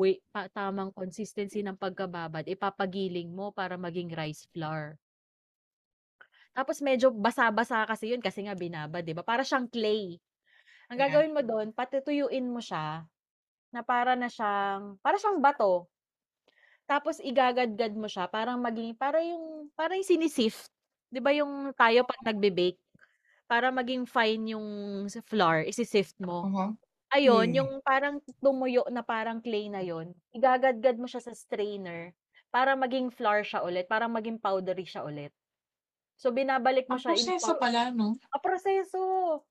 way 0.00 0.14
pa 0.34 0.42
tamang 0.58 0.90
consistency 1.00 1.60
ng 1.64 1.76
pagkababad, 1.84 2.44
ipapagiling 2.54 3.30
mo 3.38 3.46
para 3.58 3.76
maging 3.86 4.10
rice 4.20 4.44
flour. 4.54 4.96
Tapos 6.56 6.78
medyo 6.82 7.08
basa-basa 7.14 7.82
kasi 7.90 8.10
yun 8.14 8.22
kasi 8.22 8.40
nga 8.46 8.54
binabad, 8.58 9.02
'di 9.02 9.14
ba? 9.18 9.22
Para 9.26 9.42
siyang 9.46 9.66
clay. 9.70 10.18
Ang 10.90 10.98
gagawin 11.00 11.34
mo 11.36 11.42
dun, 11.44 11.68
patutuyuin 11.76 12.46
mo 12.54 12.60
siya 12.62 13.06
na 13.74 13.82
para 13.86 14.12
na 14.18 14.28
siyang 14.30 14.98
para 15.04 15.16
siyang 15.20 15.40
bato. 15.44 15.88
Tapos 16.90 17.16
igagadgad 17.22 17.92
mo 17.96 18.08
siya 18.10 18.26
parang 18.28 18.58
maging 18.60 18.92
para 18.98 19.18
yung 19.24 19.70
para 19.78 19.94
yung 19.96 20.06
sinisift. 20.08 20.68
'Di 21.12 21.18
ba 21.22 21.34
yung 21.34 21.74
tayo 21.74 22.06
'pag 22.06 22.22
nagbe-bake, 22.22 22.78
para 23.50 23.70
maging 23.74 24.06
fine 24.08 24.54
yung 24.56 24.68
sa 25.10 25.20
flour, 25.24 25.66
isi-sift 25.68 26.16
mo. 26.22 26.48
Uh-huh. 26.48 26.72
Ayun, 27.14 27.52
Hmm. 27.52 27.56
yung 27.56 27.70
parang 27.84 28.20
tumuyo 28.42 28.84
na 28.92 29.02
parang 29.06 29.40
clay 29.44 29.68
na 29.72 29.80
yun, 29.84 30.14
igagadgad 30.34 30.96
mo 31.00 31.06
siya 31.10 31.22
sa 31.24 31.34
strainer 31.36 32.14
para 32.54 32.74
maging 32.78 33.10
flour 33.14 33.42
siya 33.46 33.62
ulit, 33.66 33.86
para 33.90 34.06
maging 34.10 34.38
powdery 34.42 34.84
siya 34.88 35.04
ulit. 35.06 35.32
So 36.20 36.30
binabalik 36.34 36.86
mo 36.90 36.94
Ang 36.94 37.00
siya 37.00 37.14
in 37.20 37.30
proseso 37.30 37.54
pow 37.60 37.60
pala, 37.60 37.90
no? 37.92 38.20
Ah, 38.34 38.40
proseso. 38.42 39.44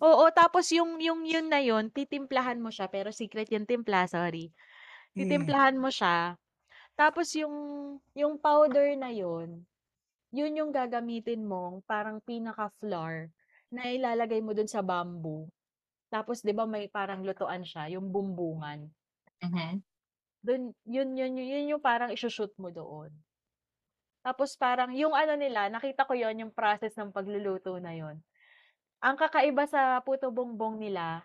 Oo, 0.00 0.28
tapos 0.28 0.68
yung 0.76 1.00
yung 1.00 1.24
yun 1.24 1.48
na 1.48 1.64
yun, 1.64 1.88
titimplahan 1.88 2.60
mo 2.60 2.68
siya, 2.68 2.92
pero 2.92 3.08
secret 3.16 3.48
yung 3.48 3.64
timpla, 3.64 4.04
sorry. 4.04 4.52
Mm. 5.16 5.56
Titimplahan 5.56 5.80
mo 5.80 5.88
siya, 5.92 6.36
tapos 6.98 7.32
yung 7.38 7.56
yung 8.16 8.36
powder 8.40 8.96
na 8.98 9.10
yun, 9.14 9.64
yun 10.34 10.56
yung 10.58 10.70
gagamitin 10.74 11.42
mong 11.46 11.84
parang 11.86 12.18
pinaka-flour 12.22 13.30
na 13.74 13.82
ilalagay 13.90 14.40
mo 14.42 14.52
dun 14.56 14.70
sa 14.70 14.82
bamboo. 14.82 15.50
Tapos 16.12 16.42
'di 16.44 16.54
ba 16.56 16.64
may 16.68 16.86
parang 16.90 17.22
lutuan 17.26 17.62
siya, 17.66 17.90
yung 17.94 18.10
bumbungan. 18.14 18.90
Mhm. 19.42 19.82
Dun 20.46 20.62
yun 20.94 21.16
yun 21.18 21.32
yun 21.38 21.48
yun 21.52 21.70
yung 21.76 21.82
parang 21.88 22.12
isho-shoot 22.16 22.52
mo 22.60 22.68
doon. 22.72 23.10
Tapos 24.24 24.56
parang 24.58 24.90
yung 24.96 25.12
ano 25.14 25.36
nila, 25.38 25.68
nakita 25.70 26.06
ko 26.08 26.14
yon 26.16 26.40
yung 26.40 26.52
process 26.54 26.94
ng 26.96 27.12
pagluluto 27.14 27.76
na 27.78 27.92
yon. 27.94 28.22
Ang 29.04 29.16
kakaiba 29.20 29.64
sa 29.68 30.00
puto 30.02 30.30
bongbong 30.32 30.80
nila, 30.80 31.24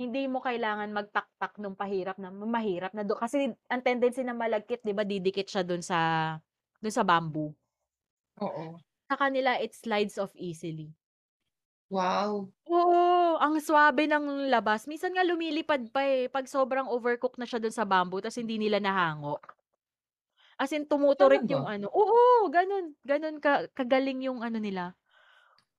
hindi 0.00 0.26
mo 0.26 0.42
kailangan 0.42 0.90
magtaktak 0.92 1.56
nung 1.62 1.76
pahirap 1.78 2.18
na 2.18 2.30
mahirap 2.32 2.92
na 2.96 3.04
do 3.06 3.14
kasi 3.16 3.52
ang 3.70 3.82
tendency 3.84 4.22
na 4.26 4.34
malagkit 4.36 4.82
'di 4.82 4.94
ba 4.96 5.04
didikit 5.06 5.46
siya 5.48 5.62
dun 5.66 5.80
sa 5.84 6.00
dun 6.82 6.94
sa 6.94 7.06
bamboo. 7.06 7.54
Oo. 8.40 8.82
Sa 9.10 9.16
kanila 9.18 9.58
it 9.58 9.74
slides 9.74 10.18
off 10.18 10.30
easily. 10.38 10.94
Wow. 11.90 12.52
Oo, 12.70 13.42
ang 13.42 13.58
swabe 13.58 14.06
ng 14.06 14.46
labas. 14.46 14.86
Minsan 14.86 15.10
nga 15.18 15.26
lumilipad 15.26 15.90
pa 15.90 16.06
eh 16.06 16.30
pag 16.30 16.46
sobrang 16.46 16.86
overcook 16.86 17.34
na 17.34 17.46
siya 17.46 17.58
dun 17.58 17.74
sa 17.74 17.82
bamboo 17.82 18.22
tas 18.22 18.38
hindi 18.38 18.54
nila 18.54 18.78
nahango. 18.78 19.42
As 20.60 20.72
in 20.76 20.84
tumuturik 20.84 21.44
yung 21.48 21.64
Talaga? 21.64 21.68
ano. 21.68 21.88
Oo, 21.92 22.48
ganun. 22.52 22.96
Ganun 23.06 23.40
ka 23.40 23.68
kagaling 23.72 24.20
yung 24.28 24.44
ano 24.44 24.58
nila 24.60 24.92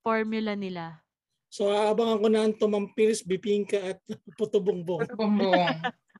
formula 0.03 0.53
nila. 0.57 1.03
So 1.51 1.69
aabangan 1.69 2.17
ko 2.23 2.27
na 2.31 2.39
ang 2.47 2.55
tumampiris, 2.57 3.21
bipingka 3.27 3.77
at 3.77 3.99
puto 4.37 4.57
bongbong. 4.63 5.11
Bumbong. 5.13 5.85
Nako, 5.85 5.91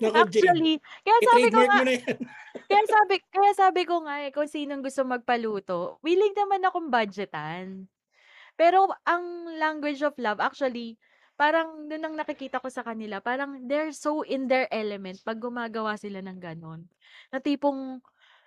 Jade. 0.00 0.12
Actually, 0.16 0.80
kaya 1.04 1.20
sabi 1.22 1.48
ko 1.52 1.60
nga, 1.68 1.78
kaya 2.70 2.84
sabi, 2.88 3.14
kaya 3.30 3.52
sabi 3.54 3.82
ko 3.86 3.96
nga 4.06 4.16
eh, 4.26 4.30
kung 4.34 4.48
sinong 4.50 4.82
gusto 4.82 5.02
magpaluto, 5.06 6.00
willing 6.02 6.34
naman 6.34 6.64
akong 6.66 6.88
budgetan. 6.90 7.86
Pero 8.58 8.90
ang 9.06 9.48
language 9.58 10.02
of 10.04 10.16
love, 10.20 10.40
actually, 10.42 10.98
parang 11.38 11.88
doon 11.88 12.04
ang 12.12 12.16
nakikita 12.20 12.60
ko 12.62 12.68
sa 12.68 12.84
kanila, 12.84 13.20
parang 13.24 13.64
they're 13.66 13.94
so 13.94 14.22
in 14.26 14.46
their 14.50 14.68
element 14.72 15.20
pag 15.24 15.40
gumagawa 15.40 15.96
sila 15.98 16.20
ng 16.24 16.38
ganon. 16.40 16.86
Na 17.32 17.40
tipong, 17.42 18.02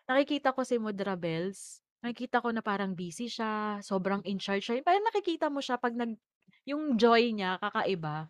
nakikita 0.10 0.54
ko 0.56 0.62
si 0.68 0.78
Mudra 0.82 1.16
Bells, 1.20 1.82
nakikita 2.04 2.44
ko 2.44 2.52
na 2.54 2.62
parang 2.66 2.94
busy 2.98 3.28
siya, 3.32 3.80
sobrang 3.84 4.22
in 4.28 4.38
charge 4.42 4.68
siya. 4.70 4.84
Parang 4.86 5.06
nakikita 5.08 5.50
mo 5.52 5.60
siya 5.64 5.78
pag 5.82 5.96
nag, 5.98 6.16
yung 6.68 6.96
joy 7.00 7.34
niya, 7.36 7.58
kakaiba. 7.62 8.30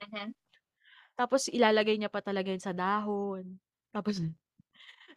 Tapos 1.13 1.49
ilalagay 1.49 1.97
niya 1.97 2.09
pa 2.09 2.21
talaga 2.21 2.49
yun 2.49 2.63
sa 2.63 2.73
dahon. 2.73 3.57
Tapos, 3.93 4.17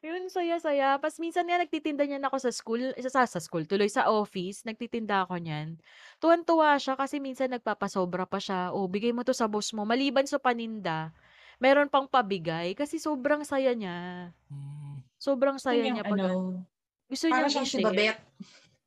yun, 0.04 0.28
saya-saya. 0.28 1.00
Pas 1.00 1.16
minsan 1.16 1.48
nga 1.48 1.56
nagtitinda 1.56 2.04
niyan 2.04 2.28
ako 2.28 2.36
sa 2.38 2.50
school, 2.52 2.92
isa 2.94 3.08
sa, 3.08 3.24
sa 3.24 3.40
school, 3.40 3.64
tuloy 3.64 3.88
sa 3.88 4.12
office, 4.12 4.62
nagtitinda 4.68 5.24
ako 5.24 5.40
niyan. 5.40 5.80
Tuwan-tuwa 6.20 6.76
siya 6.76 6.94
kasi 6.94 7.16
minsan 7.18 7.50
nagpapasobra 7.50 8.28
pa 8.28 8.36
siya. 8.36 8.76
O, 8.76 8.86
bigay 8.86 9.16
mo 9.16 9.24
to 9.24 9.32
sa 9.32 9.48
boss 9.48 9.72
mo. 9.72 9.88
Maliban 9.88 10.28
sa 10.28 10.36
paninda, 10.36 11.16
meron 11.56 11.88
pang 11.88 12.04
pabigay 12.04 12.76
kasi 12.76 13.00
sobrang 13.00 13.42
saya 13.42 13.72
niya. 13.72 14.30
Hmm. 14.52 15.00
Sobrang 15.16 15.56
saya 15.56 15.80
yung 15.88 15.96
niya 15.96 16.04
pag 16.04 16.20
ano, 16.20 16.60
gusto 17.08 17.24
parang 17.32 17.48
niyang 17.48 17.50
siyang 17.50 17.68
si 17.68 17.78
i-share. 17.80 17.86
Babette. 17.88 18.22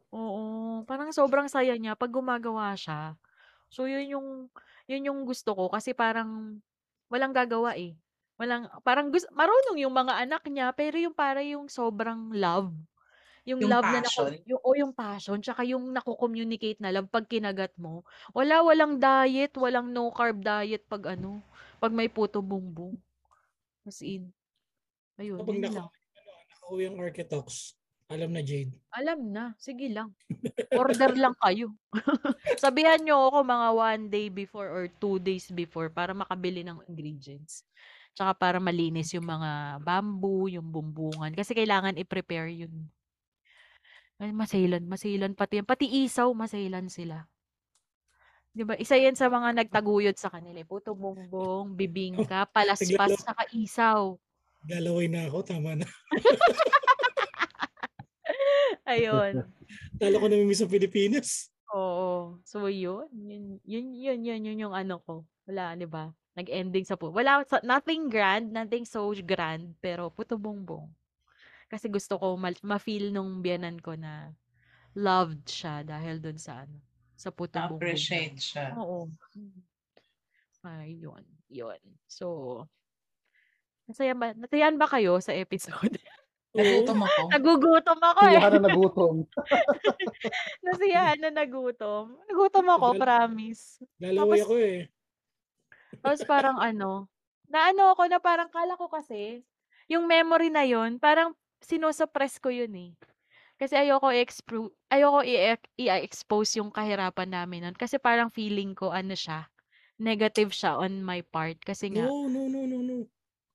Oo, 0.10 0.44
parang 0.86 1.10
sobrang 1.14 1.48
saya 1.50 1.74
niya 1.78 1.98
pag 1.98 2.14
gumagawa 2.14 2.78
siya. 2.78 3.18
So 3.70 3.86
yun 3.86 4.06
yung 4.10 4.28
yun 4.90 5.06
yung 5.10 5.20
gusto 5.26 5.54
ko 5.54 5.70
kasi 5.70 5.94
parang 5.94 6.62
walang 7.10 7.34
gagawa 7.36 7.76
eh. 7.76 7.98
Walang 8.40 8.72
parang 8.82 9.12
gus 9.12 9.28
marunong 9.36 9.78
yung 9.84 9.92
mga 9.92 10.14
anak 10.24 10.44
niya 10.48 10.72
pero 10.72 10.96
yung 10.96 11.14
para 11.14 11.44
yung 11.44 11.68
sobrang 11.68 12.32
love. 12.32 12.72
Yung, 13.48 13.60
Yung 13.66 13.72
love 13.72 13.88
na 13.90 14.00
naku, 14.06 14.06
passion. 14.06 14.32
yung 14.46 14.62
o 14.62 14.70
yung 14.78 14.94
passion 14.94 15.38
tsaka 15.42 15.66
yung 15.66 15.90
nako-communicate 15.90 16.78
na 16.78 16.94
love 16.94 17.10
pag 17.10 17.26
kinagat 17.26 17.74
mo. 17.82 18.06
Wala 18.32 18.62
walang 18.62 19.02
diet, 19.02 19.58
walang 19.58 19.90
no 19.90 20.14
carb 20.14 20.44
diet 20.44 20.86
pag 20.86 21.18
ano, 21.18 21.42
pag 21.82 21.90
may 21.90 22.08
puto 22.12 22.44
bumbong. 22.46 22.94
As 23.88 24.04
in. 24.06 24.30
Ayun, 25.18 25.40
Kapag 25.42 25.56
yun 25.56 25.64
lang. 25.66 25.90
ano, 25.90 25.92
nakauwi 26.54 26.84
ang 26.86 26.98
Architox, 27.02 27.79
alam 28.10 28.34
na 28.34 28.42
Jade. 28.42 28.74
Alam 28.90 29.20
na, 29.30 29.54
sige 29.62 29.86
lang. 29.86 30.10
Order 30.74 31.14
lang 31.14 31.38
kayo. 31.38 31.78
Sabihan 32.64 32.98
nyo 33.06 33.30
ako 33.30 33.46
mga 33.46 33.68
one 33.78 34.04
day 34.10 34.28
before 34.34 34.66
or 34.66 34.90
two 34.98 35.22
days 35.22 35.46
before 35.54 35.94
para 35.94 36.18
makabili 36.18 36.66
ng 36.66 36.82
ingredients. 36.90 37.62
Tsaka 38.18 38.34
para 38.34 38.58
malinis 38.58 39.14
yung 39.14 39.30
mga 39.30 39.78
bamboo, 39.86 40.50
yung 40.50 40.66
bumbungan. 40.74 41.38
Kasi 41.38 41.54
kailangan 41.54 42.02
i-prepare 42.02 42.50
yun. 42.50 42.90
Masailan, 44.18 44.90
masailan 44.90 45.38
pati 45.38 45.62
yan. 45.62 45.70
Pati 45.70 45.86
isaw, 45.86 46.34
masailan 46.34 46.90
sila. 46.90 47.30
Di 48.50 48.66
ba? 48.66 48.74
Isa 48.82 48.98
yan 48.98 49.14
sa 49.14 49.30
mga 49.30 49.54
nagtaguyod 49.54 50.18
sa 50.18 50.34
kanila. 50.34 50.58
Puto 50.66 50.98
bumbong, 50.98 51.78
bibingka, 51.78 52.50
palaspas, 52.58 53.22
saka 53.22 53.46
isaw. 53.54 54.18
Galaway 54.66 55.08
na 55.08 55.30
ako, 55.30 55.46
tama 55.46 55.78
na. 55.78 55.86
Ayun. 58.90 59.46
Lalo 60.02 60.16
ko 60.18 60.26
namimiss 60.26 60.66
ang 60.66 60.74
Pilipinas. 60.74 61.54
Oo. 61.70 62.42
So, 62.42 62.66
yun. 62.66 63.06
Yun, 63.14 63.62
yun, 63.62 63.86
yun, 63.94 64.20
yun, 64.26 64.42
yun 64.50 64.64
yung 64.70 64.76
ano 64.76 64.98
ko. 65.06 65.30
Wala, 65.46 65.78
di 65.78 65.86
ba? 65.86 66.10
Nag-ending 66.34 66.86
sa 66.86 66.98
po. 66.98 67.14
Wala, 67.14 67.46
sa- 67.46 67.62
nothing 67.62 68.10
grand, 68.10 68.50
nothing 68.50 68.86
so 68.86 69.14
grand, 69.22 69.78
pero 69.78 70.10
puto 70.10 70.42
bongbong. 70.42 70.90
Kasi 71.70 71.86
gusto 71.86 72.18
ko 72.18 72.34
ma- 72.34 72.66
ma-feel 72.66 73.14
nung 73.14 73.46
biyanan 73.46 73.78
ko 73.78 73.94
na 73.94 74.34
loved 74.98 75.46
siya 75.46 75.86
dahil 75.86 76.18
dun 76.18 76.42
sa 76.42 76.66
ano, 76.66 76.82
sa 77.14 77.30
puto 77.30 77.62
bongbong. 77.62 77.78
Na-appreciate 77.78 78.42
siya. 78.42 78.74
Oo. 78.74 79.06
Mm. 79.38 79.62
Ay, 80.66 80.98
yun. 80.98 81.24
Yun. 81.54 81.80
So, 82.10 82.66
nasaya 83.86 84.18
ba, 84.18 84.34
nasayan 84.34 84.76
ba 84.82 84.90
kayo 84.90 85.22
sa 85.22 85.38
episode? 85.38 85.98
Nagutom 86.50 87.00
ako. 87.00 87.22
Nagugutom 87.30 88.00
ako 88.02 88.22
eh. 88.26 88.34
Siya 88.36 88.50
na 88.50 88.60
nagutom. 88.60 89.16
Nasiyahan 90.66 91.20
na 91.20 91.30
nagutom. 91.32 92.18
Nagutom 92.26 92.68
ako, 92.70 92.88
promise. 92.98 93.78
Galaway 93.96 94.42
Tapos- 94.42 94.46
ako 94.46 94.56
eh. 94.58 94.80
Tapos 96.00 96.22
parang 96.24 96.58
ano, 96.58 97.10
na 97.46 97.70
ano 97.70 97.92
ako 97.92 98.06
na 98.06 98.18
parang 98.18 98.48
kala 98.48 98.74
ko 98.74 98.88
kasi, 98.88 99.42
yung 99.86 100.06
memory 100.06 100.50
na 100.50 100.62
yun, 100.64 100.98
parang 100.98 101.34
sinosuppress 101.60 102.38
ko 102.38 102.50
yun 102.50 102.72
eh. 102.72 102.92
Kasi 103.60 103.76
ayoko 103.76 104.08
i-expro- 104.10 104.72
ayoko 104.88 105.20
i- 105.22 105.58
i-expose 105.78 106.58
yung 106.58 106.72
kahirapan 106.72 107.28
namin 107.28 107.68
nun. 107.68 107.76
Kasi 107.76 107.98
parang 107.98 108.30
feeling 108.30 108.72
ko, 108.72 108.90
ano 108.90 109.12
siya, 109.14 109.50
negative 109.98 110.50
siya 110.50 110.78
on 110.78 111.04
my 111.04 111.20
part. 111.22 111.60
Kasi 111.60 111.92
nga, 111.92 112.08
No, 112.08 112.26
no, 112.26 112.48
no, 112.48 112.64
no, 112.64 112.80
no. 112.80 112.98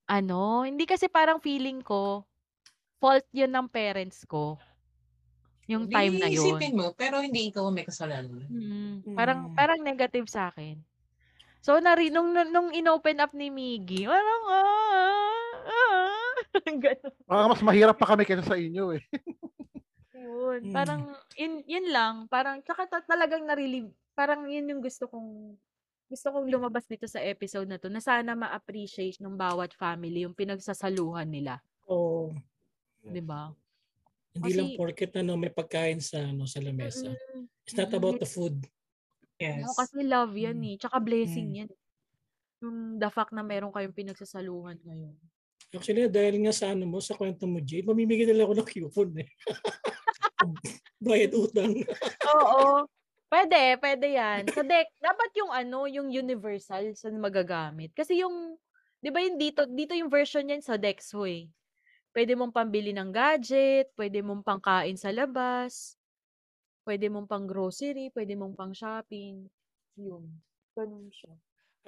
ano, 0.05 0.39
hindi 0.61 0.85
kasi 0.85 1.09
parang 1.09 1.41
feeling 1.41 1.81
ko, 1.81 2.21
fault 3.05 3.27
yun 3.29 3.53
ng 3.53 3.69
parents 3.69 4.25
ko. 4.25 4.57
Yung 5.67 5.85
Di 5.85 5.93
time 5.93 6.15
na 6.15 6.25
yun. 6.27 6.41
isipin 6.57 6.73
mo, 6.73 6.89
pero 6.91 7.21
hindi 7.21 7.49
ikaw 7.49 7.69
ang 7.69 7.73
may 7.73 7.85
kasalanan. 7.85 8.45
Mm, 8.45 9.13
parang 9.13 9.39
Mm. 9.45 9.53
parang 9.53 9.79
negative 9.79 10.25
sa 10.25 10.49
akin. 10.49 10.81
So 11.59 11.77
nari 11.77 12.09
nung 12.09 12.29
nung- 12.29 12.49
nung 12.49 12.69
inopen 12.71 13.17
up 13.19 13.29
ni 13.31 13.49
Miggy, 13.49 14.05
parang 14.05 14.41
ah, 14.47 15.53
ah, 15.63 16.33
ganun. 16.81 17.13
Baka 17.23 17.43
mas 17.47 17.61
mahirap 17.61 17.93
pa 17.93 18.05
kami 18.07 18.23
kaysa 18.23 18.41
sa 18.43 18.57
inyo 18.57 18.93
eh. 18.93 19.01
Yun, 20.15 20.61
Mm. 20.63 20.73
parang 20.73 21.01
yun, 21.35 21.61
yun 21.63 21.87
lang, 21.89 22.15
parang 22.25 22.57
tsaka 22.59 22.85
ta- 22.87 23.05
talagang 23.07 23.43
narelieve, 23.43 23.89
parang 24.13 24.45
yun 24.45 24.65
yung 24.67 24.81
gusto 24.81 25.05
kong 25.05 25.53
gusto 26.05 26.27
kong 26.29 26.45
lumabas 26.47 26.85
dito 26.85 27.05
sa 27.05 27.17
episode 27.19 27.65
na 27.65 27.77
to 27.77 27.89
na 27.89 27.97
sana 27.99 28.33
ma-appreciate 28.33 29.17
ng 29.17 29.33
bawat 29.33 29.73
family 29.73 30.21
yung 30.21 30.33
pinagsasaluhan 30.33 31.25
nila, 31.25 31.57
Oo. 31.85 32.29
'Di 33.05 33.21
ba? 33.21 33.53
Hindi 34.35 34.51
lang 34.51 34.67
Kasi- 34.71 34.77
porket 34.77 35.11
ano, 35.15 35.33
may 35.35 35.49
pagkain 35.49 35.99
sa 35.99 36.19
ano 36.25 36.43
sa 36.43 36.59
lamesa. 36.59 37.07
Mm, 37.07 37.47
It's 37.63 37.73
not 37.73 37.89
mm, 37.89 37.97
about 37.97 38.17
the 38.19 38.27
food. 38.27 38.67
Yes. 39.35 39.63
Kasi 39.73 40.03
love 40.03 40.35
yan 40.35 40.59
Mm. 40.59 40.67
eh, 40.69 40.75
tsaka 40.77 40.97
blessing 40.99 41.49
Mm. 41.49 41.57
yan. 41.63 41.69
Yung 42.61 42.77
the 42.97 43.09
fact 43.09 43.31
na 43.31 43.43
meron 43.43 43.71
kayong 43.71 43.95
pinagsasaluhan 43.95 44.79
ngayon. 44.83 45.15
Actually, 45.71 46.07
dahil 46.07 46.39
nga 46.39 46.53
sa 46.55 46.71
ano 46.71 46.87
mo, 46.87 47.03
sa 47.03 47.15
kwento 47.15 47.43
mo, 47.43 47.59
Jade, 47.59 47.83
mamimigay 47.83 48.23
nila 48.23 48.47
ako 48.47 48.53
ng 48.55 48.69
coupon 48.69 49.09
eh. 49.19 49.29
Bayad 51.03 51.31
utang. 51.35 51.73
Oo. 52.31 52.87
Pwede, 53.27 53.75
pwede 53.81 54.07
yan. 54.15 54.47
Sa 54.47 54.63
deck, 54.63 54.87
dapat 55.01 55.29
yung 55.35 55.51
ano, 55.51 55.83
yung 55.89 56.07
universal 56.07 56.95
sa 56.95 57.11
magagamit. 57.11 57.91
Kasi 57.91 58.21
yung, 58.23 58.55
di 59.01 59.09
ba 59.11 59.19
yung 59.19 59.35
dito, 59.35 59.67
dito 59.67 59.91
yung 59.91 60.07
version 60.07 60.47
yan 60.47 60.63
sa 60.63 60.79
Dexo 60.79 61.27
eh. 61.27 61.49
Pwede 62.15 62.31
mong 62.31 62.55
pambili 62.55 62.95
ng 62.95 63.11
gadget, 63.11 63.91
pwede 63.99 64.23
mong 64.23 64.39
pangkain 64.39 64.95
sa 64.95 65.11
labas, 65.11 65.99
pwede 66.87 67.11
mong 67.11 67.27
pang 67.27 67.43
grocery, 67.43 68.07
pwede 68.15 68.39
mong 68.39 68.55
pang 68.55 68.71
shopping. 68.71 69.43
Yun. 69.99 70.23
Ganun 70.79 71.11
siya. 71.11 71.35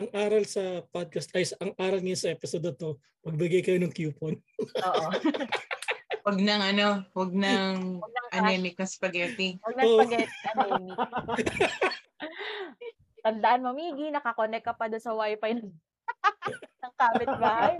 Ang 0.04 0.10
aral 0.12 0.44
sa 0.44 0.84
podcast, 0.92 1.32
ay 1.32 1.48
ang 1.64 1.72
aral 1.80 2.04
niya 2.04 2.28
sa 2.28 2.30
episode 2.36 2.60
na 2.60 2.76
to, 2.76 3.00
magbigay 3.24 3.64
kayo 3.64 3.80
ng 3.80 3.96
coupon. 3.96 4.36
Oo. 4.84 5.06
Wag 6.28 6.44
nang 6.44 6.60
ano, 6.60 7.08
wag 7.16 7.32
nang 7.32 8.04
Huwag 8.04 8.12
nang 8.12 8.30
anemic 8.36 8.76
na 8.76 8.84
spaghetti. 8.84 9.56
Huwag 9.64 9.80
na 9.80 9.84
Oo. 9.88 9.96
spaghetti 9.96 10.40
anemic. 10.60 10.98
Tandaan 13.24 13.64
mo, 13.64 13.72
Miggy, 13.72 14.12
nakakonect 14.12 14.68
ka 14.68 14.76
pa 14.76 14.92
doon 14.92 15.00
sa 15.00 15.16
wifi 15.16 15.56
ng, 15.56 15.72
ng 16.84 16.94
kapitbahay. 17.00 17.80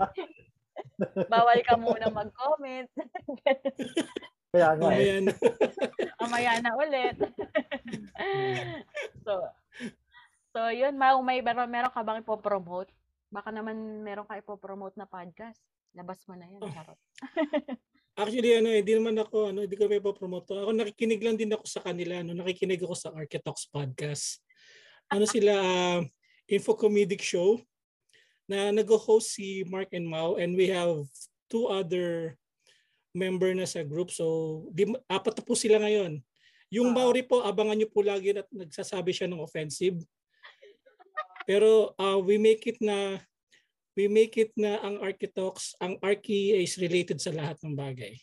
Bawal 1.30 1.58
ka 1.62 1.74
muna 1.78 2.10
mag-comment. 2.10 2.88
Kaya 4.52 4.80
nga 4.80 4.88
eh. 4.96 4.98
Ayan. 4.98 5.24
Mamaya 6.24 6.52
na 6.64 6.72
ulit. 6.74 7.16
so, 9.24 9.44
so 10.56 10.60
yun, 10.72 10.96
ma 10.96 11.12
may 11.20 11.44
meron, 11.44 11.68
meron 11.68 11.92
ka 11.92 12.00
bang 12.00 12.24
ipopromote 12.24 12.88
Baka 13.28 13.52
naman 13.52 14.00
meron 14.00 14.24
ka 14.24 14.40
ipopromote 14.40 14.96
na 14.96 15.04
podcast. 15.04 15.60
Labas 15.92 16.24
mo 16.24 16.34
na 16.34 16.48
yan. 16.48 16.64
Oh. 16.64 16.72
Charot. 16.72 17.00
Actually, 18.18 18.56
ano, 18.56 18.72
hindi 18.72 18.92
naman 18.96 19.14
ako, 19.20 19.52
ano, 19.52 19.62
hindi 19.62 19.76
ko 19.78 19.86
may 19.86 20.02
promote 20.02 20.50
Ako 20.50 20.74
nakikinig 20.74 21.22
lang 21.22 21.36
din 21.36 21.52
ako 21.52 21.68
sa 21.68 21.84
kanila. 21.84 22.24
No? 22.24 22.34
Nakikinig 22.34 22.80
ako 22.80 22.96
sa 22.96 23.12
Architox 23.12 23.68
podcast. 23.68 24.40
Ano 25.12 25.28
sila, 25.28 25.52
uh, 25.54 26.00
info 26.48 26.72
comedic 26.72 27.20
show 27.20 27.60
na 28.48 28.72
nag-host 28.72 29.36
si 29.36 29.62
Mark 29.68 29.92
and 29.92 30.08
Mau 30.08 30.40
and 30.40 30.56
we 30.56 30.72
have 30.72 31.04
two 31.52 31.68
other 31.68 32.34
member 33.12 33.52
na 33.52 33.68
sa 33.68 33.84
group. 33.84 34.08
So, 34.08 34.66
di, 34.72 34.88
apat 35.06 35.38
na 35.38 35.44
po 35.44 35.52
sila 35.52 35.78
ngayon. 35.84 36.24
Yung 36.72 36.92
Ah. 36.92 37.04
Maori 37.04 37.24
po, 37.24 37.44
abangan 37.44 37.76
nyo 37.76 37.88
po 37.88 38.00
lagi 38.00 38.32
na 38.32 38.44
nagsasabi 38.48 39.12
siya 39.12 39.28
ng 39.28 39.40
offensive. 39.40 40.00
Pero 41.48 41.96
uh, 41.96 42.20
we 42.20 42.36
make 42.36 42.64
it 42.68 42.76
na 42.80 43.20
we 43.96 44.06
make 44.06 44.36
it 44.36 44.52
na 44.54 44.78
ang 44.84 45.00
Architox, 45.00 45.74
ang 45.80 45.96
Archi 46.04 46.54
is 46.54 46.76
related 46.78 47.18
sa 47.18 47.32
lahat 47.32 47.58
ng 47.64 47.74
bagay. 47.74 48.14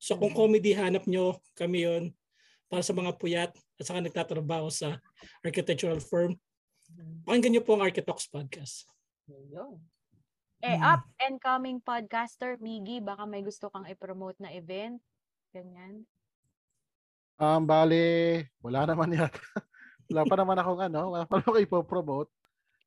So 0.00 0.16
kung 0.16 0.32
comedy 0.32 0.72
hanap 0.72 1.04
nyo, 1.04 1.38
kami 1.54 1.86
yon 1.86 2.10
para 2.72 2.80
sa 2.80 2.96
mga 2.96 3.14
puyat 3.20 3.52
at 3.52 3.84
saka 3.84 4.00
nagtatrabaho 4.00 4.72
sa 4.72 4.96
architectural 5.44 6.00
firm. 6.00 6.34
Pakinggan 7.28 7.60
nyo 7.60 7.62
po 7.62 7.76
ang 7.76 7.84
Architox 7.84 8.26
podcast. 8.26 8.88
Eh, 10.60 10.76
Hmm. 10.76 10.84
up 10.92 11.04
and 11.24 11.40
coming 11.40 11.80
podcaster, 11.80 12.60
Miggy, 12.60 13.00
baka 13.00 13.24
may 13.24 13.40
gusto 13.40 13.72
kang 13.72 13.88
i-promote 13.88 14.36
na 14.36 14.52
event. 14.52 15.00
Ganyan. 15.56 16.04
Um, 17.40 17.64
bale, 17.64 18.44
wala 18.60 18.84
naman 18.92 19.16
yata. 19.16 19.40
wala 20.12 20.22
pa 20.28 20.36
naman 20.36 20.58
akong 20.60 20.82
ano, 20.84 21.00
wala 21.16 21.24
pa 21.24 21.40
naman 21.40 21.48
ako 21.48 21.58
ipopromote. 21.64 22.30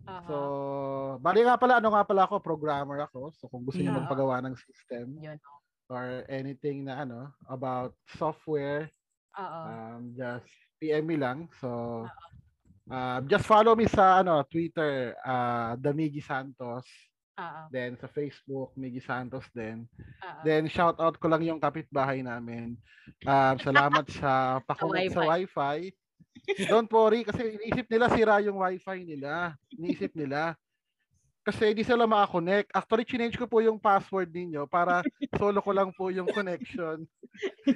Aha. 0.05 0.27
So, 0.27 0.35
bali 1.17 1.41
nga 1.41 1.57
pala, 1.57 1.81
ano 1.81 1.89
nga 1.95 2.05
pala 2.05 2.29
ako, 2.29 2.43
programmer 2.43 3.01
ako. 3.09 3.33
So, 3.33 3.49
kung 3.49 3.65
gusto 3.65 3.81
niyo 3.81 3.95
Yeah. 3.95 4.05
magpagawa 4.05 4.43
ng 4.45 4.55
system 4.59 5.17
Yun. 5.17 5.39
or 5.89 6.27
anything 6.29 6.85
na 6.85 7.01
ano, 7.07 7.33
about 7.49 7.97
software, 8.19 8.93
Oo. 9.33 9.61
um, 9.65 10.13
just 10.13 10.45
PM 10.77 11.09
me 11.09 11.17
lang. 11.17 11.49
So, 11.57 12.03
uh, 12.91 13.19
just 13.27 13.45
follow 13.45 13.75
me 13.75 13.87
sa 13.87 14.23
ano 14.23 14.43
Twitter, 14.47 15.15
uh, 15.23 15.75
Damigi 15.79 16.23
Santos. 16.23 16.87
Oo. 17.33 17.61
Then 17.73 17.97
sa 17.97 18.05
Facebook, 18.05 18.77
Migi 18.77 19.01
Santos 19.01 19.45
din. 19.53 19.89
Oo. 20.21 20.41
Then 20.45 20.69
shout 20.69 21.01
out 21.01 21.17
ko 21.17 21.25
lang 21.29 21.41
yung 21.41 21.57
kapitbahay 21.57 22.21
namin. 22.21 22.77
Um, 23.25 23.55
salamat 23.57 24.05
sa 24.13 24.31
pakulit 24.69 25.09
sa 25.13 25.25
wifi. 25.25 25.89
Don't 26.69 26.91
worry 26.91 27.23
kasi 27.23 27.55
iniisip 27.57 27.87
nila 27.89 28.11
sira 28.11 28.37
yung 28.43 28.61
wifi 28.61 29.05
nila. 29.05 29.57
Iniisip 29.73 30.13
nila. 30.13 30.53
Kasi 31.43 31.75
hindi 31.75 31.83
sila 31.83 32.07
makakonect. 32.07 32.71
Actually, 32.71 33.03
change 33.03 33.35
ko 33.35 33.43
po 33.51 33.59
yung 33.59 33.75
password 33.75 34.31
ninyo 34.31 34.63
para 34.63 35.03
solo 35.39 35.59
ko 35.59 35.71
lang 35.75 35.91
po 35.91 36.07
yung 36.07 36.31
connection. 36.31 37.03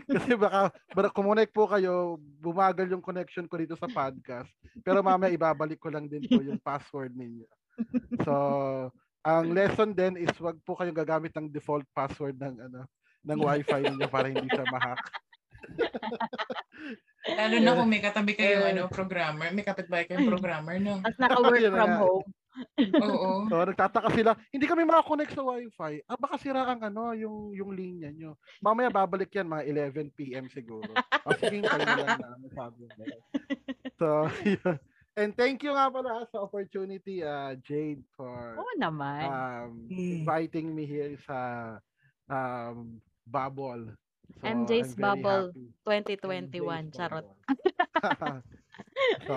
Kasi 0.07 0.39
baka, 0.39 0.71
baka 0.95 1.09
kumonect 1.11 1.51
po 1.51 1.67
kayo, 1.67 2.15
bumagal 2.39 2.87
yung 2.87 3.03
connection 3.03 3.43
ko 3.43 3.59
dito 3.59 3.75
sa 3.75 3.91
podcast. 3.91 4.47
Pero 4.87 5.03
mamaya 5.03 5.35
ibabalik 5.35 5.83
ko 5.83 5.91
lang 5.91 6.07
din 6.07 6.23
po 6.23 6.39
yung 6.39 6.63
password 6.63 7.11
ninyo. 7.11 7.47
So, 8.23 8.33
ang 9.27 9.51
lesson 9.51 9.91
din 9.91 10.15
is 10.15 10.31
wag 10.39 10.55
po 10.63 10.79
kayong 10.79 10.95
gagamit 10.95 11.35
ng 11.35 11.51
default 11.51 11.83
password 11.91 12.39
ng 12.39 12.55
ano 12.71 12.87
ng 13.27 13.39
wifi 13.43 13.83
ninyo 13.83 14.07
para 14.07 14.31
hindi 14.31 14.47
siya 14.47 14.63
ma-hack. 14.71 15.03
Lalo 17.27 17.55
na 17.59 17.75
kung 17.75 17.89
may 17.91 17.99
katabi 17.99 18.39
kayong 18.39 18.65
ano, 18.71 18.81
programmer, 18.87 19.51
may 19.51 19.67
kapitbahay 19.67 20.07
kayong 20.07 20.31
programmer, 20.31 20.79
no? 20.79 21.03
At 21.03 21.19
naka-work 21.19 21.59
from 21.59 21.93
home. 21.99 22.27
Oo. 23.01 23.29
So, 23.51 23.63
nagtataka 23.63 24.09
sila, 24.11 24.31
hindi 24.51 24.65
kami 24.67 24.83
makakonect 24.83 25.31
sa 25.31 25.45
wifi. 25.45 26.03
Ah, 26.05 26.19
baka 26.19 26.35
sira 26.37 26.67
ang 26.67 26.81
ano, 26.83 27.15
yung, 27.15 27.55
yung 27.55 27.71
linya 27.71 28.11
nyo. 28.11 28.35
Mamaya 28.59 28.91
babalik 28.91 29.31
yan, 29.31 29.47
mga 29.47 29.63
11 29.93 30.11
p.m. 30.11 30.45
siguro. 30.51 30.89
O 31.23 31.33
sige, 31.37 31.63
kayo 31.63 31.85
na 31.85 31.95
lang 32.17 32.19
na 32.19 32.49
sabi. 32.51 32.85
So, 33.95 34.27
yun. 34.57 34.75
And 35.17 35.33
thank 35.33 35.65
you 35.65 35.73
nga 35.73 35.89
pala 35.89 36.29
sa 36.29 36.45
opportunity, 36.45 37.25
uh, 37.25 37.57
Jade, 37.65 38.05
for 38.13 38.53
Oo 38.53 38.73
naman. 38.77 39.25
um, 39.25 39.71
Hmm. 39.89 40.21
inviting 40.21 40.69
me 40.69 40.85
here 40.85 41.17
sa 41.25 41.37
um, 42.29 43.01
Bubble. 43.25 43.97
So, 44.37 44.45
MJ's 44.45 44.93
Bubble 44.93 45.49
happy. 45.55 46.13
2021. 46.21 46.93
Charot. 46.93 47.25
so, 49.27 49.35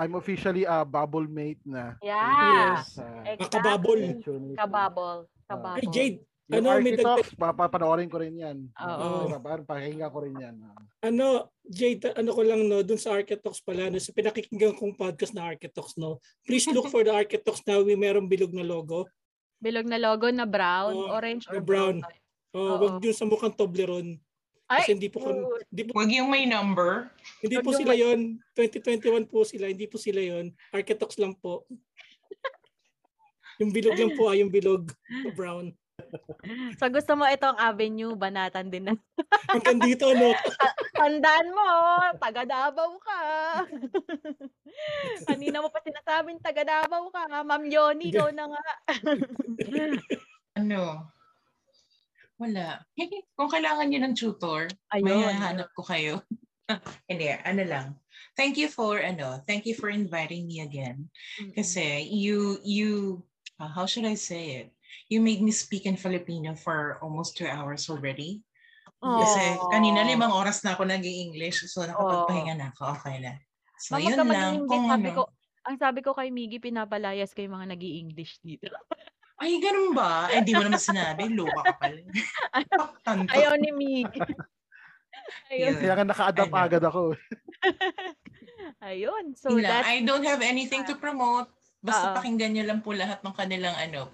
I'm 0.00 0.14
officially 0.16 0.64
a 0.64 0.84
bubble 0.84 1.28
mate 1.28 1.60
na. 1.64 1.94
Yeah. 2.00 2.80
Yes. 2.80 2.96
Makababol. 3.38 4.00
opportunity. 4.00 4.56
Kababol. 4.56 5.18
Ah. 5.28 5.46
Kababol. 5.52 5.78
Ay, 5.78 5.86
Jade, 5.92 6.20
Yung 6.52 6.68
Ano, 6.68 6.84
may 6.84 6.92
Architox, 6.92 7.32
papanoorin 7.38 8.10
ko 8.12 8.18
rin 8.20 8.36
yan. 8.36 8.58
Oo. 8.76 9.30
Parang 9.40 9.64
pakinggan 9.64 10.12
ko 10.12 10.18
rin 10.20 10.36
yan. 10.36 10.54
Ano, 11.00 11.48
Jade, 11.64 12.12
ano 12.12 12.28
ko 12.34 12.42
lang 12.44 12.66
no, 12.68 12.84
dun 12.84 13.00
sa 13.00 13.16
Architox 13.16 13.64
pala, 13.64 13.88
no, 13.88 13.96
sa 13.96 14.12
pinakikinggan 14.12 14.76
kong 14.76 14.98
podcast 14.98 15.32
na 15.32 15.48
Architox, 15.48 15.96
no, 15.96 16.20
please 16.44 16.68
look 16.68 16.92
for 16.92 17.06
the 17.06 17.14
Architox 17.14 17.64
na 17.64 17.80
we 17.80 17.96
merong 17.96 18.28
bilog 18.28 18.52
na 18.52 18.66
logo. 18.66 19.08
Bilog 19.62 19.88
na 19.88 19.96
logo 19.96 20.28
na 20.28 20.44
brown, 20.44 20.92
Oo, 20.92 21.14
orange 21.14 21.46
or 21.48 21.62
brown. 21.62 22.02
brown. 22.04 22.20
Oh, 22.52 22.76
Oo. 22.76 22.78
wag 22.84 23.00
yung 23.00 23.16
sa 23.16 23.24
mukhang 23.24 23.56
Toblerone. 23.56 24.20
Ay, 24.72 24.88
Kasi 24.88 24.96
hindi 24.96 25.12
po, 25.12 25.20
kami- 25.20 25.44
good. 25.44 25.62
hindi 25.68 25.82
po, 25.84 25.90
Huwag 25.92 26.10
yung 26.10 26.30
may 26.32 26.44
number. 26.48 27.12
hindi 27.44 27.60
wag 27.60 27.64
po 27.64 27.70
sila 27.76 27.92
yon 27.92 28.20
2021 28.56 29.28
po 29.28 29.44
sila, 29.44 29.68
hindi 29.68 29.84
po 29.84 30.00
sila 30.00 30.16
yon 30.18 30.48
Architox 30.72 31.20
lang 31.20 31.36
po. 31.36 31.68
yung 33.60 33.68
bilog 33.68 33.94
lang 33.94 34.16
po 34.16 34.32
ay 34.32 34.40
yung 34.40 34.48
bilog 34.48 34.88
brown. 35.36 35.76
So 36.80 36.88
gusto 36.88 37.12
mo 37.14 37.28
itong 37.28 37.54
avenue, 37.56 38.16
banatan 38.16 38.72
din 38.72 38.88
na. 38.88 38.94
Hanggang 39.52 39.78
dito, 39.78 40.08
no? 40.10 40.32
Tandaan 40.98 41.48
mo, 41.52 41.66
taga 42.16 42.42
Davao 42.42 42.96
ka. 42.96 43.20
Kanina 45.28 45.60
mo 45.60 45.68
pa 45.68 45.84
sinasabing 45.84 46.40
taga 46.40 46.64
Davao 46.64 47.12
ka. 47.12 47.44
Ma'am 47.44 47.64
Yoni, 47.68 48.08
ikaw 48.08 48.32
na 48.32 48.48
nga. 48.50 48.64
Ano? 50.56 51.12
Wala. 52.42 52.82
Kung 53.38 53.50
kailangan 53.50 53.86
niyo 53.86 54.00
ng 54.02 54.16
tutor, 54.18 54.66
may 54.98 55.14
Ayun. 55.14 55.30
hahanap 55.30 55.70
ko 55.78 55.86
kayo. 55.86 56.18
Hindi, 57.10 57.30
ano 57.30 57.62
lang. 57.62 57.86
Thank 58.34 58.58
you 58.58 58.66
for 58.66 58.98
ano, 58.98 59.38
thank 59.46 59.68
you 59.68 59.76
for 59.76 59.92
inviting 59.92 60.48
me 60.48 60.64
again. 60.64 61.06
Mm-mm. 61.38 61.52
Kasi 61.54 62.08
you 62.08 62.58
you 62.64 63.20
uh, 63.60 63.68
how 63.68 63.84
should 63.84 64.08
I 64.08 64.16
say 64.16 64.64
it? 64.64 64.68
You 65.12 65.20
made 65.20 65.44
me 65.44 65.52
speak 65.52 65.84
in 65.84 66.00
Filipino 66.00 66.56
for 66.56 66.96
almost 67.04 67.36
two 67.36 67.46
hours 67.46 67.86
already. 67.92 68.40
Kasi 69.02 69.58
Aw. 69.58 69.68
kanina 69.68 70.06
limang 70.06 70.32
oras 70.32 70.62
na 70.62 70.78
ako 70.78 70.86
nag-English, 70.86 71.66
so 71.68 71.82
nakapagpahinga 71.82 72.54
na 72.54 72.70
ako. 72.70 72.96
Okay 73.02 73.18
na. 73.18 73.34
So 73.82 73.98
Ma'am, 73.98 74.06
yun 74.06 74.16
lang. 74.30 74.54
Kung 74.70 74.86
Sabi 74.86 75.10
ano, 75.10 75.16
ko, 75.18 75.22
ang 75.66 75.76
sabi 75.78 76.00
ko 76.06 76.10
kay 76.14 76.30
Miggy, 76.30 76.62
pinapalayas 76.62 77.34
kay 77.34 77.50
mga 77.50 77.74
nag 77.74 77.82
english 77.82 78.38
dito. 78.40 78.70
ay, 79.42 79.58
ganun 79.58 79.90
ba? 79.90 80.30
Eh, 80.30 80.40
di 80.46 80.54
mo 80.54 80.62
naman 80.62 80.78
sinabi. 80.78 81.26
Luka 81.34 81.60
ka 81.66 81.74
pala. 81.82 81.98
Tanto. 83.06 83.34
Ayaw 83.34 83.58
ni 83.58 83.70
Miggy. 83.74 84.22
Ayun. 85.52 85.74
Yun. 85.74 85.74
Kaya 85.82 85.92
nga 85.98 86.06
naka-adapt 86.06 86.54
agad 86.54 86.82
ako. 86.86 87.12
Ayun. 88.88 89.34
So 89.34 89.54
lang. 89.54 89.82
that's 89.82 89.88
I 89.90 90.02
don't 90.06 90.24
have 90.26 90.42
anything 90.42 90.86
to 90.86 90.94
promote. 90.94 91.50
Basta 91.82 92.14
Oo. 92.14 92.16
pakinggan 92.22 92.54
nyo 92.54 92.64
lang 92.70 92.80
po 92.80 92.94
lahat 92.94 93.18
ng 93.26 93.34
kanilang 93.34 93.74
ano, 93.74 94.06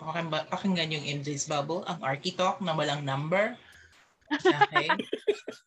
pakinggan, 0.48 0.88
yung 0.88 1.04
MJ's 1.20 1.44
Bubble, 1.44 1.84
ang 1.84 2.00
Architalk 2.00 2.64
na 2.64 2.72
walang 2.72 3.04
number. 3.04 3.60
Okay? 4.32 4.88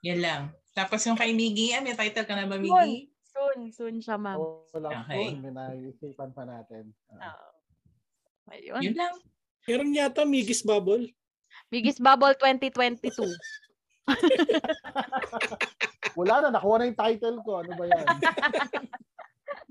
Yan 0.01 0.19
lang. 0.19 0.41
Tapos 0.73 1.05
yung 1.05 1.17
kay 1.17 1.29
Miggy, 1.29 1.77
ah, 1.77 1.81
may 1.85 1.93
title 1.93 2.25
ka 2.25 2.33
na 2.33 2.49
ba, 2.49 2.57
Miggy? 2.57 3.11
soon. 3.31 3.59
Soon 3.71 3.95
siya, 4.01 4.17
ma'am. 4.17 4.38
So, 4.38 4.77
wala 4.77 5.05
Okay. 5.05 5.38
po, 5.38 5.41
may 5.45 5.53
naisipan 5.53 6.29
pa 6.33 6.43
natin. 6.45 6.89
Ah. 7.17 7.38
Oo. 7.38 7.47
Ayun. 8.51 8.81
Yun 8.81 8.97
lang. 8.97 9.15
Meron 9.69 9.93
yata 9.93 10.25
Migis 10.25 10.65
Bubble. 10.65 11.13
Miggy's 11.69 12.01
Bubble 12.01 12.33
2022. 12.35 13.13
Wala 16.19 16.43
na, 16.43 16.59
nakuha 16.59 16.75
na 16.81 16.89
yung 16.89 16.99
title 16.99 17.38
ko. 17.45 17.61
Ano 17.63 17.71
ba 17.77 17.85
yan? 17.88 18.05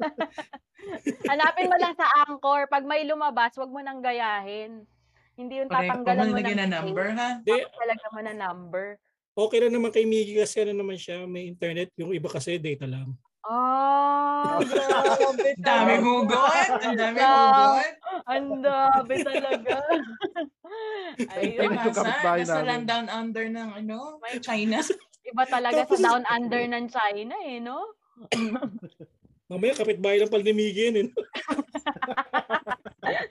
Hanapin 1.31 1.69
mo 1.69 1.77
lang 1.77 1.93
sa 1.99 2.09
Anchor. 2.25 2.65
Pag 2.73 2.89
may 2.89 3.05
lumabas, 3.05 3.53
wag 3.61 3.69
mo 3.69 3.85
nang 3.85 4.01
gayahin. 4.01 4.89
Hindi 5.37 5.61
yung 5.61 5.71
tatanggalan 5.73 6.33
mo 6.33 6.37
mo 6.37 6.41
na 6.41 6.69
number, 6.69 7.13
ha? 7.17 7.41
Talaga 7.45 8.07
mo 8.13 8.21
na 8.25 8.35
number. 8.37 8.99
okay 9.41 9.65
na 9.65 9.73
naman 9.73 9.89
kay 9.89 10.05
Miggy 10.05 10.37
kasi 10.37 10.61
ano 10.65 10.77
naman 10.77 11.01
siya, 11.01 11.25
may 11.25 11.49
internet. 11.49 11.89
Yung 11.97 12.13
iba 12.13 12.29
kasi 12.29 12.61
data 12.61 12.85
lang. 12.85 13.17
Oh, 13.41 14.61
grabe 14.69 15.49
Dami 15.57 15.95
talaga. 15.97 16.05
hugot! 16.05 16.69
Ang 16.85 16.95
dami 16.95 17.19
hugot! 17.25 17.95
Ang 18.29 18.47
dami 18.61 19.15
talaga. 19.25 19.77
Ay, 21.33 21.57
Ayun. 21.57 21.73
Yung 21.73 21.73
nasa, 21.73 22.05
kapitbahay 22.05 22.41
nasa 22.45 22.61
namin. 22.61 22.69
land 22.69 22.87
down 22.87 23.07
under 23.09 23.47
ng 23.49 23.71
ano, 23.75 24.21
China. 24.41 24.79
Iba 25.31 25.45
talaga 25.49 25.89
sa 25.89 25.97
down 25.97 26.25
under 26.29 26.63
ng 26.69 26.85
China 26.89 27.35
eh, 27.41 27.59
no? 27.59 27.97
Mamaya 29.51 29.75
kapitbahay 29.75 30.21
lang 30.21 30.31
pala 30.31 30.45
ni 30.45 30.55
Miggy 30.55 30.85
yun. 30.87 30.97
Eh. 31.01 31.09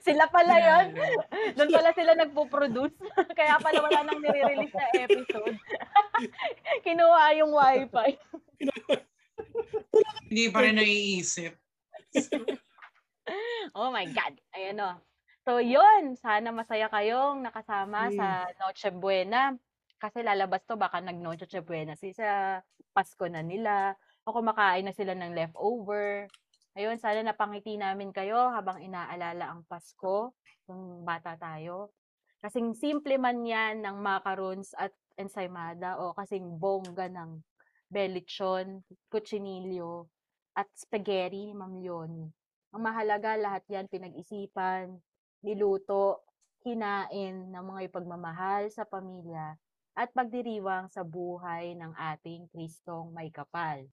sila 0.04 0.28
pala 0.28 0.54
yon. 0.58 0.86
Doon 1.56 1.70
pala 1.72 1.90
sila 1.96 2.12
nagpo-produce. 2.12 2.92
Kaya 3.32 3.56
pala 3.56 3.80
wala 3.80 4.04
nang 4.04 4.20
nire-release 4.20 4.74
na 4.74 4.86
episode. 5.00 5.56
Kinuha 6.84 7.24
yung 7.40 7.56
wifi. 7.56 8.20
Hindi 10.30 10.44
pa 10.50 10.58
rin 10.62 10.76
naiisip. 10.78 11.52
Oh 13.70 13.94
my 13.94 14.02
God. 14.10 14.34
Ayan 14.56 14.82
o. 14.82 14.98
So, 15.46 15.62
yun. 15.62 16.18
Sana 16.18 16.50
masaya 16.50 16.90
kayong 16.90 17.44
nakasama 17.44 18.10
sa 18.10 18.50
Noche 18.58 18.90
Buena. 18.90 19.54
Kasi 20.00 20.24
lalabas 20.24 20.64
to, 20.66 20.74
baka 20.74 20.98
nag-Noche 20.98 21.62
Buena 21.62 21.94
si 21.94 22.10
sa 22.10 22.58
Pasko 22.90 23.30
na 23.30 23.44
nila. 23.44 23.94
O 24.26 24.34
kumakain 24.34 24.82
na 24.82 24.94
sila 24.94 25.14
ng 25.14 25.32
leftover. 25.36 26.26
Ayun, 26.74 26.98
sana 26.98 27.22
napangiti 27.22 27.74
namin 27.78 28.10
kayo 28.10 28.50
habang 28.50 28.82
inaalala 28.82 29.54
ang 29.54 29.62
Pasko. 29.66 30.34
Kung 30.66 31.06
bata 31.06 31.38
tayo. 31.38 31.94
Kasing 32.40 32.72
simple 32.72 33.20
man 33.20 33.44
yan 33.44 33.84
ng 33.84 34.00
macarons 34.00 34.72
at 34.74 34.90
ensaymada 35.20 36.00
o 36.00 36.16
kasing 36.16 36.56
bongga 36.56 37.12
ng 37.12 37.44
belechon, 37.90 38.86
cuchinillo, 39.10 40.06
at 40.54 40.70
spaghetti, 40.78 41.50
Ma'am 41.50 41.74
Yoni. 41.82 42.26
Ang 42.70 42.82
mahalaga 42.86 43.34
lahat 43.34 43.66
yan 43.66 43.90
pinag-isipan, 43.90 44.94
niluto, 45.42 46.22
kinain 46.62 47.50
ng 47.50 47.64
mga 47.66 47.90
ipagmamahal 47.90 48.70
sa 48.70 48.86
pamilya 48.86 49.58
at 49.98 50.12
pagdiriwang 50.14 50.86
sa 50.86 51.02
buhay 51.02 51.74
ng 51.74 51.92
ating 51.98 52.46
Kristong 52.54 53.10
may 53.10 53.32
kapal. 53.34 53.90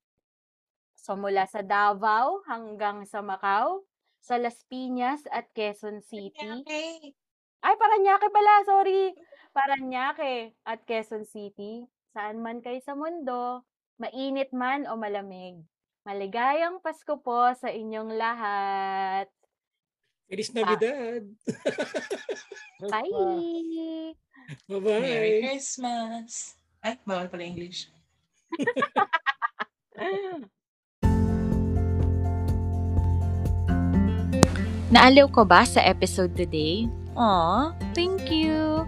So 0.94 1.18
mula 1.18 1.48
sa 1.50 1.66
Davao 1.66 2.44
hanggang 2.46 3.08
sa 3.08 3.24
Macau, 3.26 3.88
sa 4.22 4.36
Las 4.38 4.62
Piñas 4.68 5.24
at 5.32 5.50
Quezon 5.56 6.04
City. 6.04 6.68
Ay, 7.64 7.76
Paranaque 7.80 8.28
pala, 8.30 8.54
sorry. 8.68 9.16
Paranaque 9.56 10.54
at 10.68 10.84
Quezon 10.86 11.26
City. 11.26 11.88
Saan 12.12 12.44
man 12.44 12.60
kayo 12.60 12.78
sa 12.84 12.94
mundo, 12.94 13.64
mainit 13.98 14.54
man 14.54 14.86
o 14.86 14.96
malamig. 14.96 15.58
Maligayang 16.06 16.80
Pasko 16.80 17.20
po 17.20 17.52
sa 17.58 17.68
inyong 17.68 18.16
lahat. 18.16 19.28
Feliz 20.30 20.54
Navidad. 20.56 21.24
Bye! 22.80 24.16
Bye-bye. 24.72 25.04
Merry 25.04 25.44
Christmas. 25.44 26.56
Ay, 26.80 26.96
bawal 27.04 27.28
pala 27.28 27.44
English. 27.44 27.92
Naaliw 34.88 35.28
ko 35.36 35.44
ba 35.44 35.68
sa 35.68 35.84
episode 35.84 36.32
today? 36.40 36.88
Aw, 37.20 37.76
thank 37.92 38.32
you! 38.32 38.88